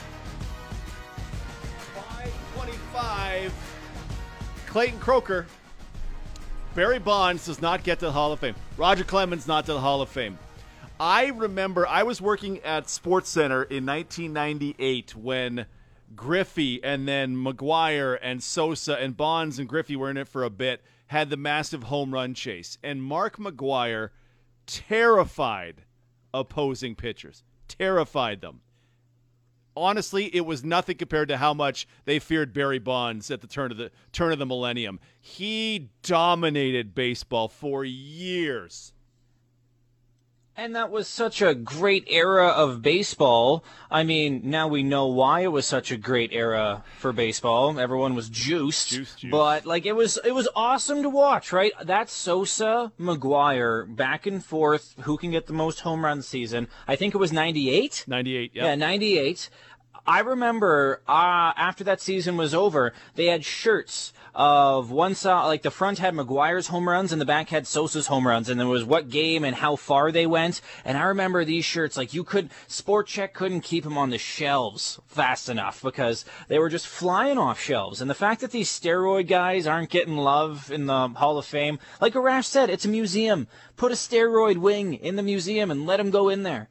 Clayton 4.70 5.00
Croker. 5.00 5.48
Barry 6.76 7.00
Bonds 7.00 7.48
does 7.48 7.60
not 7.60 7.84
get 7.84 7.98
to 8.00 8.06
the 8.06 8.12
Hall 8.12 8.32
of 8.32 8.40
Fame. 8.40 8.54
Roger 8.78 9.04
Clemens 9.04 9.48
not 9.48 9.66
to 9.66 9.74
the 9.74 9.80
Hall 9.80 10.00
of 10.00 10.10
Fame. 10.10 10.38
I 11.00 11.30
remember 11.30 11.88
I 11.88 12.04
was 12.04 12.22
working 12.22 12.60
at 12.60 12.88
Sports 12.88 13.30
Center 13.30 13.64
in 13.64 13.84
1998 13.88 15.16
when 15.16 15.66
Griffey 16.16 16.84
and 16.84 17.08
then 17.08 17.36
McGwire 17.36 18.20
and 18.22 18.44
Sosa 18.44 18.96
and 18.96 19.18
Bonds 19.18 19.58
and 19.58 19.68
Griffey 19.68 19.96
were 19.96 20.12
in 20.12 20.18
it 20.18 20.28
for 20.28 20.44
a 20.44 20.52
bit, 20.52 20.84
had 21.08 21.32
the 21.32 21.38
massive 21.38 21.84
home 21.84 22.14
run 22.14 22.36
chase. 22.36 22.78
And 22.84 23.02
Mark 23.02 23.38
McGwire 23.38 24.10
terrified 24.68 25.82
opposing 26.32 26.94
pitchers, 26.94 27.44
terrified 27.68 28.42
them 28.42 28.62
honestly, 29.80 30.26
it 30.36 30.46
was 30.46 30.64
nothing 30.64 30.98
compared 30.98 31.28
to 31.30 31.38
how 31.38 31.54
much 31.54 31.88
they 32.06 32.20
feared 32.20 32.54
Barry 32.54 32.80
Bonds 32.80 33.32
at 33.32 33.42
the 33.42 33.48
turn 33.48 33.72
of 33.72 33.78
the 33.78 33.92
turn 34.12 34.32
of 34.32 34.40
the 34.40 34.46
millennium. 34.46 35.00
He 35.20 35.90
dominated 36.04 36.94
baseball 36.94 37.48
for 37.48 37.84
years. 37.86 38.94
And 40.60 40.76
that 40.76 40.92
was 40.92 41.08
such 41.08 41.42
a 41.42 41.56
great 41.56 42.04
era 42.10 42.48
of 42.48 42.82
baseball. 42.82 43.64
I 43.90 44.04
mean, 44.04 44.42
now 44.44 44.68
we 44.68 44.84
know 44.84 45.08
why 45.08 45.40
it 45.40 45.54
was 45.54 45.66
such 45.66 45.90
a 45.90 45.96
great 45.96 46.34
era 46.34 46.84
for 46.98 47.14
baseball. 47.14 47.80
Everyone 47.80 48.14
was 48.14 48.28
juiced. 48.28 48.90
Juiced, 48.90 49.20
juiced. 49.20 49.32
But 49.32 49.66
like 49.66 49.86
it 49.86 49.94
was 49.94 50.20
it 50.26 50.34
was 50.34 50.50
awesome 50.58 51.02
to 51.04 51.10
watch, 51.10 51.54
right? 51.54 51.72
That 51.82 52.10
Sosa 52.10 52.92
McGwire 53.00 53.96
back 53.96 54.26
and 54.26 54.44
forth, 54.44 54.96
who 55.04 55.16
can 55.16 55.32
get 55.32 55.48
the 55.48 55.54
most 55.54 55.80
home 55.80 56.04
run 56.04 56.22
season. 56.22 56.68
I 56.90 56.98
think 56.98 57.16
it 57.16 57.20
was 57.20 57.32
98. 57.32 58.04
98, 58.06 58.52
yeah. 58.54 58.66
Yeah, 58.66 58.76
98. 58.76 59.50
I 60.10 60.22
remember 60.22 61.04
uh, 61.08 61.54
after 61.56 61.84
that 61.84 62.02
season 62.02 62.36
was 62.36 62.56
over, 62.56 62.94
they 63.14 63.28
had 63.28 63.46
shirts 63.46 64.12
of 64.34 64.90
one 64.90 65.14
side, 65.14 65.46
like 65.46 65.62
the 65.62 65.70
front 65.70 66.00
had 66.00 66.16
McGwire's 66.16 66.66
home 66.66 66.90
runs 66.90 67.12
and 67.12 67.22
the 67.22 67.28
back 67.28 67.50
had 67.50 67.68
Sosa's 67.68 68.08
home 68.08 68.26
runs, 68.26 68.50
and 68.50 68.60
there 68.60 68.66
was 68.66 68.84
what 68.84 69.12
game 69.12 69.44
and 69.44 69.56
how 69.56 69.76
far 69.76 70.12
they 70.12 70.26
went. 70.26 70.62
And 70.84 70.98
I 70.98 71.04
remember 71.04 71.46
these 71.46 71.64
shirts, 71.64 71.96
like 71.96 72.12
you 72.12 72.24
could, 72.24 72.50
Sport 72.68 73.08
Chek 73.08 73.34
couldn't 73.34 73.62
keep 73.62 73.84
them 73.84 74.00
on 74.00 74.10
the 74.10 74.18
shelves 74.18 75.00
fast 75.06 75.48
enough 75.48 75.80
because 75.84 76.26
they 76.48 76.58
were 76.58 76.70
just 76.70 76.88
flying 76.88 77.38
off 77.38 77.62
shelves. 77.62 78.02
And 78.02 78.10
the 78.10 78.16
fact 78.16 78.42
that 78.42 78.50
these 78.50 78.68
steroid 78.68 79.28
guys 79.28 79.68
aren't 79.68 79.92
getting 79.92 80.18
love 80.18 80.72
in 80.72 80.88
the 80.88 81.10
Hall 81.10 81.38
of 81.38 81.46
Fame, 81.46 81.78
like 82.02 82.16
Arash 82.16 82.46
said, 82.46 82.72
it's 82.72 82.86
a 82.86 82.90
museum. 82.90 83.48
Put 83.78 83.92
a 83.92 83.96
steroid 83.96 84.58
wing 84.58 84.96
in 84.96 85.18
the 85.18 85.24
museum 85.24 85.70
and 85.70 85.86
let 85.86 85.98
them 85.98 86.10
go 86.10 86.30
in 86.30 86.42
there. 86.42 86.68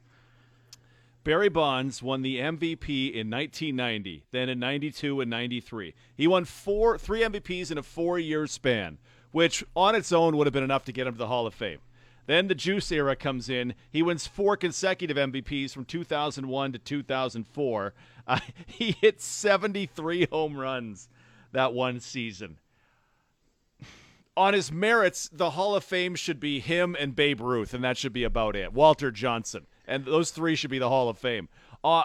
Barry 1.23 1.49
Bonds 1.49 2.01
won 2.01 2.21
the 2.21 2.37
MVP 2.37 3.13
in 3.13 3.29
1990, 3.29 4.23
then 4.31 4.47
in 4.47 4.59
92 4.59 5.21
and 5.21 5.29
93. 5.29 5.93
He 6.15 6.27
won 6.27 6.45
four, 6.45 6.97
three 6.97 7.21
MVPs 7.21 7.71
in 7.71 7.77
a 7.77 7.83
four-year 7.83 8.47
span, 8.47 8.97
which 9.31 9.63
on 9.75 9.95
its 9.95 10.11
own 10.11 10.37
would 10.37 10.47
have 10.47 10.53
been 10.53 10.63
enough 10.63 10.85
to 10.85 10.93
get 10.93 11.07
him 11.07 11.13
to 11.13 11.19
the 11.19 11.27
Hall 11.27 11.45
of 11.45 11.53
Fame. 11.53 11.79
Then 12.25 12.47
the 12.47 12.55
Juice 12.55 12.91
era 12.91 13.15
comes 13.15 13.49
in. 13.49 13.73
He 13.91 14.01
wins 14.01 14.27
four 14.27 14.55
consecutive 14.55 15.17
MVPs 15.17 15.71
from 15.71 15.83
2001 15.85 16.71
to 16.73 16.79
2004. 16.79 17.93
Uh, 18.27 18.39
he 18.67 18.91
hit 18.91 19.19
73 19.19 20.27
home 20.31 20.55
runs 20.55 21.09
that 21.51 21.73
one 21.73 21.99
season. 21.99 22.59
On 24.37 24.53
his 24.53 24.71
merits, 24.71 25.29
the 25.33 25.49
Hall 25.49 25.75
of 25.75 25.83
Fame 25.83 26.15
should 26.15 26.39
be 26.39 26.59
him 26.59 26.95
and 26.97 27.15
Babe 27.15 27.41
Ruth, 27.41 27.73
and 27.73 27.83
that 27.83 27.97
should 27.97 28.13
be 28.13 28.23
about 28.23 28.55
it. 28.55 28.71
Walter 28.71 29.11
Johnson 29.11 29.65
and 29.89 30.05
those 30.05 30.31
three 30.31 30.55
should 30.55 30.69
be 30.69 30.79
the 30.79 30.87
Hall 30.87 31.09
of 31.09 31.17
Fame. 31.17 31.49
Uh, 31.83 32.03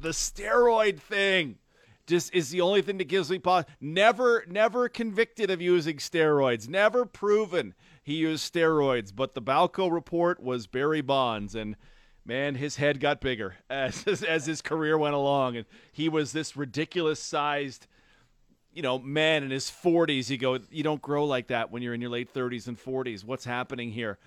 the 0.00 0.10
steroid 0.10 0.98
thing 0.98 1.56
just 2.06 2.34
is 2.34 2.50
the 2.50 2.60
only 2.60 2.82
thing 2.82 2.98
that 2.98 3.08
gives 3.08 3.30
me 3.30 3.38
pause. 3.38 3.64
Never, 3.80 4.44
never 4.48 4.88
convicted 4.88 5.50
of 5.50 5.62
using 5.62 5.96
steroids. 5.96 6.68
Never 6.68 7.06
proven 7.06 7.74
he 8.02 8.16
used 8.16 8.52
steroids. 8.52 9.14
But 9.14 9.34
the 9.34 9.40
Balco 9.40 9.90
report 9.90 10.42
was 10.42 10.66
Barry 10.66 11.00
Bonds, 11.00 11.54
and 11.54 11.76
man, 12.26 12.56
his 12.56 12.76
head 12.76 13.00
got 13.00 13.20
bigger 13.20 13.54
as 13.70 14.04
as 14.24 14.44
his 14.44 14.60
career 14.60 14.98
went 14.98 15.14
along, 15.14 15.56
and 15.56 15.66
he 15.92 16.08
was 16.08 16.32
this 16.32 16.56
ridiculous 16.56 17.20
sized. 17.20 17.86
You 18.72 18.82
know, 18.82 18.98
man 18.98 19.44
in 19.44 19.52
his 19.52 19.70
40s, 19.70 20.28
you 20.28 20.36
go, 20.36 20.58
you 20.68 20.82
don't 20.82 21.00
grow 21.00 21.24
like 21.24 21.46
that 21.46 21.70
when 21.70 21.80
you're 21.80 21.94
in 21.94 22.00
your 22.00 22.10
late 22.10 22.34
30s 22.34 22.66
and 22.66 22.76
40s. 22.76 23.22
What's 23.22 23.44
happening 23.44 23.92
here? 23.92 24.18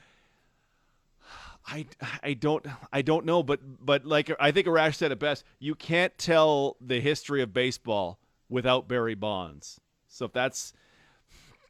I, 1.67 1.85
I 2.23 2.33
don't 2.33 2.65
I 2.93 3.01
don't 3.01 3.25
know, 3.25 3.43
but 3.43 3.59
but 3.85 4.05
like 4.05 4.31
I 4.39 4.51
think 4.51 4.67
Arash 4.67 4.95
said 4.95 5.11
it 5.11 5.19
best. 5.19 5.43
You 5.59 5.75
can't 5.75 6.17
tell 6.17 6.77
the 6.79 7.01
history 7.01 7.41
of 7.41 7.53
baseball 7.53 8.19
without 8.49 8.87
Barry 8.87 9.15
Bonds. 9.15 9.79
So 10.07 10.25
if 10.25 10.33
that's 10.33 10.73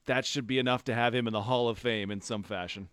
that 0.06 0.26
should 0.26 0.48
be 0.48 0.60
enough 0.60 0.84
to 0.86 0.94
have 0.94 1.14
him 1.14 1.28
in 1.28 1.34
the 1.34 1.41
Hall 1.41 1.68
of 1.68 1.78
Fame 1.78 2.11
in 2.11 2.22
some 2.22 2.44
fashion. 2.44 2.90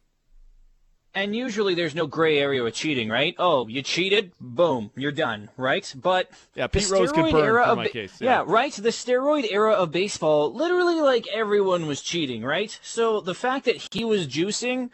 And 1.16 1.36
usually 1.36 1.76
there's 1.76 1.94
no 1.94 2.08
gray 2.08 2.40
area 2.40 2.64
with 2.64 2.74
cheating, 2.74 3.08
right? 3.08 3.36
Oh, 3.38 3.68
you 3.68 3.82
cheated, 3.82 4.32
boom, 4.40 4.90
you're 4.96 5.12
done, 5.12 5.48
right? 5.56 5.94
But 5.96 6.28
yeah, 6.56 6.66
Pete 6.66 6.90
Rose 6.90 7.12
could 7.12 7.30
burn 7.30 7.44
era 7.44 7.62
of, 7.62 7.76
my 7.76 7.86
case. 7.86 8.20
Yeah. 8.20 8.40
yeah, 8.40 8.44
right. 8.48 8.72
The 8.72 8.88
steroid 8.88 9.46
era 9.48 9.74
of 9.74 9.92
baseball, 9.92 10.52
literally, 10.52 11.00
like 11.00 11.28
everyone 11.32 11.86
was 11.86 12.02
cheating, 12.02 12.42
right? 12.42 12.76
So 12.82 13.20
the 13.20 13.34
fact 13.34 13.66
that 13.66 13.86
he 13.92 14.04
was 14.04 14.26
juicing 14.26 14.90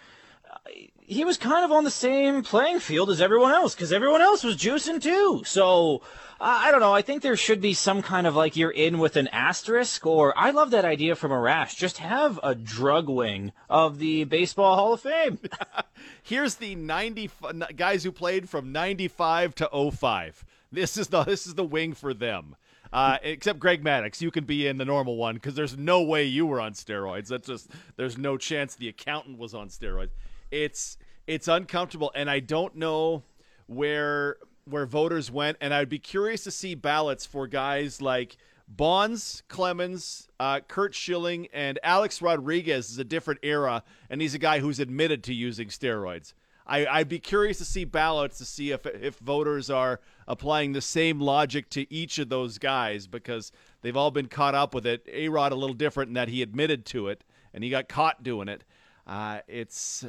he 1.10 1.24
was 1.24 1.36
kind 1.36 1.64
of 1.64 1.72
on 1.72 1.82
the 1.82 1.90
same 1.90 2.44
playing 2.44 2.78
field 2.78 3.10
as 3.10 3.20
everyone 3.20 3.50
else 3.50 3.74
because 3.74 3.92
everyone 3.92 4.22
else 4.22 4.44
was 4.44 4.56
juicing 4.56 5.02
too. 5.02 5.42
So 5.44 6.02
I 6.40 6.70
don't 6.70 6.78
know. 6.78 6.94
I 6.94 7.02
think 7.02 7.20
there 7.22 7.36
should 7.36 7.60
be 7.60 7.74
some 7.74 8.00
kind 8.00 8.28
of 8.28 8.36
like 8.36 8.54
you're 8.54 8.70
in 8.70 9.00
with 9.00 9.16
an 9.16 9.26
asterisk, 9.28 10.06
or 10.06 10.32
I 10.38 10.50
love 10.50 10.70
that 10.70 10.84
idea 10.84 11.16
from 11.16 11.32
Arash. 11.32 11.76
Just 11.76 11.98
have 11.98 12.38
a 12.44 12.54
drug 12.54 13.08
wing 13.08 13.50
of 13.68 13.98
the 13.98 14.22
Baseball 14.22 14.76
Hall 14.76 14.92
of 14.92 15.00
Fame. 15.00 15.40
Here's 16.22 16.54
the 16.54 16.76
90 16.76 17.28
guys 17.74 18.04
who 18.04 18.12
played 18.12 18.48
from 18.48 18.70
95 18.70 19.56
to 19.56 19.90
05. 19.90 20.44
This 20.70 20.96
is 20.96 21.08
the 21.08 21.24
this 21.24 21.44
is 21.44 21.54
the 21.54 21.64
wing 21.64 21.92
for 21.92 22.14
them. 22.14 22.54
Uh, 22.92 23.18
except 23.22 23.58
Greg 23.58 23.82
Maddux, 23.82 24.20
you 24.20 24.30
can 24.30 24.44
be 24.44 24.66
in 24.66 24.76
the 24.78 24.84
normal 24.84 25.16
one 25.16 25.34
because 25.34 25.54
there's 25.54 25.76
no 25.76 26.02
way 26.02 26.24
you 26.24 26.46
were 26.46 26.60
on 26.60 26.72
steroids. 26.72 27.28
That's 27.28 27.48
just 27.48 27.68
there's 27.96 28.16
no 28.16 28.36
chance 28.36 28.76
the 28.76 28.88
accountant 28.88 29.38
was 29.38 29.54
on 29.54 29.68
steroids 29.70 30.10
it's 30.50 30.96
it's 31.26 31.48
uncomfortable, 31.48 32.10
and 32.14 32.28
I 32.28 32.40
don't 32.40 32.76
know 32.76 33.22
where 33.66 34.36
where 34.64 34.86
voters 34.86 35.30
went, 35.30 35.56
and 35.60 35.72
I'd 35.72 35.88
be 35.88 35.98
curious 35.98 36.44
to 36.44 36.50
see 36.50 36.74
ballots 36.74 37.26
for 37.26 37.46
guys 37.46 38.00
like 38.00 38.36
Bonds, 38.68 39.42
Clemens, 39.48 40.28
uh, 40.38 40.60
Curt 40.60 40.94
Schilling, 40.94 41.48
and 41.52 41.78
Alex 41.82 42.22
Rodriguez 42.22 42.90
is 42.90 42.98
a 42.98 43.04
different 43.04 43.40
era, 43.42 43.82
and 44.08 44.20
he's 44.20 44.34
a 44.34 44.38
guy 44.38 44.60
who's 44.60 44.78
admitted 44.78 45.24
to 45.24 45.34
using 45.34 45.68
steroids. 45.68 46.34
I, 46.66 47.00
would 47.00 47.08
be 47.08 47.18
curious 47.18 47.58
to 47.58 47.64
see 47.64 47.84
ballots 47.84 48.38
to 48.38 48.44
see 48.44 48.70
if 48.70 48.86
if 48.86 49.18
voters 49.18 49.70
are 49.70 50.00
applying 50.28 50.72
the 50.72 50.80
same 50.80 51.20
logic 51.20 51.68
to 51.70 51.92
each 51.92 52.20
of 52.20 52.28
those 52.28 52.58
guys 52.58 53.08
because 53.08 53.50
they've 53.82 53.96
all 53.96 54.12
been 54.12 54.28
caught 54.28 54.54
up 54.54 54.72
with 54.72 54.86
it. 54.86 55.04
A 55.12 55.28
Rod 55.28 55.50
a 55.50 55.56
little 55.56 55.74
different 55.74 56.08
in 56.08 56.14
that 56.14 56.28
he 56.28 56.42
admitted 56.42 56.86
to 56.86 57.08
it 57.08 57.24
and 57.52 57.64
he 57.64 57.70
got 57.70 57.88
caught 57.88 58.22
doing 58.22 58.48
it. 58.48 58.62
Uh, 59.10 59.40
it's 59.48 60.06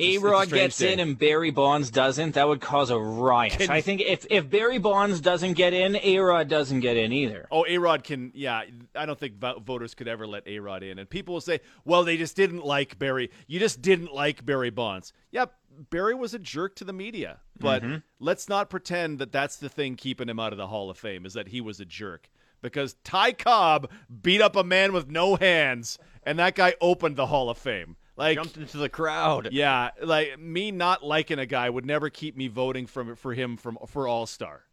a 0.00 0.18
Rod 0.18 0.50
gets 0.50 0.78
day. 0.78 0.92
in 0.92 0.98
and 0.98 1.16
Barry 1.16 1.52
Bonds 1.52 1.88
doesn't, 1.88 2.34
that 2.34 2.48
would 2.48 2.60
cause 2.60 2.90
a 2.90 2.98
riot. 2.98 3.52
Can, 3.52 3.70
I 3.70 3.80
think 3.80 4.00
if, 4.00 4.26
if 4.28 4.50
Barry 4.50 4.78
Bonds 4.78 5.20
doesn't 5.20 5.52
get 5.52 5.72
in, 5.72 5.94
A 6.02 6.18
Rod 6.18 6.48
doesn't 6.48 6.80
get 6.80 6.96
in 6.96 7.12
either. 7.12 7.46
Oh, 7.52 7.64
A 7.68 7.78
Rod 7.78 8.02
can, 8.02 8.32
yeah. 8.34 8.62
I 8.96 9.06
don't 9.06 9.16
think 9.16 9.34
voters 9.36 9.94
could 9.94 10.08
ever 10.08 10.26
let 10.26 10.48
A 10.48 10.58
Rod 10.58 10.82
in. 10.82 10.98
And 10.98 11.08
people 11.08 11.34
will 11.34 11.40
say, 11.40 11.60
well, 11.84 12.02
they 12.02 12.16
just 12.16 12.34
didn't 12.34 12.64
like 12.64 12.98
Barry. 12.98 13.30
You 13.46 13.60
just 13.60 13.82
didn't 13.82 14.12
like 14.12 14.44
Barry 14.44 14.70
Bonds. 14.70 15.12
Yep, 15.30 15.54
Barry 15.90 16.16
was 16.16 16.34
a 16.34 16.40
jerk 16.40 16.74
to 16.76 16.84
the 16.84 16.92
media. 16.92 17.38
But 17.60 17.84
mm-hmm. 17.84 17.96
let's 18.18 18.48
not 18.48 18.68
pretend 18.68 19.20
that 19.20 19.30
that's 19.30 19.58
the 19.58 19.68
thing 19.68 19.94
keeping 19.94 20.28
him 20.28 20.40
out 20.40 20.52
of 20.52 20.58
the 20.58 20.66
Hall 20.66 20.90
of 20.90 20.98
Fame, 20.98 21.24
is 21.24 21.34
that 21.34 21.46
he 21.46 21.60
was 21.60 21.78
a 21.78 21.84
jerk. 21.84 22.28
Because 22.62 22.96
Ty 23.04 23.34
Cobb 23.34 23.88
beat 24.22 24.42
up 24.42 24.56
a 24.56 24.64
man 24.64 24.92
with 24.92 25.08
no 25.08 25.36
hands, 25.36 26.00
and 26.24 26.36
that 26.40 26.56
guy 26.56 26.74
opened 26.80 27.14
the 27.14 27.26
Hall 27.26 27.48
of 27.48 27.56
Fame. 27.56 27.94
Like 28.18 28.36
jumped 28.36 28.56
into 28.56 28.78
the 28.78 28.88
crowd. 28.88 29.50
Yeah, 29.52 29.90
like 30.02 30.38
me 30.40 30.72
not 30.72 31.04
liking 31.04 31.38
a 31.38 31.46
guy 31.46 31.70
would 31.70 31.86
never 31.86 32.10
keep 32.10 32.36
me 32.36 32.48
voting 32.48 32.86
from 32.86 33.14
for 33.14 33.32
him 33.32 33.56
from 33.56 33.78
for 33.86 34.08
All 34.08 34.26
Star 34.26 34.64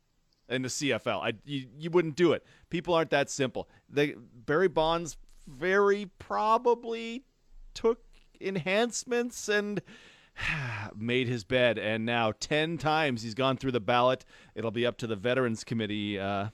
in 0.49 0.63
the 0.63 0.67
CFL. 0.67 1.21
I 1.21 1.33
you, 1.45 1.67
you 1.77 1.91
wouldn't 1.91 2.15
do 2.15 2.33
it. 2.33 2.43
People 2.71 2.95
aren't 2.95 3.11
that 3.11 3.29
simple. 3.29 3.69
They 3.87 4.15
Barry 4.17 4.67
Bonds 4.67 5.17
very 5.47 6.09
probably 6.17 7.23
took 7.75 7.99
enhancements 8.41 9.47
and 9.47 9.79
made 10.95 11.27
his 11.27 11.43
bed 11.43 11.77
and 11.77 12.03
now 12.03 12.33
10 12.39 12.77
times 12.77 13.21
he's 13.21 13.35
gone 13.35 13.57
through 13.57 13.71
the 13.71 13.79
ballot 13.79 14.25
it'll 14.55 14.71
be 14.71 14.85
up 14.85 14.97
to 14.97 15.07
the 15.07 15.15
veterans 15.15 15.63
committee 15.63 16.19
uh, 16.19 16.47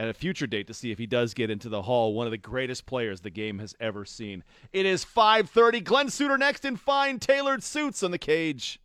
at 0.00 0.08
a 0.08 0.14
future 0.14 0.46
date 0.46 0.66
to 0.66 0.72
see 0.72 0.90
if 0.90 0.98
he 0.98 1.06
does 1.06 1.34
get 1.34 1.50
into 1.50 1.68
the 1.68 1.82
hall. 1.82 2.14
One 2.14 2.26
of 2.26 2.30
the 2.30 2.38
greatest 2.38 2.86
players 2.86 3.20
the 3.20 3.28
game 3.28 3.58
has 3.58 3.74
ever 3.78 4.06
seen. 4.06 4.42
It 4.72 4.86
is 4.86 5.04
5:30. 5.04 5.84
Glen 5.84 6.08
Suitor 6.08 6.38
next 6.38 6.64
in 6.64 6.76
fine 6.76 7.18
tailored 7.18 7.62
suits 7.62 8.02
on 8.02 8.10
the 8.10 8.16
cage. 8.16 8.80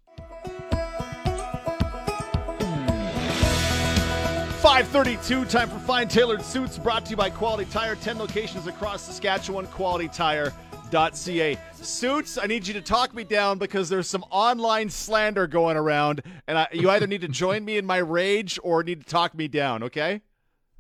532 4.60 5.46
time 5.46 5.70
for 5.70 5.80
fine 5.80 6.10
tailored 6.10 6.42
suits 6.42 6.78
brought 6.78 7.06
to 7.06 7.12
you 7.12 7.16
by 7.16 7.30
quality 7.30 7.70
tire 7.72 7.96
10 7.96 8.18
locations 8.18 8.66
across 8.66 9.04
saskatchewan 9.04 9.68
quality 9.68 10.08
qualitytire.ca 10.08 11.60
suits 11.74 12.40
i 12.40 12.48
need 12.48 12.66
you 12.66 12.74
to 12.74 12.82
talk 12.82 13.14
me 13.14 13.24
down 13.24 13.60
because 13.60 13.90
there's 13.90 14.10
some 14.10 14.26
online 14.32 14.90
slander 14.90 15.46
going 15.46 15.78
around 15.78 16.24
and 16.48 16.58
I, 16.58 16.68
you 16.72 16.90
either 16.90 17.06
need 17.06 17.22
to 17.22 17.28
join 17.28 17.64
me 17.64 17.78
in 17.78 17.86
my 17.86 17.98
rage 17.98 18.58
or 18.64 18.82
need 18.82 19.02
to 19.02 19.08
talk 19.08 19.36
me 19.36 19.48
down 19.48 19.84
okay 19.84 20.22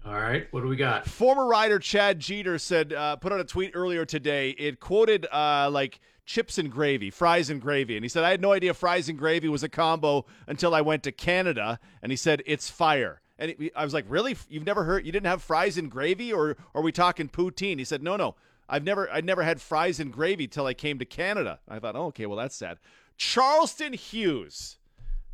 all 0.05 0.13
right, 0.13 0.47
what 0.51 0.61
do 0.61 0.67
we 0.67 0.75
got? 0.75 1.07
Former 1.07 1.47
rider 1.47 1.79
Chad 1.79 2.19
Jeter 2.19 2.59
said, 2.59 2.93
uh, 2.93 3.15
put 3.15 3.31
out 3.31 3.39
a 3.39 3.43
tweet 3.43 3.71
earlier 3.73 4.05
today. 4.05 4.51
It 4.51 4.79
quoted 4.79 5.25
uh, 5.31 5.69
like 5.71 5.99
chips 6.25 6.57
and 6.59 6.71
gravy, 6.71 7.09
fries 7.09 7.49
and 7.49 7.59
gravy, 7.59 7.95
and 7.95 8.05
he 8.05 8.09
said, 8.09 8.23
"I 8.23 8.29
had 8.29 8.41
no 8.41 8.51
idea 8.51 8.73
fries 8.73 9.09
and 9.09 9.17
gravy 9.17 9.47
was 9.47 9.63
a 9.63 9.69
combo 9.69 10.25
until 10.47 10.75
I 10.75 10.81
went 10.81 11.03
to 11.03 11.11
Canada." 11.11 11.79
And 12.03 12.11
he 12.11 12.15
said, 12.15 12.43
"It's 12.45 12.69
fire." 12.69 13.21
And 13.39 13.55
I 13.75 13.83
was 13.83 13.93
like, 13.93 14.05
"Really? 14.07 14.37
You've 14.47 14.65
never 14.65 14.83
heard? 14.83 15.05
You 15.05 15.11
didn't 15.11 15.27
have 15.27 15.41
fries 15.41 15.77
and 15.77 15.89
gravy, 15.89 16.31
or, 16.31 16.49
or 16.49 16.57
are 16.75 16.81
we 16.81 16.91
talking 16.91 17.27
poutine?" 17.27 17.79
He 17.79 17.85
said, 17.85 18.03
"No, 18.03 18.15
no, 18.15 18.35
I've 18.69 18.83
never, 18.83 19.09
I 19.09 19.21
never 19.21 19.43
had 19.43 19.59
fries 19.59 19.99
and 19.99 20.11
gravy 20.13 20.47
till 20.47 20.67
I 20.67 20.75
came 20.75 20.99
to 20.99 21.05
Canada." 21.05 21.59
I 21.67 21.79
thought, 21.79 21.95
"Oh, 21.95 22.05
okay, 22.07 22.27
well 22.27 22.37
that's 22.37 22.55
sad." 22.55 22.77
Charleston 23.17 23.93
Hughes 23.93 24.77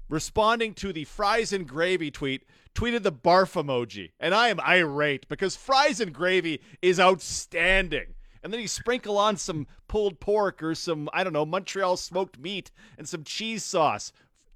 responding 0.07 0.73
to 0.75 0.91
the 0.93 1.05
fries 1.05 1.53
and 1.53 1.67
gravy 1.67 2.11
tweet, 2.11 2.43
tweeted 2.75 3.03
the 3.03 3.11
barf 3.11 3.61
emoji. 3.61 4.11
And 4.19 4.33
I 4.33 4.49
am 4.49 4.59
irate 4.59 5.27
because 5.27 5.55
fries 5.55 5.99
and 5.99 6.13
gravy 6.13 6.61
is 6.81 6.99
outstanding. 6.99 8.13
And 8.43 8.51
then 8.51 8.59
you 8.59 8.67
sprinkle 8.67 9.17
on 9.17 9.37
some 9.37 9.67
pulled 9.87 10.19
pork 10.19 10.63
or 10.63 10.73
some, 10.73 11.09
I 11.13 11.23
don't 11.23 11.33
know, 11.33 11.45
Montreal 11.45 11.97
smoked 11.97 12.39
meat 12.39 12.71
and 12.97 13.07
some 13.07 13.23
cheese 13.23 13.63
sauce. 13.63 14.11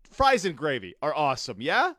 Fries 0.09 0.45
and 0.45 0.55
gravy 0.55 0.95
are 1.01 1.13
awesome, 1.13 1.61
yeah? 1.61 1.93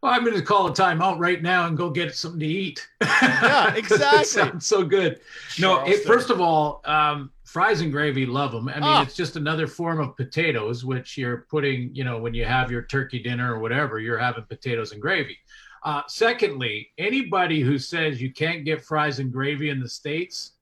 Well, 0.00 0.12
I'm 0.12 0.24
going 0.24 0.36
to 0.36 0.42
call 0.42 0.68
a 0.68 0.72
timeout 0.72 1.18
right 1.18 1.42
now 1.42 1.66
and 1.66 1.76
go 1.76 1.90
get 1.90 2.14
something 2.14 2.40
to 2.40 2.46
eat. 2.46 2.88
Yeah, 3.20 3.74
exactly. 3.74 4.20
it 4.20 4.26
sounds 4.26 4.66
so 4.66 4.84
good. 4.84 5.20
No, 5.58 5.84
it, 5.84 6.04
first 6.04 6.30
of 6.30 6.40
all, 6.40 6.80
um, 6.84 7.30
fries 7.48 7.80
and 7.80 7.90
gravy, 7.90 8.26
love 8.26 8.52
them. 8.52 8.68
I 8.68 8.74
mean, 8.74 8.82
Ah. 8.84 9.02
it's 9.02 9.14
just 9.16 9.36
another 9.36 9.66
form 9.66 10.00
of 10.00 10.14
potatoes, 10.16 10.84
which 10.84 11.16
you're 11.16 11.46
putting, 11.50 11.94
you 11.94 12.04
know, 12.04 12.18
when 12.18 12.34
you 12.34 12.44
have 12.44 12.70
your 12.70 12.82
turkey 12.82 13.20
dinner 13.22 13.54
or 13.54 13.58
whatever, 13.58 13.98
you're 13.98 14.18
having 14.18 14.44
potatoes 14.44 14.92
and 14.92 15.00
gravy. 15.00 15.38
Uh, 15.82 16.02
secondly, 16.08 16.90
anybody 16.98 17.60
who 17.60 17.78
says 17.78 18.20
you 18.20 18.32
can't 18.32 18.64
get 18.64 18.84
fries 18.84 19.18
and 19.18 19.32
gravy 19.32 19.70
in 19.70 19.80
the 19.80 19.88
states, 19.88 20.52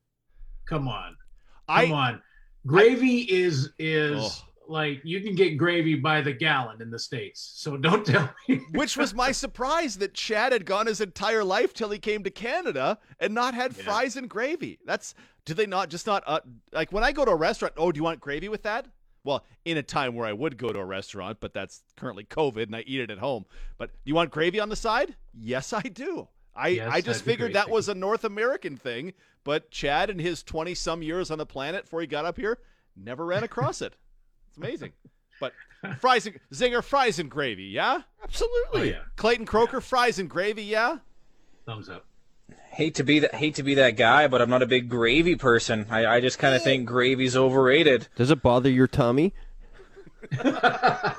come 0.65 0.87
on, 0.87 1.17
come 1.67 1.91
I 1.91 1.91
on. 1.91 2.21
Gravy 2.65 3.21
is 3.21 3.71
is 3.79 4.19
Oh. 4.21 4.47
like 4.69 5.01
you 5.03 5.21
can 5.21 5.33
get 5.35 5.57
gravy 5.57 5.95
by 5.95 6.21
the 6.21 6.33
gallon 6.33 6.81
in 6.81 6.89
the 6.91 6.99
states. 6.99 7.53
So 7.55 7.77
don't 7.77 8.05
tell 8.05 8.29
me. 8.47 8.61
which 8.71 8.95
was 8.95 9.13
my 9.13 9.31
surprise 9.31 9.97
that 9.97 10.13
Chad 10.13 10.51
had 10.53 10.65
gone 10.65 10.85
his 10.87 11.01
entire 11.01 11.43
life 11.43 11.73
till 11.73 11.89
he 11.89 11.99
came 11.99 12.23
to 12.23 12.29
Canada 12.29 12.97
and 13.19 13.33
not 13.33 13.53
had 13.53 13.75
Yeah. 13.75 13.83
fries 13.83 14.15
and 14.17 14.29
gravy. 14.29 14.79
That's 14.85 15.15
do 15.47 15.53
they 15.53 15.65
not 15.65 15.89
just 15.89 16.05
not 16.05 16.23
uh, 16.27 16.41
like 16.73 16.91
when 16.91 17.03
I 17.03 17.13
go 17.13 17.23
to 17.23 17.31
a 17.31 17.35
restaurant? 17.35 17.73
Oh, 17.77 17.91
do 17.91 17.97
you 17.97 18.03
want 18.03 18.19
gravy 18.19 18.49
with 18.49 18.63
that? 18.63 18.85
Well, 19.23 19.45
in 19.65 19.77
a 19.77 19.83
time 19.83 20.13
where 20.13 20.27
I 20.27 20.33
would 20.33 20.57
go 20.57 20.73
to 20.73 20.79
a 20.79 20.85
restaurant, 20.85 21.37
but 21.39 21.53
that's 21.53 21.81
currently 21.95 22.25
COVID 22.25 22.63
and 22.63 22.75
I 22.75 22.83
eat 22.85 22.99
it 22.99 23.09
at 23.09 23.17
home. 23.17 23.45
But 23.77 23.91
do 23.91 23.99
you 24.05 24.15
want 24.15 24.29
gravy 24.29 24.59
on 24.59 24.69
the 24.69 24.75
side? 24.75 25.15
Yes, 25.33 25.73
I 25.73 25.81
do. 25.81 26.27
I, 26.55 26.69
Yes, 26.69 26.89
I 26.91 27.01
just 27.01 27.23
figured 27.23 27.51
great, 27.51 27.53
that 27.53 27.69
was 27.69 27.87
a 27.87 27.95
North 27.95 28.23
American 28.23 28.77
thing, 28.77 29.13
but 29.43 29.69
Chad 29.71 30.09
in 30.09 30.19
his 30.19 30.43
20 30.43 30.73
some 30.73 31.01
years 31.01 31.29
on 31.31 31.37
the 31.37 31.45
planet 31.45 31.83
before 31.83 32.01
he 32.01 32.07
got 32.07 32.25
up 32.25 32.35
here 32.37 32.59
never 32.95 33.25
ran 33.25 33.43
across 33.43 33.81
it. 33.81 33.95
It's 34.49 34.57
amazing. 34.57 34.91
But 35.39 35.53
fries 35.99 36.25
and 36.25 36.39
zinger 36.51 36.83
fries 36.83 37.19
and 37.19 37.29
gravy, 37.29 37.65
yeah? 37.65 38.01
Absolutely. 38.23 38.81
Oh 38.81 38.83
yeah, 38.83 39.03
Clayton 39.15 39.45
Croker, 39.45 39.81
fries 39.81 40.19
and 40.19 40.29
gravy, 40.29 40.63
yeah? 40.63 40.97
thumbs 41.65 41.89
up. 41.89 42.05
Hate 42.77 42.93
to 42.95 43.03
be 43.03 43.17
that 43.19 43.33
hate 43.33 43.55
to 43.55 43.63
be 43.63 43.73
that 43.73 43.97
guy, 43.97 44.27
but 44.27 44.39
I'm 44.39 44.51
not 44.51 44.61
a 44.61 44.67
big 44.67 44.87
gravy 44.87 45.35
person. 45.35 45.87
I, 45.89 46.05
I 46.05 46.21
just 46.21 46.37
kind 46.37 46.53
of 46.53 46.63
think 46.63 46.85
gravy's 46.85 47.35
overrated. 47.35 48.07
Does 48.15 48.29
it 48.29 48.43
bother 48.43 48.69
your 48.69 48.85
tummy? 48.85 49.33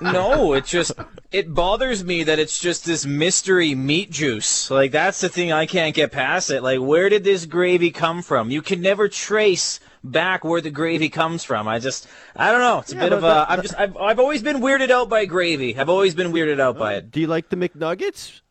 No, 0.00 0.52
it 0.52 0.64
just 0.64 0.92
it 1.32 1.52
bothers 1.54 2.04
me 2.04 2.22
that 2.22 2.38
it's 2.38 2.60
just 2.60 2.84
this 2.84 3.04
mystery 3.04 3.74
meat 3.74 4.10
juice. 4.10 4.70
Like 4.70 4.92
that's 4.92 5.20
the 5.20 5.28
thing 5.28 5.50
I 5.50 5.66
can't 5.66 5.94
get 5.96 6.12
past 6.12 6.50
it. 6.50 6.62
Like 6.62 6.78
where 6.80 7.08
did 7.08 7.24
this 7.24 7.44
gravy 7.46 7.90
come 7.90 8.22
from? 8.22 8.50
You 8.50 8.62
can 8.62 8.80
never 8.80 9.08
trace 9.08 9.80
back 10.04 10.44
where 10.44 10.60
the 10.60 10.70
gravy 10.70 11.08
comes 11.08 11.42
from. 11.42 11.66
I 11.66 11.80
just 11.80 12.06
I 12.36 12.52
don't 12.52 12.60
know. 12.60 12.78
It's 12.78 12.92
a 12.92 12.94
Yeah, 12.94 13.00
bit 13.02 13.12
of 13.14 13.18
a 13.24 13.26
that- 13.26 13.50
I'm 13.50 13.62
just 13.62 13.74
I've 13.76 13.96
I've 13.96 14.18
always 14.20 14.42
been 14.42 14.58
weirded 14.58 14.90
out 14.90 15.08
by 15.08 15.24
gravy. 15.24 15.76
I've 15.76 15.88
always 15.88 16.14
been 16.14 16.32
weirded 16.32 16.60
out 16.60 16.78
by 16.78 16.94
it. 16.94 17.10
Do 17.10 17.20
you 17.20 17.26
like 17.26 17.48
the 17.48 17.56
McNuggets? 17.56 18.42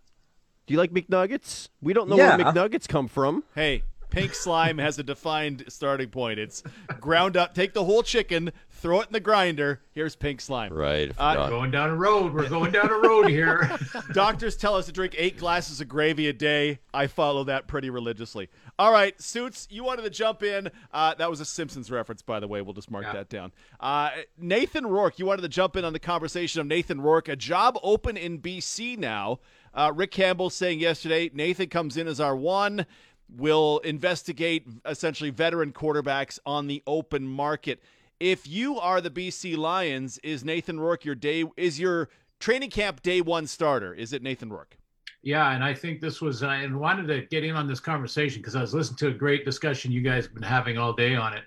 Do 0.68 0.73
you 0.73 0.77
like 0.80 0.91
McNuggets? 0.91 1.69
We 1.81 1.94
don't 1.94 2.10
know 2.10 2.18
Yeah. 2.18 2.35
where 2.38 2.45
McNuggets 2.45 2.88
come 2.88 3.07
from. 3.07 3.44
Hey, 3.56 3.84
pink 4.10 4.34
slime 4.34 4.77
has 4.77 4.99
a 4.99 5.03
defined 5.03 5.64
starting 5.69 6.10
point. 6.10 6.39
It's 6.39 6.61
ground 6.99 7.38
up. 7.38 7.53
Take 7.56 7.73
the 7.73 7.85
whole 7.85 8.03
chicken, 8.03 8.52
throw 8.69 8.99
it 9.02 9.07
in 9.07 9.14
the 9.14 9.19
grinder. 9.22 9.81
Here's 9.94 10.15
pink 10.18 10.41
slime. 10.41 10.73
Right. 10.73 11.11
Uh, 11.18 11.48
Going 11.49 11.72
down 11.72 11.89
a 11.89 11.95
road. 11.95 12.34
We're 12.34 12.49
going 12.49 12.72
down 12.72 12.89
a 12.89 12.98
road 12.98 13.30
here. 13.30 13.69
Doctors 14.14 14.56
tell 14.57 14.76
us 14.76 14.85
to 14.88 14.91
drink 14.91 15.15
eight 15.18 15.38
glasses 15.38 15.80
of 15.81 15.88
gravy 15.88 16.27
a 16.27 16.34
day. 16.34 16.80
I 16.94 17.07
follow 17.07 17.45
that 17.45 17.68
pretty 17.68 17.89
religiously. 17.89 18.49
All 18.77 18.91
right, 18.91 19.19
Suits, 19.22 19.68
you 19.72 19.84
wanted 19.84 20.03
to 20.03 20.10
jump 20.11 20.44
in. 20.44 20.69
Uh, 20.94 21.15
that 21.15 21.30
was 21.30 21.39
a 21.39 21.45
Simpsons 21.45 21.89
reference, 21.89 22.22
by 22.22 22.39
the 22.39 22.48
way. 22.48 22.61
We'll 22.61 22.73
just 22.76 22.91
mark 22.91 23.06
Yeah. 23.06 23.14
that 23.14 23.30
down. 23.30 23.52
Uh, 23.80 24.11
Nathan 24.38 24.85
Rourke, 24.85 25.18
you 25.18 25.26
wanted 25.26 25.41
to 25.44 25.49
jump 25.49 25.76
in 25.77 25.84
on 25.85 25.94
the 25.94 25.99
conversation 25.99 26.61
of 26.61 26.68
Nathan 26.68 27.02
Rourke. 27.02 27.27
A 27.30 27.35
job 27.35 27.80
open 27.81 28.18
in 28.18 28.38
BC 28.39 28.95
now. 28.98 29.39
Uh, 29.73 29.91
Rick 29.95 30.11
Campbell 30.11 30.49
saying 30.49 30.80
yesterday 30.80 31.30
Nathan 31.34 31.69
comes 31.69 31.98
in 31.98 32.07
as 32.07 32.19
our 32.19 32.35
one. 32.35 32.85
We'll 33.30 33.80
investigate 33.80 34.68
essentially 34.85 35.30
veteran 35.30 35.73
quarterbacks 35.73 36.39
on 36.45 36.68
the 36.68 36.81
open 36.88 37.27
market. 37.27 37.81
If 38.19 38.48
you 38.48 38.80
are 38.80 39.02
the 39.02 39.11
BC 39.11 39.57
Lions, 39.57 40.18
is 40.23 40.44
Nathan 40.44 40.80
Rourke 40.80 41.06
your 41.06 41.15
day? 41.15 41.44
Is 41.57 41.80
your 41.80 42.10
training 42.39 42.69
camp 42.69 43.02
day 43.02 43.22
one 43.22 43.45
starter? 43.45 43.94
Is 43.94 44.14
it 44.14 44.23
Nathan 44.23 44.49
Rourke? 44.49 44.77
Yeah, 45.22 45.52
and 45.52 45.64
I 45.64 45.73
think 45.73 45.99
this 45.99 46.22
was 46.22 46.41
I 46.41 46.65
wanted 46.68 47.07
to 47.07 47.27
get 47.27 47.44
in 47.44 47.56
on 47.56 47.68
this 47.68 47.80
conversation 47.80 48.41
because 48.41 48.56
I 48.56 48.61
was 48.61 48.73
listening 48.73 48.98
to 48.99 49.07
a 49.07 49.14
great 49.14 49.45
discussion 49.45 49.91
you 49.91 50.02
guys 50.02 50.26
have 50.26 50.34
been 50.34 50.44
having 50.44 50.77
all 50.77 50.94
day 50.94 51.15
on 51.15 51.34
it, 51.34 51.44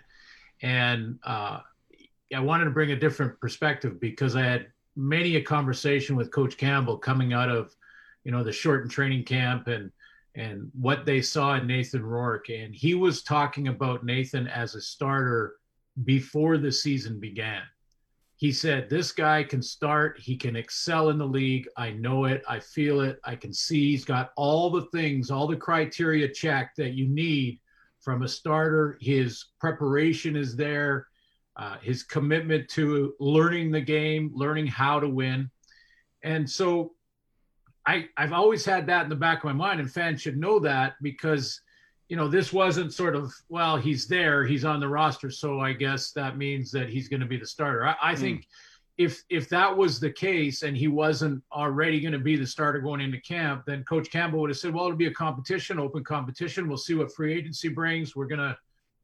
and 0.60 1.18
uh, 1.24 1.60
I 2.34 2.40
wanted 2.40 2.64
to 2.64 2.70
bring 2.70 2.92
a 2.92 2.96
different 2.96 3.40
perspective 3.40 4.00
because 4.00 4.36
I 4.36 4.42
had 4.42 4.66
many 4.96 5.36
a 5.36 5.42
conversation 5.42 6.14
with 6.14 6.30
Coach 6.30 6.56
Campbell 6.56 6.98
coming 6.98 7.32
out 7.32 7.48
of, 7.48 7.74
you 8.24 8.32
know, 8.32 8.42
the 8.42 8.52
shortened 8.52 8.90
training 8.90 9.24
camp 9.24 9.66
and 9.68 9.90
and 10.36 10.70
what 10.78 11.04
they 11.04 11.20
saw 11.20 11.54
in 11.56 11.66
Nathan 11.66 12.04
Rourke, 12.04 12.50
and 12.50 12.74
he 12.74 12.94
was 12.94 13.22
talking 13.22 13.68
about 13.68 14.04
Nathan 14.04 14.46
as 14.46 14.74
a 14.74 14.80
starter 14.80 15.56
before 16.04 16.56
the 16.56 16.70
season 16.70 17.18
began. 17.18 17.62
He 18.36 18.52
said 18.52 18.88
this 18.88 19.12
guy 19.12 19.42
can 19.42 19.60
start. 19.60 20.18
He 20.18 20.36
can 20.36 20.56
excel 20.56 21.10
in 21.10 21.18
the 21.18 21.26
league. 21.26 21.68
I 21.76 21.90
know 21.90 22.24
it. 22.24 22.42
I 22.48 22.60
feel 22.60 23.00
it. 23.00 23.18
I 23.24 23.36
can 23.36 23.52
see 23.52 23.90
he's 23.90 24.04
got 24.04 24.30
all 24.36 24.70
the 24.70 24.86
things 24.92 25.30
all 25.30 25.46
the 25.46 25.56
criteria 25.56 26.28
checked 26.28 26.76
that 26.78 26.94
you 26.94 27.08
need 27.08 27.60
from 28.00 28.22
a 28.22 28.28
starter. 28.28 28.96
His 29.00 29.46
preparation 29.60 30.36
is 30.36 30.56
there. 30.56 31.08
Uh, 31.56 31.76
his 31.82 32.02
commitment 32.04 32.68
to 32.70 33.12
learning 33.20 33.72
the 33.72 33.80
game 33.80 34.30
learning 34.32 34.68
how 34.68 35.00
to 35.00 35.08
win. 35.08 35.50
And 36.22 36.48
so 36.48 36.94
I, 37.90 38.08
I've 38.16 38.32
always 38.32 38.64
had 38.64 38.86
that 38.86 39.02
in 39.02 39.08
the 39.08 39.16
back 39.16 39.38
of 39.38 39.44
my 39.44 39.52
mind, 39.52 39.80
and 39.80 39.90
fans 39.90 40.22
should 40.22 40.36
know 40.36 40.60
that 40.60 40.94
because, 41.02 41.60
you 42.08 42.16
know, 42.16 42.28
this 42.28 42.52
wasn't 42.52 42.92
sort 42.92 43.16
of, 43.16 43.32
well, 43.48 43.76
he's 43.76 44.06
there, 44.06 44.46
he's 44.46 44.64
on 44.64 44.78
the 44.78 44.88
roster, 44.88 45.28
so 45.28 45.58
I 45.58 45.72
guess 45.72 46.12
that 46.12 46.38
means 46.38 46.70
that 46.70 46.88
he's 46.88 47.08
going 47.08 47.20
to 47.20 47.26
be 47.26 47.36
the 47.36 47.46
starter. 47.46 47.84
I, 47.84 47.96
I 48.00 48.14
hmm. 48.14 48.20
think 48.20 48.46
if 48.96 49.24
if 49.28 49.48
that 49.48 49.76
was 49.76 49.98
the 49.98 50.10
case 50.10 50.62
and 50.62 50.76
he 50.76 50.86
wasn't 50.86 51.42
already 51.52 52.00
going 52.00 52.12
to 52.12 52.18
be 52.20 52.36
the 52.36 52.46
starter 52.46 52.78
going 52.78 53.00
into 53.00 53.20
camp, 53.22 53.64
then 53.66 53.82
Coach 53.82 54.08
Campbell 54.10 54.40
would 54.40 54.50
have 54.50 54.58
said, 54.58 54.72
well, 54.72 54.84
it'll 54.84 54.96
be 54.96 55.06
a 55.06 55.14
competition, 55.14 55.80
open 55.80 56.04
competition. 56.04 56.68
We'll 56.68 56.76
see 56.76 56.94
what 56.94 57.12
free 57.12 57.32
agency 57.32 57.70
brings. 57.70 58.14
We're 58.14 58.26
going 58.26 58.46
to 58.50 58.56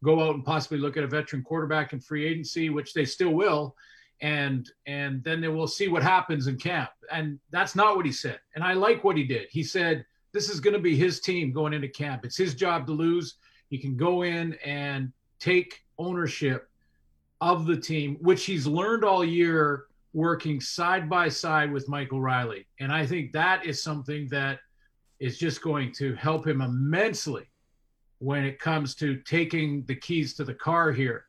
go 0.04 0.22
out 0.22 0.36
and 0.36 0.44
possibly 0.44 0.78
look 0.78 0.96
at 0.96 1.02
a 1.02 1.08
veteran 1.08 1.42
quarterback 1.42 1.92
in 1.92 1.98
free 1.98 2.24
agency, 2.24 2.68
which 2.68 2.92
they 2.92 3.04
still 3.04 3.32
will 3.32 3.74
and 4.20 4.70
and 4.86 5.22
then 5.24 5.54
will 5.54 5.66
see 5.66 5.88
what 5.88 6.02
happens 6.02 6.46
in 6.46 6.56
camp. 6.56 6.90
And 7.12 7.38
that's 7.50 7.76
not 7.76 7.96
what 7.96 8.06
he 8.06 8.12
said. 8.12 8.40
And 8.54 8.64
i 8.64 8.72
like 8.72 9.04
what 9.04 9.16
he 9.16 9.24
did. 9.24 9.48
He 9.50 9.62
said 9.62 10.04
this 10.32 10.48
is 10.48 10.60
going 10.60 10.74
to 10.74 10.80
be 10.80 10.96
his 10.96 11.20
team 11.20 11.52
going 11.52 11.72
into 11.72 11.88
camp. 11.88 12.24
It's 12.24 12.36
his 12.36 12.54
job 12.54 12.86
to 12.86 12.92
lose. 12.92 13.36
He 13.68 13.78
can 13.78 13.96
go 13.96 14.22
in 14.22 14.54
and 14.64 15.12
take 15.38 15.82
ownership 15.98 16.68
of 17.40 17.66
the 17.66 17.76
team 17.76 18.16
which 18.20 18.44
he's 18.44 18.66
learned 18.66 19.04
all 19.04 19.24
year 19.24 19.84
working 20.14 20.60
side 20.60 21.10
by 21.10 21.28
side 21.28 21.70
with 21.70 21.88
michael 21.88 22.20
reilly. 22.20 22.66
And 22.80 22.90
i 22.90 23.04
think 23.06 23.32
that 23.32 23.66
is 23.66 23.82
something 23.82 24.28
that 24.28 24.60
is 25.18 25.38
just 25.38 25.62
going 25.62 25.92
to 25.92 26.14
help 26.14 26.46
him 26.46 26.60
immensely 26.60 27.50
when 28.18 28.44
it 28.44 28.58
comes 28.58 28.94
to 28.94 29.16
taking 29.22 29.84
the 29.84 29.94
keys 29.94 30.34
to 30.34 30.44
the 30.44 30.54
car 30.54 30.92
here 30.92 31.25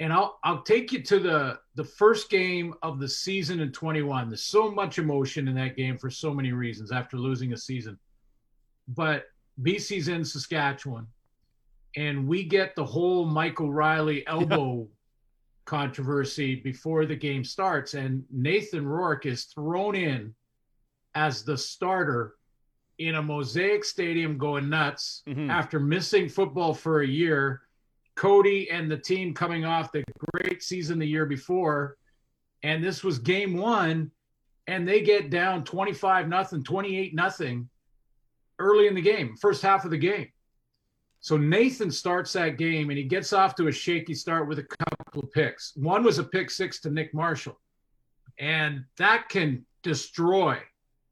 and 0.00 0.12
I'll 0.12 0.38
I'll 0.42 0.62
take 0.62 0.90
you 0.92 1.02
to 1.02 1.18
the 1.20 1.60
the 1.76 1.84
first 1.84 2.30
game 2.30 2.74
of 2.82 2.98
the 2.98 3.08
season 3.08 3.60
in 3.60 3.70
21. 3.70 4.28
There's 4.28 4.42
so 4.42 4.70
much 4.70 4.98
emotion 4.98 5.46
in 5.46 5.54
that 5.56 5.76
game 5.76 5.96
for 5.98 6.10
so 6.10 6.34
many 6.34 6.52
reasons 6.52 6.90
after 6.90 7.16
losing 7.16 7.52
a 7.52 7.56
season. 7.56 7.98
But 8.88 9.26
BC's 9.62 10.08
in 10.08 10.24
Saskatchewan, 10.24 11.06
and 11.96 12.26
we 12.26 12.42
get 12.44 12.74
the 12.74 12.84
whole 12.84 13.26
Michael 13.26 13.70
Reilly 13.72 14.26
elbow 14.26 14.88
controversy 15.66 16.56
before 16.56 17.06
the 17.06 17.14
game 17.14 17.44
starts, 17.44 17.94
and 17.94 18.24
Nathan 18.30 18.86
Rourke 18.86 19.26
is 19.26 19.44
thrown 19.44 19.94
in 19.94 20.34
as 21.14 21.44
the 21.44 21.56
starter 21.56 22.34
in 22.98 23.14
a 23.16 23.22
mosaic 23.22 23.84
stadium 23.84 24.36
going 24.38 24.68
nuts 24.68 25.22
Mhm. 25.26 25.48
after 25.50 25.78
missing 25.80 26.28
football 26.28 26.74
for 26.74 27.02
a 27.02 27.06
year 27.06 27.62
Cody 28.20 28.70
and 28.70 28.90
the 28.90 28.98
team 28.98 29.32
coming 29.32 29.64
off 29.64 29.92
the 29.92 30.04
great 30.34 30.62
season 30.62 30.98
the 30.98 31.06
year 31.06 31.24
before. 31.24 31.96
And 32.62 32.84
this 32.84 33.02
was 33.02 33.18
game 33.18 33.56
one, 33.56 34.10
and 34.66 34.86
they 34.86 35.00
get 35.00 35.30
down 35.30 35.64
25 35.64 36.28
nothing, 36.28 36.62
28 36.62 37.14
nothing 37.14 37.66
early 38.58 38.88
in 38.88 38.94
the 38.94 39.00
game, 39.00 39.36
first 39.40 39.62
half 39.62 39.86
of 39.86 39.90
the 39.90 39.96
game. 39.96 40.28
So 41.20 41.38
Nathan 41.38 41.90
starts 41.90 42.34
that 42.34 42.58
game 42.58 42.90
and 42.90 42.98
he 42.98 43.04
gets 43.04 43.32
off 43.32 43.54
to 43.54 43.68
a 43.68 43.72
shaky 43.72 44.12
start 44.12 44.46
with 44.46 44.58
a 44.58 44.64
couple 44.64 45.22
of 45.22 45.32
picks. 45.32 45.72
One 45.76 46.04
was 46.04 46.18
a 46.18 46.24
pick 46.24 46.50
six 46.50 46.78
to 46.82 46.90
Nick 46.90 47.14
Marshall. 47.14 47.58
And 48.38 48.84
that 48.98 49.30
can 49.30 49.64
destroy 49.82 50.58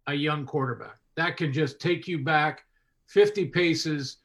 a 0.08 0.12
young 0.12 0.44
quarterback. 0.44 0.98
That 1.16 1.38
can 1.38 1.54
just 1.54 1.80
take 1.80 2.06
you 2.06 2.22
back 2.22 2.64
50 3.06 3.46
paces 3.46 4.18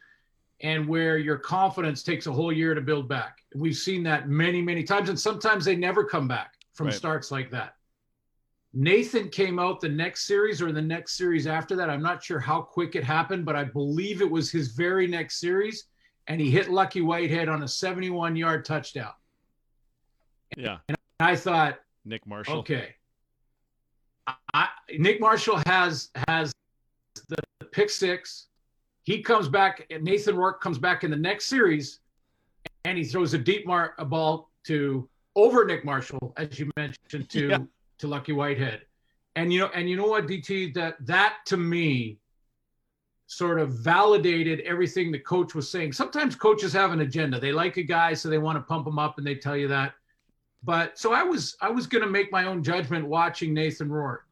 and 0.64 0.88
where 0.88 1.18
your 1.18 1.38
confidence 1.38 2.02
takes 2.04 2.26
a 2.26 2.32
whole 2.32 2.52
year 2.52 2.74
to 2.74 2.82
build 2.82 3.08
back. 3.10 3.40
We've 3.54 3.76
seen 3.76 4.02
that 4.04 4.30
many, 4.30 4.62
many 4.62 4.84
times, 4.84 5.10
and 5.10 5.20
sometimes 5.20 5.66
they 5.66 5.76
never 5.76 6.04
come 6.06 6.28
back 6.28 6.54
from 6.74 6.88
Right. 6.88 6.96
starts 6.96 7.30
like 7.32 7.52
that. 7.52 7.76
Nathan 8.74 9.30
came 9.30 9.60
out 9.60 9.82
the 9.82 9.90
next 9.90 10.26
series 10.26 10.62
or 10.62 10.72
the 10.72 10.82
next 10.82 11.16
series 11.16 11.46
after 11.46 11.76
that. 11.76 11.90
I'm 11.90 12.02
not 12.02 12.24
sure 12.24 12.40
how 12.40 12.62
quick 12.62 12.96
it 12.96 13.04
happened, 13.04 13.46
but 13.46 13.56
I 13.56 13.66
believe 13.66 14.22
it 14.22 14.30
was 14.32 14.50
his 14.50 14.70
very 14.70 15.06
next 15.06 15.40
series. 15.40 15.86
And 16.28 16.42
he 16.42 16.50
hit 16.50 16.72
Lucky 16.72 17.02
Whitehead 17.02 17.50
on 17.50 17.62
a 17.64 17.68
71 17.68 18.36
yard 18.36 18.66
touchdown. 18.66 19.12
Yeah. 20.58 20.78
And 20.88 20.98
I 21.20 21.36
thought, 21.36 21.80
Nick 22.06 22.26
Marshall. 22.26 22.60
okay. 22.60 22.96
I, 24.54 24.70
Nick 24.98 25.20
Marshall 25.20 25.62
has 25.68 26.10
has 26.28 26.54
the 27.28 27.38
pick 27.72 27.90
six. 27.90 28.48
He 29.04 29.22
comes 29.22 29.50
back, 29.50 29.86
and 29.90 30.04
Nathan 30.04 30.36
Rourke 30.36 30.62
comes 30.62 30.78
back 30.80 31.04
in 31.04 31.12
the 31.12 31.18
next 31.18 31.46
series, 31.46 32.00
and 32.86 32.98
he 32.98 33.04
throws 33.04 33.34
a 33.34 33.38
deep 33.38 33.66
mar- 33.68 33.94
a 33.98 34.06
ball 34.06 34.50
to 34.66 35.10
over 35.36 35.66
Nick 35.66 35.84
Marshall, 35.84 36.34
as 36.38 36.58
you 36.60 36.72
mentioned, 36.78 37.30
to 37.30 37.48
Yeah. 37.50 37.58
to 38.00 38.08
Lucky 38.08 38.32
Whitehead. 38.32 38.86
And 39.36 39.52
you 39.52 39.60
know, 39.60 39.68
and 39.74 39.90
you 39.90 39.96
know 39.98 40.08
what, 40.08 40.28
DT, 40.28 40.74
that 40.76 40.96
that 41.06 41.38
to 41.48 41.58
me 41.58 42.20
sort 43.28 43.60
of 43.60 43.72
validated 43.72 44.60
everything 44.62 45.12
the 45.12 45.20
coach 45.20 45.56
was 45.56 45.70
saying. 45.70 45.92
Sometimes 45.92 46.36
coaches 46.36 46.72
have 46.74 46.92
an 46.92 47.00
agenda. 47.02 47.40
They 47.40 47.52
like 47.52 47.78
a 47.78 47.84
guy, 47.84 48.14
so 48.14 48.30
they 48.30 48.38
want 48.38 48.58
to 48.58 48.62
pump 48.62 48.86
him 48.86 49.00
up 49.00 49.18
and 49.18 49.26
they 49.26 49.36
tell 49.36 49.58
you 49.58 49.68
that. 49.70 49.94
But 50.64 50.98
so 51.00 51.14
I 51.14 51.24
was 51.24 51.58
I 51.62 51.70
was 51.72 51.88
gonna 51.88 52.08
make 52.08 52.32
my 52.32 52.46
own 52.46 52.64
judgment 52.64 53.06
watching 53.06 53.54
Nathan 53.54 53.90
Rourke. 53.92 54.28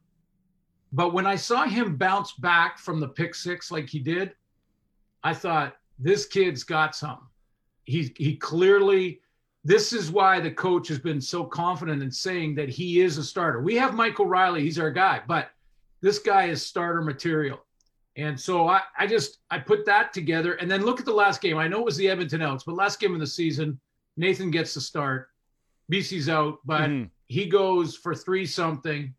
But 0.92 1.12
when 1.12 1.26
I 1.26 1.36
saw 1.36 1.64
him 1.64 1.96
bounce 1.96 2.32
back 2.32 2.78
from 2.78 3.00
the 3.00 3.08
pick 3.08 3.34
six 3.34 3.70
like 3.70 3.88
he 3.88 3.98
did, 3.98 4.34
I 5.24 5.34
thought 5.34 5.76
this 5.98 6.26
kid's 6.26 6.64
got 6.64 6.94
something. 6.96 7.26
He 7.84 8.12
he 8.16 8.36
clearly 8.36 9.20
this 9.64 9.92
is 9.92 10.10
why 10.10 10.40
the 10.40 10.50
coach 10.50 10.88
has 10.88 10.98
been 10.98 11.20
so 11.20 11.44
confident 11.44 12.02
in 12.02 12.10
saying 12.10 12.54
that 12.56 12.68
he 12.68 13.00
is 13.00 13.16
a 13.18 13.22
starter. 13.24 13.60
We 13.62 13.76
have 13.76 13.94
Michael 13.94 14.26
Reilly, 14.26 14.62
he's 14.62 14.78
our 14.78 14.90
guy, 14.90 15.22
but 15.28 15.50
this 16.00 16.18
guy 16.18 16.46
is 16.46 16.66
starter 16.66 17.00
material. 17.00 17.64
And 18.16 18.38
so 18.38 18.66
I, 18.68 18.82
I 18.98 19.06
just 19.06 19.38
I 19.50 19.58
put 19.58 19.86
that 19.86 20.12
together 20.12 20.54
and 20.54 20.70
then 20.70 20.82
look 20.82 20.98
at 20.98 21.06
the 21.06 21.12
last 21.14 21.40
game. 21.40 21.58
I 21.58 21.68
know 21.68 21.78
it 21.78 21.84
was 21.84 21.96
the 21.96 22.08
Edmonton 22.08 22.42
Elks, 22.42 22.64
but 22.64 22.74
last 22.74 22.98
game 22.98 23.14
of 23.14 23.20
the 23.20 23.26
season, 23.26 23.78
Nathan 24.16 24.50
gets 24.50 24.74
the 24.74 24.80
start. 24.80 25.28
BC's 25.90 26.28
out, 26.28 26.58
but 26.64 26.90
Mhm. 26.90 27.10
he 27.28 27.46
goes 27.46 27.96
for 27.96 28.14
three 28.14 28.44
something. 28.46 29.14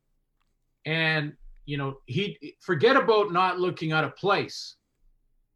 And 0.85 1.35
you 1.65 1.77
know, 1.77 2.01
he 2.05 2.55
forget 2.59 2.97
about 2.97 3.31
not 3.31 3.59
looking 3.59 3.93
out 3.93 4.03
of 4.03 4.15
place. 4.17 4.75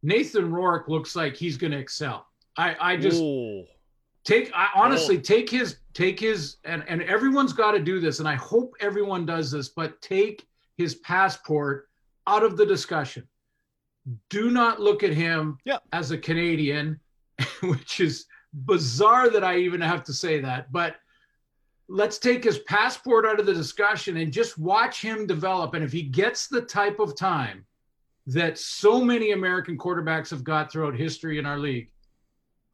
Nathan 0.07 0.53
Rourke 0.53 0.87
looks 0.87 1.17
like 1.17 1.35
he's 1.35 1.57
gonna 1.57 1.75
excel. 1.75 2.25
I, 2.55 2.77
I 2.79 2.95
just 2.95 3.21
Ooh. 3.21 3.65
take 4.23 4.49
I 4.55 4.69
honestly 4.73 5.17
oh. 5.17 5.21
take 5.21 5.49
his 5.49 5.79
take 5.93 6.17
his 6.17 6.55
and 6.63 6.81
and 6.87 7.01
everyone's 7.01 7.51
got 7.51 7.71
to 7.73 7.79
do 7.79 7.99
this 7.99 8.19
and 8.19 8.27
I 8.27 8.35
hope 8.35 8.73
everyone 8.79 9.25
does 9.25 9.51
this 9.51 9.67
but 9.67 10.01
take 10.01 10.47
his 10.77 10.95
passport 10.95 11.89
out 12.25 12.41
of 12.41 12.55
the 12.55 12.65
discussion. 12.65 13.27
Do 14.29 14.49
not 14.49 14.79
look 14.79 15.03
at 15.03 15.11
him 15.11 15.57
as 15.91 16.11
a 16.11 16.17
Canadian, 16.17 17.01
which 17.61 17.99
is 17.99 18.27
bizarre 18.53 19.29
that 19.29 19.43
I 19.43 19.57
even 19.57 19.81
have 19.81 20.05
to 20.05 20.13
say 20.13 20.39
that, 20.39 20.71
but 20.71 20.95
let's 21.89 22.17
take 22.17 22.45
his 22.45 22.59
passport 22.59 23.25
out 23.25 23.41
of 23.41 23.45
the 23.45 23.53
discussion 23.53 24.15
and 24.15 24.31
just 24.31 24.57
watch 24.57 25.01
him 25.01 25.27
develop 25.27 25.73
and 25.73 25.83
if 25.83 25.91
he 25.91 26.03
gets 26.03 26.47
the 26.47 26.61
type 26.61 27.01
of 27.01 27.17
time 27.17 27.65
that 28.27 28.57
so 28.57 29.03
many 29.03 29.31
American 29.31 29.77
quarterbacks 29.77 30.29
have 30.29 30.43
got 30.43 30.71
throughout 30.71 30.95
history 30.95 31.39
in 31.39 31.45
our 31.45 31.57
league, 31.57 31.89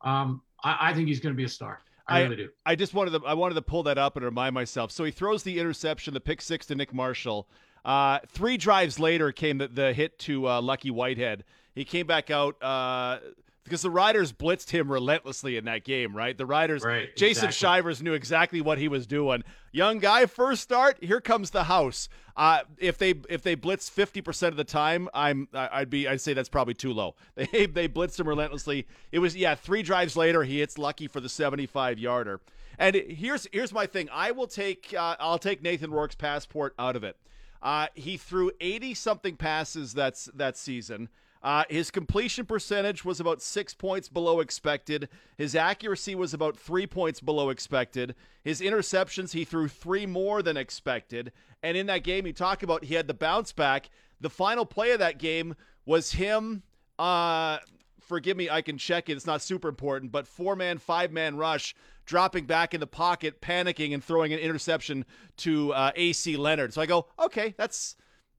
um, 0.01 0.41
I, 0.63 0.89
I 0.89 0.93
think 0.93 1.07
he's 1.07 1.19
going 1.19 1.33
to 1.33 1.37
be 1.37 1.45
a 1.45 1.49
star. 1.49 1.81
I, 2.07 2.19
I- 2.19 2.23
really 2.23 2.35
do. 2.35 2.49
I 2.65 2.75
just 2.75 2.93
wanted 2.93 3.11
to 3.11 3.25
I 3.25 3.33
wanted 3.33 3.55
to 3.55 3.61
pull 3.61 3.83
that 3.83 3.97
up 3.97 4.15
and 4.17 4.25
remind 4.25 4.53
myself. 4.53 4.91
So 4.91 5.03
he 5.03 5.11
throws 5.11 5.43
the 5.43 5.59
interception, 5.59 6.13
the 6.13 6.19
pick 6.19 6.41
six 6.41 6.65
to 6.67 6.75
Nick 6.75 6.93
Marshall. 6.93 7.47
Uh, 7.85 8.19
three 8.27 8.57
drives 8.57 8.99
later 8.99 9.31
came 9.31 9.57
the, 9.57 9.67
the 9.67 9.93
hit 9.93 10.17
to 10.19 10.47
uh, 10.47 10.61
Lucky 10.61 10.89
Whitehead. 10.91 11.43
He 11.75 11.85
came 11.85 12.07
back 12.07 12.29
out 12.31 12.61
uh, 12.61 13.19
because 13.63 13.81
the 13.81 13.89
Riders 13.89 14.33
blitzed 14.33 14.71
him 14.71 14.91
relentlessly 14.91 15.57
in 15.57 15.65
that 15.65 15.83
game. 15.83 16.15
Right, 16.15 16.37
the 16.37 16.45
Riders. 16.45 16.83
Right, 16.83 17.15
Jason 17.15 17.45
exactly. 17.45 17.77
Shivers 17.77 18.01
knew 18.01 18.13
exactly 18.13 18.61
what 18.61 18.77
he 18.77 18.87
was 18.87 19.07
doing. 19.07 19.43
Young 19.71 19.99
guy, 19.99 20.25
first 20.25 20.61
start. 20.61 20.97
Here 21.01 21.21
comes 21.21 21.51
the 21.51 21.63
house. 21.63 22.09
Uh, 22.35 22.61
if 22.77 22.97
they 22.97 23.13
if 23.29 23.41
they 23.41 23.55
blitz 23.55 23.89
fifty 23.89 24.21
percent 24.21 24.51
of 24.53 24.57
the 24.57 24.63
time, 24.63 25.07
I'm 25.13 25.47
I'd 25.53 25.89
be 25.89 26.07
I'd 26.07 26.21
say 26.21 26.33
that's 26.33 26.49
probably 26.49 26.73
too 26.73 26.93
low. 26.93 27.15
They 27.35 27.65
they 27.65 27.87
blitzed 27.87 28.19
him 28.19 28.27
relentlessly. 28.27 28.87
It 29.11 29.19
was 29.19 29.35
yeah, 29.35 29.55
three 29.55 29.83
drives 29.83 30.15
later 30.15 30.43
he 30.43 30.59
hits 30.59 30.77
Lucky 30.77 31.07
for 31.07 31.19
the 31.19 31.29
seventy 31.29 31.65
five 31.65 31.99
yarder. 31.99 32.41
And 32.77 32.95
here's 32.95 33.47
here's 33.51 33.71
my 33.71 33.85
thing. 33.85 34.09
I 34.11 34.31
will 34.31 34.47
take 34.47 34.93
uh, 34.97 35.15
I'll 35.19 35.39
take 35.39 35.61
Nathan 35.61 35.91
Rourke's 35.91 36.15
passport 36.15 36.73
out 36.79 36.95
of 36.95 37.03
it. 37.03 37.17
Uh, 37.61 37.87
he 37.93 38.17
threw 38.17 38.51
eighty 38.59 38.93
something 38.93 39.37
passes 39.37 39.93
that's 39.93 40.25
that 40.33 40.57
season. 40.57 41.09
Uh, 41.43 41.65
his 41.69 41.91
completion 41.91 42.45
percentage 42.45 43.03
was 43.03 43.19
about 43.19 43.41
six 43.41 43.73
points 43.73 44.07
below 44.07 44.39
expected. 44.39 45.09
His 45.37 45.55
accuracy 45.55 46.15
was 46.15 46.33
about 46.33 46.55
three 46.55 46.87
points 46.87 47.19
below 47.19 47.49
expected. 47.49 48.15
His 48.43 48.61
interceptions, 48.61 49.33
he 49.33 49.43
threw 49.43 49.67
three 49.67 50.05
more 50.05 50.41
than 50.41 50.55
expected. 50.55 51.33
And 51.61 51.75
in 51.75 51.87
that 51.87 52.03
game, 52.03 52.25
you 52.25 52.33
talk 52.33 52.63
about 52.63 52.85
he 52.85 52.95
had 52.95 53.07
the 53.07 53.13
bounce 53.13 53.51
back. 53.51 53.89
The 54.21 54.29
final 54.29 54.65
play 54.65 54.91
of 54.91 54.99
that 54.99 55.17
game 55.17 55.55
was 55.85 56.13
him. 56.13 56.63
Uh, 56.97 57.57
forgive 57.99 58.37
me, 58.37 58.49
I 58.49 58.61
can 58.61 58.77
check 58.77 59.09
it. 59.09 59.17
It's 59.17 59.27
not 59.27 59.41
super 59.41 59.67
important, 59.67 60.13
but 60.13 60.27
four 60.27 60.55
man, 60.55 60.77
five 60.77 61.11
man 61.11 61.35
rush, 61.35 61.75
dropping 62.05 62.45
back 62.45 62.73
in 62.73 62.79
the 62.79 62.87
pocket, 62.87 63.41
panicking, 63.41 63.93
and 63.93 64.01
throwing 64.01 64.31
an 64.31 64.39
interception 64.39 65.03
to 65.37 65.73
uh, 65.73 65.91
AC 65.95 66.37
Leonard. 66.37 66.73
So 66.73 66.81
I 66.81 66.85
go, 66.85 67.07
okay, 67.19 67.53
that's 67.57 67.97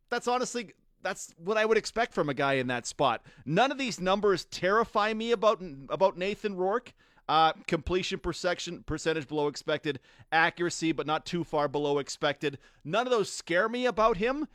that's 0.09 0.28
honestly 0.28 0.72
that's 1.05 1.32
what 1.36 1.56
I 1.56 1.64
would 1.64 1.78
expect 1.78 2.14
from 2.14 2.28
a 2.28 2.35
guy 2.35 2.55
in 2.55 2.66
that 2.68 2.86
spot. 2.86 3.24
None 3.44 3.70
of 3.70 3.78
these 3.78 4.01
numbers 4.01 4.47
terrify 4.47 5.14
me 5.14 5.31
about 5.31 5.62
about 5.89 6.18
Nathan 6.18 6.56
Rourke. 6.56 6.93
Uh, 7.26 7.52
completion 7.66 8.18
perception 8.18 8.82
percentage 8.82 9.26
below 9.26 9.48
expected, 9.48 9.98
accuracy 10.31 10.93
but 10.93 11.06
not 11.06 11.24
too 11.24 11.43
far 11.43 11.68
below 11.68 11.98
expected. 11.98 12.59
None 12.85 13.06
of 13.06 13.10
those 13.10 13.32
scare 13.32 13.68
me 13.68 13.86
about 13.86 14.16
him. 14.18 14.48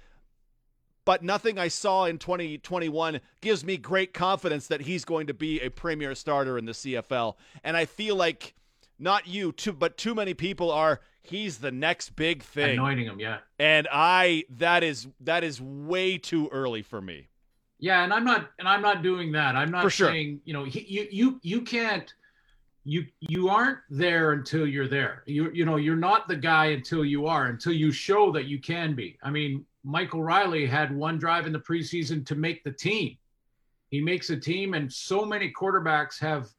But 1.06 1.24
nothing 1.24 1.58
I 1.58 1.70
saw 1.70 2.06
in 2.06 2.20
2021 2.20 3.22
gives 3.42 3.64
me 3.64 3.78
great 3.78 4.14
confidence 4.14 4.68
that 4.68 4.82
he's 4.82 5.06
going 5.06 5.26
to 5.26 5.34
be 5.34 5.60
a 5.60 5.72
premier 5.72 6.14
starter 6.14 6.56
in 6.56 6.66
the 6.66 6.74
CFL. 6.74 7.34
And 7.64 7.76
I 7.76 7.86
feel 7.86 8.16
like 8.16 8.54
not 9.00 9.28
you, 9.28 9.52
too, 9.52 9.74
but 9.74 9.98
too 9.98 10.14
many 10.14 10.34
people 10.34 10.72
are. 10.72 11.02
He's 11.22 11.60
the 11.60 11.72
next 11.72 12.16
big 12.16 12.44
thing 12.44 12.72
Anointing 12.72 13.06
him, 13.06 13.20
yeah. 13.20 13.40
and 13.60 13.88
I 13.92 14.46
that 14.58 14.84
is 14.84 15.08
that 15.22 15.44
is 15.44 15.62
way 15.62 16.18
too 16.18 16.50
early 16.52 16.82
for 16.82 17.02
me. 17.02 17.28
Yeah, 17.78 18.04
and 18.04 18.12
I'm 18.12 18.24
not 18.24 18.50
and 18.58 18.68
I'm 18.68 18.82
not 18.82 19.04
doing 19.04 19.32
that. 19.34 19.56
I'm 19.56 19.70
not 19.70 19.84
For 19.84 19.90
sure. 19.90 20.08
saying, 20.08 20.42
you 20.46 20.54
know, 20.54 20.64
he, 20.64 20.86
you 20.88 21.08
you 21.12 21.40
you 21.44 21.62
can't 21.62 22.12
you 22.84 23.06
you 23.20 23.50
aren't 23.50 23.80
there 23.90 24.32
until 24.32 24.66
you're 24.66 24.88
there. 24.88 25.24
You 25.28 25.52
you 25.54 25.66
know, 25.66 25.76
you're 25.76 25.96
not 25.96 26.28
the 26.28 26.36
guy 26.36 26.68
until 26.68 27.06
you 27.06 27.28
are, 27.28 27.48
until 27.48 27.74
you 27.74 27.92
show 27.92 28.32
that 28.32 28.46
you 28.46 28.60
can 28.60 28.96
be. 28.96 29.18
I 29.22 29.30
mean, 29.30 29.66
Michael 29.84 30.24
Reilly 30.24 30.66
had 30.66 30.96
one 30.96 31.18
drive 31.20 31.46
in 31.46 31.54
the 31.54 31.60
preseason 31.60 32.26
to 32.26 32.36
make 32.36 32.64
the 32.64 32.72
team. 32.72 33.18
He 33.90 34.02
makes 34.02 34.30
a 34.30 34.38
team 34.38 34.74
and 34.74 34.92
so 34.92 35.26
many 35.26 35.52
quarterbacks 35.52 36.20
have 36.20 36.50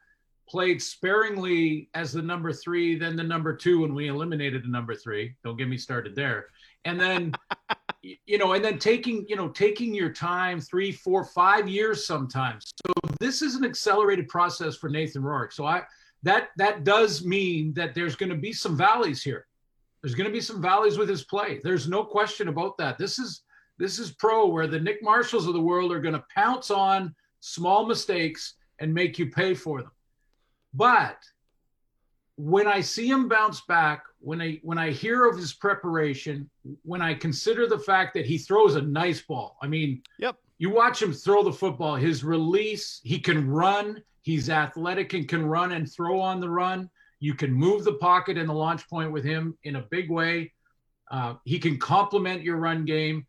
played 0.51 0.83
sparingly 0.83 1.89
as 1.95 2.13
the 2.13 2.23
number 2.23 2.53
3, 2.53 2.99
then 2.99 3.15
the 3.15 3.23
number 3.23 3.55
2 3.55 3.83
when 3.83 3.95
we 3.95 4.09
eliminated 4.09 4.65
the 4.65 4.69
number 4.69 4.95
3. 4.95 5.35
Don't 5.45 5.57
get 5.57 5.69
me 5.69 5.79
started 5.79 6.17
there. 6.17 6.47
And 6.85 7.01
then 7.01 7.33
you 8.03 8.39
know, 8.39 8.55
and 8.55 8.65
then 8.65 8.79
taking, 8.79 9.27
you 9.29 9.37
know, 9.37 9.49
taking 9.49 9.95
your 9.95 10.11
time 10.11 10.61
three, 10.61 10.91
four, 10.91 11.25
five 11.25 11.69
years 11.69 12.07
sometimes. 12.07 12.73
So 12.87 12.93
this 13.19 13.43
is 13.43 13.55
an 13.55 13.65
accelerated 13.65 14.29
process 14.29 14.77
for 14.77 14.89
Nathan 14.89 15.23
Rourke. 15.23 15.53
So 15.53 15.67
I 15.67 15.83
that 16.23 16.49
that 16.57 16.85
does 16.85 17.25
mean 17.25 17.73
that 17.75 17.95
there's 17.95 18.17
going 18.17 18.31
to 18.31 18.37
be 18.37 18.53
some 18.53 18.77
valleys 18.77 19.23
here. 19.23 19.47
There's 20.03 20.15
going 20.15 20.29
to 20.29 20.33
be 20.33 20.41
some 20.41 20.63
valleys 20.63 20.97
with 20.97 21.09
his 21.09 21.25
play. 21.25 21.61
There's 21.63 21.89
no 21.89 22.05
question 22.05 22.49
about 22.49 22.79
that. 22.79 22.97
This 22.97 23.19
is 23.19 23.43
this 23.79 23.99
is 23.99 24.13
pro 24.13 24.47
where 24.47 24.67
the 24.67 24.81
Nick 24.81 25.03
Marshalls 25.03 25.47
of 25.47 25.55
the 25.55 25.61
world 25.61 25.93
are 25.93 26.01
going 26.01 26.15
to 26.15 26.25
pounce 26.35 26.71
on 26.71 27.15
small 27.41 27.87
mistakes 27.87 28.55
and 28.79 28.93
make 28.93 29.19
you 29.19 29.31
pay 29.31 29.55
for 29.55 29.83
them. 29.83 29.91
But 30.75 31.19
when 32.37 32.67
I 32.67 32.81
see 32.81 33.09
him 33.09 33.29
bounce 33.29 33.61
back, 33.63 34.05
when 34.21 34.41
I 34.41 34.61
when 34.63 34.79
I 34.79 34.91
hear 34.91 35.27
of 35.27 35.37
his 35.37 35.53
preparation, 35.53 36.49
when 36.83 37.03
I 37.03 37.15
consider 37.15 37.67
the 37.67 37.79
fact 37.79 38.15
that 38.15 38.27
he 38.27 38.39
throws 38.39 38.77
a 38.77 38.83
nice 38.83 39.23
ball. 39.23 39.57
I 39.63 39.67
mean, 39.67 40.03
Yep. 40.19 40.37
you 40.59 40.71
watch 40.71 41.03
him 41.03 41.13
throw 41.13 41.43
the 41.43 41.53
football, 41.53 41.97
his 41.97 42.23
release, 42.23 43.01
he 43.03 43.19
can 43.19 43.49
run, 43.49 44.03
he's 44.23 44.51
athletic 44.51 45.15
and 45.15 45.29
can 45.29 45.45
run 45.45 45.73
and 45.73 45.91
throw 45.91 46.21
on 46.21 46.41
the 46.41 46.49
run. 46.49 46.89
You 47.19 47.35
can 47.35 47.53
move 47.53 47.85
the 47.85 47.95
pocket 47.95 48.39
and 48.39 48.49
the 48.49 48.55
launch 48.55 48.89
point 48.89 49.13
with 49.13 49.25
him 49.25 49.57
in 49.65 49.77
a 49.77 49.83
big 49.91 50.11
way. 50.11 50.53
Uh, 51.11 51.35
he 51.45 51.59
can 51.59 51.77
complement 51.79 52.43
your 52.43 52.57
run 52.57 52.85
game, 52.85 53.27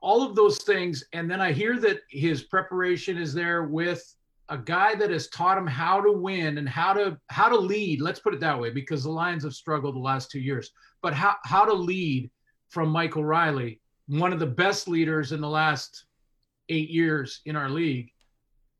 all 0.00 0.22
of 0.22 0.36
those 0.36 0.58
things. 0.58 1.02
And 1.12 1.28
then 1.30 1.40
I 1.40 1.52
hear 1.52 1.78
that 1.80 2.00
his 2.10 2.42
preparation 2.42 3.16
is 3.18 3.34
there 3.34 3.64
with 3.64 4.14
a 4.50 4.58
guy 4.58 4.94
that 4.94 5.10
has 5.10 5.28
taught 5.28 5.58
him 5.58 5.66
how 5.66 6.00
to 6.00 6.12
win 6.12 6.58
and 6.58 6.68
how 6.68 6.92
to 6.94 7.18
how 7.28 7.48
to 7.48 7.56
lead. 7.56 8.00
Let's 8.00 8.20
put 8.20 8.34
it 8.34 8.40
that 8.40 8.58
way, 8.58 8.70
because 8.70 9.04
the 9.04 9.10
Lions 9.10 9.44
have 9.44 9.54
struggled 9.54 9.94
the 9.94 10.00
last 10.00 10.30
two 10.30 10.40
years. 10.40 10.70
But 11.02 11.14
how 11.14 11.34
how 11.44 11.64
to 11.64 11.72
lead 11.72 12.30
from 12.70 12.88
Michael 12.88 13.24
Reilly, 13.24 13.80
one 14.06 14.32
of 14.32 14.38
the 14.38 14.46
best 14.46 14.88
leaders 14.88 15.32
in 15.32 15.40
the 15.40 15.48
last 15.48 16.04
eight 16.68 16.90
years 16.90 17.40
in 17.46 17.56
our 17.56 17.70
league, 17.70 18.10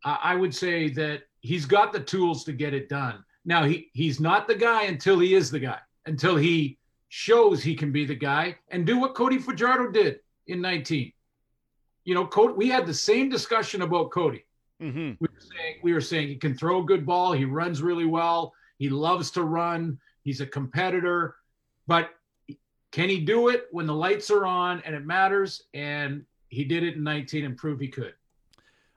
I 0.05 0.35
would 0.35 0.55
say 0.55 0.91
that 0.91 1.23
he's 1.41 1.67
got 1.67 1.93
the 1.93 2.01
tools 2.01 2.45
to 2.45 2.53
get 2.53 2.75
it 2.75 2.89
done. 2.89 3.25
Now 3.45 3.65
he 3.65 3.91
he's 3.93 4.21
not 4.21 4.47
the 4.47 4.55
guy 4.55 4.85
until 4.85 5.19
he 5.19 5.35
is 5.35 5.51
the 5.51 5.61
guy, 5.61 5.79
until 6.07 6.37
he 6.37 6.79
shows 7.09 7.63
he 7.63 7.75
can 7.75 7.91
be 7.93 8.05
the 8.05 8.15
guy 8.15 8.57
and 8.71 8.87
do 8.87 8.99
what 8.99 9.15
Cody 9.15 9.39
Fajardo 9.39 9.91
did 9.91 10.21
in 10.47 10.61
19. 10.61 11.13
You 12.05 12.15
know, 12.15 12.27
Cody, 12.27 12.55
we 12.55 12.69
had 12.69 12.87
the 12.87 12.95
same 12.95 13.29
discussion 13.29 13.83
about 13.83 14.11
Cody. 14.11 14.45
Mm-hmm. 14.81 15.13
We 15.21 15.29
were 15.29 15.41
saying 15.41 15.75
we 15.83 15.93
were 15.93 16.01
saying 16.01 16.29
he 16.29 16.37
can 16.37 16.57
throw 16.57 16.83
a 16.83 16.85
good 16.85 17.05
ball, 17.05 17.33
he 17.33 17.45
runs 17.45 17.83
really 17.83 18.07
well, 18.07 18.53
he 18.79 18.89
loves 18.89 19.31
to 19.33 19.43
run, 19.43 19.99
he's 20.23 20.41
a 20.41 20.47
competitor, 20.47 21.37
but 21.87 22.11
can 22.91 23.09
he 23.09 23.21
do 23.21 23.49
it 23.49 23.67
when 23.71 23.87
the 23.87 23.95
lights 23.95 24.31
are 24.31 24.47
on 24.47 24.83
and 24.85 24.95
it 24.95 25.05
matters? 25.05 25.65
And 25.75 26.25
he 26.49 26.65
did 26.65 26.83
it 26.83 26.95
in 26.95 27.03
19 27.03 27.45
and 27.45 27.57
proved 27.57 27.83
he 27.83 27.89
could. 27.89 28.15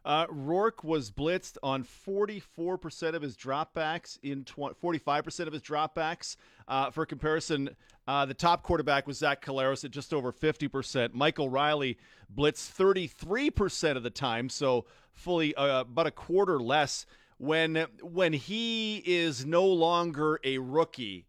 Uh, 0.03 0.25
Rourke 0.29 0.83
was 0.83 1.11
blitzed 1.11 1.57
on 1.61 1.83
44% 1.83 3.13
of 3.13 3.21
his 3.21 3.37
dropbacks 3.37 4.17
in 4.23 4.43
20, 4.45 4.75
45% 4.81 5.47
of 5.47 5.53
his 5.53 5.61
dropbacks. 5.61 6.37
Uh, 6.71 6.89
for 6.89 7.05
comparison, 7.05 7.69
uh, 8.07 8.25
the 8.25 8.33
top 8.33 8.63
quarterback 8.63 9.05
was 9.05 9.17
Zach 9.17 9.43
Collaros 9.43 9.83
at 9.83 9.91
just 9.91 10.13
over 10.13 10.31
50%. 10.31 11.13
Michael 11.13 11.49
Reilly 11.49 11.97
blitzed 12.33 12.73
33% 12.73 13.97
of 13.97 14.03
the 14.03 14.09
time, 14.09 14.47
so 14.47 14.85
fully 15.13 15.53
uh, 15.55 15.81
about 15.81 16.07
a 16.07 16.11
quarter 16.11 16.61
less. 16.61 17.05
When 17.37 17.87
when 18.01 18.31
he 18.31 19.03
is 19.05 19.45
no 19.45 19.65
longer 19.65 20.39
a 20.45 20.59
rookie, 20.59 21.25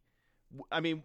I 0.71 0.79
mean, 0.79 1.03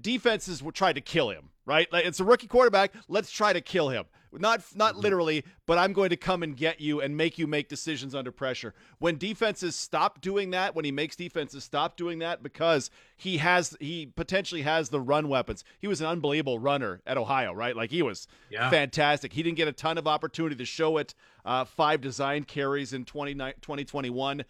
defenses 0.00 0.62
will 0.62 0.72
try 0.72 0.94
to 0.94 1.02
kill 1.02 1.28
him, 1.28 1.50
right? 1.66 1.92
Like 1.92 2.06
it's 2.06 2.20
a 2.20 2.24
rookie 2.24 2.46
quarterback. 2.46 2.92
Let's 3.06 3.30
try 3.30 3.52
to 3.52 3.60
kill 3.60 3.90
him. 3.90 4.06
Not 4.36 4.62
not 4.74 4.96
literally, 4.96 5.44
but 5.66 5.78
I'm 5.78 5.92
going 5.92 6.10
to 6.10 6.16
come 6.16 6.42
and 6.42 6.56
get 6.56 6.80
you 6.80 7.00
and 7.00 7.16
make 7.16 7.38
you 7.38 7.46
make 7.46 7.68
decisions 7.68 8.14
under 8.14 8.32
pressure. 8.32 8.74
When 8.98 9.16
defenses 9.16 9.76
stop 9.76 10.20
doing 10.20 10.50
that, 10.50 10.74
when 10.74 10.84
he 10.84 10.92
makes 10.92 11.16
defenses 11.16 11.64
stop 11.64 11.96
doing 11.96 12.18
that 12.18 12.42
because 12.42 12.90
he 13.16 13.38
has 13.38 13.76
he 13.80 14.06
potentially 14.06 14.62
has 14.62 14.88
the 14.88 15.00
run 15.00 15.28
weapons. 15.28 15.64
He 15.78 15.86
was 15.86 16.00
an 16.00 16.06
unbelievable 16.06 16.58
runner 16.58 17.00
at 17.06 17.16
Ohio, 17.16 17.52
right? 17.52 17.76
Like 17.76 17.90
he 17.90 18.02
was 18.02 18.26
Yeah. 18.50 18.70
fantastic. 18.70 19.32
He 19.32 19.42
didn't 19.42 19.56
get 19.56 19.68
a 19.68 19.72
ton 19.72 19.98
of 19.98 20.06
opportunity 20.06 20.56
to 20.56 20.64
show 20.64 20.96
it. 20.98 21.14
Uh, 21.44 21.64
five 21.64 22.00
design 22.00 22.44
carries 22.44 22.92
in 22.92 23.04
20, 23.04 23.34
2021. 23.34 24.44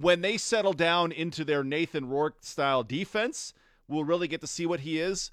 When 0.00 0.20
they 0.20 0.36
settle 0.36 0.74
down 0.74 1.12
into 1.12 1.44
their 1.44 1.64
Nathan 1.64 2.08
Rourke 2.08 2.36
style 2.42 2.82
defense, 2.82 3.54
we'll 3.88 4.04
really 4.04 4.28
get 4.28 4.42
to 4.42 4.46
see 4.46 4.66
what 4.66 4.80
he 4.80 4.98
is. 5.00 5.30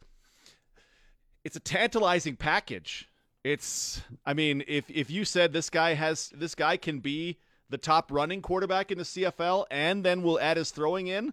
It's 1.43 1.55
a 1.55 1.59
tantalizing 1.59 2.37
package. 2.37 3.09
It's 3.45 4.01
I 4.25 4.33
mean, 4.33 4.63
if 4.67 4.89
if 4.89 5.11
you 5.11 5.23
said 5.23 5.53
this 5.53 5.69
guy 5.69 5.93
has 5.93 6.29
this 6.35 6.55
guy 6.55 6.77
can 6.77 6.97
be 6.97 7.37
the 7.69 7.77
top 7.77 8.11
running 8.11 8.41
quarterback 8.41 8.91
in 8.91 8.97
the 8.97 9.03
CFL 9.03 9.67
and 9.69 10.03
then 10.03 10.23
we'll 10.23 10.39
add 10.39 10.57
his 10.57 10.71
throwing 10.71 11.07
in, 11.07 11.31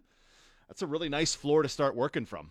that's 0.68 0.82
a 0.82 0.86
really 0.86 1.08
nice 1.08 1.34
floor 1.34 1.62
to 1.62 1.70
start 1.70 1.96
working 1.96 2.26
from. 2.26 2.50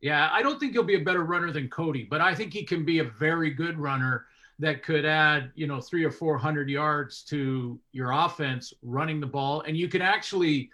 Yeah, 0.00 0.28
I 0.32 0.42
don't 0.42 0.58
think 0.58 0.72
he'll 0.72 0.82
be 0.82 0.96
a 0.96 1.04
better 1.04 1.22
runner 1.22 1.52
than 1.52 1.68
Cody, 1.68 2.02
but 2.02 2.20
I 2.20 2.34
think 2.34 2.52
he 2.52 2.64
can 2.64 2.84
be 2.84 2.98
a 2.98 3.04
very 3.04 3.50
good 3.50 3.78
runner 3.78 4.26
that 4.58 4.82
could 4.82 5.04
add, 5.04 5.52
you 5.54 5.68
know, 5.68 5.80
three 5.80 6.02
or 6.02 6.10
four 6.10 6.36
hundred 6.36 6.68
yards 6.68 7.22
to 7.26 7.78
your 7.92 8.10
offense 8.10 8.74
running 8.82 9.20
the 9.20 9.26
ball, 9.26 9.60
and 9.68 9.76
you 9.76 9.86
can 9.86 10.02
actually 10.02 10.68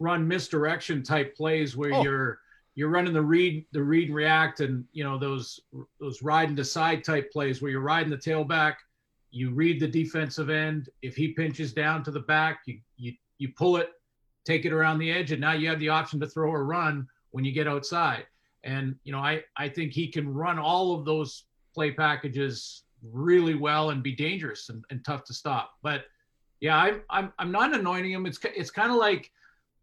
run 0.00 0.26
misdirection 0.26 1.04
type 1.04 1.36
plays 1.36 1.76
where 1.76 1.94
Oh. 1.94 2.02
you're 2.02 2.40
you're 2.80 2.88
running 2.88 3.12
the 3.12 3.20
read 3.20 3.66
the 3.72 3.82
read 3.82 4.10
react 4.10 4.60
and 4.60 4.86
you 4.92 5.04
know 5.04 5.18
those 5.18 5.60
those 6.00 6.22
ride 6.22 6.48
and 6.48 6.56
decide 6.56 7.04
type 7.04 7.30
plays 7.30 7.60
where 7.60 7.70
you're 7.70 7.82
riding 7.82 8.08
the 8.08 8.16
tailback 8.16 8.76
you 9.30 9.50
read 9.50 9.78
the 9.78 9.86
defensive 9.86 10.48
end. 10.48 10.88
If 11.02 11.14
he 11.14 11.28
pinches 11.28 11.74
down 11.74 12.02
to 12.04 12.10
the 12.10 12.20
back 12.20 12.60
you 12.64 12.80
you 12.96 13.12
you 13.36 13.50
pull 13.50 13.76
it 13.76 13.90
take 14.46 14.64
it 14.64 14.72
around 14.72 14.98
the 14.98 15.12
edge 15.12 15.30
and 15.30 15.42
now 15.42 15.52
you 15.52 15.68
have 15.68 15.78
the 15.78 15.90
option 15.90 16.18
to 16.20 16.26
throw 16.26 16.50
or 16.50 16.64
run 16.64 17.06
when 17.32 17.44
you 17.44 17.52
get 17.52 17.68
outside. 17.68 18.24
And 18.64 18.96
you 19.04 19.12
know 19.12 19.20
i 19.20 19.42
i 19.58 19.68
think 19.68 19.92
he 19.92 20.06
can 20.08 20.26
run 20.32 20.58
all 20.58 20.94
of 20.94 21.04
those 21.04 21.44
play 21.74 21.90
packages 21.90 22.84
really 23.02 23.56
well 23.56 23.90
and 23.90 24.02
be 24.02 24.12
dangerous 24.12 24.70
and, 24.70 24.82
and 24.88 25.04
tough 25.04 25.24
to 25.24 25.34
stop. 25.34 25.72
But 25.82 26.04
yeah 26.60 26.78
i'm 26.78 27.02
i'm, 27.10 27.30
I'm 27.38 27.52
not 27.52 27.74
anointing 27.74 28.12
him. 28.12 28.24
It's 28.24 28.38
it's 28.56 28.70
kind 28.70 28.90
of 28.90 28.96
like 28.96 29.30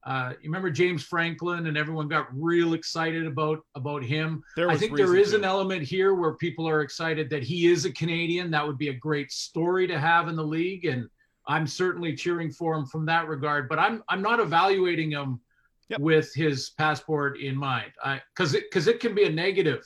uh, 0.08 0.30
you 0.42 0.50
remember 0.50 0.72
James 0.72 1.04
Franklin, 1.04 1.68
and 1.68 1.78
everyone 1.78 2.08
got 2.08 2.28
real 2.32 2.74
excited 2.76 3.28
about 3.28 3.60
about 3.76 4.04
him. 4.04 4.42
I 4.58 4.78
think 4.78 4.96
there 4.96 5.18
is 5.18 5.32
to. 5.32 5.36
an 5.38 5.44
element 5.44 5.84
here 5.84 6.16
where 6.16 6.36
people 6.36 6.68
are 6.68 6.82
excited 6.82 7.30
that 7.30 7.44
he 7.44 7.68
is 7.68 7.84
a 7.84 7.92
Canadian. 7.92 8.50
That 8.52 8.66
would 8.66 8.78
be 8.78 8.88
a 8.88 8.94
great 8.94 9.34
story 9.34 9.86
to 9.88 10.00
have 10.00 10.30
in 10.30 10.38
the 10.38 10.46
league, 10.46 10.86
and 10.86 11.10
I'm 11.46 11.68
certainly 11.68 12.16
cheering 12.16 12.52
for 12.52 12.74
him 12.74 12.86
from 12.86 13.06
that 13.08 13.28
regard. 13.28 13.68
But 13.68 13.80
I'm 13.80 14.02
I'm 14.08 14.22
not 14.22 14.40
evaluating 14.40 15.12
him 15.12 15.42
Yep. 15.90 16.02
with 16.02 16.34
his 16.34 16.72
passport 16.72 17.40
in 17.40 17.56
mind, 17.56 17.94
because 18.34 18.54
it 18.54 18.66
because 18.70 18.88
it 18.88 19.00
can 19.00 19.16
be 19.16 19.24
a 19.24 19.30
negative. 19.30 19.86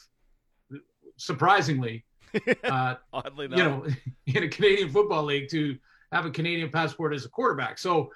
Surprisingly, 1.17 2.05
uh, 2.63 2.95
Oddly 3.13 3.45
enough. 3.45 3.57
you 3.57 3.63
know, 3.63 3.85
in 4.39 4.43
a 4.43 4.47
Canadian 4.49 4.89
football 4.89 5.23
league 5.23 5.49
to 5.49 5.77
have 6.11 6.25
a 6.25 6.31
Canadian 6.31 6.69
passport 6.71 7.13
as 7.13 7.25
a 7.25 7.29
quarterback. 7.29 7.77
So 7.77 8.11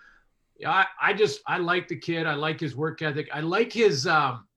yeah, 0.58 0.72
I, 0.72 0.86
I 1.02 1.14
just 1.14 1.42
I 1.48 1.58
like 1.58 1.88
the 1.88 1.98
kid. 1.98 2.28
I 2.28 2.36
like 2.36 2.60
his 2.60 2.76
work 2.76 3.02
ethic. 3.02 3.28
I 3.34 3.42
like 3.42 3.74
his 3.74 4.08
um 4.08 4.48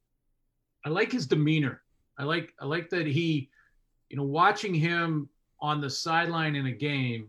I 0.85 0.91
like 0.91 1.11
his 1.11 1.27
demeanor. 1.27 1.83
I 2.19 2.25
like 2.25 2.53
I 2.61 2.67
like 2.67 2.91
that 2.91 3.07
he, 3.07 3.51
you 4.09 4.17
know, 4.17 4.25
watching 4.25 4.75
him 4.75 5.29
on 5.61 5.81
the 5.81 5.91
sideline 5.91 6.55
in 6.55 6.67
a 6.67 6.73
game 6.73 7.29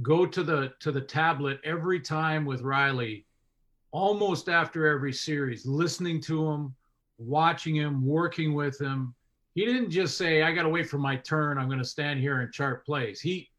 go 0.00 0.24
to 0.24 0.42
the 0.42 0.72
to 0.80 0.92
the 0.92 1.00
tablet 1.00 1.60
every 1.64 2.00
time 2.00 2.44
with 2.44 2.62
Reilly, 2.62 3.26
almost 3.90 4.48
after 4.48 4.86
every 4.86 5.12
series, 5.12 5.66
listening 5.66 6.20
to 6.22 6.48
him, 6.50 6.74
watching 7.18 7.76
him, 7.76 8.06
working 8.06 8.54
with 8.54 8.80
him. 8.80 9.14
He 9.54 9.66
didn't 9.66 9.90
just 9.90 10.16
say, 10.16 10.42
I 10.42 10.52
gotta 10.52 10.68
wait 10.68 10.88
for 10.88 10.98
my 10.98 11.16
turn, 11.16 11.58
I'm 11.58 11.68
gonna 11.68 11.84
stand 11.84 12.20
here 12.20 12.40
and 12.40 12.52
chart 12.52 12.86
plays. 12.86 13.20
He 13.20 13.50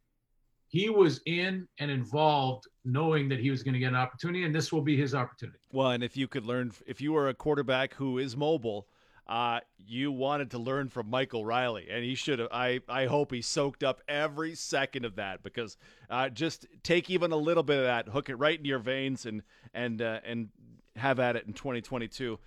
he 0.70 0.90
was 0.90 1.22
in 1.28 1.68
and 1.78 1.92
involved 1.92 2.68
knowing 2.86 3.30
that 3.30 3.40
he 3.40 3.50
was 3.50 3.64
going 3.64 3.74
to 3.74 3.80
get 3.80 3.88
an 3.88 3.96
opportunity 3.96 4.44
and 4.44 4.54
this 4.54 4.72
will 4.72 4.82
be 4.82 4.98
his 4.98 5.16
opportunity 5.16 5.58
Well, 5.72 5.92
and 5.92 6.04
if 6.04 6.18
you 6.18 6.28
could 6.28 6.46
learn, 6.46 6.72
if 6.86 7.02
you 7.02 7.14
were 7.14 7.30
a 7.30 7.34
quarterback 7.34 7.94
who 7.94 8.18
is 8.18 8.36
mobile, 8.36 8.88
uh, 9.28 9.62
you 9.78 10.12
wanted 10.12 10.52
to 10.52 10.58
learn 10.58 10.90
from 10.90 11.10
Michael 11.10 11.46
Reilly, 11.46 11.88
and 11.90 12.04
he 12.04 12.14
should 12.14 12.40
have. 12.40 12.50
I, 12.52 12.82
I 12.90 13.06
hope 13.06 13.32
he 13.32 13.42
soaked 13.42 13.84
up 13.84 14.02
every 14.08 14.54
second 14.54 15.06
of 15.06 15.16
that 15.16 15.42
because 15.44 15.78
uh, 16.10 16.28
just 16.30 16.68
take 16.84 17.10
even 17.10 17.32
a 17.32 17.38
little 17.38 17.64
bit 17.64 17.78
of 17.78 17.86
that, 17.86 18.10
hook 18.10 18.30
it 18.30 18.36
right 18.36 18.58
into 18.58 18.68
your 18.68 18.80
veins, 18.80 19.26
and 19.26 19.44
and 19.74 20.02
uh, 20.02 20.20
and 20.26 20.50
have 20.98 21.20
at 21.20 21.38
it 21.38 21.46
in 21.48 21.54
2022. 21.54 22.38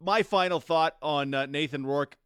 My 0.00 0.22
final 0.22 0.60
thought 0.60 0.96
on 1.00 1.32
uh, 1.32 1.46
Nathan 1.46 1.86
Rourke. 1.86 2.16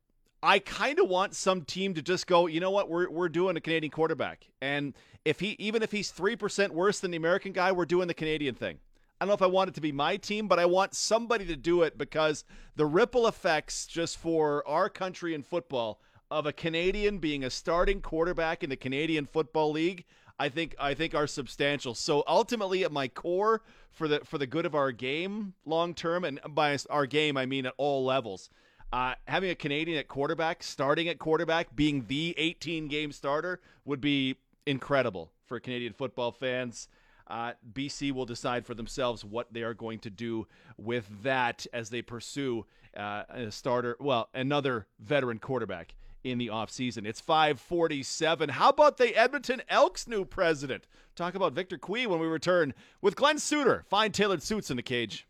I 0.42 0.58
kind 0.58 0.98
of 0.98 1.08
want 1.08 1.34
some 1.34 1.62
team 1.62 1.94
to 1.94 2.02
just 2.02 2.26
go, 2.26 2.46
you 2.46 2.60
know 2.60 2.70
what, 2.70 2.88
we're, 2.88 3.10
we're 3.10 3.28
doing 3.28 3.56
a 3.56 3.60
Canadian 3.60 3.90
quarterback. 3.90 4.46
And 4.62 4.94
if 5.24 5.40
he, 5.40 5.56
even 5.58 5.82
if 5.82 5.92
he's 5.92 6.10
3% 6.10 6.70
worse 6.70 7.00
than 7.00 7.10
the 7.10 7.18
American 7.18 7.52
guy, 7.52 7.72
we're 7.72 7.84
doing 7.84 8.08
the 8.08 8.14
Canadian 8.14 8.54
thing. 8.54 8.78
I 9.20 9.26
don't 9.26 9.28
know 9.28 9.34
if 9.34 9.42
I 9.42 9.46
want 9.46 9.68
it 9.68 9.74
to 9.74 9.82
be 9.82 9.92
my 9.92 10.16
team, 10.16 10.48
but 10.48 10.58
I 10.58 10.64
want 10.64 10.94
somebody 10.94 11.44
to 11.46 11.56
do 11.56 11.82
it 11.82 11.98
because 11.98 12.44
the 12.76 12.86
ripple 12.86 13.26
effects 13.26 13.86
just 13.86 14.16
for 14.16 14.66
our 14.66 14.88
country 14.88 15.34
in 15.34 15.42
football 15.42 16.00
of 16.30 16.46
a 16.46 16.54
Canadian 16.54 17.18
being 17.18 17.44
a 17.44 17.50
starting 17.50 18.00
quarterback 18.00 18.64
in 18.64 18.70
the 18.70 18.76
Canadian 18.76 19.26
Football 19.26 19.72
League, 19.72 20.06
I 20.38 20.48
think 20.48 20.74
I 20.78 20.94
think 20.94 21.14
are 21.14 21.26
substantial. 21.26 21.94
So 21.94 22.24
ultimately, 22.26 22.82
at 22.82 22.92
my 22.92 23.08
core, 23.08 23.60
for 23.90 24.08
the 24.08 24.20
for 24.20 24.38
the 24.38 24.46
good 24.46 24.64
of 24.64 24.74
our 24.74 24.90
game 24.90 25.52
long 25.66 25.92
term, 25.92 26.24
and 26.24 26.40
by 26.48 26.78
our 26.88 27.04
game 27.04 27.36
I 27.36 27.44
mean 27.44 27.66
at 27.66 27.74
all 27.76 28.04
levels, 28.06 28.48
uh, 28.92 29.14
having 29.26 29.50
a 29.50 29.54
Canadian 29.54 29.98
at 29.98 30.08
quarterback, 30.08 30.62
starting 30.62 31.08
at 31.08 31.18
quarterback, 31.18 31.74
being 31.74 32.06
the 32.06 32.34
18 32.36 32.88
game 32.88 33.12
starter 33.12 33.60
would 33.84 34.00
be 34.00 34.36
incredible 34.66 35.30
for 35.46 35.60
Canadian 35.60 35.92
football 35.92 36.32
fans. 36.32 36.88
Uh, 37.26 37.52
BC 37.72 38.10
will 38.10 38.26
decide 38.26 38.66
for 38.66 38.74
themselves 38.74 39.24
what 39.24 39.52
they 39.52 39.62
are 39.62 39.74
going 39.74 40.00
to 40.00 40.10
do 40.10 40.46
with 40.76 41.08
that 41.22 41.64
as 41.72 41.88
they 41.88 42.02
pursue 42.02 42.66
uh, 42.96 43.22
a 43.28 43.52
starter, 43.52 43.96
well, 44.00 44.28
another 44.34 44.88
veteran 44.98 45.38
quarterback 45.38 45.94
in 46.24 46.38
the 46.38 46.48
offseason. 46.48 47.06
It's 47.06 47.20
547. 47.20 48.50
How 48.50 48.70
about 48.70 48.96
the 48.96 49.16
Edmonton 49.16 49.62
Elks' 49.68 50.08
new 50.08 50.24
president? 50.24 50.88
Talk 51.14 51.36
about 51.36 51.52
Victor 51.52 51.78
Cui 51.78 52.06
when 52.06 52.18
we 52.18 52.26
return 52.26 52.74
with 53.00 53.14
Glen 53.14 53.38
Suitor. 53.38 53.84
Fine 53.88 54.12
tailored 54.12 54.42
suits 54.42 54.70
in 54.70 54.76
the 54.76 54.82
cage. 54.82 55.26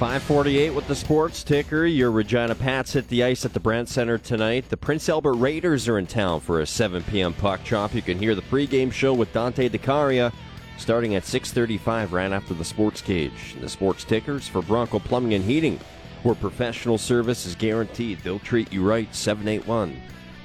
548 0.00 0.70
with 0.70 0.88
the 0.88 0.94
sports 0.94 1.44
ticker. 1.44 1.84
Your 1.84 2.10
Regina 2.10 2.54
Pats 2.54 2.94
hit 2.94 3.06
the 3.08 3.22
ice 3.22 3.44
at 3.44 3.52
the 3.52 3.60
Brandt 3.60 3.90
Center 3.90 4.16
tonight. 4.16 4.70
The 4.70 4.78
Prince 4.78 5.10
Albert 5.10 5.34
Raiders 5.34 5.88
are 5.88 5.98
in 5.98 6.06
town 6.06 6.40
for 6.40 6.60
a 6.60 6.66
7 6.66 7.02
p.m. 7.02 7.34
puck 7.34 7.60
chop. 7.64 7.94
You 7.94 8.00
can 8.00 8.18
hear 8.18 8.34
the 8.34 8.40
pregame 8.40 8.90
show 8.90 9.12
with 9.12 9.30
Dante 9.34 9.68
DeCaria 9.68 10.32
starting 10.78 11.16
at 11.16 11.24
6.35 11.24 12.12
right 12.12 12.32
after 12.32 12.54
the 12.54 12.64
sports 12.64 13.02
cage. 13.02 13.56
The 13.60 13.68
sports 13.68 14.04
tickers 14.04 14.48
for 14.48 14.62
Bronco 14.62 15.00
Plumbing 15.00 15.34
and 15.34 15.44
Heating. 15.44 15.78
where 16.22 16.34
professional 16.34 16.96
service 16.96 17.44
is 17.44 17.54
guaranteed. 17.54 18.20
They'll 18.20 18.38
treat 18.38 18.72
you 18.72 18.82
right. 18.82 19.14
781 19.14 20.00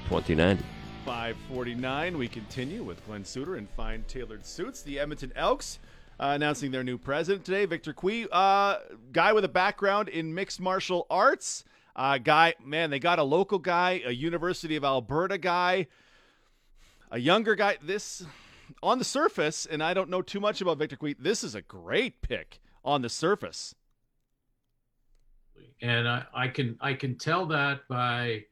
2090. 0.10 0.66
549. 1.06 2.18
We 2.18 2.28
continue 2.28 2.84
with 2.84 3.06
Glen 3.06 3.24
Suitor 3.24 3.56
and 3.56 3.70
Fine 3.70 4.04
Tailored 4.10 4.46
Suits. 4.46 4.82
The 4.82 5.00
Edmonton 5.00 5.32
Elks 5.38 5.80
uh, 6.20 6.34
announcing 6.36 6.72
their 6.72 6.84
new 6.84 6.98
president 6.98 7.46
today, 7.46 7.66
Victor 7.66 7.94
Cui. 7.94 8.28
Uh, 8.32 8.78
guy 9.12 9.34
with 9.34 9.46
a 9.46 9.50
background 9.50 10.10
in 10.10 10.34
mixed 10.34 10.60
martial 10.60 11.06
arts. 11.10 11.64
Uh, 11.96 12.18
guy, 12.18 12.54
man, 12.64 12.90
they 12.90 13.00
got 13.00 13.20
a 13.20 13.24
local 13.24 13.60
guy, 13.60 14.02
a 14.06 14.12
University 14.12 14.76
of 14.76 14.84
Alberta 14.84 15.38
guy, 15.38 15.88
a 17.12 17.20
younger 17.20 17.56
guy. 17.56 17.78
This, 17.82 18.26
on 18.84 19.00
the 19.00 19.06
surface, 19.06 19.66
and 19.66 19.82
I 19.82 19.94
don't 19.94 20.10
know 20.10 20.22
too 20.22 20.40
much 20.40 20.62
about 20.62 20.78
Victor 20.78 20.98
Cui, 20.98 21.16
this 21.18 21.44
is 21.44 21.56
a 21.56 21.62
great 21.62 22.22
pick 22.22 22.60
on 22.84 23.02
the 23.02 23.10
surface 23.10 23.76
and 25.82 26.08
I, 26.08 26.24
I 26.34 26.48
can 26.48 26.78
I 26.82 26.94
can 26.94 27.18
tell 27.18 27.46
that 27.48 27.88
by 27.88 28.44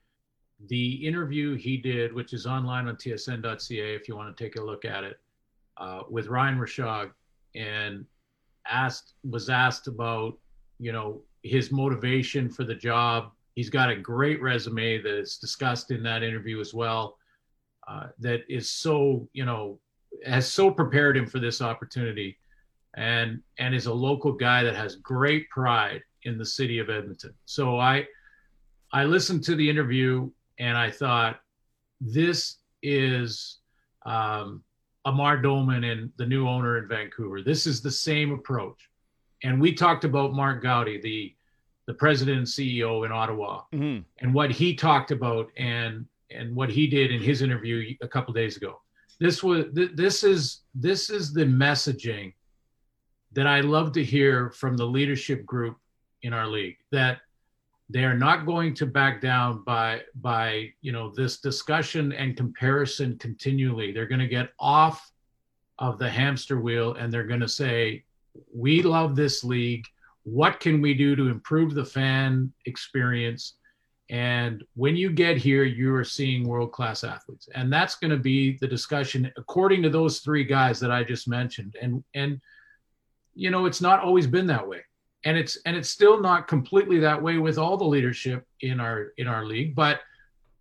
the 0.67 1.05
interview 1.05 1.55
he 1.55 1.77
did, 1.77 2.13
which 2.13 2.33
is 2.33 2.45
online 2.45 2.87
on 2.87 2.95
tsn.ca 2.95 3.95
if 3.95 4.07
you 4.07 4.15
want 4.15 4.35
to 4.35 4.43
take 4.43 4.55
a 4.55 4.61
look 4.61 4.85
at 4.85 5.03
it, 5.03 5.19
uh, 5.77 6.03
with 6.09 6.27
Ryan 6.27 6.57
Rishaug, 6.57 7.11
and 7.55 8.05
asked 8.67 9.13
was 9.29 9.49
asked 9.49 9.87
about 9.87 10.37
you 10.79 10.91
know 10.91 11.21
his 11.43 11.71
motivation 11.71 12.49
for 12.49 12.63
the 12.63 12.75
job. 12.75 13.31
He's 13.55 13.69
got 13.69 13.89
a 13.89 13.95
great 13.95 14.41
resume 14.41 15.01
that 15.01 15.19
is 15.19 15.37
discussed 15.37 15.91
in 15.91 16.01
that 16.03 16.23
interview 16.23 16.59
as 16.59 16.73
well. 16.73 17.17
Uh, 17.87 18.07
that 18.19 18.41
is 18.49 18.69
so 18.69 19.27
you 19.33 19.45
know 19.45 19.79
has 20.25 20.49
so 20.49 20.71
prepared 20.71 21.17
him 21.17 21.27
for 21.27 21.39
this 21.39 21.61
opportunity, 21.61 22.37
and 22.95 23.41
and 23.59 23.75
is 23.75 23.87
a 23.87 23.93
local 23.93 24.31
guy 24.31 24.63
that 24.63 24.75
has 24.75 24.95
great 24.97 25.49
pride 25.49 26.01
in 26.23 26.37
the 26.37 26.45
city 26.45 26.79
of 26.79 26.89
Edmonton. 26.89 27.33
So 27.45 27.79
I 27.79 28.07
I 28.91 29.05
listened 29.05 29.43
to 29.45 29.55
the 29.55 29.69
interview 29.69 30.29
and 30.59 30.77
I 30.77 30.91
thought 30.91 31.39
this 31.99 32.57
is 32.81 33.59
um, 34.05 34.63
Amar 35.05 35.37
Doman 35.37 35.83
and 35.83 36.11
the 36.17 36.25
new 36.25 36.47
owner 36.47 36.77
in 36.77 36.87
Vancouver. 36.87 37.41
This 37.41 37.67
is 37.67 37.81
the 37.81 37.91
same 37.91 38.31
approach. 38.31 38.89
And 39.43 39.59
we 39.59 39.73
talked 39.73 40.05
about 40.05 40.33
Mark 40.33 40.61
Goudie, 40.61 41.01
the 41.01 41.35
the 41.85 41.93
president 41.93 42.37
and 42.37 42.47
CEO 42.47 43.05
in 43.05 43.11
Ottawa, 43.11 43.63
mm-hmm. 43.73 44.03
and 44.19 44.33
what 44.33 44.51
he 44.51 44.73
talked 44.73 45.11
about 45.11 45.51
and 45.57 46.05
and 46.31 46.55
what 46.55 46.69
he 46.69 46.87
did 46.87 47.11
in 47.11 47.21
his 47.21 47.41
interview 47.41 47.95
a 48.01 48.07
couple 48.07 48.33
days 48.33 48.57
ago. 48.57 48.79
This 49.19 49.43
was 49.43 49.65
this 49.73 50.23
is 50.23 50.61
this 50.73 51.09
is 51.09 51.33
the 51.33 51.45
messaging 51.45 52.33
that 53.33 53.47
I 53.47 53.61
love 53.61 53.91
to 53.93 54.03
hear 54.03 54.51
from 54.51 54.77
the 54.77 54.85
leadership 54.85 55.45
group 55.45 55.77
in 56.21 56.33
our 56.33 56.47
league 56.47 56.77
that 56.91 57.19
they 57.93 58.05
are 58.05 58.17
not 58.17 58.47
going 58.47 58.73
to 58.73 58.87
back 58.87 59.21
down 59.21 59.63
by 59.63 60.01
by 60.15 60.73
you 60.81 60.91
know 60.91 61.13
this 61.15 61.37
discussion 61.37 62.11
and 62.11 62.35
comparison 62.35 63.17
continually. 63.19 63.91
They're 63.91 64.07
going 64.07 64.19
to 64.19 64.27
get 64.27 64.49
off 64.59 65.11
of 65.77 65.99
the 65.99 66.09
hamster 66.09 66.59
wheel 66.59 66.95
and 66.95 67.13
they're 67.13 67.27
going 67.27 67.39
to 67.39 67.47
say 67.47 68.03
we 68.51 68.81
love 68.81 69.15
this 69.15 69.43
league. 69.43 69.85
What 70.23 70.59
can 70.59 70.81
we 70.81 70.95
do 70.95 71.15
to 71.15 71.27
improve 71.27 71.75
the 71.75 71.85
fan 71.85 72.51
experience? 72.65 73.57
And 74.09 74.63
when 74.75 74.95
you 74.95 75.11
get 75.11 75.37
here 75.37 75.63
you 75.63 75.93
are 75.93 76.03
seeing 76.03 76.47
world 76.47 76.71
class 76.71 77.03
athletes. 77.03 77.47
And 77.53 77.71
that's 77.71 77.95
going 77.95 78.11
to 78.11 78.17
be 78.17 78.57
the 78.59 78.67
discussion 78.67 79.31
according 79.37 79.83
to 79.83 79.89
those 79.89 80.19
three 80.19 80.43
guys 80.43 80.79
that 80.79 80.91
i 80.91 81.03
just 81.03 81.27
mentioned. 81.27 81.75
And 81.79 82.03
and 82.15 82.41
you 83.35 83.51
know 83.51 83.67
it's 83.67 83.81
not 83.81 83.99
always 83.99 84.25
been 84.25 84.47
that 84.47 84.67
way 84.67 84.81
and 85.25 85.37
it's 85.37 85.57
and 85.65 85.75
it's 85.75 85.89
still 85.89 86.19
not 86.19 86.47
completely 86.47 86.99
that 86.99 87.21
way 87.21 87.37
with 87.37 87.57
all 87.57 87.77
the 87.77 87.85
leadership 87.85 88.45
in 88.61 88.79
our 88.79 89.13
in 89.17 89.27
our 89.27 89.45
league 89.45 89.75
but 89.75 90.01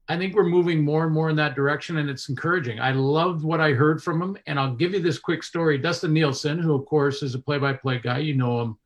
i 0.09 0.17
think 0.17 0.35
we're 0.35 0.45
moving 0.45 0.85
more 0.85 1.05
and 1.05 1.13
more 1.13 1.31
in 1.31 1.37
that 1.37 1.55
direction 1.55 1.99
and 1.99 2.11
it's 2.11 2.29
encouraging. 2.29 2.81
I 2.81 2.93
loved 2.93 3.45
what 3.45 3.61
i 3.61 3.73
heard 3.73 4.03
from 4.03 4.23
him 4.23 4.37
and 4.47 4.59
i'll 4.59 4.75
give 4.75 4.93
you 4.93 5.01
this 5.01 5.19
quick 5.19 5.43
story. 5.43 5.79
Dustin 5.79 6.13
nielson 6.13 6.61
who 6.61 6.75
of 6.75 6.87
course 6.87 7.23
is 7.23 7.35
a 7.35 7.39
play-by-play 7.39 8.01
guy 8.01 8.19
you 8.19 8.35
know 8.35 8.63
him 8.63 8.79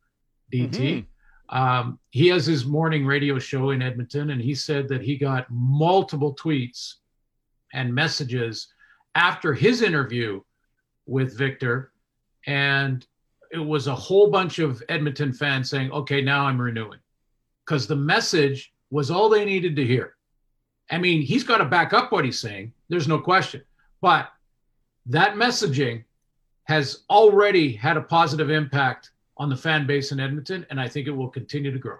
dt 0.52 0.70
mm-hmm. 0.70 1.58
um, 1.58 1.98
he 2.10 2.28
has 2.28 2.46
his 2.46 2.66
morning 2.66 3.06
radio 3.06 3.38
show 3.38 3.70
in 3.70 3.82
edmonton 3.82 4.30
and 4.30 4.40
he 4.40 4.54
said 4.54 4.88
that 4.88 5.02
he 5.02 5.16
got 5.16 5.46
multiple 5.50 6.34
tweets 6.34 6.94
and 7.72 7.94
messages 7.94 8.68
after 9.14 9.52
his 9.52 9.82
interview 9.82 10.40
with 11.06 11.36
victor 11.36 11.92
and 12.46 13.06
it 13.50 13.58
was 13.58 13.86
a 13.86 13.94
whole 13.94 14.30
bunch 14.30 14.58
of 14.58 14.82
Edmonton 14.88 15.32
fans 15.32 15.70
saying, 15.70 15.90
okay, 15.92 16.20
now 16.20 16.46
I'm 16.46 16.60
renewing. 16.60 16.98
Because 17.64 17.86
the 17.86 17.96
message 17.96 18.72
was 18.90 19.10
all 19.10 19.28
they 19.28 19.44
needed 19.44 19.76
to 19.76 19.84
hear. 19.84 20.16
I 20.90 20.98
mean, 20.98 21.22
he's 21.22 21.44
got 21.44 21.58
to 21.58 21.64
back 21.64 21.92
up 21.92 22.12
what 22.12 22.24
he's 22.24 22.38
saying. 22.38 22.72
There's 22.88 23.08
no 23.08 23.18
question. 23.18 23.62
But 24.00 24.28
that 25.06 25.34
messaging 25.34 26.04
has 26.64 27.02
already 27.10 27.72
had 27.72 27.96
a 27.96 28.02
positive 28.02 28.50
impact 28.50 29.10
on 29.36 29.48
the 29.48 29.56
fan 29.56 29.86
base 29.86 30.12
in 30.12 30.20
Edmonton, 30.20 30.66
and 30.70 30.80
I 30.80 30.88
think 30.88 31.06
it 31.06 31.12
will 31.12 31.28
continue 31.28 31.70
to 31.70 31.78
grow. 31.78 31.98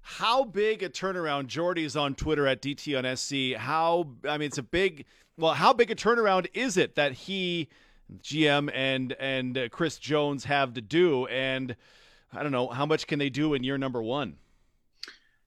How 0.00 0.44
big 0.44 0.82
a 0.82 0.88
turnaround? 0.88 1.46
Jordy's 1.46 1.96
on 1.96 2.14
Twitter 2.14 2.46
at 2.46 2.62
DT 2.62 2.98
on 2.98 3.16
SC. 3.16 3.58
How, 3.58 4.08
I 4.28 4.38
mean, 4.38 4.46
it's 4.46 4.58
a 4.58 4.62
big, 4.62 5.06
well, 5.36 5.54
how 5.54 5.72
big 5.72 5.90
a 5.90 5.94
turnaround 5.94 6.46
is 6.54 6.76
it 6.76 6.96
that 6.96 7.12
he 7.12 7.68
GM 8.22 8.70
and 8.74 9.12
and 9.18 9.56
uh, 9.56 9.68
Chris 9.68 9.98
Jones 9.98 10.44
have 10.44 10.74
to 10.74 10.80
do. 10.80 11.26
And 11.26 11.76
I 12.32 12.42
don't 12.42 12.52
know 12.52 12.68
how 12.68 12.86
much 12.86 13.06
can 13.06 13.18
they 13.18 13.30
do 13.30 13.54
in 13.54 13.64
year 13.64 13.78
number 13.78 14.02
one. 14.02 14.36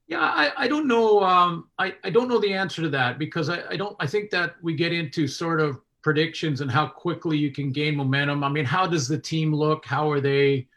Yeah, 0.06 0.20
I, 0.20 0.52
I 0.56 0.68
don't 0.68 0.86
know. 0.86 1.22
Um, 1.22 1.68
I, 1.78 1.94
I 2.04 2.10
don't 2.10 2.28
know 2.28 2.38
the 2.38 2.52
answer 2.52 2.82
to 2.82 2.90
that 2.90 3.18
because 3.18 3.48
I, 3.48 3.62
I 3.70 3.76
don't. 3.76 3.96
I 4.00 4.06
think 4.06 4.30
that 4.30 4.56
we 4.62 4.74
get 4.74 4.92
into 4.92 5.26
sort 5.26 5.60
of 5.60 5.80
predictions 6.02 6.60
and 6.60 6.70
how 6.70 6.86
quickly 6.86 7.38
you 7.38 7.50
can 7.50 7.72
gain 7.72 7.96
momentum. 7.96 8.44
I 8.44 8.50
mean, 8.50 8.66
how 8.66 8.86
does 8.86 9.08
the 9.08 9.18
team 9.18 9.54
look? 9.54 9.86
How 9.86 10.10
are 10.10 10.20
they? 10.20 10.68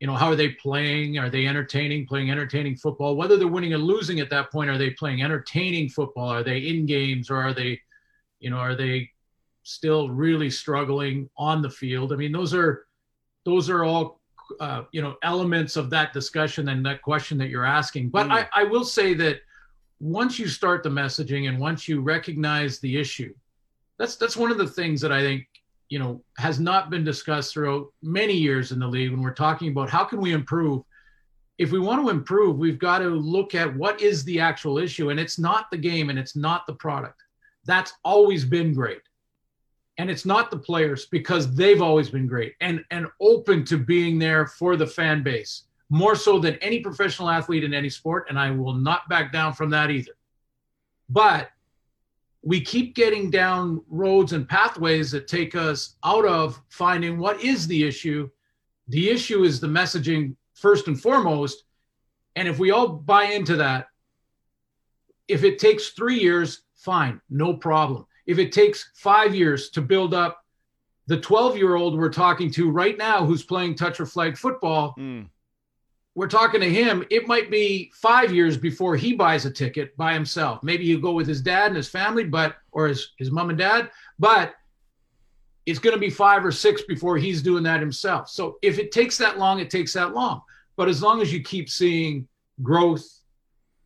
You 0.00 0.06
know, 0.06 0.14
how 0.14 0.28
are 0.28 0.36
they 0.36 0.50
playing? 0.50 1.18
Are 1.18 1.28
they 1.28 1.46
entertaining, 1.46 2.06
playing 2.06 2.30
entertaining 2.30 2.74
football? 2.74 3.16
Whether 3.16 3.36
they're 3.36 3.48
winning 3.48 3.74
or 3.74 3.78
losing 3.78 4.18
at 4.20 4.30
that 4.30 4.50
point, 4.50 4.70
are 4.70 4.78
they 4.78 4.90
playing 4.90 5.22
entertaining 5.22 5.90
football? 5.90 6.30
Are 6.30 6.42
they 6.42 6.56
in 6.56 6.86
games 6.86 7.30
or 7.30 7.36
are 7.36 7.52
they, 7.52 7.78
you 8.38 8.48
know, 8.48 8.56
are 8.56 8.74
they 8.74 9.10
still 9.70 10.10
really 10.10 10.50
struggling 10.50 11.30
on 11.36 11.62
the 11.62 11.70
field. 11.70 12.12
I 12.12 12.16
mean, 12.16 12.32
those 12.32 12.52
are 12.54 12.86
those 13.44 13.70
are 13.70 13.84
all 13.84 14.20
uh, 14.60 14.82
you 14.92 15.00
know 15.00 15.16
elements 15.22 15.76
of 15.76 15.90
that 15.90 16.12
discussion 16.12 16.68
and 16.68 16.84
that 16.84 17.02
question 17.02 17.38
that 17.38 17.48
you're 17.48 17.64
asking. 17.64 18.10
But 18.10 18.28
mm. 18.28 18.32
I, 18.32 18.48
I 18.52 18.64
will 18.64 18.84
say 18.84 19.14
that 19.14 19.40
once 20.00 20.38
you 20.38 20.48
start 20.48 20.82
the 20.82 20.88
messaging 20.88 21.48
and 21.48 21.58
once 21.58 21.86
you 21.86 22.00
recognize 22.00 22.80
the 22.80 22.98
issue, 22.98 23.34
that's 23.98 24.16
that's 24.16 24.36
one 24.36 24.50
of 24.50 24.58
the 24.58 24.66
things 24.66 25.00
that 25.02 25.12
I 25.12 25.20
think 25.20 25.46
you 25.88 25.98
know 25.98 26.22
has 26.38 26.58
not 26.58 26.90
been 26.90 27.04
discussed 27.04 27.52
throughout 27.52 27.86
many 28.02 28.34
years 28.34 28.72
in 28.72 28.78
the 28.78 28.86
league 28.86 29.10
when 29.10 29.22
we're 29.22 29.34
talking 29.34 29.70
about 29.70 29.90
how 29.90 30.04
can 30.04 30.20
we 30.20 30.32
improve 30.32 30.82
if 31.58 31.72
we 31.72 31.78
want 31.78 32.00
to 32.00 32.08
improve 32.08 32.56
we've 32.56 32.78
got 32.78 33.00
to 33.00 33.08
look 33.08 33.54
at 33.54 33.76
what 33.76 34.00
is 34.00 34.24
the 34.24 34.38
actual 34.40 34.78
issue 34.78 35.10
and 35.10 35.18
it's 35.18 35.38
not 35.38 35.68
the 35.70 35.76
game 35.76 36.08
and 36.08 36.18
it's 36.18 36.36
not 36.36 36.64
the 36.66 36.72
product 36.74 37.20
that's 37.64 37.92
always 38.04 38.44
been 38.44 38.72
great 38.72 39.02
and 40.00 40.10
it's 40.10 40.24
not 40.24 40.50
the 40.50 40.56
players 40.56 41.04
because 41.04 41.54
they've 41.54 41.82
always 41.82 42.08
been 42.08 42.26
great 42.26 42.54
and 42.62 42.82
and 42.90 43.06
open 43.20 43.66
to 43.66 43.76
being 43.76 44.18
there 44.18 44.46
for 44.46 44.74
the 44.74 44.86
fan 44.86 45.22
base 45.22 45.64
more 45.90 46.14
so 46.14 46.38
than 46.38 46.54
any 46.56 46.80
professional 46.80 47.28
athlete 47.28 47.64
in 47.64 47.74
any 47.74 47.90
sport 47.90 48.24
and 48.30 48.38
I 48.38 48.50
will 48.50 48.72
not 48.72 49.06
back 49.10 49.30
down 49.30 49.52
from 49.52 49.68
that 49.70 49.90
either. 49.90 50.12
But 51.10 51.50
we 52.42 52.62
keep 52.62 52.94
getting 52.94 53.30
down 53.30 53.82
roads 53.90 54.32
and 54.32 54.48
pathways 54.48 55.10
that 55.10 55.28
take 55.28 55.54
us 55.54 55.96
out 56.02 56.24
of 56.24 56.62
finding 56.70 57.18
what 57.18 57.44
is 57.44 57.66
the 57.66 57.86
issue. 57.86 58.30
The 58.88 59.10
issue 59.10 59.42
is 59.42 59.60
the 59.60 59.66
messaging 59.66 60.34
first 60.54 60.88
and 60.88 60.98
foremost. 60.98 61.64
And 62.36 62.48
if 62.48 62.58
we 62.58 62.70
all 62.70 62.88
buy 62.88 63.24
into 63.24 63.56
that, 63.56 63.88
if 65.28 65.44
it 65.44 65.58
takes 65.58 65.88
three 65.88 66.18
years, 66.18 66.62
fine, 66.74 67.20
no 67.28 67.52
problem 67.52 68.06
if 68.26 68.38
it 68.38 68.52
takes 68.52 68.90
five 68.94 69.34
years 69.34 69.70
to 69.70 69.80
build 69.82 70.14
up 70.14 70.44
the 71.06 71.18
12 71.18 71.56
year 71.56 71.74
old 71.74 71.98
we're 71.98 72.08
talking 72.08 72.50
to 72.52 72.70
right 72.70 72.96
now 72.96 73.24
who's 73.24 73.42
playing 73.42 73.74
touch 73.74 73.98
or 73.98 74.06
flag 74.06 74.36
football, 74.36 74.94
mm. 74.98 75.26
we're 76.14 76.28
talking 76.28 76.60
to 76.60 76.72
him. 76.72 77.04
It 77.10 77.26
might 77.26 77.50
be 77.50 77.90
five 77.94 78.32
years 78.32 78.56
before 78.56 78.94
he 78.94 79.12
buys 79.14 79.44
a 79.44 79.50
ticket 79.50 79.96
by 79.96 80.14
himself. 80.14 80.62
Maybe 80.62 80.84
he'll 80.84 81.00
go 81.00 81.12
with 81.12 81.26
his 81.26 81.40
dad 81.40 81.66
and 81.66 81.76
his 81.76 81.88
family, 81.88 82.24
but 82.24 82.56
or 82.70 82.86
his, 82.86 83.12
his 83.18 83.30
mom 83.30 83.50
and 83.50 83.58
dad, 83.58 83.90
but 84.18 84.54
it's 85.66 85.78
going 85.78 85.94
to 85.94 86.00
be 86.00 86.10
five 86.10 86.44
or 86.44 86.52
six 86.52 86.82
before 86.82 87.16
he's 87.16 87.42
doing 87.42 87.62
that 87.64 87.80
himself. 87.80 88.28
So 88.28 88.58
if 88.62 88.78
it 88.78 88.92
takes 88.92 89.18
that 89.18 89.38
long, 89.38 89.58
it 89.58 89.70
takes 89.70 89.92
that 89.94 90.14
long. 90.14 90.42
But 90.76 90.88
as 90.88 91.02
long 91.02 91.20
as 91.20 91.32
you 91.32 91.42
keep 91.42 91.68
seeing 91.68 92.26
growth, 92.62 93.06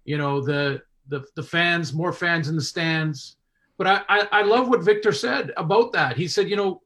you 0.05 0.19
know, 0.19 0.40
the 0.40 0.82
the 1.09 1.24
the 1.36 1.43
fans, 1.43 1.93
more 1.93 2.12
fans 2.12 2.48
in 2.48 2.56
the 2.56 2.62
stands, 2.62 3.36
but 3.76 3.86
I, 3.86 4.02
I, 4.09 4.28
I 4.32 4.42
love 4.42 4.68
what 4.68 4.82
Victor 4.82 5.12
said 5.12 5.52
about 5.56 5.92
that. 5.92 6.16
He 6.16 6.28
said, 6.28 6.48
you 6.48 6.56
know, 6.56 6.82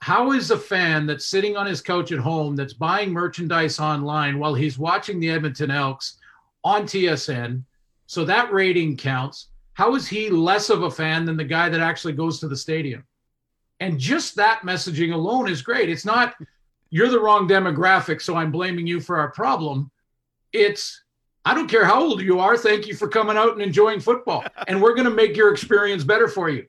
how 0.00 0.32
is 0.32 0.50
a 0.50 0.58
fan 0.58 1.06
that's 1.06 1.26
sitting 1.26 1.56
on 1.56 1.66
his 1.66 1.80
couch 1.80 2.12
at 2.12 2.18
home 2.18 2.54
that's 2.54 2.72
buying 2.72 3.12
merchandise 3.12 3.80
online 3.80 4.38
while 4.38 4.54
he's 4.54 4.78
watching 4.78 5.18
the 5.18 5.30
Edmonton 5.30 5.70
Elks 5.70 6.18
on 6.62 6.84
TSN. 6.84 7.64
So 8.06 8.24
that 8.24 8.52
rating 8.52 8.96
counts. 8.96 9.48
How 9.74 9.94
is 9.94 10.06
he 10.06 10.30
less 10.30 10.70
of 10.70 10.82
a 10.82 10.90
fan 10.90 11.24
than 11.24 11.36
the 11.36 11.44
guy 11.44 11.68
that 11.68 11.80
actually 11.80 12.12
goes 12.12 12.40
to 12.40 12.48
the 12.48 12.56
stadium? 12.56 13.04
And 13.80 13.98
just 13.98 14.36
that 14.36 14.62
messaging 14.62 15.12
alone 15.12 15.48
is 15.48 15.62
great. 15.62 15.88
It's 15.88 16.04
not 16.04 16.34
you're 16.90 17.10
the 17.10 17.20
wrong 17.20 17.46
demographic, 17.48 18.22
so 18.22 18.34
I'm 18.34 18.50
blaming 18.50 18.86
you 18.86 19.00
for 19.00 19.18
our 19.18 19.30
problem. 19.30 19.90
It's 20.52 21.02
I 21.48 21.54
don't 21.54 21.66
care 21.68 21.84
how 21.84 22.00
old 22.02 22.20
you 22.20 22.40
are. 22.40 22.56
Thank 22.58 22.86
you 22.86 22.94
for 22.94 23.08
coming 23.08 23.36
out 23.36 23.52
and 23.52 23.62
enjoying 23.62 24.00
football. 24.00 24.44
And 24.68 24.82
we're 24.82 24.94
going 24.94 25.06
to 25.08 25.14
make 25.22 25.34
your 25.36 25.50
experience 25.50 26.04
better 26.04 26.28
for 26.28 26.50
you. 26.50 26.66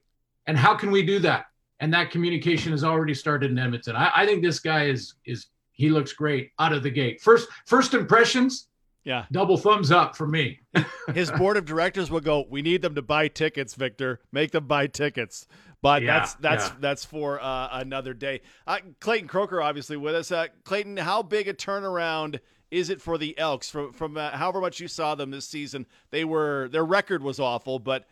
And 0.47 0.57
how 0.57 0.73
can 0.76 0.89
we 0.89 1.06
do 1.06 1.19
that? 1.19 1.45
And 1.81 1.93
that 1.93 2.11
communication 2.11 2.72
has 2.72 2.84
already 2.84 3.14
started 3.14 3.51
in 3.51 3.60
Edmonton. 3.60 3.95
I, 3.95 4.11
I 4.15 4.26
think 4.26 4.41
this 4.41 4.60
guy 4.60 4.85
is 4.85 5.15
is 5.26 5.47
he 5.72 5.89
looks 5.89 6.14
great 6.14 6.51
out 6.60 6.72
of 6.73 6.81
the 6.84 6.89
gate. 6.89 7.19
First 7.22 7.49
first 7.65 7.93
impressions, 7.93 8.68
Yeah. 9.03 9.26
double 9.31 9.57
thumbs 9.57 9.91
up 9.91 10.15
for 10.15 10.27
me. 10.27 10.60
His 11.14 11.30
board 11.31 11.57
of 11.57 11.65
directors 11.65 12.10
will 12.10 12.19
go, 12.22 12.45
"We 12.49 12.61
need 12.61 12.81
them 12.81 12.95
to 12.95 13.01
buy 13.01 13.27
tickets, 13.27 13.76
Victor. 13.76 14.19
Make 14.31 14.51
them 14.51 14.65
buy 14.68 14.88
tickets." 14.88 15.47
But 15.81 16.01
Yeah, 16.03 16.19
that's 16.19 16.34
that's 16.35 16.68
yeah. 16.69 16.76
that's 16.80 17.06
for 17.06 17.41
uh, 17.41 17.69
another 17.72 18.14
day. 18.14 18.41
Uh, 18.68 18.80
Clayton 18.99 19.27
Croker, 19.30 19.61
obviously, 19.61 19.95
with 19.97 20.15
us. 20.15 20.31
Uh, 20.31 20.47
Clayton, 20.65 20.97
how 20.97 21.22
big 21.22 21.47
a 21.47 21.53
turnaround 21.53 22.39
is 22.71 22.89
it 22.89 23.01
for 23.01 23.17
the 23.17 23.37
Elks 23.37 23.69
from 23.69 23.93
from 23.93 24.17
uh, 24.17 24.31
however 24.31 24.61
much 24.61 24.79
you 24.79 24.87
saw 24.87 25.15
them 25.15 25.31
this 25.31 25.47
season? 25.47 25.85
They 26.11 26.25
were 26.25 26.69
their 26.69 26.85
record 26.85 27.23
was 27.23 27.39
awful, 27.39 27.79
but 27.79 28.07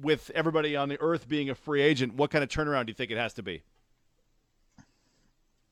with 0.00 0.30
everybody 0.34 0.76
on 0.76 0.88
the 0.88 1.00
earth 1.00 1.28
being 1.28 1.50
a 1.50 1.54
free 1.54 1.82
agent, 1.82 2.14
what 2.14 2.30
kind 2.30 2.44
of 2.44 2.50
turnaround 2.50 2.86
do 2.86 2.90
you 2.90 2.94
think 2.94 3.10
it 3.10 3.16
has 3.16 3.34
to 3.34 3.42
be? 3.42 3.62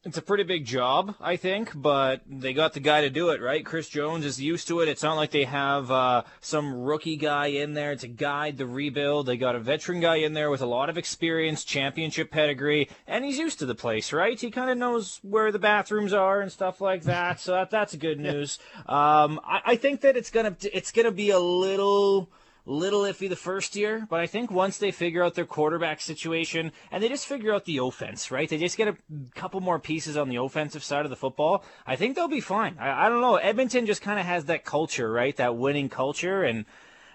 It's 0.03 0.17
a 0.17 0.23
pretty 0.23 0.45
big 0.45 0.65
job, 0.65 1.15
I 1.21 1.37
think, 1.37 1.73
but 1.75 2.23
they 2.27 2.55
got 2.55 2.73
the 2.73 2.81
guy 2.81 3.03
to 3.03 3.11
do 3.11 3.29
it, 3.29 3.43
right? 3.43 3.63
Chris 3.63 3.87
Jones 3.87 4.25
is 4.25 4.41
used 4.41 4.67
to 4.69 4.81
it. 4.81 4.89
It's 4.89 5.03
not 5.03 5.17
like 5.17 5.31
they 5.31 5.45
have 5.45 5.91
uh, 5.91 6.23
some 6.41 6.73
rookie 6.73 7.19
guy 7.19 7.49
in 7.49 7.75
there 7.75 7.95
to 7.97 8.09
guide 8.09 8.57
the 8.57 8.65
rebuild. 8.65 9.27
They 9.27 9.37
got 9.37 9.57
a 9.57 9.61
veteran 9.61 10.01
guy 10.01 10.17
in 10.17 10.33
there 10.33 10.49
with 10.49 10.63
a 10.63 10.67
lot 10.67 10.89
of 10.89 10.97
experience, 10.97 11.65
championship 11.65 12.31
pedigree, 12.31 12.89
and 13.07 13.27
he's 13.27 13.37
used 13.37 13.59
to 13.59 13.67
the 13.67 13.75
place, 13.75 14.11
right? 14.11 14.41
He 14.41 14.51
kind 14.51 14.71
of 14.71 14.79
knows 14.79 15.21
where 15.23 15.53
the 15.53 15.59
bathrooms 15.59 16.15
are 16.15 16.41
and 16.41 16.51
stuff 16.51 16.81
like 16.81 17.03
that. 17.03 17.39
So 17.39 17.53
that, 17.53 17.69
that's 17.69 17.95
good 17.95 18.19
news. 18.19 18.59
Um, 18.87 19.39
I, 19.45 19.61
I 19.67 19.77
think 19.77 20.01
that 20.01 20.17
it's 20.17 20.31
gonna 20.31 20.57
it's 20.73 20.93
gonna 20.93 21.13
be 21.13 21.29
a 21.29 21.39
little 21.39 22.31
little 22.67 23.01
iffy 23.03 23.29
the 23.29 23.37
first 23.37 23.75
year, 23.75 24.07
but 24.09 24.21
I 24.21 24.27
think 24.27 24.51
once 24.51 24.79
they 24.79 24.91
figure 24.91 25.23
out 25.25 25.35
their 25.35 25.47
quarterback 25.47 26.01
situation 26.01 26.73
and 26.91 27.03
they 27.03 27.09
just 27.09 27.27
figure 27.27 27.55
out 27.55 27.65
the 27.65 27.79
offense, 27.79 28.31
right? 28.31 28.49
They 28.49 28.59
just 28.59 28.77
get 28.77 28.89
a 28.89 28.97
couple 29.35 29.61
more 29.61 29.79
pieces 29.79 30.17
on 30.17 30.29
the 30.29 30.37
offensive 30.37 30.85
side 30.85 31.05
of 31.05 31.11
the 31.11 31.17
football. 31.17 31.65
I 31.87 31.97
think 31.97 32.17
they'll 32.17 32.29
be 32.29 32.41
fine. 32.41 32.77
I, 32.79 33.07
I 33.07 33.09
don't 33.09 33.21
know. 33.21 33.37
Edmonton 33.37 33.87
just 33.87 34.03
kind 34.03 34.21
of 34.21 34.27
has 34.27 34.45
that 34.47 34.65
culture, 34.65 35.11
right? 35.11 35.37
That 35.37 35.57
winning 35.57 35.89
culture, 35.89 36.43
and 36.43 36.65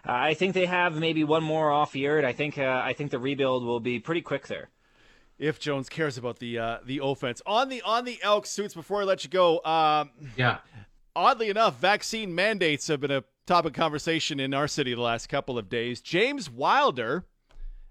uh, 0.08 0.12
I 0.12 0.34
think 0.34 0.54
they 0.54 0.66
have 0.66 0.96
maybe 0.96 1.24
one 1.24 1.44
more 1.44 1.72
off 1.72 1.96
year, 1.96 2.18
and 2.18 2.28
I 2.28 2.34
think 2.34 2.58
uh, 2.58 2.82
I 2.84 2.94
think 2.94 3.12
the 3.12 3.20
rebuild 3.20 3.64
will 3.66 3.80
be 3.80 4.00
pretty 4.00 4.22
quick 4.22 4.48
there. 4.48 4.70
If 5.38 5.60
Jones 5.60 5.90
cares 5.90 6.18
about 6.18 6.40
the 6.40 6.58
uh, 6.60 6.78
the 6.86 7.02
offense 7.04 7.42
on 7.46 7.70
the 7.70 7.82
on 7.82 8.06
the 8.06 8.20
Elks 8.24 8.50
suits, 8.50 8.74
before 8.74 9.02
I 9.02 9.04
let 9.04 9.24
you 9.24 9.30
go, 9.30 9.62
um, 9.66 10.12
Yeah. 10.38 10.60
oddly 11.16 11.50
enough, 11.50 11.80
vaccine 11.80 12.34
mandates 12.34 12.88
have 12.88 13.02
been 13.02 13.12
a 13.12 13.24
topic 13.46 13.76
conversation 13.76 14.40
in 14.40 14.54
our 14.54 14.68
city 14.68 14.94
the 14.94 15.02
last 15.02 15.30
couple 15.30 15.58
of 15.58 15.70
days. 15.70 16.02
James 16.02 16.50
Wilder 16.50 17.26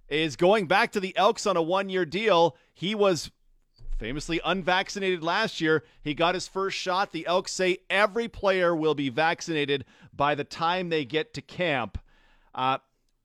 is 0.09 0.35
going 0.35 0.67
back 0.67 0.91
to 0.93 1.01
the 1.01 1.17
Elks 1.17 1.47
on 1.47 1.57
a 1.57 1.63
one 1.63 1.89
year 1.89 2.05
deal. 2.05 2.57
He 2.73 2.95
was 2.95 3.31
famously 3.99 4.41
unvaccinated 4.45 5.23
last 5.23 5.61
year. 5.61 5.85
He 6.03 6.13
got 6.13 6.35
his 6.35 6.49
first 6.49 6.77
shot. 6.77 7.13
The 7.13 7.27
Elks 7.27 7.53
say 7.53 7.79
every 7.89 8.27
player 8.27 8.75
will 8.75 8.97
be 8.97 9.09
vaccinated 9.11 9.85
by 10.13 10.35
the 10.35 10.45
time 10.45 10.89
they 10.89 11.05
get 11.05 11.33
to 11.35 11.43
camp. 11.43 11.99
Uh, 12.53 12.79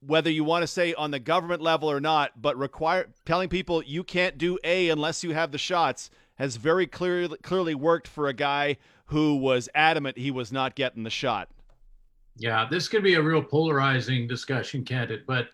whether 0.06 0.30
you 0.30 0.43
want 0.43 0.61
to 0.64 0.68
say 0.68 0.93
on 0.93 1.11
the 1.11 1.19
government 1.19 1.61
level 1.61 1.89
or 1.91 1.99
not, 1.99 2.41
but 2.41 2.57
require 2.57 3.10
telling 3.26 3.49
people 3.49 3.84
you 3.84 4.03
can't 4.03 4.38
do 4.38 4.57
A 4.64 4.89
unless 4.89 5.23
you 5.23 5.34
have 5.34 5.51
the 5.51 5.57
shots 5.57 6.10
has 6.35 6.56
very 6.56 6.88
clearly 6.88 7.38
clearly 7.39 7.76
worked 7.76 8.07
for 8.07 8.27
a 8.27 8.34
guy 8.34 8.77
who 9.07 9.35
was 9.35 9.68
adamant 9.76 10.18
he 10.18 10.31
was 10.31 10.51
not 10.51 10.76
getting 10.76 11.03
the 11.03 11.10
shot. 11.10 11.49
Yeah, 12.38 12.68
this 12.69 12.88
could 12.88 13.03
be 13.03 13.15
a 13.15 13.22
real 13.22 13.43
polarizing 13.43 14.27
discussion, 14.27 14.85
can't 14.85 15.11
it? 15.11 15.26
But 15.27 15.47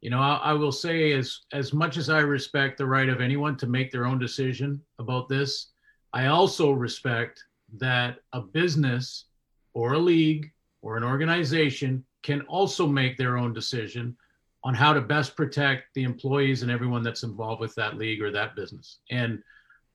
you 0.00 0.10
know, 0.10 0.20
I, 0.20 0.36
I 0.36 0.52
will 0.52 0.72
say 0.72 1.12
as 1.12 1.40
as 1.52 1.72
much 1.72 1.96
as 1.96 2.08
I 2.08 2.20
respect 2.20 2.78
the 2.78 2.86
right 2.86 3.08
of 3.08 3.20
anyone 3.20 3.56
to 3.58 3.66
make 3.66 3.90
their 3.90 4.06
own 4.06 4.18
decision 4.18 4.80
about 4.98 5.28
this, 5.28 5.68
I 6.12 6.26
also 6.26 6.72
respect 6.72 7.42
that 7.78 8.18
a 8.32 8.40
business 8.40 9.26
or 9.74 9.92
a 9.92 9.98
league 9.98 10.50
or 10.82 10.96
an 10.96 11.04
organization 11.04 12.04
can 12.22 12.40
also 12.42 12.86
make 12.86 13.16
their 13.16 13.36
own 13.36 13.52
decision 13.52 14.16
on 14.64 14.74
how 14.74 14.92
to 14.92 15.00
best 15.00 15.36
protect 15.36 15.94
the 15.94 16.02
employees 16.02 16.62
and 16.62 16.70
everyone 16.70 17.02
that's 17.02 17.22
involved 17.22 17.60
with 17.60 17.74
that 17.74 17.96
league 17.96 18.20
or 18.20 18.30
that 18.30 18.56
business. 18.56 18.98
And 19.10 19.42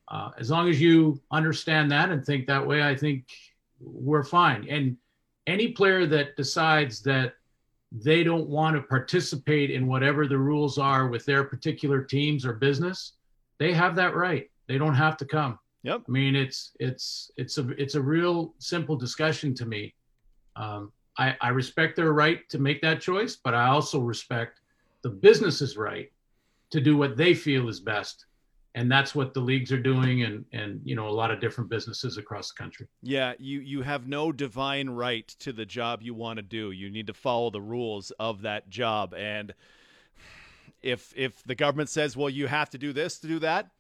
uh, 0.08 0.30
as 0.40 0.50
long 0.50 0.70
as 0.70 0.80
you 0.80 1.22
understand 1.32 1.92
that 1.92 2.10
and 2.10 2.26
think 2.26 2.48
that 2.48 2.66
way, 2.66 2.82
I 2.84 2.96
think 2.96 3.26
we're 3.80 4.24
fine. 4.24 4.68
And 4.70 4.98
any 5.48 5.70
player 5.70 6.06
that 6.06 6.36
decides 6.36 7.02
that 7.04 7.34
they 7.92 8.24
don't 8.24 8.50
want 8.50 8.76
to 8.76 8.82
participate 8.82 9.70
in 9.70 9.88
whatever 9.88 10.28
the 10.28 10.38
rules 10.38 10.78
are 10.78 11.08
with 11.08 11.26
their 11.26 11.44
particular 11.44 12.02
teams 12.02 12.46
or 12.46 12.54
business, 12.54 13.14
they 13.60 13.72
have 13.72 13.96
that 13.96 14.16
right. 14.16 14.50
They 14.68 14.78
don't 14.78 14.96
have 14.96 15.18
to 15.18 15.26
come. 15.26 15.60
Yep. 15.84 16.04
I 16.08 16.12
mean, 16.12 16.36
it's 16.36 16.72
it's 16.80 17.32
it's 17.38 17.58
a 17.58 17.70
it's 17.72 17.96
a 17.96 18.02
real 18.02 18.54
simple 18.58 18.96
discussion 18.96 19.54
to 19.56 19.66
me. 19.66 19.94
Um, 20.56 20.92
I, 21.18 21.36
I 21.42 21.50
respect 21.50 21.96
their 21.96 22.14
right 22.14 22.48
to 22.50 22.58
make 22.58 22.82
that 22.82 23.02
choice, 23.02 23.36
but 23.36 23.54
I 23.54 23.68
also 23.68 24.00
respect 24.00 24.62
the 25.04 25.10
business's 25.10 25.78
right 25.78 26.12
to 26.72 26.82
do 26.82 26.98
what 26.98 27.18
they 27.18 27.36
feel 27.36 27.70
is 27.70 27.80
best, 27.80 28.26
and 28.76 28.92
that's 28.92 29.14
what 29.14 29.34
the 29.34 29.40
leagues 29.40 29.72
are 29.72 29.80
doing, 29.80 30.24
and 30.24 30.46
and 30.54 30.82
you 30.84 30.96
know 30.96 31.08
a 31.08 31.12
lot 31.12 31.32
of 31.32 31.40
different 31.40 31.70
businesses 31.70 32.18
across 32.18 32.52
the 32.52 32.62
country. 32.62 32.88
Yeah, 33.02 33.34
you 33.40 33.60
you 33.60 33.82
have 33.82 34.08
no 34.08 34.32
divine 34.32 34.90
right 34.90 35.28
to 35.40 35.54
the 35.54 35.66
job 35.66 36.02
you 36.02 36.14
want 36.14 36.38
to 36.38 36.44
do. 36.44 36.72
You 36.72 36.90
need 36.90 37.08
to 37.08 37.14
follow 37.14 37.50
the 37.50 37.62
rules 37.62 38.12
of 38.20 38.42
that 38.42 38.70
job 38.70 39.14
and 39.14 39.54
if 40.84 41.14
if 41.16 41.42
the 41.44 41.56
government 41.56 41.90
says, 41.90 42.16
"Well, 42.16 42.30
you 42.30 42.48
have 42.48 42.70
to 42.72 42.78
do 42.78 42.94
this 42.94 43.18
to 43.20 43.28
do 43.28 43.40
that," 43.40 43.72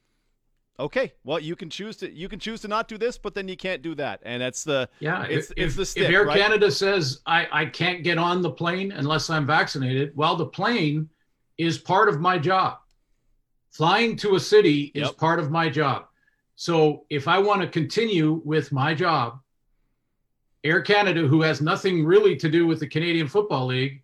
okay. 0.79 1.13
Well, 1.23 1.39
you 1.39 1.55
can 1.55 1.69
choose 1.69 1.97
to 1.97 2.11
you 2.11 2.29
can 2.29 2.39
choose 2.39 2.61
to 2.61 2.67
not 2.67 2.87
do 2.87 2.97
this, 2.97 3.17
but 3.17 3.35
then 3.35 3.47
you 3.47 3.57
can't 3.57 3.81
do 3.81 3.93
that. 3.95 4.21
And 4.23 4.41
that's 4.41 4.63
the 4.63 4.89
Yeah, 4.99 5.23
it's 5.23 5.51
if, 5.57 5.77
it's 5.77 5.93
the 5.93 6.03
if 6.03 6.09
Air 6.09 6.25
right? 6.25 6.39
Canada 6.39 6.71
says 6.71 7.21
I, 7.25 7.47
I 7.51 7.65
can't 7.65 8.03
get 8.03 8.17
on 8.17 8.41
the 8.41 8.49
plane 8.51 8.91
unless 8.93 9.29
I'm 9.29 9.45
vaccinated, 9.45 10.13
well, 10.15 10.35
the 10.35 10.47
plane 10.47 11.09
is 11.57 11.77
part 11.77 12.09
of 12.09 12.19
my 12.19 12.39
job. 12.39 12.77
Flying 13.73 14.15
to 14.17 14.35
a 14.35 14.39
city 14.39 14.91
is 14.93 15.09
part 15.09 15.39
of 15.39 15.49
my 15.49 15.67
job. 15.67 16.05
So 16.55 17.05
if 17.09 17.27
I 17.27 17.39
want 17.39 17.61
to 17.61 17.67
continue 17.67 18.39
with 18.45 18.71
my 18.71 18.93
job, 18.93 19.39
Air 20.63 20.81
Canada, 20.81 21.27
who 21.27 21.41
has 21.41 21.59
nothing 21.59 22.05
really 22.05 22.35
to 22.35 22.47
do 22.49 22.67
with 22.67 22.79
the 22.79 22.87
Canadian 22.87 23.27
Football 23.27 23.65
League, 23.65 24.02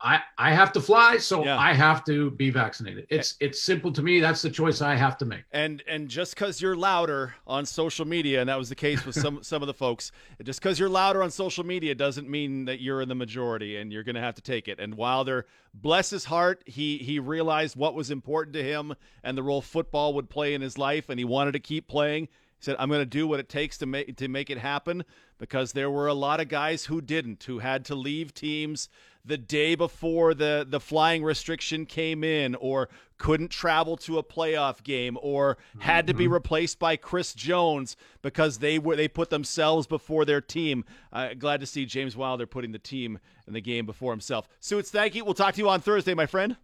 I 0.00 0.20
I 0.36 0.52
have 0.52 0.72
to 0.72 0.80
fly, 0.80 1.18
so 1.18 1.44
Yeah. 1.44 1.58
I 1.58 1.72
have 1.72 2.04
to 2.04 2.30
be 2.32 2.50
vaccinated. 2.50 3.06
It's 3.10 3.34
it's 3.40 3.60
simple 3.60 3.92
to 3.92 4.02
me. 4.02 4.20
That's 4.20 4.42
the 4.42 4.50
choice 4.50 4.80
I 4.80 4.94
have 4.94 5.18
to 5.18 5.24
make. 5.24 5.42
And 5.52 5.82
and 5.88 6.08
just 6.08 6.34
because 6.34 6.62
you're 6.62 6.76
louder 6.76 7.34
on 7.46 7.66
social 7.66 8.06
media, 8.06 8.40
and 8.40 8.48
that 8.48 8.58
was 8.58 8.68
the 8.68 8.76
case 8.76 9.04
with 9.04 9.16
some 9.16 9.42
some 9.42 9.62
of 9.62 9.66
the 9.66 9.74
folks, 9.74 10.12
just 10.42 10.60
because 10.60 10.78
you're 10.78 10.88
louder 10.88 11.22
on 11.22 11.30
social 11.30 11.64
media 11.64 11.94
doesn't 11.94 12.28
mean 12.28 12.66
that 12.66 12.80
you're 12.80 13.02
in 13.02 13.08
the 13.08 13.14
majority, 13.14 13.76
and 13.76 13.92
you're 13.92 14.04
going 14.04 14.14
to 14.14 14.20
have 14.20 14.36
to 14.36 14.42
take 14.42 14.68
it. 14.68 14.78
And 14.78 14.94
Wilder, 14.94 15.46
bless 15.74 16.10
his 16.10 16.24
heart, 16.24 16.62
he 16.66 16.98
he 16.98 17.18
realized 17.18 17.74
what 17.76 17.94
was 17.94 18.10
important 18.10 18.54
to 18.54 18.62
him 18.62 18.94
and 19.24 19.36
the 19.36 19.42
role 19.42 19.62
football 19.62 20.14
would 20.14 20.30
play 20.30 20.54
in 20.54 20.60
his 20.60 20.78
life, 20.78 21.08
and 21.08 21.18
he 21.18 21.24
wanted 21.24 21.52
to 21.52 21.60
keep 21.60 21.88
playing. 21.88 22.28
He 22.58 22.64
said, 22.64 22.76
"I'm 22.78 22.88
going 22.88 23.00
to 23.00 23.06
do 23.06 23.26
what 23.26 23.40
it 23.40 23.48
takes 23.48 23.78
to 23.78 23.86
make 23.86 24.16
to 24.16 24.28
make 24.28 24.48
it 24.48 24.58
happen," 24.58 25.04
because 25.38 25.72
there 25.72 25.90
were 25.90 26.06
a 26.06 26.14
lot 26.14 26.40
of 26.40 26.48
guys 26.48 26.84
who 26.84 27.00
didn't, 27.00 27.42
who 27.44 27.58
had 27.58 27.84
to 27.86 27.94
leave 27.94 28.32
teams 28.32 28.88
the 29.28 29.38
day 29.38 29.74
before 29.74 30.34
the 30.34 30.66
the 30.68 30.80
flying 30.80 31.22
restriction 31.22 31.86
came 31.86 32.24
in 32.24 32.54
or 32.56 32.88
couldn't 33.18 33.48
travel 33.48 33.96
to 33.96 34.18
a 34.18 34.22
playoff 34.22 34.82
game 34.82 35.18
or 35.20 35.58
had 35.80 36.06
to 36.06 36.14
be 36.14 36.26
replaced 36.26 36.78
by 36.78 36.96
Chris 36.96 37.34
Jones 37.34 37.96
because 38.22 38.58
they 38.58 38.78
were 38.78 38.96
they 38.96 39.06
put 39.06 39.30
themselves 39.30 39.86
before 39.86 40.24
their 40.24 40.40
team. 40.40 40.84
Uh, 41.12 41.34
glad 41.34 41.60
to 41.60 41.66
see 41.66 41.84
James 41.84 42.16
Wilder 42.16 42.46
putting 42.46 42.72
the 42.72 42.78
team 42.78 43.18
and 43.46 43.54
the 43.54 43.60
game 43.60 43.86
before 43.86 44.12
himself. 44.12 44.48
Suits, 44.60 44.90
thank 44.90 45.14
you. 45.14 45.24
We'll 45.24 45.34
talk 45.34 45.54
to 45.54 45.60
you 45.60 45.68
on 45.68 45.80
Thursday, 45.80 46.14
my 46.14 46.26
friend. 46.26 46.56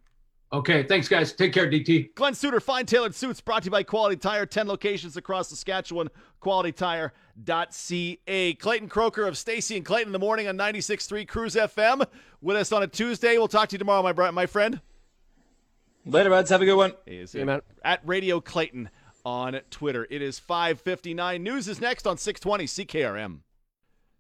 Okay, 0.53 0.85
thanks 0.85 1.09
guys. 1.09 1.33
Take 1.33 1.53
care, 1.53 1.69
DT. 1.69 2.15
Glen 2.15 2.35
Suitor, 2.35 2.61
fine 2.61 2.87
tailored 2.87 3.13
suits, 3.15 3.41
brought 3.41 3.63
to 3.63 3.67
you 3.67 3.71
by 3.73 3.83
Quality 3.83 4.17
Tire. 4.17 4.47
10 4.47 4.69
locations 4.69 5.17
across 5.17 5.49
Saskatchewan. 5.49 6.09
QualityTire.ca. 6.43 8.55
Clayton 8.55 8.89
Croker 8.89 9.27
of 9.27 9.37
Stacy 9.37 9.77
and 9.77 9.85
Clayton 9.85 10.09
in 10.09 10.13
the 10.13 10.19
morning 10.21 10.47
on 10.47 10.57
96.3 10.57 11.27
Cruise 11.27 11.57
FM. 11.57 12.07
With 12.41 12.57
us 12.57 12.71
on 12.71 12.83
a 12.85 12.87
Tuesday. 12.87 13.37
We'll 13.39 13.49
talk 13.49 13.69
to 13.71 13.75
you 13.75 13.79
tomorrow, 13.79 14.03
my, 14.03 14.13
bro- 14.13 14.31
my 14.33 14.47
friend. 14.47 14.81
Later, 16.07 16.31
buds. 16.31 16.51
Have 16.51 16.63
a 16.63 16.67
good 16.67 16.77
one. 16.77 16.93
Is 17.07 17.33
Hey, 17.33 17.43
man. 17.45 17.63
at 17.83 18.01
Radio 18.05 18.39
Clayton 18.41 18.91
on 19.25 19.59
Twitter. 19.71 20.07
It 20.11 20.21
is 20.23 20.39
5:59. 20.39 21.41
News 21.43 21.67
is 21.67 21.81
next 21.81 22.07
on 22.07 22.19
620 22.19 22.67
CKRM. 22.67 23.39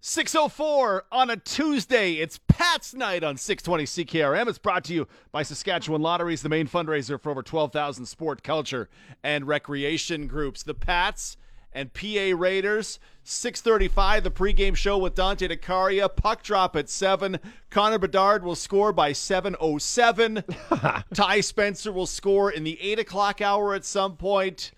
604 0.06 1.06
on 1.10 1.30
a 1.30 1.36
Tuesday. 1.38 2.16
It's 2.16 2.38
Pat's 2.46 2.92
Night 2.92 3.24
on 3.24 3.38
620 3.38 3.84
CKRM. 3.84 4.48
It's 4.48 4.58
brought 4.58 4.84
to 4.84 4.92
you 4.92 5.08
by 5.32 5.42
Saskatchewan 5.42 6.02
Lotteries, 6.02 6.42
the 6.42 6.50
main 6.50 6.68
fundraiser 6.68 7.18
for 7.18 7.30
over 7.30 7.42
12,000 7.42 8.04
sport, 8.04 8.42
culture, 8.42 8.90
and 9.22 9.48
recreation 9.48 10.26
groups. 10.26 10.62
The 10.62 10.74
Pats 10.74 11.38
and 11.72 11.94
PA 11.94 12.32
Raiders. 12.36 12.98
635, 13.22 14.24
the 14.24 14.30
pregame 14.30 14.76
show 14.76 14.98
with 14.98 15.14
Dante 15.14 15.48
DeCaria. 15.48 16.14
Puck 16.14 16.42
drop 16.42 16.76
at 16.76 16.90
7. 16.90 17.38
Connor 17.70 17.98
Bedard 17.98 18.44
will 18.44 18.56
score 18.56 18.92
by 18.92 19.12
7.07. 19.12 21.04
Ty 21.14 21.40
Spencer 21.40 21.92
will 21.92 22.04
score 22.04 22.50
in 22.50 22.62
the 22.62 22.78
8 22.78 22.98
o'clock 22.98 23.40
hour 23.40 23.72
at 23.72 23.86
some 23.86 24.18
point. 24.18 24.72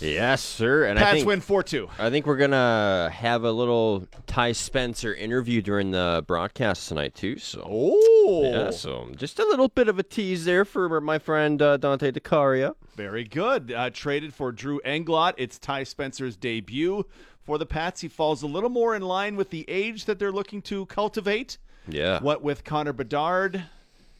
Yes, 0.00 0.42
sir. 0.42 0.84
And 0.84 0.98
I 0.98 1.02
Pats 1.02 1.14
think 1.16 1.26
win 1.26 1.40
4 1.40 1.62
2. 1.62 1.88
I 1.98 2.10
think 2.10 2.26
we're 2.26 2.36
gonna 2.36 3.10
have 3.12 3.44
a 3.44 3.52
little 3.52 4.06
Ty 4.26 4.52
Spencer 4.52 5.14
interview 5.14 5.60
during 5.62 5.90
the 5.90 6.24
broadcast 6.26 6.88
tonight 6.88 7.14
too. 7.14 7.38
So 7.38 7.62
Oh, 7.66 8.42
yeah, 8.44 8.70
so 8.70 9.08
just 9.16 9.38
a 9.38 9.44
little 9.44 9.68
bit 9.68 9.88
of 9.88 9.98
a 9.98 10.02
tease 10.02 10.44
there 10.44 10.64
for 10.64 11.00
my 11.00 11.18
friend 11.18 11.60
uh, 11.60 11.76
Dante 11.76 12.10
DeCaria. 12.12 12.74
very 12.96 13.24
good. 13.24 13.72
Uh, 13.72 13.90
traded 13.90 14.32
for 14.34 14.52
Drew 14.52 14.80
Englot. 14.84 15.34
It's 15.36 15.58
Ty 15.58 15.84
Spencer's 15.84 16.36
debut 16.36 17.04
for 17.44 17.58
the 17.58 17.66
Pats. 17.66 18.00
He 18.00 18.08
falls 18.08 18.42
a 18.42 18.46
little 18.46 18.70
more 18.70 18.94
in 18.94 19.02
line 19.02 19.36
with 19.36 19.50
the 19.50 19.64
age 19.68 20.04
that 20.06 20.18
they're 20.18 20.32
looking 20.32 20.62
to 20.62 20.86
cultivate. 20.86 21.58
Yeah. 21.88 22.20
What 22.20 22.42
with 22.42 22.64
Connor 22.64 22.92
Bedard 22.92 23.64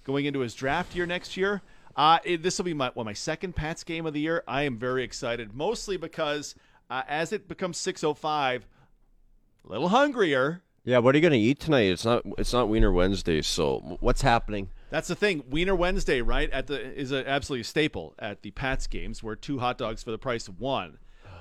going 0.04 0.24
into 0.24 0.40
his 0.40 0.54
draft 0.54 0.96
year 0.96 1.06
next 1.06 1.36
year. 1.36 1.62
Uh, 1.96 2.18
this 2.38 2.58
will 2.58 2.64
be 2.64 2.74
my 2.74 2.90
well, 2.94 3.04
my 3.04 3.12
second 3.12 3.54
Pats 3.56 3.84
game 3.84 4.06
of 4.06 4.14
the 4.14 4.20
year. 4.20 4.42
I 4.46 4.62
am 4.62 4.78
very 4.78 5.02
excited, 5.02 5.54
mostly 5.54 5.96
because 5.96 6.54
uh, 6.88 7.02
as 7.08 7.32
it 7.32 7.48
becomes 7.48 7.78
6:05, 7.78 8.62
a 9.64 9.68
little 9.68 9.88
hungrier. 9.88 10.62
Yeah. 10.84 10.98
What 10.98 11.14
are 11.14 11.18
you 11.18 11.22
gonna 11.22 11.36
eat 11.36 11.60
tonight? 11.60 11.90
It's 11.90 12.04
not. 12.04 12.22
It's 12.38 12.52
not 12.52 12.68
Wiener 12.68 12.92
Wednesday. 12.92 13.42
So 13.42 13.98
what's 14.00 14.22
happening? 14.22 14.70
That's 14.90 15.08
the 15.08 15.14
thing. 15.14 15.44
Wiener 15.50 15.74
Wednesday, 15.74 16.20
right? 16.22 16.50
At 16.50 16.66
the 16.68 16.80
is 16.80 17.12
a 17.12 17.28
absolutely 17.28 17.62
a 17.62 17.64
staple 17.64 18.14
at 18.18 18.42
the 18.42 18.50
Pats 18.52 18.86
games, 18.86 19.22
where 19.22 19.36
two 19.36 19.58
hot 19.58 19.76
dogs 19.78 20.02
for 20.02 20.10
the 20.10 20.18
price 20.18 20.48
of 20.48 20.58
one. 20.58 20.98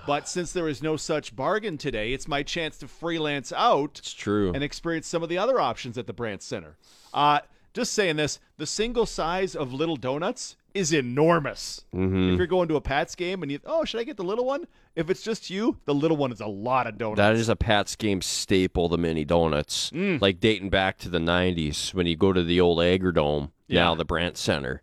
But 0.08 0.28
since 0.28 0.52
there 0.54 0.68
is 0.68 0.82
no 0.82 0.98
such 0.98 1.36
bargain 1.36 1.78
today, 1.78 2.14
it's 2.14 2.28
my 2.28 2.42
chance 2.42 2.78
to 2.80 2.88
freelance 2.88 3.52
out 3.54 4.00
It's 4.00 4.14
true. 4.14 4.52
and 4.54 4.64
experience 4.64 5.08
some 5.08 5.22
of 5.24 5.30
the 5.30 5.38
other 5.38 5.60
options 5.60 5.98
at 5.98 6.08
the 6.08 6.14
Brandt 6.14 6.42
Center. 6.42 6.78
Uh, 7.14 7.42
just 7.74 7.94
saying 7.94 8.16
this: 8.18 8.40
the 8.58 8.66
single 8.66 9.06
size 9.06 9.56
of 9.56 9.74
little 9.74 9.96
donuts 9.96 10.56
is 10.74 10.94
enormous. 10.94 11.82
Mm-hmm. 11.94 12.32
If 12.34 12.38
you're 12.38 12.48
going 12.48 12.68
to 12.70 12.76
a 12.76 12.82
Pats 12.82 13.16
game 13.16 13.42
and 13.42 13.52
you, 13.52 13.60
oh, 13.66 13.86
should 13.86 14.00
I 14.00 14.04
get 14.04 14.18
the 14.18 14.24
little 14.24 14.46
one? 14.46 14.68
If 14.96 15.10
it's 15.10 15.24
just 15.24 15.50
you, 15.50 15.78
the 15.86 15.94
little 15.96 16.18
one 16.18 16.32
is 16.32 16.42
a 16.42 16.48
lot 16.48 16.86
of 16.88 16.98
donuts. 16.98 17.18
That 17.18 17.36
is 17.36 17.50
a 17.50 17.56
Pat's 17.56 17.96
game 17.96 18.22
staple, 18.22 18.88
the 18.90 18.98
mini 18.98 19.26
donuts. 19.26 19.90
Mm. 19.92 20.22
Like 20.22 20.40
dating 20.40 20.70
back 20.70 20.98
to 21.00 21.10
the 21.10 21.18
90s 21.18 21.94
when 21.94 22.06
you 22.06 22.16
go 22.16 22.34
to 22.34 22.44
the 22.44 22.62
old 22.62 22.78
Agridome, 22.80 23.52
Yeah. 23.68 23.86
now 23.86 23.96
the 23.96 24.06
Brandt 24.06 24.38
Center. 24.38 24.82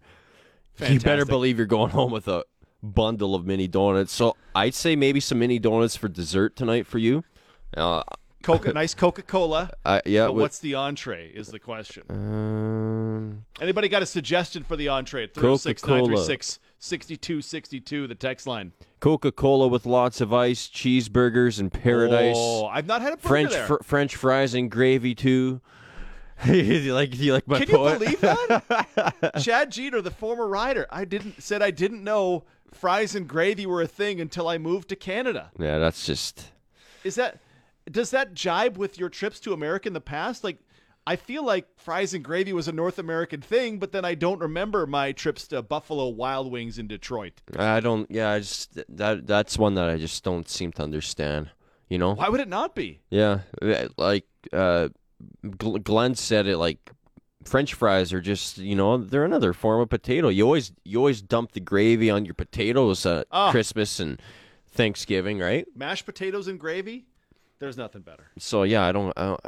You 0.87 1.01
better 1.01 1.25
believe 1.25 1.57
you're 1.57 1.67
going 1.67 1.91
home 1.91 2.11
with 2.11 2.29
a 2.29 2.45
bundle 2.83 3.35
of 3.35 3.47
mini 3.47 3.69
donuts. 3.69 4.13
So 4.13 4.37
I'd 4.55 4.75
say 4.75 4.97
maybe 4.97 5.21
some 5.21 5.39
mini 5.39 5.59
donuts 5.59 5.97
for 5.97 6.09
dessert 6.09 6.57
tonight 6.57 6.87
for 6.87 6.99
you. 6.99 7.25
Uh, 7.77 8.03
Coca, 8.47 8.73
nice 8.74 8.94
Coca 8.94 9.23
Cola. 9.23 9.70
I, 9.85 10.01
yeah. 10.06 10.27
But 10.27 10.35
with- 10.35 10.43
what's 10.43 10.59
the 10.60 10.74
entree? 10.74 11.28
Is 11.31 11.48
the 11.48 11.59
question. 11.59 12.05
um, 12.09 13.44
Anybody 13.60 13.89
got 13.89 14.02
a 14.02 14.06
suggestion 14.06 14.62
for 14.62 14.77
the 14.77 14.89
entree? 14.89 15.27
Coca-Cola. 15.28 16.05
306 16.06 16.59
6262, 16.78 18.06
the 18.06 18.14
text 18.14 18.47
line. 18.47 18.73
Coca 19.01 19.32
Cola 19.32 19.66
with 19.66 19.86
lots 19.86 20.20
of 20.20 20.32
ice, 20.32 20.68
cheeseburgers 20.68 21.59
and 21.59 21.73
paradise. 21.73 22.36
Oh, 22.39 22.66
I've 22.66 22.86
not 22.86 23.01
had 23.02 23.14
a 23.14 23.16
burger 23.16 23.28
French 23.28 23.51
there. 23.52 23.66
fr- 23.66 23.82
French 23.82 24.14
fries 24.16 24.55
and 24.55 24.70
gravy 24.70 25.14
too. 25.14 25.60
you 26.47 26.93
like 26.94 27.16
you 27.18 27.32
like 27.32 27.48
my 27.48 27.64
Can 27.64 27.68
you 27.70 27.98
believe 27.98 28.20
that? 28.20 29.32
Chad 29.43 29.73
Jeter, 29.73 30.02
the 30.02 30.10
former 30.10 30.47
rider, 30.47 30.86
I 30.90 31.06
didn't 31.06 31.43
said 31.43 31.62
I 31.62 31.70
didn't 31.70 32.05
know 32.05 32.44
fries 32.74 33.14
and 33.14 33.27
gravy 33.27 33.64
were 33.64 33.81
a 33.81 33.86
thing 33.86 34.20
until 34.20 34.47
I 34.47 34.59
moved 34.59 34.90
to 34.90 34.97
Canada. 34.97 35.51
yeah, 35.59 35.78
that's 35.78 36.05
just 36.05 36.51
Is 37.05 37.14
that 37.14 37.39
does 37.91 38.11
that 38.11 38.35
jibe 38.35 38.77
with 38.77 38.99
your 38.99 39.09
trips 39.09 39.41
to 39.41 39.53
America 39.53 39.89
in 39.89 39.93
the 39.95 40.01
past? 40.01 40.43
Like 40.45 40.59
I 41.07 41.15
feel 41.17 41.45
like 41.45 41.69
fries 41.77 42.15
and 42.15 42.25
gravy 42.25 42.53
was 42.53 42.67
a 42.67 42.73
North 42.73 42.99
American 42.99 43.41
thing, 43.41 43.79
but 43.79 43.93
then 43.93 44.05
I 44.05 44.15
don't 44.15 44.41
remember 44.41 44.87
my 44.89 45.13
trips 45.13 45.47
to 45.49 45.63
Buffalo 45.63 46.09
Wild 46.09 46.51
Wings 46.51 46.79
in 46.79 46.89
Detroit. 46.89 47.35
I 47.57 47.79
don't. 47.81 48.11
Yeah, 48.11 48.31
I 48.33 48.41
just 48.41 48.81
that 48.97 49.27
that's 49.27 49.57
one 49.57 49.75
that 49.75 49.89
I 49.89 49.99
just 49.99 50.25
don't 50.25 50.49
seem 50.49 50.73
to 50.73 50.83
understand. 50.83 51.51
You 51.89 51.99
know? 51.99 52.15
Why 52.15 52.29
would 52.29 52.41
it 52.41 52.49
not 52.49 52.75
be? 52.75 52.99
Yeah, 53.11 53.41
uh, 53.63 53.87
like 53.97 54.27
uh, 54.53 54.89
Glenn 55.57 56.17
said 56.17 56.49
it. 56.49 56.57
Like 56.59 56.91
French 57.45 57.75
fries 57.75 58.13
are 58.13 58.21
just 58.21 58.59
you 58.59 58.75
know 58.75 58.97
they're 58.99 59.25
another 59.25 59.53
form 59.53 59.81
of 59.81 59.89
potato. 59.89 60.29
You 60.29 60.43
always 60.45 60.73
you 60.85 60.99
always 60.99 61.23
dump 61.23 61.53
the 61.53 61.61
gravy 61.61 62.11
on 62.11 62.25
your 62.25 62.35
potatoes 62.35 63.07
at 63.07 63.29
Ah. 63.31 63.53
Christmas 63.53 64.01
and 64.01 64.21
Thanksgiving, 64.73 65.39
right? 65.39 65.67
Mashed 65.77 66.05
potatoes 66.05 66.49
and 66.49 66.59
gravy? 66.59 67.07
There's 67.59 67.77
nothing 67.77 68.03
better. 68.03 68.28
So 68.39 68.62
yeah, 68.65 68.85
I 68.85 68.93
don't. 68.93 69.12
I 69.16 69.24
don't 69.24 69.41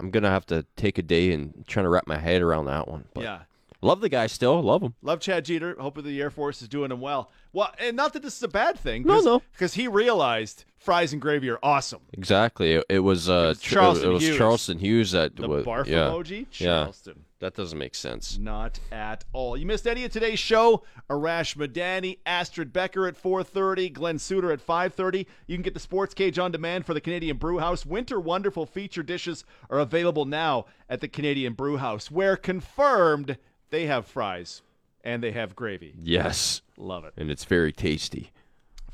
I'm 0.00 0.10
gonna 0.10 0.30
have 0.30 0.46
to 0.46 0.64
take 0.76 0.98
a 0.98 1.02
day 1.02 1.32
and 1.32 1.64
trying 1.66 1.84
to 1.84 1.90
wrap 1.90 2.06
my 2.06 2.16
head 2.16 2.40
around 2.40 2.64
that 2.66 2.88
one. 2.88 3.04
But 3.12 3.24
yeah. 3.24 3.40
love 3.82 4.00
the 4.00 4.08
guy 4.08 4.26
still. 4.28 4.62
Love 4.62 4.82
him. 4.82 4.94
Love 5.02 5.20
Chad 5.20 5.44
Jeter. 5.44 5.76
Hope 5.78 6.02
the 6.02 6.20
Air 6.20 6.30
Force 6.30 6.62
is 6.62 6.68
doing 6.68 6.90
him 6.90 7.00
well. 7.00 7.30
Well, 7.52 7.72
and 7.78 7.96
not 7.96 8.14
that 8.14 8.22
this 8.22 8.36
is 8.36 8.42
a 8.42 8.48
bad 8.48 8.78
thing. 8.78 9.02
No, 9.02 9.20
no. 9.20 9.42
Because 9.52 9.74
he 9.74 9.88
realized 9.88 10.64
fries 10.80 11.12
and 11.12 11.22
gravy 11.22 11.48
are 11.50 11.58
awesome. 11.62 12.00
Exactly. 12.14 12.72
It, 12.72 12.84
it 12.88 12.98
was 13.00 13.28
uh, 13.28 13.50
was 13.50 13.60
Charleston 13.60 14.10
it 14.10 14.12
was 14.14 14.22
Hughes. 14.24 14.36
Charleston 14.38 14.78
Hughes 14.78 15.12
that 15.12 15.36
The 15.36 15.46
was 15.46 15.64
barf 15.64 15.86
yeah. 15.86 16.08
emoji? 16.08 16.46
Yeah. 16.58 16.66
Charleston. 16.82 17.24
That 17.38 17.54
doesn't 17.54 17.78
make 17.78 17.94
sense. 17.94 18.36
Not 18.36 18.78
at 18.92 19.24
all. 19.32 19.56
You 19.56 19.64
missed 19.64 19.86
any 19.86 20.04
of 20.04 20.12
today's 20.12 20.38
show? 20.38 20.82
Arash 21.08 21.56
Madani, 21.56 22.18
Astrid 22.26 22.70
Becker 22.70 23.06
at 23.06 23.20
4.30, 23.20 23.92
Glen 23.94 24.18
Suitor 24.18 24.52
at 24.52 24.66
5.30. 24.66 25.24
You 25.46 25.56
can 25.56 25.62
get 25.62 25.72
the 25.72 25.80
Sports 25.80 26.12
Cage 26.12 26.38
on 26.38 26.52
demand 26.52 26.84
for 26.84 26.92
the 26.92 27.00
Canadian 27.00 27.38
Brew 27.38 27.58
House. 27.58 27.86
Winter 27.86 28.20
Wonderful 28.20 28.66
feature 28.66 29.02
dishes 29.02 29.44
are 29.70 29.78
available 29.78 30.26
now 30.26 30.66
at 30.90 31.00
the 31.00 31.08
Canadian 31.08 31.54
Brew 31.54 31.78
House, 31.78 32.10
where 32.10 32.36
confirmed 32.36 33.38
they 33.70 33.86
have 33.86 34.04
fries 34.06 34.60
and 35.02 35.22
they 35.22 35.32
have 35.32 35.56
gravy. 35.56 35.94
Yes, 36.02 36.60
Love 36.76 37.06
it. 37.06 37.14
and 37.16 37.30
it's 37.30 37.44
very 37.46 37.72
tasty. 37.72 38.32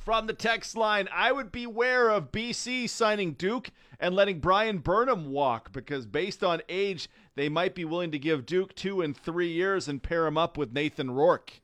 From 0.06 0.28
the 0.28 0.34
text 0.34 0.76
line, 0.76 1.08
I 1.12 1.32
would 1.32 1.50
beware 1.50 2.10
of 2.10 2.30
BC 2.30 2.88
signing 2.88 3.32
Duke 3.32 3.72
and 3.98 4.14
letting 4.14 4.38
Bryan 4.38 4.78
Burnham 4.78 5.32
walk 5.32 5.72
because 5.72 6.06
based 6.06 6.44
on 6.44 6.62
age, 6.68 7.08
they 7.34 7.48
might 7.48 7.74
be 7.74 7.84
willing 7.84 8.12
to 8.12 8.18
give 8.20 8.46
Duke 8.46 8.76
two 8.76 9.02
and 9.02 9.16
three 9.16 9.48
years 9.48 9.88
and 9.88 10.00
pair 10.00 10.28
him 10.28 10.38
up 10.38 10.56
with 10.56 10.72
Nathan 10.72 11.10
Rourke. 11.10 11.54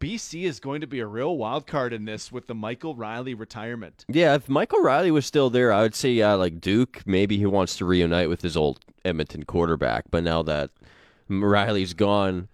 BC 0.00 0.44
is 0.44 0.60
going 0.60 0.80
to 0.80 0.86
be 0.86 1.00
a 1.00 1.06
real 1.06 1.36
wild 1.36 1.66
card 1.66 1.92
in 1.92 2.06
this 2.06 2.32
with 2.32 2.46
the 2.46 2.54
Michael 2.54 2.94
Reilly 2.94 3.34
retirement. 3.34 4.06
Yeah, 4.08 4.34
if 4.36 4.48
Michael 4.48 4.80
Reilly 4.80 5.10
was 5.10 5.26
still 5.26 5.50
there, 5.50 5.70
I 5.70 5.82
would 5.82 5.94
say 5.94 6.12
yeah, 6.12 6.32
like 6.32 6.62
Duke. 6.62 7.02
Maybe 7.04 7.36
he 7.36 7.44
wants 7.44 7.76
to 7.76 7.84
reunite 7.84 8.30
with 8.30 8.40
his 8.40 8.56
old 8.56 8.80
Edmonton 9.04 9.42
quarterback. 9.42 10.04
But 10.10 10.24
now 10.24 10.42
that 10.44 10.70
Reilly's 11.28 11.92
gone, 11.92 12.48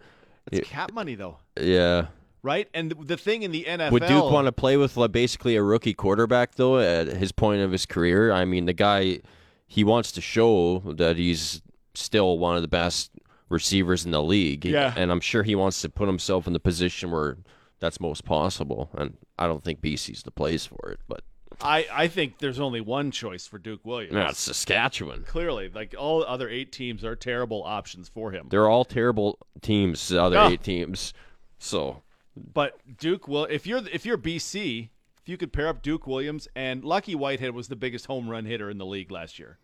It's 0.51 0.69
cap 0.69 0.93
money 0.93 1.15
though, 1.15 1.37
yeah. 1.57 2.07
Right? 2.45 2.69
And 2.73 2.91
the- 2.93 3.05
the 3.05 3.17
thing 3.17 3.43
in 3.43 3.51
the 3.51 3.65
NFL, 3.65 3.91
Would 3.91 4.07
Duke 4.07 4.31
want 4.31 4.47
to 4.47 4.53
play 4.53 4.77
with 4.77 4.97
like, 4.97 5.11
basically 5.11 5.57
a 5.57 5.63
rookie 5.63 5.95
quarterback 5.95 6.55
though 6.55 6.79
at 6.79 7.09
his 7.09 7.33
point 7.33 7.63
of 7.63 7.73
his 7.73 7.87
career? 7.87 8.31
I 8.31 8.45
mean, 8.45 8.67
the 8.67 8.73
guy 8.73 9.21
he 9.67 9.83
wants 9.83 10.13
to 10.13 10.21
show 10.21 10.79
that 10.95 11.17
he's 11.17 11.63
still 11.95 12.39
one 12.39 12.55
of 12.55 12.63
the 12.63 12.69
best 12.69 13.11
receivers 13.49 14.05
in 14.05 14.11
the 14.13 14.23
league. 14.23 14.65
Yeah. 14.65 14.93
and 14.97 15.11
I'm 15.11 15.21
sure 15.21 15.43
he 15.43 15.55
wants 15.55 15.81
to 15.83 15.89
put 15.89 16.07
himself 16.07 16.47
in 16.47 16.53
the 16.53 16.61
position 16.61 17.11
where 17.11 17.39
that's 17.81 17.99
most 18.01 18.25
possible. 18.25 18.91
And 18.95 19.17
I 19.39 19.47
don't 19.47 19.65
think 19.65 19.81
BC's 19.81 20.23
the 20.23 20.31
place 20.31 20.65
for 20.67 20.91
it, 20.93 21.01
but 21.09 21.23
I, 21.61 21.87
I 21.93 22.09
think 22.09 22.39
there's 22.39 22.59
only 22.59 22.81
one 22.81 23.11
choice 23.13 23.47
for 23.47 23.59
Duke 23.59 23.85
Williams. 23.85 24.15
yeah, 24.15 24.31
it's 24.31 24.41
Saskatchewan. 24.41 25.23
Clearly, 25.25 25.69
like 25.69 25.95
all 25.97 26.25
other 26.25 26.49
eight 26.49 26.73
teams 26.73 27.05
are 27.05 27.15
terrible 27.15 27.63
options 27.65 28.09
for 28.09 28.33
him. 28.33 28.49
They're 28.51 28.69
all 28.69 28.85
terrible 28.85 29.39
teams. 29.63 30.09
The 30.09 30.21
other 30.23 30.39
Oh. 30.39 30.49
eight 30.49 30.63
teams. 30.65 31.15
So 31.59 32.03
But 32.37 32.79
Duke 32.99 33.29
will 33.29 33.45
if 33.45 33.67
you're 33.67 33.87
if 33.93 34.05
you're 34.05 34.19
BC, 34.19 34.89
if 35.23 35.29
you 35.29 35.37
could 35.37 35.53
pair 35.53 35.69
up 35.69 35.83
Duke 35.83 36.07
Williams 36.07 36.49
and 36.57 36.85
Lucky 36.85 37.15
Whitehead 37.15 37.55
was 37.55 37.69
the 37.69 37.77
biggest 37.77 38.07
home 38.07 38.29
run 38.29 38.45
hitter 38.45 38.69
in 38.71 38.79
the 38.79 38.87
league 38.87 39.11
last 39.11 39.39
year. 39.39 39.59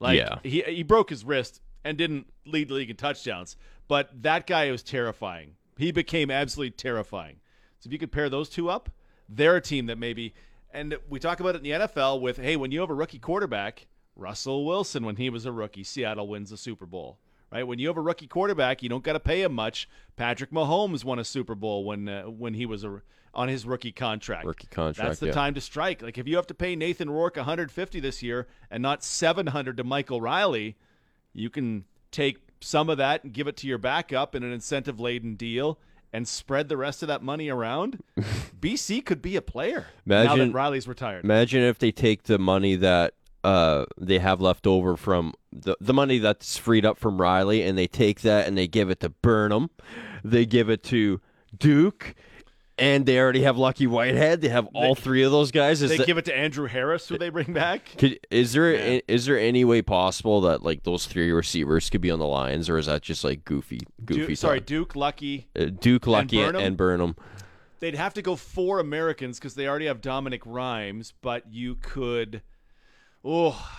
Like 0.00 0.18
Yeah. 0.18 0.38
he 0.42 0.62
he 0.62 0.82
broke 0.82 1.10
his 1.10 1.24
wrist 1.24 1.60
and 1.84 1.98
didn't 1.98 2.26
lead 2.46 2.68
the 2.68 2.74
league 2.74 2.90
in 2.90 2.96
touchdowns, 2.96 3.56
but 3.88 4.10
that 4.22 4.46
guy 4.46 4.70
was 4.70 4.82
terrifying. 4.82 5.56
He 5.76 5.92
became 5.92 6.30
absolutely 6.30 6.70
terrifying. 6.70 7.40
So 7.80 7.88
if 7.88 7.92
you 7.92 7.98
could 7.98 8.12
pair 8.12 8.28
those 8.28 8.48
two 8.48 8.70
up, 8.70 8.90
they're 9.28 9.56
a 9.56 9.60
team 9.60 9.86
that 9.86 9.98
maybe 9.98 10.34
and 10.72 10.96
we 11.08 11.18
talk 11.18 11.40
about 11.40 11.54
it 11.54 11.58
in 11.58 11.62
the 11.64 11.86
NFL 11.86 12.20
with 12.20 12.36
hey, 12.36 12.56
when 12.56 12.70
you 12.70 12.80
have 12.80 12.90
a 12.90 12.94
rookie 12.94 13.18
quarterback, 13.18 13.86
Russell 14.16 14.64
Wilson 14.64 15.04
when 15.04 15.16
he 15.16 15.30
was 15.30 15.46
a 15.46 15.52
rookie, 15.52 15.84
Seattle 15.84 16.28
wins 16.28 16.50
the 16.50 16.56
Super 16.56 16.86
Bowl. 16.86 17.18
Right? 17.54 17.66
When 17.66 17.78
you 17.78 17.86
have 17.86 17.96
a 17.96 18.02
rookie 18.02 18.26
quarterback, 18.26 18.82
you 18.82 18.88
don't 18.88 19.04
got 19.04 19.12
to 19.12 19.20
pay 19.20 19.42
him 19.42 19.54
much. 19.54 19.88
Patrick 20.16 20.50
Mahomes 20.50 21.04
won 21.04 21.20
a 21.20 21.24
Super 21.24 21.54
Bowl 21.54 21.84
when 21.84 22.08
uh, 22.08 22.24
when 22.24 22.54
he 22.54 22.66
was 22.66 22.82
a 22.82 23.00
on 23.32 23.48
his 23.48 23.64
rookie 23.66 23.92
contract. 23.92 24.44
Rookie 24.44 24.68
contract, 24.68 25.08
That's 25.08 25.20
the 25.20 25.26
yeah. 25.26 25.32
time 25.32 25.54
to 25.54 25.60
strike. 25.60 26.02
Like 26.02 26.18
if 26.18 26.26
you 26.26 26.36
have 26.36 26.46
to 26.48 26.54
pay 26.54 26.76
Nathan 26.76 27.10
Rourke 27.10 27.36
150 27.36 28.00
this 28.00 28.22
year 28.22 28.46
and 28.70 28.82
not 28.82 29.02
700 29.02 29.76
to 29.76 29.84
Michael 29.84 30.20
Reilly, 30.20 30.76
you 31.32 31.50
can 31.50 31.84
take 32.10 32.38
some 32.60 32.88
of 32.88 32.98
that 32.98 33.24
and 33.24 33.32
give 33.32 33.46
it 33.46 33.56
to 33.58 33.66
your 33.66 33.78
backup 33.78 34.34
in 34.34 34.42
an 34.42 34.52
incentive 34.52 35.00
laden 35.00 35.34
deal 35.34 35.78
and 36.12 36.28
spread 36.28 36.68
the 36.68 36.76
rest 36.76 37.02
of 37.02 37.08
that 37.08 37.22
money 37.22 37.48
around. 37.48 38.02
BC 38.60 39.04
could 39.04 39.20
be 39.20 39.36
a 39.36 39.42
player 39.42 39.86
now 40.06 40.36
that 40.36 40.52
Reilly's 40.52 40.86
retired. 40.86 41.24
Imagine 41.24 41.62
if 41.62 41.78
they 41.78 41.90
take 41.90 42.24
the 42.24 42.38
money 42.38 42.76
that 42.76 43.14
uh, 43.44 43.84
they 43.98 44.18
have 44.18 44.40
left 44.40 44.66
over 44.66 44.96
from 44.96 45.34
the 45.52 45.76
the 45.80 45.92
money 45.92 46.18
that's 46.18 46.56
freed 46.56 46.84
up 46.84 46.98
from 46.98 47.20
Reilly, 47.20 47.62
and 47.62 47.76
they 47.76 47.86
take 47.86 48.22
that 48.22 48.48
and 48.48 48.56
they 48.56 48.66
give 48.66 48.90
it 48.90 49.00
to 49.00 49.10
Burnham, 49.10 49.70
they 50.24 50.46
give 50.46 50.70
it 50.70 50.82
to 50.84 51.20
Duke, 51.56 52.14
and 52.78 53.04
they 53.04 53.18
already 53.18 53.42
have 53.42 53.58
Lucky 53.58 53.86
Whitehead. 53.86 54.40
They 54.40 54.48
have 54.48 54.66
all 54.74 54.94
three 54.94 55.22
of 55.22 55.30
those 55.30 55.50
guys. 55.50 55.82
Is 55.82 55.90
they 55.90 55.98
that- 55.98 56.06
give 56.06 56.18
it 56.18 56.24
to 56.24 56.36
Andrew 56.36 56.66
Harris, 56.66 57.06
who 57.06 57.18
they 57.18 57.28
bring 57.28 57.52
back. 57.52 57.84
could, 57.98 58.18
is 58.30 58.54
there 58.54 58.72
is 59.06 59.26
there 59.26 59.38
any 59.38 59.64
way 59.64 59.82
possible 59.82 60.40
that 60.40 60.62
like 60.62 60.82
those 60.84 61.06
three 61.06 61.30
receivers 61.30 61.90
could 61.90 62.00
be 62.00 62.10
on 62.10 62.18
the 62.18 62.26
Lions, 62.26 62.70
or 62.70 62.78
is 62.78 62.86
that 62.86 63.02
just 63.02 63.24
like 63.24 63.44
goofy 63.44 63.80
goofy? 64.04 64.26
Duke, 64.26 64.38
sorry. 64.38 64.60
Duke, 64.60 64.96
Lucky. 64.96 65.48
Uh, 65.54 65.66
Duke, 65.66 66.06
Lucky, 66.06 66.40
and 66.40 66.52
Burnham? 66.52 66.66
and 66.66 66.76
Burnham. 66.76 67.16
They'd 67.80 67.94
have 67.94 68.14
to 68.14 68.22
go 68.22 68.36
four 68.36 68.80
Americans 68.80 69.38
because 69.38 69.54
they 69.54 69.68
already 69.68 69.84
have 69.86 70.00
Dominique 70.00 70.46
Rhymes, 70.46 71.12
but 71.20 71.52
you 71.52 71.74
could. 71.74 72.40
Oh, 73.26 73.78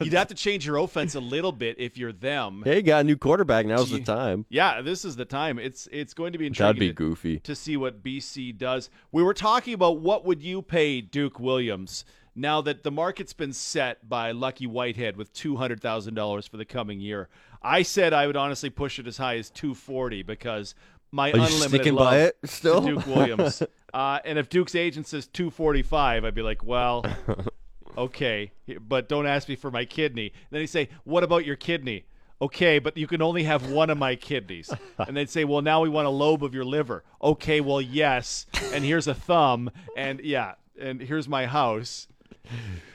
you'd 0.00 0.12
have 0.12 0.26
to 0.28 0.34
change 0.34 0.66
your 0.66 0.76
offense 0.78 1.14
a 1.14 1.20
little 1.20 1.52
bit 1.52 1.76
if 1.78 1.96
you're 1.96 2.12
them. 2.12 2.62
Hey, 2.64 2.82
got 2.82 3.02
a 3.02 3.04
new 3.04 3.16
quarterback. 3.16 3.64
Now's 3.64 3.90
the 3.90 4.00
time. 4.00 4.44
Yeah, 4.48 4.82
this 4.82 5.04
is 5.04 5.14
the 5.14 5.24
time. 5.24 5.60
It's 5.60 5.88
it's 5.92 6.14
going 6.14 6.32
to 6.32 6.38
be 6.38 6.48
interesting. 6.48 6.66
That'd 6.66 6.80
be 6.80 6.88
to, 6.88 6.94
goofy. 6.94 7.38
to 7.40 7.54
see 7.54 7.76
what 7.76 8.02
BC 8.02 8.58
does. 8.58 8.90
We 9.12 9.22
were 9.22 9.34
talking 9.34 9.74
about 9.74 10.00
what 10.00 10.24
would 10.24 10.42
you 10.42 10.62
pay 10.62 11.00
Duke 11.00 11.38
Williams 11.38 12.04
now 12.34 12.60
that 12.62 12.82
the 12.82 12.90
market's 12.90 13.32
been 13.32 13.52
set 13.52 14.08
by 14.08 14.32
Lucky 14.32 14.66
Whitehead 14.66 15.16
with 15.16 15.32
two 15.32 15.56
hundred 15.56 15.80
thousand 15.80 16.14
dollars 16.14 16.48
for 16.48 16.56
the 16.56 16.64
coming 16.64 17.00
year. 17.00 17.28
I 17.62 17.82
said 17.82 18.12
I 18.12 18.26
would 18.26 18.36
honestly 18.36 18.70
push 18.70 18.98
it 18.98 19.06
as 19.06 19.16
high 19.16 19.36
as 19.36 19.48
two 19.48 19.74
forty 19.74 20.24
because 20.24 20.74
my 21.12 21.30
Are 21.30 21.36
you 21.36 21.44
unlimited 21.44 21.94
love 21.94 22.10
by 22.10 22.18
it 22.22 22.36
still? 22.44 22.80
Duke 22.80 23.06
Williams. 23.06 23.62
uh, 23.94 24.18
and 24.24 24.40
if 24.40 24.48
Duke's 24.48 24.74
agent 24.74 25.06
says 25.06 25.28
two 25.28 25.50
forty 25.50 25.82
five, 25.82 26.24
I'd 26.24 26.34
be 26.34 26.42
like, 26.42 26.64
well. 26.64 27.04
Okay, 27.96 28.52
but 28.88 29.08
don't 29.08 29.26
ask 29.26 29.48
me 29.48 29.56
for 29.56 29.70
my 29.70 29.84
kidney. 29.84 30.32
Then 30.50 30.60
he'd 30.60 30.66
say, 30.68 30.88
"What 31.04 31.22
about 31.24 31.44
your 31.44 31.56
kidney?" 31.56 32.04
Okay, 32.40 32.78
but 32.80 32.96
you 32.96 33.06
can 33.06 33.22
only 33.22 33.44
have 33.44 33.70
one 33.70 33.88
of 33.90 33.98
my 33.98 34.16
kidneys. 34.16 34.70
And 35.06 35.16
they'd 35.16 35.30
say, 35.30 35.44
"Well, 35.44 35.62
now 35.62 35.80
we 35.82 35.88
want 35.88 36.06
a 36.06 36.10
lobe 36.10 36.42
of 36.42 36.54
your 36.54 36.64
liver." 36.64 37.04
Okay, 37.22 37.60
well, 37.60 37.80
yes. 37.80 38.46
And 38.72 38.84
here's 38.84 39.06
a 39.06 39.14
thumb, 39.14 39.70
and 39.96 40.20
yeah, 40.20 40.54
and 40.80 41.00
here's 41.00 41.28
my 41.28 41.46
house. 41.46 42.08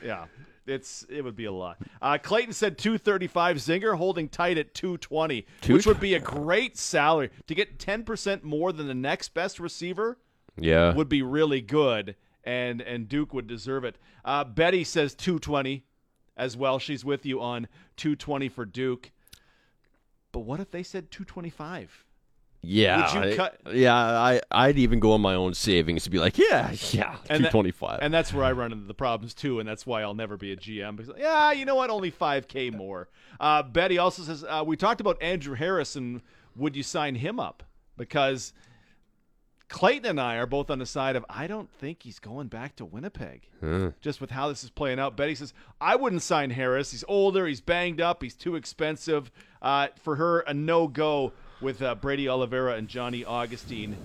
Yeah, 0.04 0.26
it's 0.66 1.06
it 1.08 1.22
would 1.22 1.36
be 1.36 1.44
a 1.46 1.52
lot. 1.52 1.78
Uh, 2.02 2.18
Clayton 2.18 2.52
said 2.52 2.76
235. 2.76 3.56
Zinger 3.58 3.96
holding 3.96 4.28
tight 4.28 4.58
at 4.58 4.74
220, 4.74 5.46
which 5.68 5.86
would 5.86 6.00
be 6.00 6.14
a 6.14 6.20
great 6.20 6.76
salary 6.76 7.30
to 7.46 7.54
get 7.54 7.78
10% 7.78 8.42
more 8.42 8.72
than 8.72 8.86
the 8.88 8.94
next 8.94 9.32
best 9.32 9.58
receiver 9.60 10.18
Yeah. 10.58 10.92
would 10.94 11.08
be 11.08 11.22
really 11.22 11.60
good, 11.62 12.16
and 12.48 12.80
and 12.80 13.08
Duke 13.08 13.34
would 13.34 13.46
deserve 13.46 13.84
it. 13.84 13.96
Uh, 14.24 14.42
Betty 14.44 14.82
says 14.84 15.14
220 15.14 15.84
as 16.36 16.56
well. 16.56 16.78
She's 16.78 17.04
with 17.04 17.26
you 17.26 17.40
on 17.40 17.68
220 17.96 18.48
for 18.48 18.64
Duke. 18.64 19.10
But 20.32 20.40
what 20.40 20.60
if 20.60 20.70
they 20.70 20.82
said 20.82 21.10
225? 21.10 22.04
Yeah, 22.60 23.14
Would 23.14 23.14
you 23.26 23.32
I- 23.32 23.36
cut- 23.36 23.60
Yeah, 23.72 23.94
I 23.94 24.40
I'd 24.50 24.78
even 24.78 24.98
go 24.98 25.12
on 25.12 25.20
my 25.20 25.34
own 25.34 25.54
savings 25.54 26.02
to 26.04 26.10
be 26.10 26.18
like, 26.18 26.38
yeah, 26.38 26.72
yeah, 26.90 27.16
two 27.32 27.48
twenty 27.50 27.70
five. 27.70 28.00
And 28.02 28.12
that's 28.12 28.32
where 28.34 28.44
I 28.44 28.50
run 28.50 28.72
into 28.72 28.84
the 28.86 28.94
problems 28.94 29.32
too, 29.32 29.60
and 29.60 29.68
that's 29.68 29.86
why 29.86 30.02
I'll 30.02 30.14
never 30.14 30.36
be 30.36 30.50
a 30.52 30.56
GM. 30.56 30.96
Because 30.96 31.12
yeah, 31.18 31.52
you 31.52 31.64
know 31.64 31.76
what? 31.76 31.88
Only 31.88 32.10
5K 32.10 32.74
more. 32.74 33.08
Uh, 33.38 33.62
Betty 33.62 33.98
also 33.98 34.22
says 34.22 34.42
uh, 34.48 34.64
we 34.66 34.76
talked 34.76 35.00
about 35.00 35.22
Andrew 35.22 35.54
Harrison. 35.54 36.20
would 36.56 36.74
you 36.74 36.82
sign 36.82 37.14
him 37.14 37.38
up? 37.38 37.62
Because 37.96 38.52
Clayton 39.68 40.06
and 40.06 40.20
I 40.20 40.36
are 40.36 40.46
both 40.46 40.70
on 40.70 40.78
the 40.78 40.86
side 40.86 41.14
of 41.14 41.24
I 41.28 41.46
don't 41.46 41.70
think 41.70 42.02
he's 42.02 42.18
going 42.18 42.48
back 42.48 42.76
to 42.76 42.84
Winnipeg. 42.84 43.48
Just 44.00 44.20
with 44.20 44.30
how 44.30 44.48
this 44.48 44.64
is 44.64 44.70
playing 44.70 44.98
out, 44.98 45.16
Betty 45.16 45.34
says 45.34 45.52
I 45.80 45.96
wouldn't 45.96 46.22
sign 46.22 46.50
Harris. 46.50 46.90
He's 46.90 47.04
older. 47.06 47.46
He's 47.46 47.60
banged 47.60 48.00
up. 48.00 48.22
He's 48.22 48.34
too 48.34 48.56
expensive. 48.56 49.30
Uh, 49.60 49.88
for 50.02 50.16
her, 50.16 50.40
a 50.40 50.54
no 50.54 50.88
go 50.88 51.32
with 51.60 51.82
uh, 51.82 51.94
Brady 51.94 52.28
Oliveira 52.28 52.74
and 52.74 52.88
Johnny 52.88 53.24
Augustine 53.24 53.96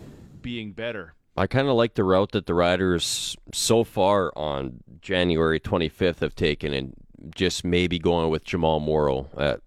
being 0.41 0.73
better. 0.73 1.13
I 1.35 1.47
kind 1.47 1.67
of 1.67 1.75
like 1.75 1.95
the 1.95 2.03
route 2.03 2.31
that 2.33 2.45
the 2.45 2.53
Riders 2.53 3.35
so 3.53 3.83
far 3.83 4.31
on 4.35 4.83
January 5.01 5.59
25th 5.59 6.19
have 6.19 6.35
taken, 6.35 6.73
and 6.73 6.93
just 7.33 7.63
maybe 7.63 7.97
going 7.97 8.29
with 8.29 8.43
Jamal 8.43 8.79
Morrow 8.79 9.29
at 9.37 9.61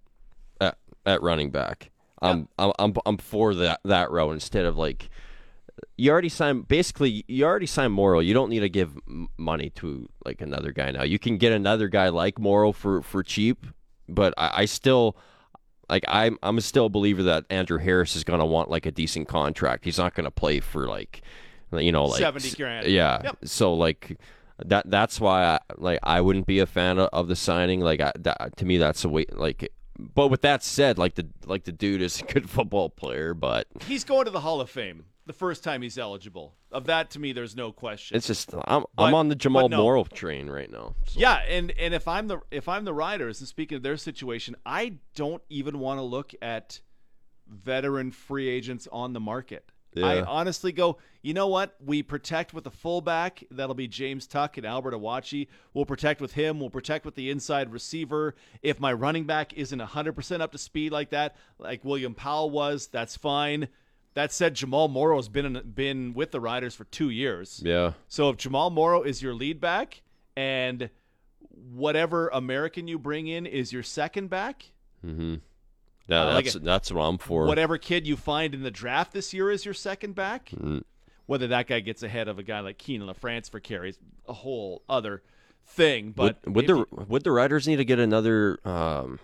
at, 0.61 0.77
at 1.05 1.21
running 1.21 1.49
back. 1.49 1.89
I'm, 2.21 2.47
I'm 2.57 2.71
I'm 2.79 2.93
I'm 3.05 3.17
for 3.17 3.53
that 3.55 3.81
that 3.83 4.11
route 4.11 4.31
instead 4.31 4.65
of 4.65 4.77
like 4.77 5.09
you 5.97 6.11
already 6.11 6.29
signed. 6.29 6.67
Basically, 6.67 7.25
you 7.27 7.43
already 7.43 7.65
signed 7.65 7.91
Morrow. 7.91 8.19
You 8.19 8.33
don't 8.35 8.49
need 8.49 8.59
to 8.59 8.69
give 8.69 8.95
money 9.37 9.71
to 9.71 10.07
like 10.23 10.41
another 10.41 10.71
guy 10.71 10.91
now. 10.91 11.03
You 11.03 11.17
can 11.17 11.37
get 11.37 11.51
another 11.51 11.87
guy 11.87 12.09
like 12.09 12.39
Morrow 12.39 12.71
for 12.71 13.01
for 13.01 13.23
cheap, 13.23 13.65
but 14.07 14.33
I, 14.37 14.61
I 14.61 14.65
still. 14.65 15.17
Like 15.89 16.03
I'm, 16.05 16.37
I'm 16.43 16.59
still 16.59 16.87
a 16.87 16.89
believer 16.89 17.23
that 17.23 17.45
Andrew 17.49 17.77
Harris 17.77 18.17
is 18.17 18.25
gonna 18.25 18.45
want 18.45 18.69
like 18.69 18.85
a 18.85 18.91
decent 18.91 19.29
contract. 19.29 19.85
He's 19.85 19.97
not 19.97 20.15
gonna 20.15 20.29
play 20.29 20.59
for 20.59 20.85
like, 20.85 21.21
you 21.71 21.93
know, 21.93 22.03
like 22.07 22.19
70 22.19 22.57
grand. 22.57 22.87
Yeah. 22.87 23.21
Yep. 23.23 23.37
So 23.45 23.73
like 23.73 24.19
that. 24.65 24.89
That's 24.89 25.21
why 25.21 25.45
I 25.45 25.59
like 25.77 25.99
I 26.03 26.19
wouldn't 26.19 26.45
be 26.45 26.59
a 26.59 26.65
fan 26.65 26.99
of, 26.99 27.07
of 27.13 27.29
the 27.29 27.37
signing. 27.37 27.79
Like 27.79 28.01
I, 28.01 28.11
that, 28.19 28.57
to 28.57 28.65
me, 28.65 28.75
that's 28.75 29.05
a 29.05 29.09
way. 29.09 29.27
Like, 29.31 29.71
but 29.97 30.27
with 30.27 30.41
that 30.41 30.61
said, 30.61 30.97
like 30.97 31.15
the 31.15 31.29
like 31.45 31.63
the 31.63 31.71
dude 31.71 32.01
is 32.01 32.19
a 32.19 32.25
good 32.25 32.49
football 32.49 32.89
player, 32.89 33.33
but 33.33 33.67
He's 33.87 34.03
going 34.03 34.25
to 34.25 34.31
the 34.31 34.41
Hall 34.41 34.59
of 34.59 34.69
Fame 34.69 35.05
the 35.27 35.33
first 35.33 35.63
time 35.63 35.81
he's 35.81 35.97
eligible. 35.97 36.55
Of 36.71 36.85
that, 36.85 37.11
to 37.11 37.19
me, 37.19 37.33
there's 37.33 37.55
no 37.55 37.71
question. 37.71 38.17
it's 38.17 38.27
just 38.27 38.53
I'm 38.65 38.85
But- 38.95 39.03
I'm 39.05 39.13
on 39.13 39.27
the 39.29 39.35
Jamal 39.35 39.69
no. 39.69 39.77
Morrow 39.83 40.03
train 40.05 40.49
right 40.49 40.71
now. 40.71 40.95
So. 41.05 41.19
yeah, 41.19 41.35
and 41.47 41.71
and 41.71 41.93
if 41.93 42.07
I'm 42.07 42.27
the 42.27 42.39
if 42.49 42.67
I'm 42.67 42.85
the 42.85 42.93
Riders, 42.93 43.39
and 43.39 43.47
speaking 43.47 43.75
of 43.75 43.83
their 43.83 43.97
situation, 43.97 44.55
I 44.65 44.95
don't 45.15 45.43
even 45.49 45.79
want 45.79 45.99
to 45.99 46.03
look 46.03 46.33
at 46.41 46.81
veteran 47.47 48.11
free 48.11 48.49
agents 48.49 48.87
on 48.91 49.13
the 49.13 49.19
market. 49.19 49.71
I 50.03 50.21
honestly 50.21 50.71
go, 50.71 50.97
you 51.23 51.33
know 51.33 51.47
what? 51.47 51.75
We 51.83 52.03
protect 52.03 52.53
with 52.53 52.65
the 52.65 52.71
fullback. 52.71 53.43
That'll 53.49 53.73
be 53.73 53.87
James 53.87 54.27
Tuck 54.27 54.57
and 54.57 54.65
Albert 54.65 54.93
Awachie. 54.93 55.47
We'll 55.73 55.85
protect 55.85 56.21
with 56.21 56.33
him. 56.33 56.59
We'll 56.59 56.69
protect 56.69 57.03
with 57.03 57.15
the 57.15 57.31
inside 57.31 57.71
receiver. 57.71 58.35
If 58.61 58.79
my 58.79 58.93
running 58.93 59.25
back 59.25 59.53
isn't 59.53 59.79
100% 59.81 60.41
up 60.41 60.51
to 60.51 60.57
speed 60.59 60.91
like 60.91 61.09
that, 61.11 61.35
like 61.57 61.83
William 61.83 62.13
Powell 62.13 62.51
was, 62.51 62.85
that's 62.87 63.17
fine. 63.17 63.69
That 64.17 64.31
said, 64.31 64.55
Jamal 64.55 64.87
Morrow's 64.87 65.29
been 65.29 65.45
in, 65.45 65.61
been 65.75 66.15
with 66.15 66.31
the 66.31 66.39
Riders 66.39 66.73
for 66.73 66.85
two 66.85 67.11
years. 67.11 67.61
Yeah. 67.63 67.93
So 68.07 68.31
if 68.31 68.37
Jamal 68.37 68.71
Morrow 68.71 69.03
is 69.03 69.21
your 69.21 69.35
lead 69.35 69.61
back 69.61 70.01
and 70.35 70.89
whatever 71.71 72.29
American 72.29 72.87
you 72.87 72.97
bring 72.97 73.27
in 73.27 73.45
is 73.45 73.71
your 73.71 73.83
second 73.83 74.31
back, 74.31 74.71
Yeah, 75.03 75.37
I 76.09 76.33
like 76.33 76.45
that's 76.45 76.55
that's 76.55 76.91
what 76.91 77.03
I'm 77.03 77.19
for. 77.19 77.45
whatever 77.45 77.77
kid 77.77 78.07
you 78.07 78.15
find 78.17 78.55
in 78.55 78.63
the 78.63 78.71
draft 78.71 79.13
this 79.13 79.35
year 79.35 79.51
is 79.51 79.65
your 79.65 79.75
second 79.75 80.15
back, 80.15 80.49
Mm. 80.49 80.81
whether 81.27 81.45
that 81.49 81.67
guy 81.67 81.79
gets 81.81 82.01
ahead 82.01 82.27
of 82.27 82.39
a 82.39 82.43
guy 82.43 82.61
like 82.61 82.79
Kienan 82.79 83.13
LaFrance 83.13 83.47
for 83.51 83.59
carries, 83.59 83.99
a 84.27 84.33
whole 84.33 84.81
other 84.89 85.21
thing. 85.63 86.11
But 86.11 86.37
would, 86.45 86.55
would 86.55 86.67
the 86.67 86.75
you- 86.77 87.05
would 87.07 87.23
the 87.23 87.31
Riders 87.31 87.67
need 87.67 87.75
to 87.75 87.85
get 87.85 87.99
another 87.99 88.57
um, 88.65 89.19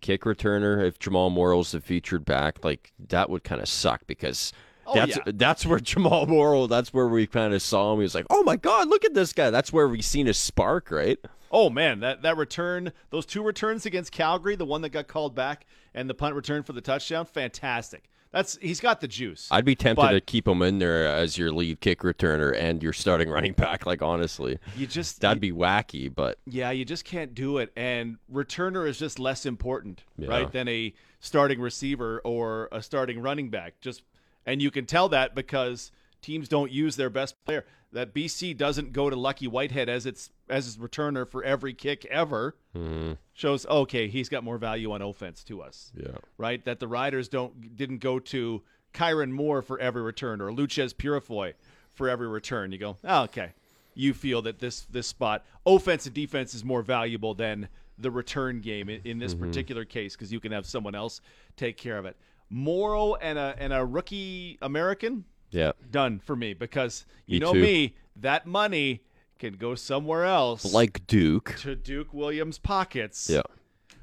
kick 0.00 0.22
returner 0.22 0.86
if 0.86 0.98
Jamal 0.98 1.30
Morrow's 1.30 1.72
the 1.72 1.80
featured 1.80 2.24
back? 2.24 2.64
Like 2.64 2.92
that 3.08 3.30
would 3.30 3.44
kind 3.44 3.60
of 3.60 3.68
suck 3.68 4.06
because 4.06 4.52
Oh, 4.88 4.94
that's 4.94 5.16
yeah. 5.16 5.32
that's 5.34 5.66
where 5.66 5.80
Jamal 5.80 6.26
Morrow. 6.26 6.68
That's 6.68 6.94
where 6.94 7.08
we 7.08 7.26
kind 7.26 7.52
of 7.52 7.60
saw 7.60 7.92
him. 7.92 7.98
He 7.98 8.02
was 8.04 8.14
like, 8.14 8.26
"Oh 8.30 8.44
my 8.44 8.54
God, 8.54 8.88
look 8.88 9.04
at 9.04 9.14
this 9.14 9.32
guy!" 9.32 9.50
That's 9.50 9.72
where 9.72 9.88
we 9.88 10.00
seen 10.00 10.26
his 10.26 10.38
spark, 10.38 10.92
right? 10.92 11.18
Oh 11.50 11.70
man, 11.70 11.98
that 12.00 12.22
that 12.22 12.36
return, 12.36 12.92
those 13.10 13.26
two 13.26 13.42
returns 13.42 13.84
against 13.84 14.12
Calgary, 14.12 14.54
the 14.54 14.64
one 14.64 14.82
that 14.82 14.90
got 14.90 15.08
called 15.08 15.34
back 15.34 15.66
and 15.92 16.08
the 16.08 16.14
punt 16.14 16.36
return 16.36 16.62
for 16.62 16.72
the 16.72 16.80
touchdown, 16.80 17.24
fantastic. 17.24 18.04
That's 18.32 18.58
he's 18.60 18.80
got 18.80 19.00
the 19.00 19.08
juice. 19.08 19.48
I'd 19.50 19.64
be 19.64 19.74
tempted 19.74 20.02
But- 20.02 20.10
to 20.12 20.20
keep 20.20 20.46
him 20.46 20.60
in 20.62 20.78
there 20.78 21.06
as 21.06 21.38
your 21.38 21.50
lead 21.52 21.80
kick 21.80 22.00
returner 22.00 22.54
and 22.54 22.82
your 22.82 22.92
starting 22.92 23.28
running 23.30 23.52
back. 23.52 23.86
Like 23.86 24.02
honestly, 24.02 24.58
You 24.76 24.86
just 24.86 25.20
that'd 25.20 25.40
be 25.40 25.52
wacky. 25.52 26.12
But 26.14 26.38
Yeah, 26.46 26.70
you 26.70 26.84
just 26.84 27.04
can't 27.04 27.34
do 27.34 27.58
it. 27.58 27.72
And 27.76 28.18
returner 28.32 28.86
is 28.88 28.98
just 28.98 29.18
less 29.18 29.46
important, 29.46 30.02
Yeah. 30.18 30.28
right, 30.28 30.52
than 30.52 30.68
a 30.68 30.92
starting 31.20 31.60
receiver 31.60 32.20
or 32.24 32.68
a 32.72 32.82
starting 32.82 33.20
running 33.20 33.48
back. 33.50 33.80
Just 33.80 34.02
and 34.44 34.60
you 34.60 34.70
can 34.70 34.86
tell 34.86 35.08
that 35.08 35.34
because 35.34 35.90
teams 36.22 36.48
don't 36.48 36.70
use 36.70 36.96
their 36.96 37.10
best 37.10 37.36
player. 37.44 37.64
That 37.96 38.12
BC 38.12 38.54
doesn't 38.58 38.92
go 38.92 39.08
to 39.08 39.16
Lucky 39.16 39.46
Whitehead 39.46 39.88
as 39.88 40.04
its 40.04 40.28
as 40.50 40.66
its 40.68 40.76
returner 40.76 41.26
for 41.26 41.42
every 41.42 41.72
kick 41.72 42.04
ever. 42.10 42.54
Mm-hmm. 42.76 43.12
Shows 43.32 43.64
okay, 43.64 44.06
he's 44.08 44.28
got 44.28 44.44
more 44.44 44.58
value 44.58 44.92
on 44.92 45.00
offense 45.00 45.42
to 45.44 45.62
us. 45.62 45.92
yeah, 45.96 46.18
Right? 46.36 46.62
That 46.66 46.78
the 46.78 46.88
Riders 46.88 47.28
don't 47.28 47.74
didn't 47.74 47.98
go 47.98 48.18
to 48.18 48.62
Kyran 48.92 49.30
Moore 49.30 49.62
for 49.62 49.80
every 49.80 50.02
return 50.02 50.42
or 50.42 50.50
Loucheiz 50.50 50.94
Purifoy 50.94 51.54
for 51.94 52.06
every 52.06 52.28
return. 52.28 52.70
You 52.70 52.76
go, 52.76 52.96
oh, 53.02 53.22
okay. 53.22 53.52
You 53.94 54.12
feel 54.12 54.42
that 54.42 54.58
this 54.58 54.82
this 54.90 55.06
spot, 55.06 55.46
offense 55.64 56.04
and 56.04 56.14
defense, 56.14 56.52
is 56.52 56.64
more 56.64 56.82
valuable 56.82 57.32
than 57.32 57.66
the 57.96 58.10
return 58.10 58.60
game 58.60 58.90
in, 58.90 59.00
in 59.04 59.18
this 59.18 59.34
mm-hmm. 59.34 59.46
particular 59.46 59.86
case 59.86 60.14
because 60.14 60.30
you 60.30 60.38
can 60.38 60.52
have 60.52 60.66
someone 60.66 60.94
else 60.94 61.22
take 61.56 61.78
care 61.78 61.96
of 61.96 62.04
it. 62.04 62.14
Morrow 62.50 63.14
and 63.14 63.38
a 63.38 63.56
and 63.58 63.72
a 63.72 63.82
rookie 63.82 64.58
American 64.60 65.24
Yeah. 65.50 65.72
done 65.90 66.18
for 66.18 66.36
me 66.36 66.54
because 66.54 67.06
you 67.26 67.34
Me 67.40 67.46
know 67.46 67.52
too. 67.54 67.60
me, 67.62 67.94
that 68.16 68.46
money 68.46 69.02
can 69.38 69.54
go 69.54 69.74
somewhere 69.74 70.24
else 70.24 70.64
Like 70.72 71.06
Duke. 71.06 71.54
to 71.60 71.74
Duke 71.76 72.12
Williams' 72.14 72.58
pockets. 72.58 73.28
Yeah. 73.30 73.42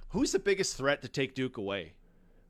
Who's 0.10 0.32
the 0.32 0.40
biggest 0.40 0.78
threat 0.78 1.02
to 1.02 1.08
take 1.08 1.34
Duke 1.36 1.58
away? 1.58 1.94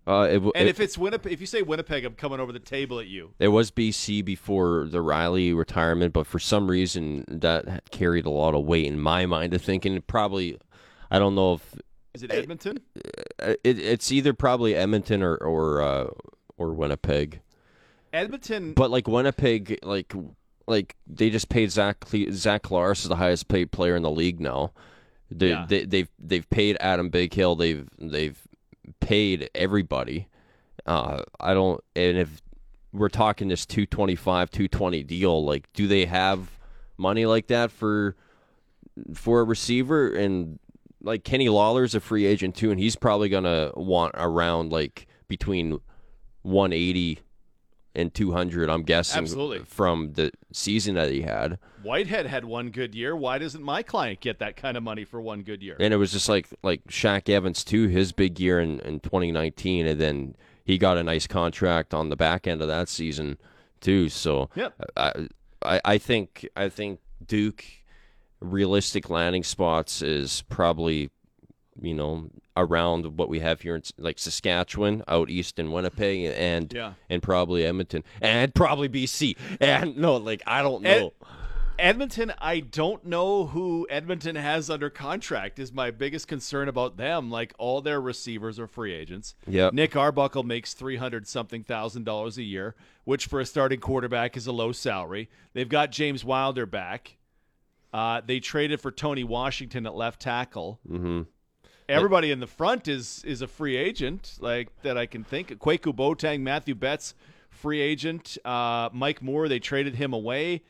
Uh, 0.06 0.28
it, 0.30 0.42
And 0.42 0.52
it, 0.56 0.68
if 0.68 0.82
it's 0.82 0.98
Winnipeg, 0.98 1.32
if 1.32 1.40
you 1.40 1.48
say 1.48 1.62
Winnipeg, 1.62 2.04
I'm 2.04 2.16
coming 2.16 2.42
over 2.42 2.52
the 2.52 2.60
table 2.60 3.00
at 3.00 3.08
you. 3.08 3.34
it 3.40 3.48
was 3.48 3.72
BC 3.72 4.24
before 4.26 4.86
the 4.90 5.02
Reilly 5.02 5.54
retirement, 5.54 6.12
but 6.12 6.28
for 6.28 6.40
some 6.40 6.70
reason 6.70 7.24
that 7.30 7.90
carried 7.90 8.26
a 8.26 8.30
lot 8.30 8.54
of 8.54 8.66
weight 8.66 8.86
in 8.86 9.00
my 9.00 9.26
mind 9.26 9.54
of 9.54 9.62
thinking 9.62 10.02
probably. 10.02 10.58
I 11.10 11.20
don't 11.20 11.36
know 11.36 11.54
if 11.54 11.76
Is 12.16 12.24
it 12.24 12.32
Edmonton? 12.34 12.80
uh, 13.42 13.54
it, 13.64 13.80
it's 13.80 14.12
either 14.12 14.34
probably 14.34 14.76
Edmonton 14.76 15.24
or 15.24 15.36
or 15.38 15.82
uh, 15.82 16.08
or 16.58 16.74
Winnipeg. 16.74 17.40
Edmonton. 18.14 18.74
But 18.74 18.92
like 18.92 19.08
Winnipeg, 19.08 19.80
like 19.84 20.14
like 20.68 20.96
they 21.08 21.30
just 21.30 21.50
paid 21.50 21.72
Zach 21.72 22.00
Cle- 22.02 22.32
Zach 22.32 22.64
Collaros 22.64 23.02
is 23.04 23.10
the 23.10 23.16
highest 23.18 23.48
paid 23.48 23.72
player 23.72 23.96
in 23.96 24.04
the 24.04 24.12
league 24.12 24.40
now. 24.40 24.72
They, 25.32 25.50
Yeah. 25.50 25.66
they 25.68 25.86
they've 25.86 26.10
they've 26.20 26.50
paid 26.50 26.78
Adam 26.80 27.10
Bighill. 27.10 27.58
They've 27.58 27.88
they've 28.00 28.40
paid 29.00 29.50
everybody. 29.56 30.28
Uh, 30.86 31.24
I 31.40 31.54
don't. 31.54 31.84
And 31.96 32.18
if 32.18 32.42
we're 32.92 33.10
talking 33.10 33.48
this 33.48 33.66
two 33.66 33.86
twenty 33.86 34.16
five, 34.16 34.52
two 34.52 34.68
twenty 34.68 35.04
deal, 35.04 35.44
like 35.44 35.72
do 35.74 35.88
they 35.88 36.06
have 36.06 36.60
money 36.98 37.26
like 37.26 37.48
that 37.48 37.72
for 37.72 38.16
for 39.14 39.40
a 39.42 39.44
receiver? 39.44 40.14
And 40.14 40.60
like 41.02 41.24
Kenny 41.24 41.50
Lawler's 41.50 41.96
a 41.96 42.00
free 42.00 42.26
agent 42.26 42.56
too, 42.56 42.70
and 42.70 42.80
he's 42.80 42.96
probably 42.96 43.30
gonna 43.30 43.72
want 43.76 44.14
around 44.16 44.72
like 44.72 45.08
between 45.28 45.80
one 46.44 46.72
eighty 46.74 47.20
and 47.96 48.14
200 48.14 48.70
i'm 48.70 48.84
guessing 48.84 49.20
Absolutely. 49.20 49.60
from 49.66 50.14
the 50.14 50.32
season 50.52 50.96
that 50.96 51.12
he 51.12 51.22
had 51.22 51.60
Whitehead 51.84 52.28
had 52.28 52.46
one 52.46 52.70
good 52.70 52.96
year. 52.96 53.14
Why 53.14 53.38
doesn't 53.40 53.62
my 53.62 53.84
client 53.84 54.22
get 54.22 54.40
that 54.40 54.56
kind 54.56 54.78
of 54.78 54.84
money 54.84 55.04
for 55.04 55.20
one 55.22 55.42
good 55.44 55.62
year? 55.62 55.76
and 55.82 55.94
it 55.94 55.98
was 55.98 56.14
just 56.14 56.30
like 56.30 56.48
like 56.64 56.82
Shaq 56.88 57.28
Evans 57.28 57.64
too 57.66 57.88
his 57.88 58.14
big 58.14 58.40
year 58.40 58.60
in, 58.62 58.80
in 58.82 59.02
2019 59.02 59.86
and 59.86 60.00
then 60.00 60.36
he 60.64 60.78
got 60.78 60.98
a 60.98 61.04
nice 61.04 61.28
contract 61.28 61.94
on 61.94 62.08
the 62.08 62.16
back 62.16 62.48
end 62.48 62.62
of 62.62 62.70
that 62.70 62.88
season 62.88 63.38
too 63.82 64.08
so 64.08 64.50
Yep. 64.56 64.74
I, 64.96 65.28
I 65.62 65.82
I 65.84 65.98
think 65.98 66.48
I 66.56 66.70
think 66.70 67.02
Duke 67.26 67.66
realistic 68.40 69.10
landing 69.10 69.44
spots 69.44 70.02
is 70.02 70.42
probably 70.50 71.10
you 71.82 71.94
know 71.94 72.30
around 72.56 73.18
what 73.18 73.30
we 73.30 73.40
have 73.40 73.62
here 73.62 73.76
in 73.76 73.82
like 73.98 74.20
Saskatchewan 74.20 75.04
out 75.08 75.30
east 75.30 75.58
in 75.60 75.72
Winnipeg 75.72 76.34
and 76.38 76.72
Yeah. 76.74 76.94
and 77.10 77.22
probably 77.24 77.66
Edmonton 77.66 78.04
and 78.22 78.54
probably 78.54 78.88
BC 78.90 79.36
and 79.60 79.98
no 79.98 80.18
like 80.18 80.42
I 80.46 80.62
don't 80.62 80.86
Ed- 80.86 81.00
know 81.02 81.14
Edmonton, 81.80 82.32
I 82.40 82.60
don't 82.60 83.04
know 83.04 83.48
who 83.48 83.88
Edmonton 83.90 84.36
has 84.36 84.70
under 84.70 84.92
contract. 84.92 85.58
Is 85.58 85.74
my 85.74 85.90
biggest 85.90 86.28
concern 86.28 86.68
about 86.68 86.98
them. 86.98 87.32
Like 87.32 87.52
all 87.58 87.82
their 87.82 88.00
receivers 88.00 88.60
are 88.60 88.68
free 88.68 88.94
agents. 88.94 89.34
Yeah, 89.48 89.72
Nick 89.74 89.96
Arbuckle 89.96 90.44
makes 90.44 90.76
three 90.76 90.98
hundred 90.98 91.28
something 91.28 91.64
thousand 91.64 92.04
dollars 92.06 92.38
a 92.38 92.44
year, 92.44 92.76
which 93.06 93.26
for 93.26 93.40
a 93.40 93.46
starting 93.46 93.80
quarterback 93.80 94.38
is 94.38 94.46
a 94.46 94.52
low 94.52 94.72
salary. 94.72 95.32
They've 95.54 95.68
got 95.68 95.92
James 95.92 96.24
Wilder 96.24 96.68
back. 96.68 97.18
Uh, 97.92 98.22
they 98.26 98.40
traded 98.40 98.80
for 98.80 98.92
Tony 98.92 99.24
Washington 99.24 99.88
at 99.88 99.96
left 99.96 100.22
tackle. 100.22 100.80
hmm 100.88 101.24
Everybody 101.90 102.32
in 102.32 102.40
the 102.40 102.48
front 102.48 102.88
is 102.88 103.24
is 103.26 103.42
a 103.42 103.48
free 103.48 103.76
agent, 103.76 104.38
like 104.40 104.70
that 104.84 104.98
I 104.98 105.06
can 105.06 105.24
think. 105.24 105.52
of. 105.52 105.60
Kwaku 105.60 105.94
Boateng, 105.96 106.42
Matthew 106.42 106.76
Betts, 106.76 107.14
free 107.50 107.82
agent. 107.82 108.38
Uh, 108.46 108.90
Mike 108.94 109.22
Moore, 109.22 109.48
they 109.48 109.60
traded 109.60 109.96
him 109.96 110.14
away. 110.14 110.64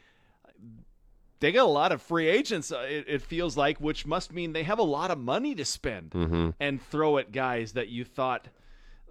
They 1.39 1.51
got 1.51 1.65
a 1.65 1.69
lot 1.69 1.91
of 1.91 2.01
free 2.01 2.27
agents. 2.29 2.71
uh, 2.71 2.85
It, 2.89 3.05
it 3.07 3.21
feels 3.21 3.57
like, 3.57 3.77
which 3.79 4.05
must 4.05 4.31
mean 4.31 4.53
they 4.53 4.63
have 4.63 4.79
a 4.79 4.83
lot 4.83 5.11
of 5.11 5.17
money 5.17 5.53
to 5.55 5.65
spend 5.65 6.13
hmm 6.13 6.49
and 6.59 6.81
throw 6.81 7.17
at 7.17 7.31
guys 7.33 7.73
that 7.73 7.89
you 7.89 8.05
thought, 8.05 8.47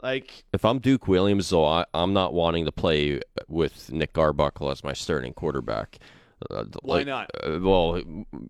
like, 0.02 0.44
If 0.52 0.64
I'm 0.64 0.78
Duke 0.78 1.06
Williams, 1.06 1.50
though, 1.50 1.66
I, 1.66 1.84
I'm 1.92 2.14
not 2.14 2.32
wanting 2.32 2.64
to 2.64 2.72
play 2.72 3.20
with 3.48 3.92
Nick 3.92 4.16
Arbuckle 4.16 4.70
as 4.70 4.82
my 4.82 4.94
starting 4.94 5.34
quarterback. 5.34 5.98
Uh, 6.50 6.64
Why 6.82 6.96
like, 6.98 7.06
not? 7.06 7.30
uh, 7.44 7.58
well, 7.60 8.00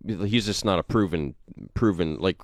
he's 0.07 0.45
just 0.45 0.63
not 0.65 0.79
a 0.79 0.83
proven, 0.83 1.35
proven. 1.73 2.17
Like, 2.19 2.41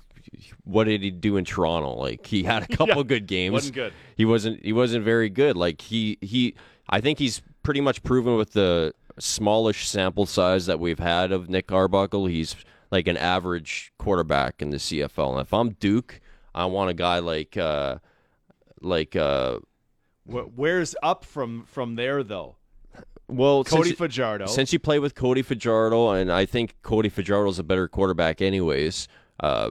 what 0.64 0.84
did 0.84 1.02
he 1.02 1.10
do 1.10 1.36
in 1.36 1.44
Toronto? 1.44 1.94
Like, 1.94 2.26
he 2.26 2.42
had 2.42 2.62
a 2.62 2.66
couple 2.76 2.96
Yeah, 2.98 3.02
good 3.02 3.26
games. 3.26 3.52
wasn't 3.52 3.74
good. 3.74 3.92
He 4.16 4.24
wasn't. 4.24 4.64
He 4.64 4.72
wasn't 4.72 5.04
very 5.04 5.28
good. 5.30 5.56
Like 5.56 5.80
he, 5.80 6.18
he. 6.20 6.54
I 6.88 7.00
think 7.00 7.18
he's 7.18 7.42
pretty 7.62 7.80
much 7.80 8.02
proven 8.02 8.36
with 8.36 8.52
the 8.52 8.94
smallish 9.18 9.88
sample 9.88 10.26
size 10.26 10.66
that 10.66 10.80
we've 10.80 10.98
had 10.98 11.30
of 11.32 11.48
Nick 11.48 11.70
Arbuckle. 11.72 12.26
He's 12.26 12.56
like 12.90 13.06
an 13.06 13.16
average 13.16 13.92
quarterback 13.98 14.60
in 14.62 14.70
the 14.70 14.78
CFL. 14.78 15.32
And 15.32 15.40
if 15.40 15.52
I'm 15.54 15.70
Duke, 15.74 16.20
I 16.54 16.64
want 16.66 16.90
a 16.90 16.94
guy 16.94 17.18
like, 17.20 17.56
uh, 17.56 17.98
like. 18.80 19.14
Uh, 19.16 19.58
where's 20.26 20.94
up 21.02 21.24
from 21.24 21.64
from 21.64 21.94
there 21.96 22.22
though? 22.22 22.56
Well, 23.28 23.62
Cody 23.62 23.90
since, 23.90 23.98
Fajardo. 23.98 24.46
since 24.46 24.72
you 24.72 24.80
play 24.80 24.98
with 24.98 25.14
Cody 25.14 25.42
Fajardo, 25.42 26.10
and 26.10 26.32
I 26.32 26.46
think 26.46 26.74
Cody 26.82 27.08
Fajardo's 27.08 27.60
a 27.60 27.62
better 27.62 27.86
quarterback, 27.86 28.42
anyways. 28.42 29.06
Uh, 29.38 29.70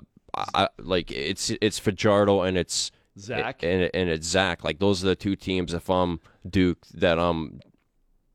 I, 0.53 0.69
like 0.79 1.11
it's 1.11 1.51
it's 1.61 1.79
Fajardo 1.79 2.41
and 2.41 2.57
it's 2.57 2.91
Zach. 3.17 3.63
and 3.63 3.89
and 3.93 4.09
it's 4.09 4.27
Zach. 4.27 4.63
Like 4.63 4.79
those 4.79 5.03
are 5.03 5.07
the 5.07 5.15
two 5.15 5.35
teams. 5.35 5.73
If 5.73 5.89
I'm 5.89 6.19
Duke, 6.49 6.85
that 6.93 7.19
I'm 7.19 7.59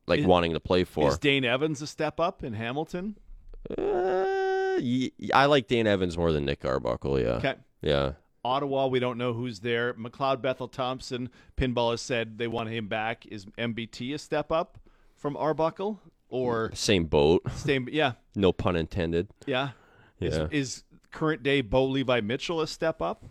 like 0.07 0.19
Is- 0.21 0.25
wanting 0.25 0.53
to 0.53 0.59
play 0.59 0.83
for. 0.83 1.09
Is 1.09 1.17
Dane 1.17 1.45
Evans 1.45 1.81
a 1.81 1.87
step 1.87 2.19
up 2.19 2.43
in 2.43 2.53
Hamilton? 2.53 3.17
Uh, 3.77 4.79
I 5.33 5.45
like 5.45 5.67
Dane 5.67 5.87
Evans 5.87 6.17
more 6.17 6.31
than 6.31 6.45
Nick 6.45 6.63
Arbuckle. 6.65 7.19
Yeah, 7.19 7.27
Okay. 7.37 7.55
yeah. 7.81 8.13
Ottawa, 8.43 8.85
we 8.87 8.99
don't 8.99 9.17
know 9.17 9.33
who's 9.33 9.61
there. 9.61 9.93
McLeod 9.95 10.39
Bethel 10.41 10.67
Thompson, 10.67 11.29
Pinball 11.57 11.91
has 11.91 12.01
said 12.01 12.37
they 12.37 12.47
want 12.47 12.69
him 12.69 12.87
back. 12.87 13.25
Is 13.25 13.45
MBT 13.57 14.13
a 14.13 14.19
step 14.19 14.51
up 14.51 14.77
from 15.15 15.35
Arbuckle 15.35 15.99
or 16.29 16.69
Same 16.75 17.05
boat. 17.05 17.41
same? 17.55 17.89
Yeah, 17.91 18.13
No 18.35 18.51
pun 18.51 18.75
intended. 18.75 19.29
yeah. 19.47 19.69
Yeah. 20.19 20.29
Is, 20.29 20.37
is 20.51 20.83
current 21.15 21.41
day 21.41 21.61
Bo 21.61 21.85
Levi 21.85 22.21
Mitchell 22.21 22.61
a 22.61 22.67
step 22.67 23.01
up? 23.01 23.23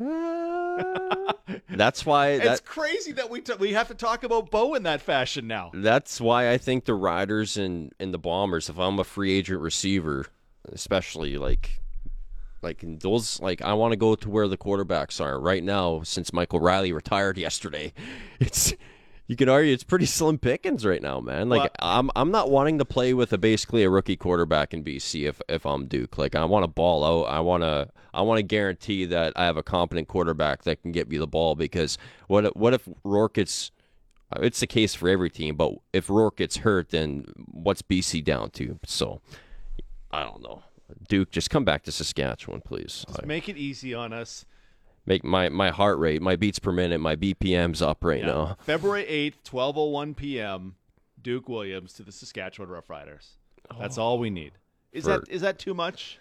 Uh, 0.00 1.32
that's 1.70 2.04
why. 2.04 2.30
it's 2.30 2.60
crazy 2.60 3.12
that 3.12 3.30
we 3.30 3.40
t- 3.40 3.54
we 3.60 3.72
have 3.72 3.88
to 3.88 3.94
talk 3.94 4.24
about 4.24 4.50
Bo 4.50 4.74
in 4.74 4.82
that 4.82 5.00
fashion 5.00 5.46
now. 5.46 5.70
That's 5.72 6.20
why 6.20 6.50
I 6.50 6.58
think 6.58 6.84
the 6.84 6.94
Riders 6.94 7.56
and, 7.56 7.92
and 8.00 8.12
the 8.12 8.18
Bombers, 8.18 8.68
if 8.68 8.76
I'm 8.76 8.98
a 8.98 9.04
free 9.04 9.32
agent 9.32 9.60
receiver, 9.60 10.26
especially 10.72 11.38
like 11.38 11.80
like 12.60 12.82
in 12.82 12.98
those 12.98 13.40
like 13.40 13.62
I 13.62 13.74
want 13.74 13.92
to 13.92 13.96
go 13.96 14.16
to 14.16 14.28
where 14.28 14.48
the 14.48 14.58
quarterbacks 14.58 15.24
are. 15.24 15.38
Right 15.38 15.62
now, 15.62 16.02
since 16.02 16.32
Michael 16.32 16.58
Reilly 16.58 16.92
retired 16.92 17.38
yesterday, 17.38 17.92
it's 18.40 18.74
you 19.26 19.36
can 19.36 19.48
argue 19.48 19.72
it's 19.72 19.84
pretty 19.84 20.06
slim 20.18 20.38
pickings 20.38 20.84
right 20.84 21.02
now, 21.02 21.20
man. 21.20 21.48
Like 21.48 21.62
Well- 21.62 21.70
I'm 21.80 22.10
I'm 22.16 22.30
not 22.30 22.50
wanting 22.50 22.78
to 22.78 22.84
play 22.84 23.14
with 23.14 23.32
a 23.32 23.38
basically 23.38 23.82
a 23.82 23.90
rookie 23.90 24.16
quarterback 24.16 24.74
in 24.74 24.84
BC 24.84 25.28
if 25.28 25.40
if 25.48 25.64
I'm 25.66 25.86
Duke. 25.86 26.18
Like 26.18 26.34
I 26.34 26.44
want 26.44 26.64
to 26.64 26.68
ball 26.68 27.04
out. 27.04 27.30
I 27.30 27.40
want 27.40 27.62
to 27.62 27.88
I 28.12 28.22
want 28.22 28.38
to 28.38 28.42
guarantee 28.42 29.04
that 29.06 29.32
I 29.36 29.44
have 29.44 29.56
a 29.56 29.62
competent 29.62 30.08
quarterback 30.08 30.62
that 30.64 30.82
can 30.82 30.92
get 30.92 31.08
me 31.08 31.16
the 31.18 31.26
ball 31.26 31.54
because 31.54 31.98
what 32.28 32.44
if- 32.46 32.56
what 32.56 32.74
if 32.74 32.88
Rourke 33.04 33.34
gets 33.34 33.70
it's 34.40 34.58
the 34.60 34.66
case 34.66 34.94
for 34.94 35.08
every 35.08 35.30
team, 35.30 35.54
but 35.54 35.74
if 35.92 36.10
Rourke 36.10 36.38
gets 36.38 36.56
hurt, 36.58 36.88
then 36.90 37.24
what's 37.52 37.82
BC 37.82 38.24
down 38.24 38.50
to? 38.52 38.80
So, 38.84 39.20
I 40.10 40.24
don't 40.24 40.42
know. 40.42 40.64
Duke, 41.08 41.30
just 41.30 41.50
come 41.50 41.64
back 41.64 41.84
to 41.84 41.92
Saskatchewan, 41.92 42.60
please. 42.62 43.04
I- 43.16 43.24
Make 43.26 43.48
it 43.48 43.56
easy 43.56 43.94
on 43.94 44.12
us. 44.12 44.44
Make 45.06 45.24
my, 45.24 45.48
my 45.48 45.70
heart 45.70 45.98
rate, 45.98 46.22
my 46.22 46.36
beats 46.36 46.58
per 46.58 46.72
minute, 46.72 47.00
my 47.00 47.16
BPM's 47.16 47.82
up 47.82 48.04
right 48.04 48.20
Yeah. 48.20 48.26
now. 48.26 48.56
February 48.64 49.04
8th, 49.04 49.48
12:01 49.50 50.16
p.m. 50.16 50.76
Duke 51.20 51.48
Williams 51.48 51.94
to 51.94 52.02
the 52.02 52.12
Saskatchewan 52.12 52.70
Roughriders. 52.70 53.36
That's 53.78 53.98
oh. 53.98 54.02
all 54.02 54.18
we 54.18 54.30
need. 54.30 54.52
Is 54.92 55.04
For- 55.04 55.20
that 55.20 55.28
is 55.28 55.40
that 55.40 55.58
too 55.58 55.74
much? 55.74 56.18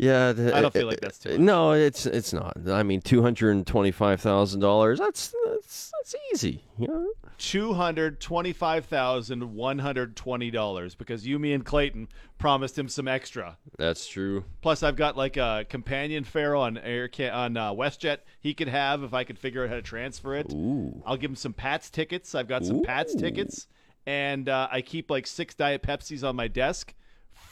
Yeah, 0.00 0.32
the- 0.32 0.56
I 0.56 0.60
don't 0.60 0.72
feel 0.72 0.86
like 0.86 1.00
that's 1.00 1.18
too 1.18 1.30
much. 1.30 1.40
No, 1.40 1.72
it's 1.72 2.06
it's 2.06 2.32
not. 2.32 2.56
I 2.68 2.82
mean, 2.82 3.00
two 3.02 3.22
hundred 3.22 3.50
and 3.50 3.66
twenty 3.66 3.90
five 3.90 4.20
thousand 4.20 4.60
dollars. 4.60 4.98
That's 4.98 5.34
that's 5.46 5.90
that's 5.98 6.14
easy. 6.32 6.64
You 6.78 6.88
know? 6.88 7.10
Two 7.36 7.74
hundred 7.74 8.20
twenty-five 8.20 8.84
thousand 8.86 9.54
one 9.54 9.78
hundred 9.78 10.16
twenty 10.16 10.50
dollars 10.50 10.94
because 10.94 11.26
you, 11.26 11.38
me, 11.38 11.52
and 11.52 11.64
Clayton 11.64 12.08
promised 12.38 12.78
him 12.78 12.88
some 12.88 13.08
extra. 13.08 13.56
That's 13.78 14.06
true. 14.06 14.44
Plus, 14.62 14.82
I've 14.82 14.96
got 14.96 15.16
like 15.16 15.36
a 15.36 15.66
companion 15.68 16.24
fare 16.24 16.54
on 16.56 16.78
Air 16.78 17.08
Ca- 17.08 17.30
on 17.30 17.56
uh, 17.56 17.72
WestJet 17.72 18.18
he 18.40 18.54
could 18.54 18.68
have 18.68 19.02
if 19.02 19.12
I 19.14 19.24
could 19.24 19.38
figure 19.38 19.62
out 19.64 19.68
how 19.70 19.76
to 19.76 19.82
transfer 19.82 20.34
it. 20.36 20.52
Ooh. 20.52 21.02
I'll 21.06 21.16
give 21.16 21.30
him 21.30 21.36
some 21.36 21.52
Pats 21.52 21.90
tickets. 21.90 22.34
I've 22.34 22.48
got 22.48 22.64
some 22.64 22.82
Pats 22.82 23.14
tickets, 23.14 23.66
and 24.06 24.48
uh, 24.48 24.68
I 24.70 24.80
keep 24.82 25.10
like 25.10 25.26
six 25.26 25.54
Diet 25.54 25.82
Pepsis 25.82 26.26
on 26.26 26.36
my 26.36 26.48
desk. 26.48 26.94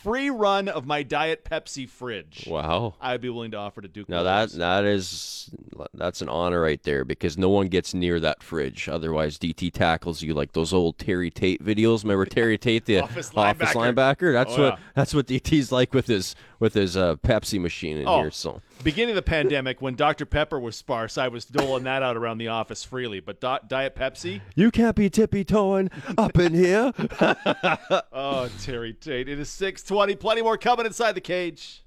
Free 0.03 0.31
run 0.31 0.69
of 0.69 0.87
my 0.87 1.03
Diet 1.03 1.45
Pepsi 1.45 1.89
fridge. 1.89 2.47
Wow. 2.49 2.95
I'd 3.01 3.21
be 3.21 3.29
willing 3.29 3.51
to 3.51 3.57
offer 3.57 3.81
to 3.83 3.89
Duke. 3.89 4.09
Now 4.09 4.23
that 4.23 4.51
that 4.53 4.85
is 4.85 5.51
that's 5.95 6.23
an 6.23 6.29
honor 6.29 6.61
right 6.61 6.83
there 6.85 7.05
because 7.05 7.37
no 7.37 7.49
one 7.49 7.67
gets 7.67 7.95
near 7.95 8.21
that 8.21 8.43
fridge. 8.43 8.89
Otherwise, 8.89 9.39
DT 9.39 9.73
tackles 9.73 10.23
you 10.23 10.35
like 10.35 10.53
those 10.53 10.73
old 10.73 10.99
Terry 10.99 11.31
Tate 11.31 11.65
videos. 11.65 12.05
Remember 12.05 12.25
Terry 12.27 12.57
Tate, 12.59 12.85
the 12.85 13.01
Office 13.01 13.31
office 13.35 13.71
linebacker. 13.71 13.95
linebacker? 13.95 14.33
That's 14.33 14.53
Oh, 14.57 14.63
what 14.63 14.75
yeah. 14.75 14.85
that's 14.95 15.15
what 15.15 15.27
DT's 15.27 15.73
like 15.73 15.93
with 15.93 16.07
his 16.07 16.35
with 16.61 16.75
his 16.75 16.97
uh, 16.97 17.17
Pepsi 17.17 17.61
machine 17.61 17.97
in 17.99 18.07
Oh. 18.07 18.21
here. 18.21 18.31
So 18.31 18.61
beginning 18.83 19.11
of 19.11 19.17
the 19.17 19.23
pandemic 19.23 19.83
when 19.83 19.95
Dr 19.95 20.25
Pepper 20.27 20.59
was 20.59 20.77
sparse, 20.77 21.19
I 21.19 21.29
was 21.29 21.45
doling 21.45 21.85
that 21.85 22.03
out 22.03 22.17
around 22.17 22.39
the 22.39 22.49
office 22.49 22.85
freely. 22.85 23.21
But 23.21 23.41
Di- 23.41 23.61
Diet 23.67 23.95
Pepsi, 23.97 24.41
you 24.55 24.71
can't 24.71 24.97
be 24.97 25.11
tippy 25.11 25.45
toeing 25.45 25.91
up 26.17 26.39
in 26.39 26.55
here. 26.55 26.93
oh 28.13 28.49
Terry 28.61 28.93
Tate, 28.95 29.29
it 29.29 29.39
is 29.39 29.49
six 29.49 29.83
twenty. 29.83 30.15
Plenty 30.15 30.43
more 30.43 30.57
coming 30.57 30.87
inside 30.87 31.13
the 31.13 31.21
cage. 31.21 31.85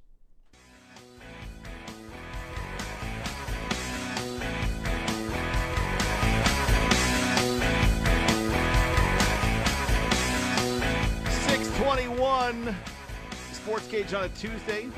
Six 11.29 11.67
twenty-one. 11.77 12.75
Sports 13.53 13.87
Cage 13.87 14.13
on 14.13 14.23
a 14.23 14.29
Tuesday 14.29 14.89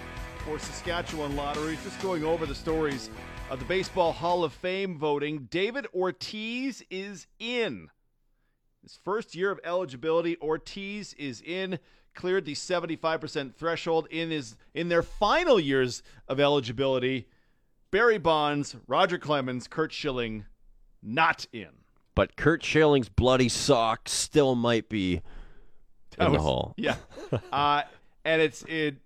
for 0.45 0.59
Saskatchewan 0.59 1.35
Lottery. 1.35 1.77
Just 1.83 2.01
going 2.01 2.23
over 2.23 2.45
the 2.45 2.55
stories 2.55 3.09
of 3.49 3.59
the 3.59 3.65
Baseball 3.65 4.11
Hall 4.11 4.43
of 4.43 4.51
Fame 4.53 4.97
voting. 4.97 5.47
David 5.49 5.87
Ortiz 5.93 6.83
is 6.89 7.27
in. 7.39 7.89
His 8.81 8.99
first 9.03 9.35
year 9.35 9.51
of 9.51 9.59
eligibility, 9.63 10.37
Ortiz 10.41 11.13
is 11.13 11.41
in, 11.41 11.79
cleared 12.13 12.45
the 12.45 12.55
75% 12.55 13.55
threshold 13.55 14.07
in 14.11 14.31
his 14.31 14.55
in 14.73 14.89
their 14.89 15.03
final 15.03 15.59
years 15.59 16.03
of 16.27 16.39
eligibility. 16.39 17.27
Barry 17.91 18.17
Bonds, 18.17 18.75
Roger 18.87 19.17
Clemens, 19.17 19.67
Curt 19.67 19.93
Schilling, 19.93 20.45
not 21.01 21.45
in. 21.53 21.69
but 22.15 22.35
Curt 22.35 22.63
Schilling's 22.63 23.07
bloody 23.07 23.49
sock 23.49 24.09
still 24.09 24.55
might 24.55 24.89
be 24.89 25.15
in 25.15 25.21
That 26.17 26.31
the 26.31 26.39
hall. 26.39 26.73
Yeah. 26.75 26.95
uh, 27.51 27.83
and 28.25 28.41
it's 28.41 28.63
it 28.63 28.97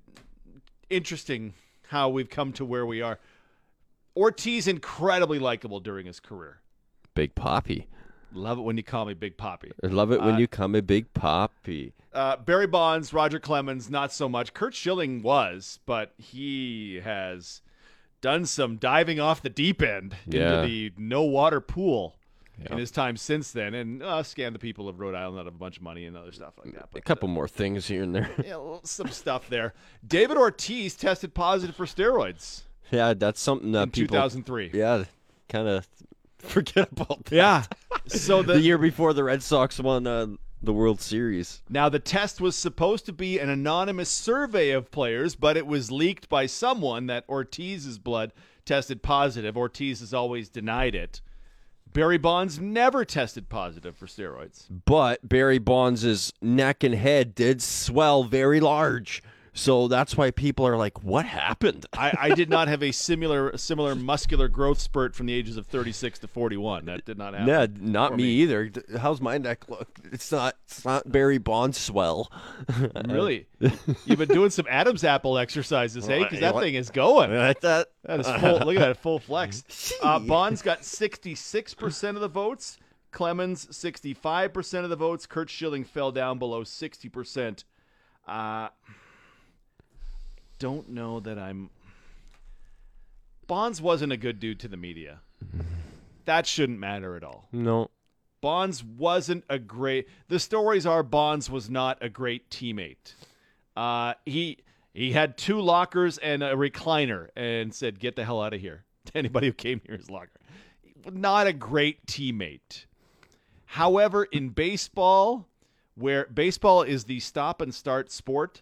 interesting 0.89 1.53
how 1.89 2.09
we've 2.09 2.30
come 2.30 2.53
to 2.53 2.65
where 2.65 2.85
we 2.85 3.01
are. 3.01 3.19
Ortiz 4.15 4.68
incredibly 4.68 5.39
likable 5.39 5.80
during 5.80 6.05
his 6.05 6.19
career. 6.19 6.59
Big 7.14 7.35
Papi. 7.35 7.85
Love 8.34 8.57
it 8.59 8.61
when 8.61 8.77
you 8.77 8.84
call 8.84 9.05
me 9.05 9.14
Big 9.14 9.38
Papi. 9.38 9.72
I 9.84 9.88
love 9.88 10.11
it 10.11 10.19
when 10.22 10.35
Uh, 10.35 10.38
you 10.39 10.47
call 10.47 10.68
me 10.68 10.81
Big 10.81 11.14
Papi. 11.14 11.93
Uh, 12.14 12.35
Barry 12.38 12.68
Bonds, 12.68 13.14
Roger 13.14 13.39
Clemens, 13.39 13.89
not 13.89 14.11
so 14.11 14.27
much. 14.27 14.53
Curt 14.53 14.73
Schilling 14.76 15.22
was, 15.22 15.80
but 15.85 16.14
he 16.18 16.99
has 17.03 17.61
done 18.19 18.45
some 18.45 18.77
diving 18.77 19.19
off 19.19 19.41
the 19.41 19.49
deep 19.49 19.81
end 19.81 20.15
Yeah. 20.26 20.61
into 20.64 20.68
the 20.68 20.93
no 20.97 21.22
water 21.23 21.61
pool 21.61 22.16
in 22.65 22.77
his 22.77 22.91
time 22.91 23.17
since 23.17 23.51
then, 23.51 23.73
and 23.73 24.01
uh, 24.01 24.23
scammed 24.23 24.53
the 24.53 24.59
people 24.59 24.89
of 24.89 24.99
Rhode 24.99 25.15
Island 25.15 25.39
out 25.39 25.47
of 25.47 25.55
a 25.55 25.57
bunch 25.57 25.77
of 25.77 25.84
money 25.84 26.05
and 26.05 26.17
other 26.17 26.31
stuff 26.31 26.53
like 26.63 26.73
that. 26.73 26.84
A 26.84 26.88
But, 26.93 27.05
couple 27.05 27.27
more 27.29 27.47
things 27.47 27.88
here 27.88 28.03
and 28.03 28.15
there. 28.15 28.29
yeah, 28.43 28.77
some 28.84 29.09
stuff 29.09 29.49
there. 29.49 29.73
David 30.05 30.38
Ortiz 30.38 30.95
tested 30.95 31.34
positive 31.34 31.75
for 31.75 31.85
steroids 31.85 32.63
yeah, 32.91 33.13
that's 33.13 33.41
something 33.41 33.71
that 33.73 33.84
in 33.84 33.91
people 33.91 34.15
2003. 34.15 34.71
Yeah, 34.73 35.05
kind 35.49 35.67
of 35.67 35.88
forget 36.39 36.89
about 36.91 37.25
that. 37.25 37.35
Yeah. 37.35 37.63
So 38.07 38.41
the, 38.43 38.53
the, 38.53 38.61
year 38.61 38.77
before 38.77 39.13
the 39.13 39.23
Red 39.23 39.43
Sox 39.43 39.79
won 39.79 40.07
uh, 40.07 40.27
the 40.61 40.73
World 40.73 41.01
Series. 41.01 41.61
Now, 41.69 41.89
the 41.89 41.99
test 41.99 42.39
was 42.39 42.55
supposed 42.55 43.05
to 43.07 43.13
be 43.13 43.39
an 43.39 43.49
anonymous 43.49 44.09
survey 44.09 44.71
of 44.71 44.91
players, 44.91 45.35
but 45.35 45.57
it 45.57 45.67
was 45.67 45.91
leaked 45.91 46.29
by 46.29 46.45
someone 46.45 47.07
that 47.07 47.25
Ortiz's 47.27 47.99
blood 47.99 48.34
tested 48.65 49.03
positive. 49.03 49.57
Ortiz 49.57 49.99
has 49.99 50.13
always 50.13 50.49
denied 50.49 50.95
it. 50.95 51.21
Barry 51.97 52.19
Bonds 52.19 52.59
never 52.59 53.03
tested 53.03 53.49
positive 53.49 53.97
for 53.97 54.05
steroids. 54.05 54.65
But 54.85 55.27
Barry 55.27 55.57
Bonds' 55.57 56.31
neck 56.43 56.83
and 56.83 56.93
head 56.93 57.33
did 57.33 57.59
swell 57.59 58.23
very 58.23 58.59
large. 58.59 59.23
So 59.57 59.88
that's 59.88 60.15
why 60.15 60.29
people 60.29 60.67
are 60.67 60.77
like, 60.77 61.03
what 61.03 61.25
happened? 61.25 61.88
I, 61.93 62.13
I 62.19 62.29
did 62.35 62.47
not 62.47 62.67
have 62.67 62.84
a 62.84 62.91
similar 62.91 63.57
similar 63.57 63.95
muscular 63.95 64.47
growth 64.47 64.79
spurt 64.79 65.15
from 65.15 65.25
the 65.25 65.34
ages 65.34 65.57
of 65.57 65.65
36 65.65 66.19
to 66.19 66.27
41. 66.27 66.85
That 66.85 67.05
did 67.05 67.17
not 67.17 67.34
happen. 67.34 67.47
Yeah, 67.47 67.65
not 67.79 68.15
me, 68.15 68.23
me. 68.23 68.29
either. 68.43 68.71
How's 68.99 69.19
my 69.19 69.39
neck 69.39 69.67
look? 69.67 69.88
It's 70.11 70.31
not. 70.31 70.55
It's 70.65 70.85
not 70.85 71.11
Barry 71.11 71.39
Bonds 71.39 71.77
swell. 71.77 72.31
Really? 73.07 73.47
You've 73.59 74.19
been 74.19 74.27
doing 74.27 74.49
some 74.51 74.65
Adam's 74.69 75.03
apple 75.03 75.38
exercises, 75.38 76.05
hey? 76.05 76.23
Because 76.23 76.39
that 76.41 76.53
What? 76.53 76.61
thing 76.63 76.75
is 76.75 76.89
going. 76.91 77.31
That. 77.31 77.61
That 77.61 78.19
is 78.19 78.27
full. 78.27 78.59
look 78.59 78.75
at 78.75 78.79
that 78.79 78.97
full 78.97 79.19
flex. 79.19 79.63
Uh, 80.03 80.19
Bonds 80.19 80.61
got 80.61 80.81
66% 80.81 82.09
of 82.09 82.21
the 82.21 82.27
votes. 82.27 82.77
Clemens 83.11 83.65
65% 83.67 84.84
of 84.84 84.89
the 84.89 84.95
votes. 84.95 85.25
Curt 85.25 85.49
Schilling 85.49 85.84
fell 85.84 86.11
down 86.11 86.38
below 86.38 86.63
60%. 86.63 87.63
Uh, 88.27 88.67
don't 90.59 90.89
know 90.89 91.19
that 91.19 91.38
I'm. 91.38 91.69
Bonds 93.47 93.81
wasn't 93.81 94.11
a 94.11 94.17
good 94.17 94.39
dude 94.39 94.59
to 94.61 94.67
the 94.67 94.77
media. 94.77 95.19
That 96.25 96.45
shouldn't 96.45 96.79
matter 96.79 97.15
at 97.15 97.23
all. 97.23 97.47
No. 97.51 97.89
Bonds 98.41 98.84
wasn't 98.84 99.45
a 99.49 99.57
great. 99.57 100.07
The 100.27 100.39
stories 100.39 100.85
are 100.85 101.03
Bonds 101.03 101.49
was 101.49 101.69
not 101.69 101.97
a 102.01 102.09
great 102.09 102.49
teammate. 102.49 103.13
Uh, 103.75 104.13
he 104.25 104.57
he 104.93 105.11
had 105.11 105.38
two 105.38 105.61
lockers 105.61 106.17
and 106.17 106.43
a 106.43 106.55
recliner, 106.55 107.29
and 107.35 107.73
said, 107.73 107.99
"Get 107.99 108.15
the 108.15 108.25
hell 108.25 108.41
out 108.41 108.53
of 108.53 108.61
here." 108.61 108.84
To 109.05 109.11
anybody 109.17 109.47
who 109.47 109.53
came 109.53 109.81
near 109.88 109.97
his 109.97 110.09
locker, 110.09 110.31
not 111.11 111.47
a 111.47 111.53
great 111.53 112.05
teammate. 112.05 112.85
However, 113.65 114.25
in 114.25 114.49
baseball, 114.49 115.47
where 115.95 116.25
baseball 116.25 116.84
is 116.84 117.05
the 117.05 117.19
stop 117.19 117.61
and 117.61 117.73
start 117.73 118.11
sport, 118.11 118.61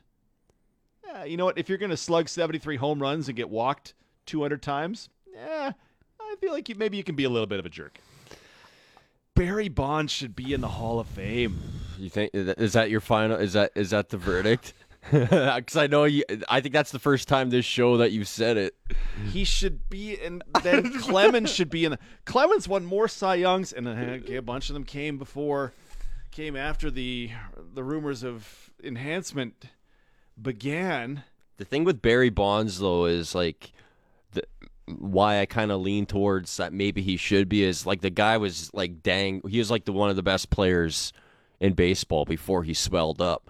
yeah, 1.08 1.24
you 1.24 1.38
know 1.38 1.46
what? 1.46 1.58
If 1.58 1.70
you're 1.70 1.78
going 1.78 1.92
to 1.92 1.98
slug 1.98 2.30
73 2.30 2.78
home 2.78 3.02
runs 3.02 3.28
and 3.28 3.36
get 3.36 3.50
walked 3.50 3.94
200 4.26 4.62
times, 4.62 5.10
yeah, 5.34 5.72
I 6.20 6.36
feel 6.40 6.52
like 6.54 6.70
you, 6.70 6.76
maybe 6.76 6.98
you 6.98 7.04
can 7.04 7.16
be 7.16 7.24
a 7.24 7.30
little 7.30 7.48
bit 7.48 7.60
of 7.60 7.66
a 7.66 7.70
jerk. 7.70 8.00
Barry 9.36 9.68
Bonds 9.68 10.12
should 10.12 10.36
be 10.36 10.54
in 10.54 10.62
the 10.62 10.68
Hall 10.68 11.00
of 11.00 11.08
Fame. 11.08 11.60
You 11.98 12.10
think 12.10 12.32
is 12.34 12.74
that 12.74 12.90
your 12.90 13.02
final? 13.02 13.38
Is 13.38 13.54
that 13.54 13.72
is 13.76 13.90
that 13.90 14.10
the 14.10 14.18
verdict? 14.18 14.74
Because 15.12 15.76
I 15.76 15.86
know 15.86 16.06
you. 16.06 16.24
I 16.50 16.62
think 16.62 16.74
that's 16.74 16.92
the 16.92 16.98
first 16.98 17.28
time 17.28 17.52
this 17.52 17.64
show 17.64 17.98
that 17.98 18.12
you've 18.12 18.28
said 18.28 18.58
it. 18.58 18.76
He 19.32 19.44
should 19.44 19.88
be, 19.88 20.20
and 20.20 20.44
then 20.64 20.92
Clemens 21.00 21.54
should 21.54 21.70
be 21.70 21.86
in. 21.86 21.92
The, 21.92 22.00
Clemens 22.26 22.68
won 22.68 22.86
more 22.86 23.08
Cy 23.08 23.36
Youngs, 23.36 23.72
and 23.72 23.88
uh, 23.88 24.34
a 24.36 24.40
bunch 24.42 24.72
of 24.72 24.74
them 24.74 24.84
came 24.84 25.20
before, 25.20 25.74
came 26.32 26.56
after 26.56 26.90
the 26.90 27.30
the 27.76 27.84
rumors 27.84 28.24
of 28.24 28.72
enhancement 28.84 29.66
began. 30.42 31.24
The 31.58 31.66
thing 31.66 31.84
with 31.84 32.02
Barry 32.02 32.30
Bonds 32.30 32.80
though 32.80 33.06
is 33.06 33.34
like 33.36 33.72
the 34.34 34.44
why 34.88 35.40
I 35.40 35.46
kind 35.46 35.72
of 35.72 35.82
lean 35.82 36.06
towards 36.06 36.58
that 36.58 36.74
maybe 36.74 37.02
he 37.02 37.18
should 37.18 37.50
be 37.50 37.64
is 37.64 37.86
like 37.86 38.02
the 38.02 38.10
guy 38.10 38.38
was 38.38 38.74
like 38.74 39.02
dang 39.02 39.42
he 39.48 39.60
was 39.60 39.72
like 39.72 39.86
the 39.86 39.94
one 39.94 40.10
of 40.10 40.16
the 40.16 40.24
best 40.24 40.50
players 40.50 41.14
in 41.60 41.74
baseball 41.74 42.26
before 42.26 42.64
he 42.64 42.74
swelled 42.74 43.22
up. 43.22 43.50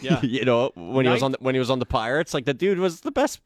Yeah. 0.00 0.20
you 0.22 0.44
know 0.44 0.72
when 0.74 1.06
he 1.06 1.12
was 1.12 1.22
on 1.22 1.32
the, 1.32 1.38
when 1.40 1.54
he 1.54 1.58
was 1.58 1.70
on 1.70 1.78
the 1.78 1.86
Pirates 1.86 2.34
like 2.34 2.44
the 2.44 2.54
dude 2.54 2.78
was 2.78 3.00
the 3.00 3.12
best 3.12 3.40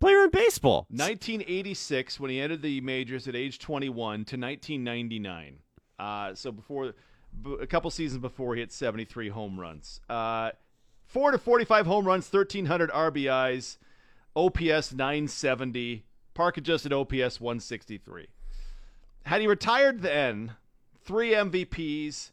player 0.00 0.24
in 0.24 0.30
baseball. 0.30 0.86
1986 0.90 2.18
when 2.18 2.30
he 2.30 2.40
entered 2.40 2.62
the 2.62 2.80
majors 2.80 3.28
at 3.28 3.36
age 3.36 3.58
21 3.58 4.24
to 4.24 4.36
1999. 4.36 5.58
Uh, 5.98 6.34
so 6.34 6.50
before 6.50 6.94
b- 7.42 7.56
a 7.60 7.66
couple 7.66 7.90
seasons 7.90 8.20
before 8.20 8.54
he 8.54 8.60
hit 8.60 8.72
73 8.72 9.28
home 9.28 9.58
runs. 9.58 10.00
Uh, 10.08 10.50
4 11.14 11.30
to 11.30 11.38
45 11.38 11.86
home 11.86 12.06
runs, 12.08 12.26
1300 12.28 12.90
RBIs, 12.90 13.76
OPS 14.34 14.92
970, 14.92 16.02
park 16.34 16.56
adjusted 16.56 16.92
OPS 16.92 17.40
163. 17.40 18.26
Had 19.24 19.40
he 19.40 19.46
retired 19.46 20.02
then, 20.02 20.54
3 21.04 21.30
MVPs, 21.34 22.32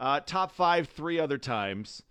uh, 0.00 0.18
top 0.26 0.50
5 0.50 0.88
3 0.88 1.20
other 1.20 1.38
times. 1.38 2.02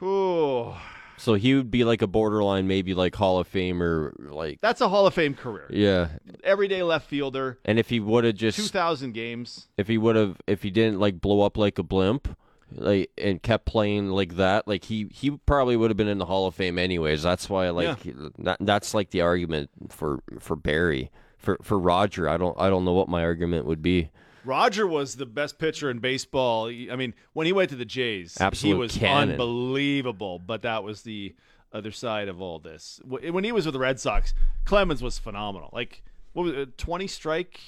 Ooh, 0.00 0.74
So 1.16 1.34
he 1.34 1.56
would 1.56 1.72
be 1.72 1.82
like 1.82 2.00
a 2.00 2.06
borderline 2.06 2.68
maybe 2.68 2.94
like 2.94 3.16
Hall 3.16 3.40
of 3.40 3.50
Famer 3.50 4.12
like 4.30 4.60
that's 4.60 4.80
a 4.80 4.88
Hall 4.88 5.04
of 5.08 5.14
Fame 5.14 5.34
career. 5.34 5.66
yeah. 5.70 6.10
Everyday 6.44 6.84
left 6.84 7.08
fielder, 7.08 7.58
And 7.64 7.76
if 7.80 7.90
he 7.90 7.98
would 7.98 8.22
have 8.22 8.36
just 8.36 8.56
2,000 8.56 9.14
games. 9.14 9.66
if 9.76 9.88
he 9.88 9.98
would 9.98 10.14
have 10.14 10.40
if 10.46 10.62
he 10.62 10.70
didn't 10.70 11.00
like 11.00 11.20
blow 11.20 11.40
up 11.40 11.56
like 11.56 11.76
a 11.80 11.82
blimp 11.82 12.28
like 12.72 13.10
and 13.16 13.42
kept 13.42 13.64
playing 13.64 14.10
like 14.10 14.36
that 14.36 14.68
like 14.68 14.84
he 14.84 15.08
he 15.12 15.30
probably 15.30 15.76
would 15.76 15.90
have 15.90 15.96
been 15.96 16.08
in 16.08 16.18
the 16.18 16.26
hall 16.26 16.46
of 16.46 16.54
fame 16.54 16.78
anyways 16.78 17.22
that's 17.22 17.48
why 17.48 17.70
like 17.70 18.02
that, 18.38 18.58
that's 18.60 18.94
like 18.94 19.10
the 19.10 19.20
argument 19.20 19.70
for 19.88 20.22
for 20.38 20.54
barry 20.54 21.10
for 21.38 21.56
for 21.62 21.78
roger 21.78 22.28
i 22.28 22.36
don't 22.36 22.58
i 22.60 22.68
don't 22.68 22.84
know 22.84 22.92
what 22.92 23.08
my 23.08 23.22
argument 23.22 23.64
would 23.64 23.82
be 23.82 24.10
Roger 24.44 24.86
was 24.86 25.16
the 25.16 25.26
best 25.26 25.58
pitcher 25.58 25.90
in 25.90 25.98
baseball. 25.98 26.68
I 26.68 26.96
mean, 26.96 27.12
when 27.34 27.46
he 27.46 27.52
went 27.52 27.68
to 27.68 27.76
the 27.76 27.84
Jays, 27.84 28.40
Absolute 28.40 28.72
he 28.72 28.78
was 28.78 28.96
cannon. 28.96 29.32
unbelievable. 29.32 30.38
But 30.38 30.62
that 30.62 30.82
was 30.82 31.02
the 31.02 31.34
other 31.70 31.92
side 31.92 32.28
of 32.28 32.40
all 32.40 32.58
this. 32.58 32.98
When 33.04 33.44
he 33.44 33.52
was 33.52 33.66
with 33.66 33.74
the 33.74 33.78
Red 33.78 34.00
Sox, 34.00 34.32
Clemens 34.64 35.02
was 35.02 35.18
phenomenal. 35.18 35.68
Like 35.72 36.02
what 36.32 36.44
was 36.44 36.54
it, 36.54 36.78
twenty 36.78 37.06
strike, 37.06 37.60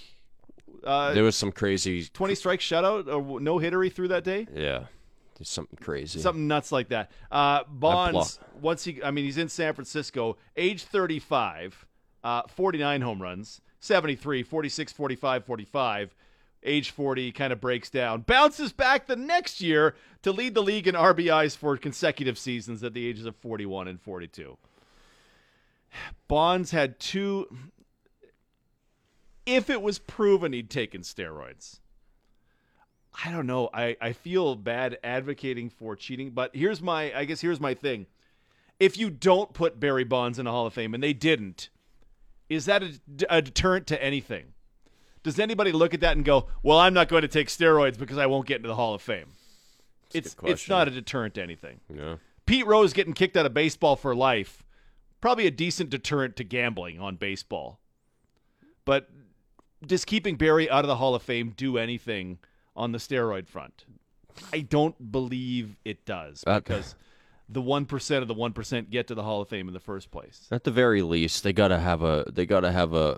uh, 0.85 1.13
There 1.15 1.25
was 1.25 1.37
some 1.37 1.53
crazy. 1.53 2.05
twenty 2.13 2.35
strike 2.35 2.61
shutout 2.61 3.07
or 3.07 3.41
no 3.41 3.59
hittery 3.59 3.93
through 3.93 4.09
that 4.09 4.25
day. 4.25 4.47
Yeah, 4.55 4.85
there's 5.39 5.49
something 5.49 5.79
crazy. 5.81 6.21
Something 6.21 6.49
nuts 6.49 6.73
like 6.73 6.89
that. 6.89 7.11
Uh, 7.31 7.65
Bonds, 7.69 8.39
once 8.61 8.85
he, 8.85 9.03
I 9.03 9.11
mean, 9.11 9.25
he's 9.25 9.39
in 9.39 9.49
San 9.49 9.75
Francisco, 9.75 10.37
age 10.57 10.85
35, 10.85 11.87
uh, 12.25 12.43
49 12.49 13.01
home 13.01 13.21
runs, 13.23 13.61
73, 13.81 14.43
46, 14.43 14.93
45, 14.93 15.45
45. 15.45 16.15
Age 16.63 16.91
40 16.91 17.33
kind 17.33 17.55
of 17.55 17.61
breaks 17.63 17.89
down, 17.89 18.21
bounces 18.21 18.71
back 18.71 19.07
the 19.07 19.17
next 19.17 19.63
year 19.63 19.95
to 20.23 20.31
lead 20.31 20.53
the 20.53 20.63
league 20.63 20.87
in 20.87 20.95
RBIs 20.95 21.57
for 21.57 21.75
consecutive 21.79 22.37
seasons 22.37 22.85
at 22.85 22.93
the 22.93 23.07
ages 23.07 23.25
of 23.25 23.35
41 23.37 23.89
and 23.89 23.99
42. 23.99 24.59
Bonds 26.29 26.71
had 26.71 27.01
two. 27.01 27.47
If 29.51 29.69
it 29.69 29.83
was 29.83 29.99
proven 29.99 30.53
he'd 30.53 30.71
taken 30.71 31.03
steroids, 31.03 31.81
I 33.25 33.31
don't 33.31 33.47
know. 33.47 33.69
I, 33.75 33.97
I 34.01 34.13
feel 34.13 34.55
bad 34.55 34.99
advocating 35.03 35.71
for 35.71 35.97
cheating, 35.97 36.31
but 36.31 36.55
here's 36.55 36.81
my 36.81 37.13
I 37.17 37.25
guess 37.25 37.41
here's 37.41 37.61
my 37.61 37.75
thing. 37.75 38.07
If 38.79 38.97
you 38.97 39.11
don't 39.11 39.53
put 39.53 39.81
Barry 39.81 40.05
Bonds 40.05 40.39
in 40.39 40.45
the 40.45 40.51
Hall 40.51 40.67
of 40.67 40.73
Fame 40.73 40.95
and 40.95 41.03
they 41.03 41.13
didn't, 41.13 41.69
is 42.49 42.65
that 42.67 42.83
a, 42.83 43.01
a 43.29 43.43
deterrent 43.43 43.87
to 43.89 44.03
anything? 44.03 44.55
Does 45.23 45.39
anybody 45.39 45.73
look 45.73 45.93
at 45.93 46.01
that 46.01 46.17
and 46.17 46.25
go, 46.25 46.47
"Well, 46.63 46.79
I'm 46.79 46.95
not 46.95 47.09
going 47.09 47.23
to 47.23 47.29
take 47.29 47.49
steroids 47.49 47.99
because 47.99 48.17
I 48.19 48.27
won't 48.27 48.47
get 48.47 48.57
into 48.57 48.69
the 48.69 48.77
Hall 48.77 48.95
of 48.95 49.03
Fame"? 49.03 49.33
a 50.15 50.19
It's 50.19 50.37
it's 50.45 50.69
not 50.69 50.89
a 50.89 50.91
deterrent 50.91 51.35
to 51.35 51.43
anything. 51.43 51.81
yeah. 51.95 52.17
Pete 52.47 52.67
Rose 52.67 52.93
getting 52.93 53.13
kicked 53.13 53.37
out 53.37 53.47
of 53.47 53.55
baseball 53.55 53.97
for 53.97 54.15
life, 54.15 54.65
probably 55.21 55.47
a 55.47 55.51
decent 55.53 55.91
deterrent 55.91 56.37
to 56.37 56.45
gambling 56.45 56.99
on 56.99 57.17
baseball. 57.17 57.81
But 58.85 59.09
does 59.85 60.05
keeping 60.05 60.37
Barry 60.37 60.69
out 60.71 60.85
of 60.85 60.89
the 60.89 60.97
Hall 60.97 61.15
of 61.15 61.23
Fame 61.23 61.53
do 61.57 61.79
anything 61.79 62.39
on 62.77 62.93
the 62.93 62.99
steroid 62.99 63.47
front? 63.47 63.85
I 64.53 64.61
don't 64.61 65.11
believe 65.11 65.77
it 65.85 66.05
does 66.05 66.45
Uh, 66.47 66.61
because 66.61 66.95
the 67.49 67.61
one 67.61 67.85
percent 67.85 68.23
of 68.23 68.29
the 68.29 68.35
one 68.35 68.53
percent 68.53 68.91
get 68.91 69.07
to 69.09 69.15
the 69.15 69.23
Hall 69.23 69.43
of 69.43 69.49
Fame 69.49 69.67
in 69.69 69.75
the 69.75 69.81
first 69.81 70.11
place. 70.11 70.47
At 70.51 70.65
the 70.65 70.71
very 70.71 71.03
least, 71.03 71.43
they 71.43 71.53
gotta 71.53 71.79
have 71.79 72.03
a 72.03 72.25
they 72.33 72.47
gotta 72.47 72.73
have 72.73 72.95
a 72.95 73.17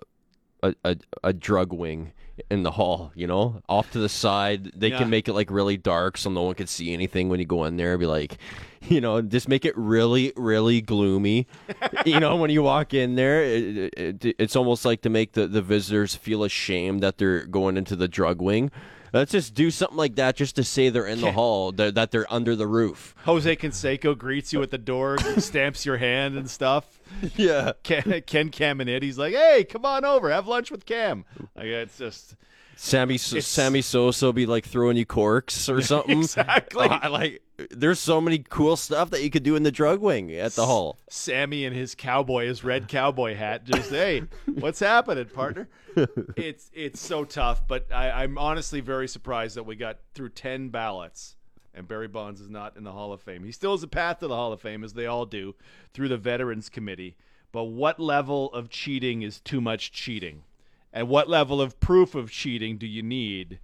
a, 0.63 0.75
a, 0.85 0.97
a 1.25 1.33
drug 1.33 1.73
wing 1.73 2.13
in 2.51 2.63
the 2.63 2.71
hall, 2.71 3.13
you 3.15 3.27
know, 3.27 3.63
off 3.69 3.91
to 3.93 3.99
the 3.99 4.09
side. 4.09 4.73
They 4.75 4.89
Yeah. 4.89 4.99
can 4.99 5.11
make 5.11 5.29
it 5.29 5.33
like 5.33 5.51
really 5.51 5.77
dark 5.77 6.17
so 6.19 6.31
no 6.31 6.43
one 6.43 6.55
can 6.55 6.67
see 6.67 6.93
anything 6.93 7.29
when 7.29 7.41
you 7.41 7.47
go 7.47 7.65
in 7.65 7.77
there. 7.77 7.97
Be 7.99 8.07
like, 8.07 8.39
you 8.89 9.01
know, 9.01 9.21
just 9.23 9.49
make 9.49 9.65
it 9.65 9.77
really, 9.77 10.33
really 10.37 10.81
gloomy. 10.81 11.47
you 12.07 12.21
know, 12.21 12.37
when 12.37 12.51
you 12.51 12.63
walk 12.63 12.95
in 12.95 13.15
there, 13.15 13.43
it, 13.43 13.95
it, 13.97 14.37
it's 14.39 14.57
almost 14.57 14.85
like 14.85 15.03
to 15.03 15.11
make 15.11 15.33
the, 15.33 15.47
the 15.47 15.63
visitors 15.63 16.15
feel 16.15 16.45
ashamed 16.45 17.03
that 17.03 17.19
they're 17.19 17.45
going 17.47 17.77
into 17.77 17.97
the 17.97 18.09
drug 18.09 18.41
wing. 18.43 18.71
Let's 19.13 19.33
just 19.33 19.55
do 19.55 19.71
something 19.71 19.97
like 19.97 20.15
that 20.17 20.37
just 20.37 20.57
to 20.57 20.65
say 20.65 20.89
they're 20.89 21.07
in 21.07 21.21
the 21.21 21.33
hall, 21.33 21.71
that, 21.73 21.95
that 21.95 22.11
they're 22.11 22.33
under 22.33 22.57
the 22.57 22.67
roof. 22.67 23.15
Jose 23.25 23.57
Canseco 23.57 24.17
greets 24.17 24.53
you 24.53 24.63
at 24.63 24.71
the 24.71 24.79
door, 24.79 25.19
stamps 25.39 25.85
your 25.85 25.99
hand 25.99 26.37
and 26.37 26.49
stuff. 26.51 27.01
Yeah. 27.37 27.73
Ken, 27.83 28.23
Ken 28.27 28.51
Caminiti's 28.51 29.19
like, 29.19 29.35
"Hey, 29.35 29.65
come 29.65 29.85
on 29.85 30.05
over, 30.05 30.31
have 30.31 30.49
lunch 30.49 30.71
with 30.71 30.87
Cam." 30.87 31.25
Like 31.55 31.67
it's 31.67 31.99
just 31.99 32.37
Sammy 32.77 33.15
It's- 33.17 33.47
Sammy 33.47 33.81
Sosa 33.83 34.33
be 34.33 34.47
like 34.47 34.65
throwing 34.67 34.97
you 34.97 35.07
corks 35.07 35.69
or 35.69 35.81
something. 35.83 36.19
Exactly. 36.21 36.87
Oh, 36.91 36.99
I 37.03 37.09
like 37.09 37.43
there's 37.71 38.01
so 38.01 38.21
many 38.21 38.39
cool 38.39 38.77
stuff 38.77 39.11
that 39.11 39.23
you 39.23 39.31
could 39.31 39.43
do 39.45 39.55
in 39.55 39.63
the 39.63 39.71
drug 39.71 40.01
wing 40.01 40.33
at 40.33 40.53
the 40.53 40.67
hall. 40.67 40.97
Sammy 41.09 41.65
and 41.65 41.77
his 41.77 41.95
cowboy, 41.95 42.47
his 42.47 42.65
red 42.65 42.89
cowboy 42.89 43.37
hat. 43.37 43.65
Just 43.65 43.91
hey, 43.91 44.23
what's 44.47 44.81
happening, 44.81 45.27
partner? 45.27 45.69
It's 46.37 46.71
it's 46.73 47.01
so 47.01 47.25
tough, 47.25 47.69
but 47.69 47.93
I, 47.93 48.11
I'm 48.23 48.39
honestly 48.39 48.81
very 48.81 49.07
surprised 49.07 49.57
that 49.57 49.65
we 49.65 49.77
got 49.77 49.99
through 50.15 50.31
ten 50.31 50.71
ballots, 50.71 51.37
and 51.75 51.87
Barry 51.87 52.09
Bonds 52.09 52.41
is 52.41 52.49
not 52.49 52.77
in 52.79 52.85
the 52.85 52.93
Hall 52.93 53.13
of 53.13 53.21
Fame. 53.21 53.45
He 53.45 53.53
still 53.53 53.73
has 53.73 53.83
a 53.83 53.89
path 53.89 54.21
to 54.21 54.27
the 54.27 54.35
Hall 54.35 54.53
of 54.55 54.61
Fame, 54.63 54.83
as 54.85 54.95
they 54.95 55.05
all 55.07 55.27
do, 55.27 55.55
through 55.93 56.09
the 56.09 56.17
Veterans 56.17 56.69
Committee. 56.71 57.17
But 57.53 57.65
what 57.65 58.01
level 58.01 58.51
of 58.55 58.71
cheating 58.71 59.21
is 59.21 59.39
too 59.41 59.61
much 59.61 59.93
cheating, 59.93 60.45
and 60.93 61.09
what 61.09 61.29
level 61.29 61.61
of 61.61 61.81
proof 61.81 62.15
of 62.15 62.31
cheating 62.31 62.77
do 62.77 62.87
you 62.87 63.03
need 63.03 63.59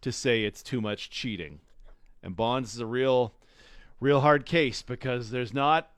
to 0.00 0.10
say 0.10 0.44
it's 0.44 0.62
too 0.62 0.80
much 0.80 1.10
cheating? 1.10 1.60
And 2.22 2.34
Bonds 2.36 2.74
is 2.74 2.80
a 2.80 2.86
real, 2.86 3.34
real 4.00 4.20
hard 4.20 4.46
case 4.46 4.82
because 4.82 5.30
there's 5.30 5.52
not 5.52 5.90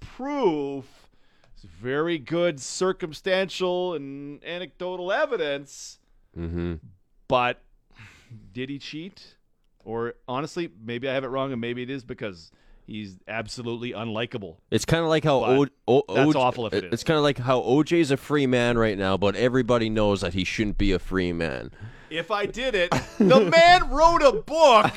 proof. 0.00 1.08
It's 1.54 1.64
very 1.64 2.18
good 2.18 2.60
circumstantial 2.60 3.94
and 3.94 4.44
anecdotal 4.44 5.12
evidence. 5.12 5.98
Mm-hmm. 6.36 6.74
But 7.28 7.62
did 8.52 8.68
he 8.68 8.78
cheat? 8.78 9.36
Or 9.84 10.14
honestly, 10.28 10.70
maybe 10.82 11.08
I 11.08 11.14
have 11.14 11.24
it 11.24 11.28
wrong, 11.28 11.52
and 11.52 11.60
maybe 11.60 11.82
it 11.82 11.90
is 11.90 12.04
because 12.04 12.50
he's 12.90 13.16
absolutely 13.28 13.92
unlikable. 13.92 14.56
It's 14.70 14.84
kind 14.84 15.02
of 15.02 15.08
like 15.08 15.24
how 15.24 15.40
But 15.40 15.70
o- 15.86 16.04
o- 16.08 16.14
that's 16.14 16.30
OJ 16.30 16.36
awful 16.36 16.66
if 16.66 16.74
it 16.74 16.84
is. 16.84 16.92
It's 16.92 17.04
kind 17.04 17.16
of 17.16 17.22
like 17.22 17.38
how 17.38 17.60
OJ's 17.60 18.10
a 18.10 18.16
free 18.16 18.46
man 18.46 18.76
right 18.76 18.98
now, 18.98 19.16
but 19.16 19.36
everybody 19.36 19.88
knows 19.88 20.20
that 20.22 20.34
he 20.34 20.44
shouldn't 20.44 20.76
be 20.78 20.92
a 20.92 20.98
free 20.98 21.32
man. 21.32 21.70
If 22.10 22.30
I 22.30 22.46
did 22.46 22.74
it, 22.74 22.90
the 23.18 23.48
man 23.50 23.88
wrote 23.90 24.22
a 24.22 24.32
book 24.32 24.90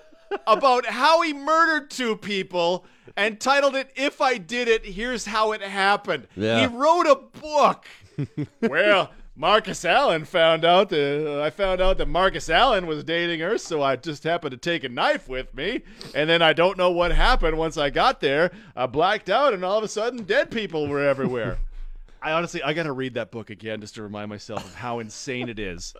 about 0.46 0.86
how 0.86 1.22
he 1.22 1.32
murdered 1.32 1.90
two 1.90 2.16
people 2.16 2.86
and 3.16 3.40
titled 3.40 3.74
it 3.74 3.90
"If 3.96 4.20
I 4.20 4.38
Did 4.38 4.68
It, 4.68 4.84
Here's 4.86 5.26
How 5.26 5.50
It 5.52 5.62
Happened." 5.62 6.28
Yeah. 6.36 6.60
He 6.60 6.66
wrote 6.76 7.06
a 7.06 7.16
book. 7.40 7.86
well, 8.62 9.10
Marcus 9.40 9.86
Allen 9.86 10.26
found 10.26 10.66
out 10.66 10.90
that 10.90 11.26
uh, 11.26 11.42
I 11.42 11.48
found 11.48 11.80
out 11.80 11.96
that 11.96 12.08
Marcus 12.08 12.50
Allen 12.50 12.86
was 12.86 13.02
dating 13.02 13.40
her, 13.40 13.56
so 13.56 13.82
I 13.82 13.96
just 13.96 14.22
happened 14.22 14.50
to 14.50 14.58
take 14.58 14.84
a 14.84 14.88
knife 14.90 15.30
with 15.30 15.54
me, 15.54 15.80
and 16.14 16.28
then 16.28 16.42
I 16.42 16.52
don't 16.52 16.76
know 16.76 16.90
what 16.90 17.10
happened 17.10 17.56
once 17.56 17.78
I 17.78 17.88
got 17.88 18.20
there. 18.20 18.50
I 18.76 18.84
blacked 18.84 19.30
out, 19.30 19.54
and 19.54 19.64
all 19.64 19.78
of 19.78 19.84
a 19.84 19.88
sudden, 19.88 20.24
dead 20.24 20.50
people 20.50 20.88
were 20.88 21.02
everywhere. 21.02 21.56
I 22.22 22.32
honestly, 22.32 22.62
I 22.62 22.74
got 22.74 22.82
to 22.82 22.92
read 22.92 23.14
that 23.14 23.30
book 23.30 23.48
again 23.48 23.80
just 23.80 23.94
to 23.94 24.02
remind 24.02 24.28
myself 24.28 24.62
of 24.62 24.74
how 24.74 24.98
insane 24.98 25.48
it 25.48 25.58
is 25.58 25.94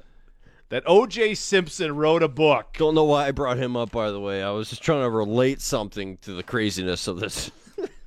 that 0.68 0.82
O.J. 0.86 1.34
Simpson 1.34 1.96
wrote 1.96 2.22
a 2.22 2.28
book. 2.28 2.74
Don't 2.76 2.94
know 2.94 3.04
why 3.04 3.26
I 3.26 3.30
brought 3.30 3.56
him 3.56 3.74
up, 3.74 3.90
by 3.90 4.10
the 4.10 4.20
way. 4.20 4.42
I 4.42 4.50
was 4.50 4.68
just 4.68 4.82
trying 4.82 5.02
to 5.02 5.10
relate 5.10 5.62
something 5.62 6.18
to 6.18 6.34
the 6.34 6.42
craziness 6.42 7.08
of 7.08 7.18
this. 7.18 7.50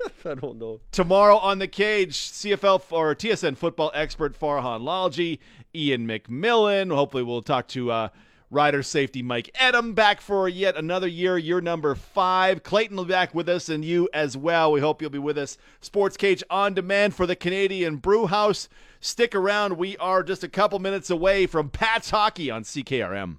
I 0.26 0.36
don't 0.36 0.58
know. 0.58 0.80
Tomorrow 0.92 1.38
on 1.38 1.60
the 1.60 1.68
cage, 1.68 2.16
CFL 2.16 2.84
or 2.92 3.16
TSN 3.16 3.58
football 3.58 3.92
expert 3.94 4.40
Farhan 4.40 4.82
Lalji, 4.82 5.40
Ian 5.76 6.08
McMillan. 6.08 6.94
Hopefully, 6.94 7.24
we'll 7.24 7.42
talk 7.42 7.68
to 7.70 7.92
uh, 7.92 8.10
rider 8.54 8.84
safety 8.84 9.22
Mike 9.22 9.50
Edem 9.56 9.94
back 9.94 10.22
for 10.22 10.48
yet 10.48 10.78
another 10.78 11.08
year, 11.08 11.38
year 11.38 11.60
number 11.60 11.96
five. 11.96 12.64
Clayton 12.64 12.96
will 12.96 13.06
be 13.06 13.12
back 13.12 13.34
with 13.34 13.50
us 13.50 13.68
and 13.68 13.84
you 13.84 14.08
as 14.14 14.38
well. 14.38 14.72
We 14.72 14.80
hope 14.80 15.02
you'll 15.02 15.10
be 15.10 15.18
with 15.18 15.38
us. 15.38 15.58
Sports 15.82 16.18
Cage 16.18 16.44
on 16.50 16.74
demand 16.74 17.16
for 17.16 17.26
the 17.26 17.36
Canadian 17.36 17.98
Brew 17.98 18.28
House. 18.28 18.70
Stick 19.00 19.36
around. 19.36 19.78
We 19.78 19.98
are 19.98 20.24
just 20.24 20.44
a 20.44 20.50
couple 20.50 20.80
minutes 20.80 21.10
away 21.10 21.48
from 21.48 21.70
Pats 21.70 22.12
Hockey 22.12 22.50
on 22.50 22.64
CKRM. 22.64 23.38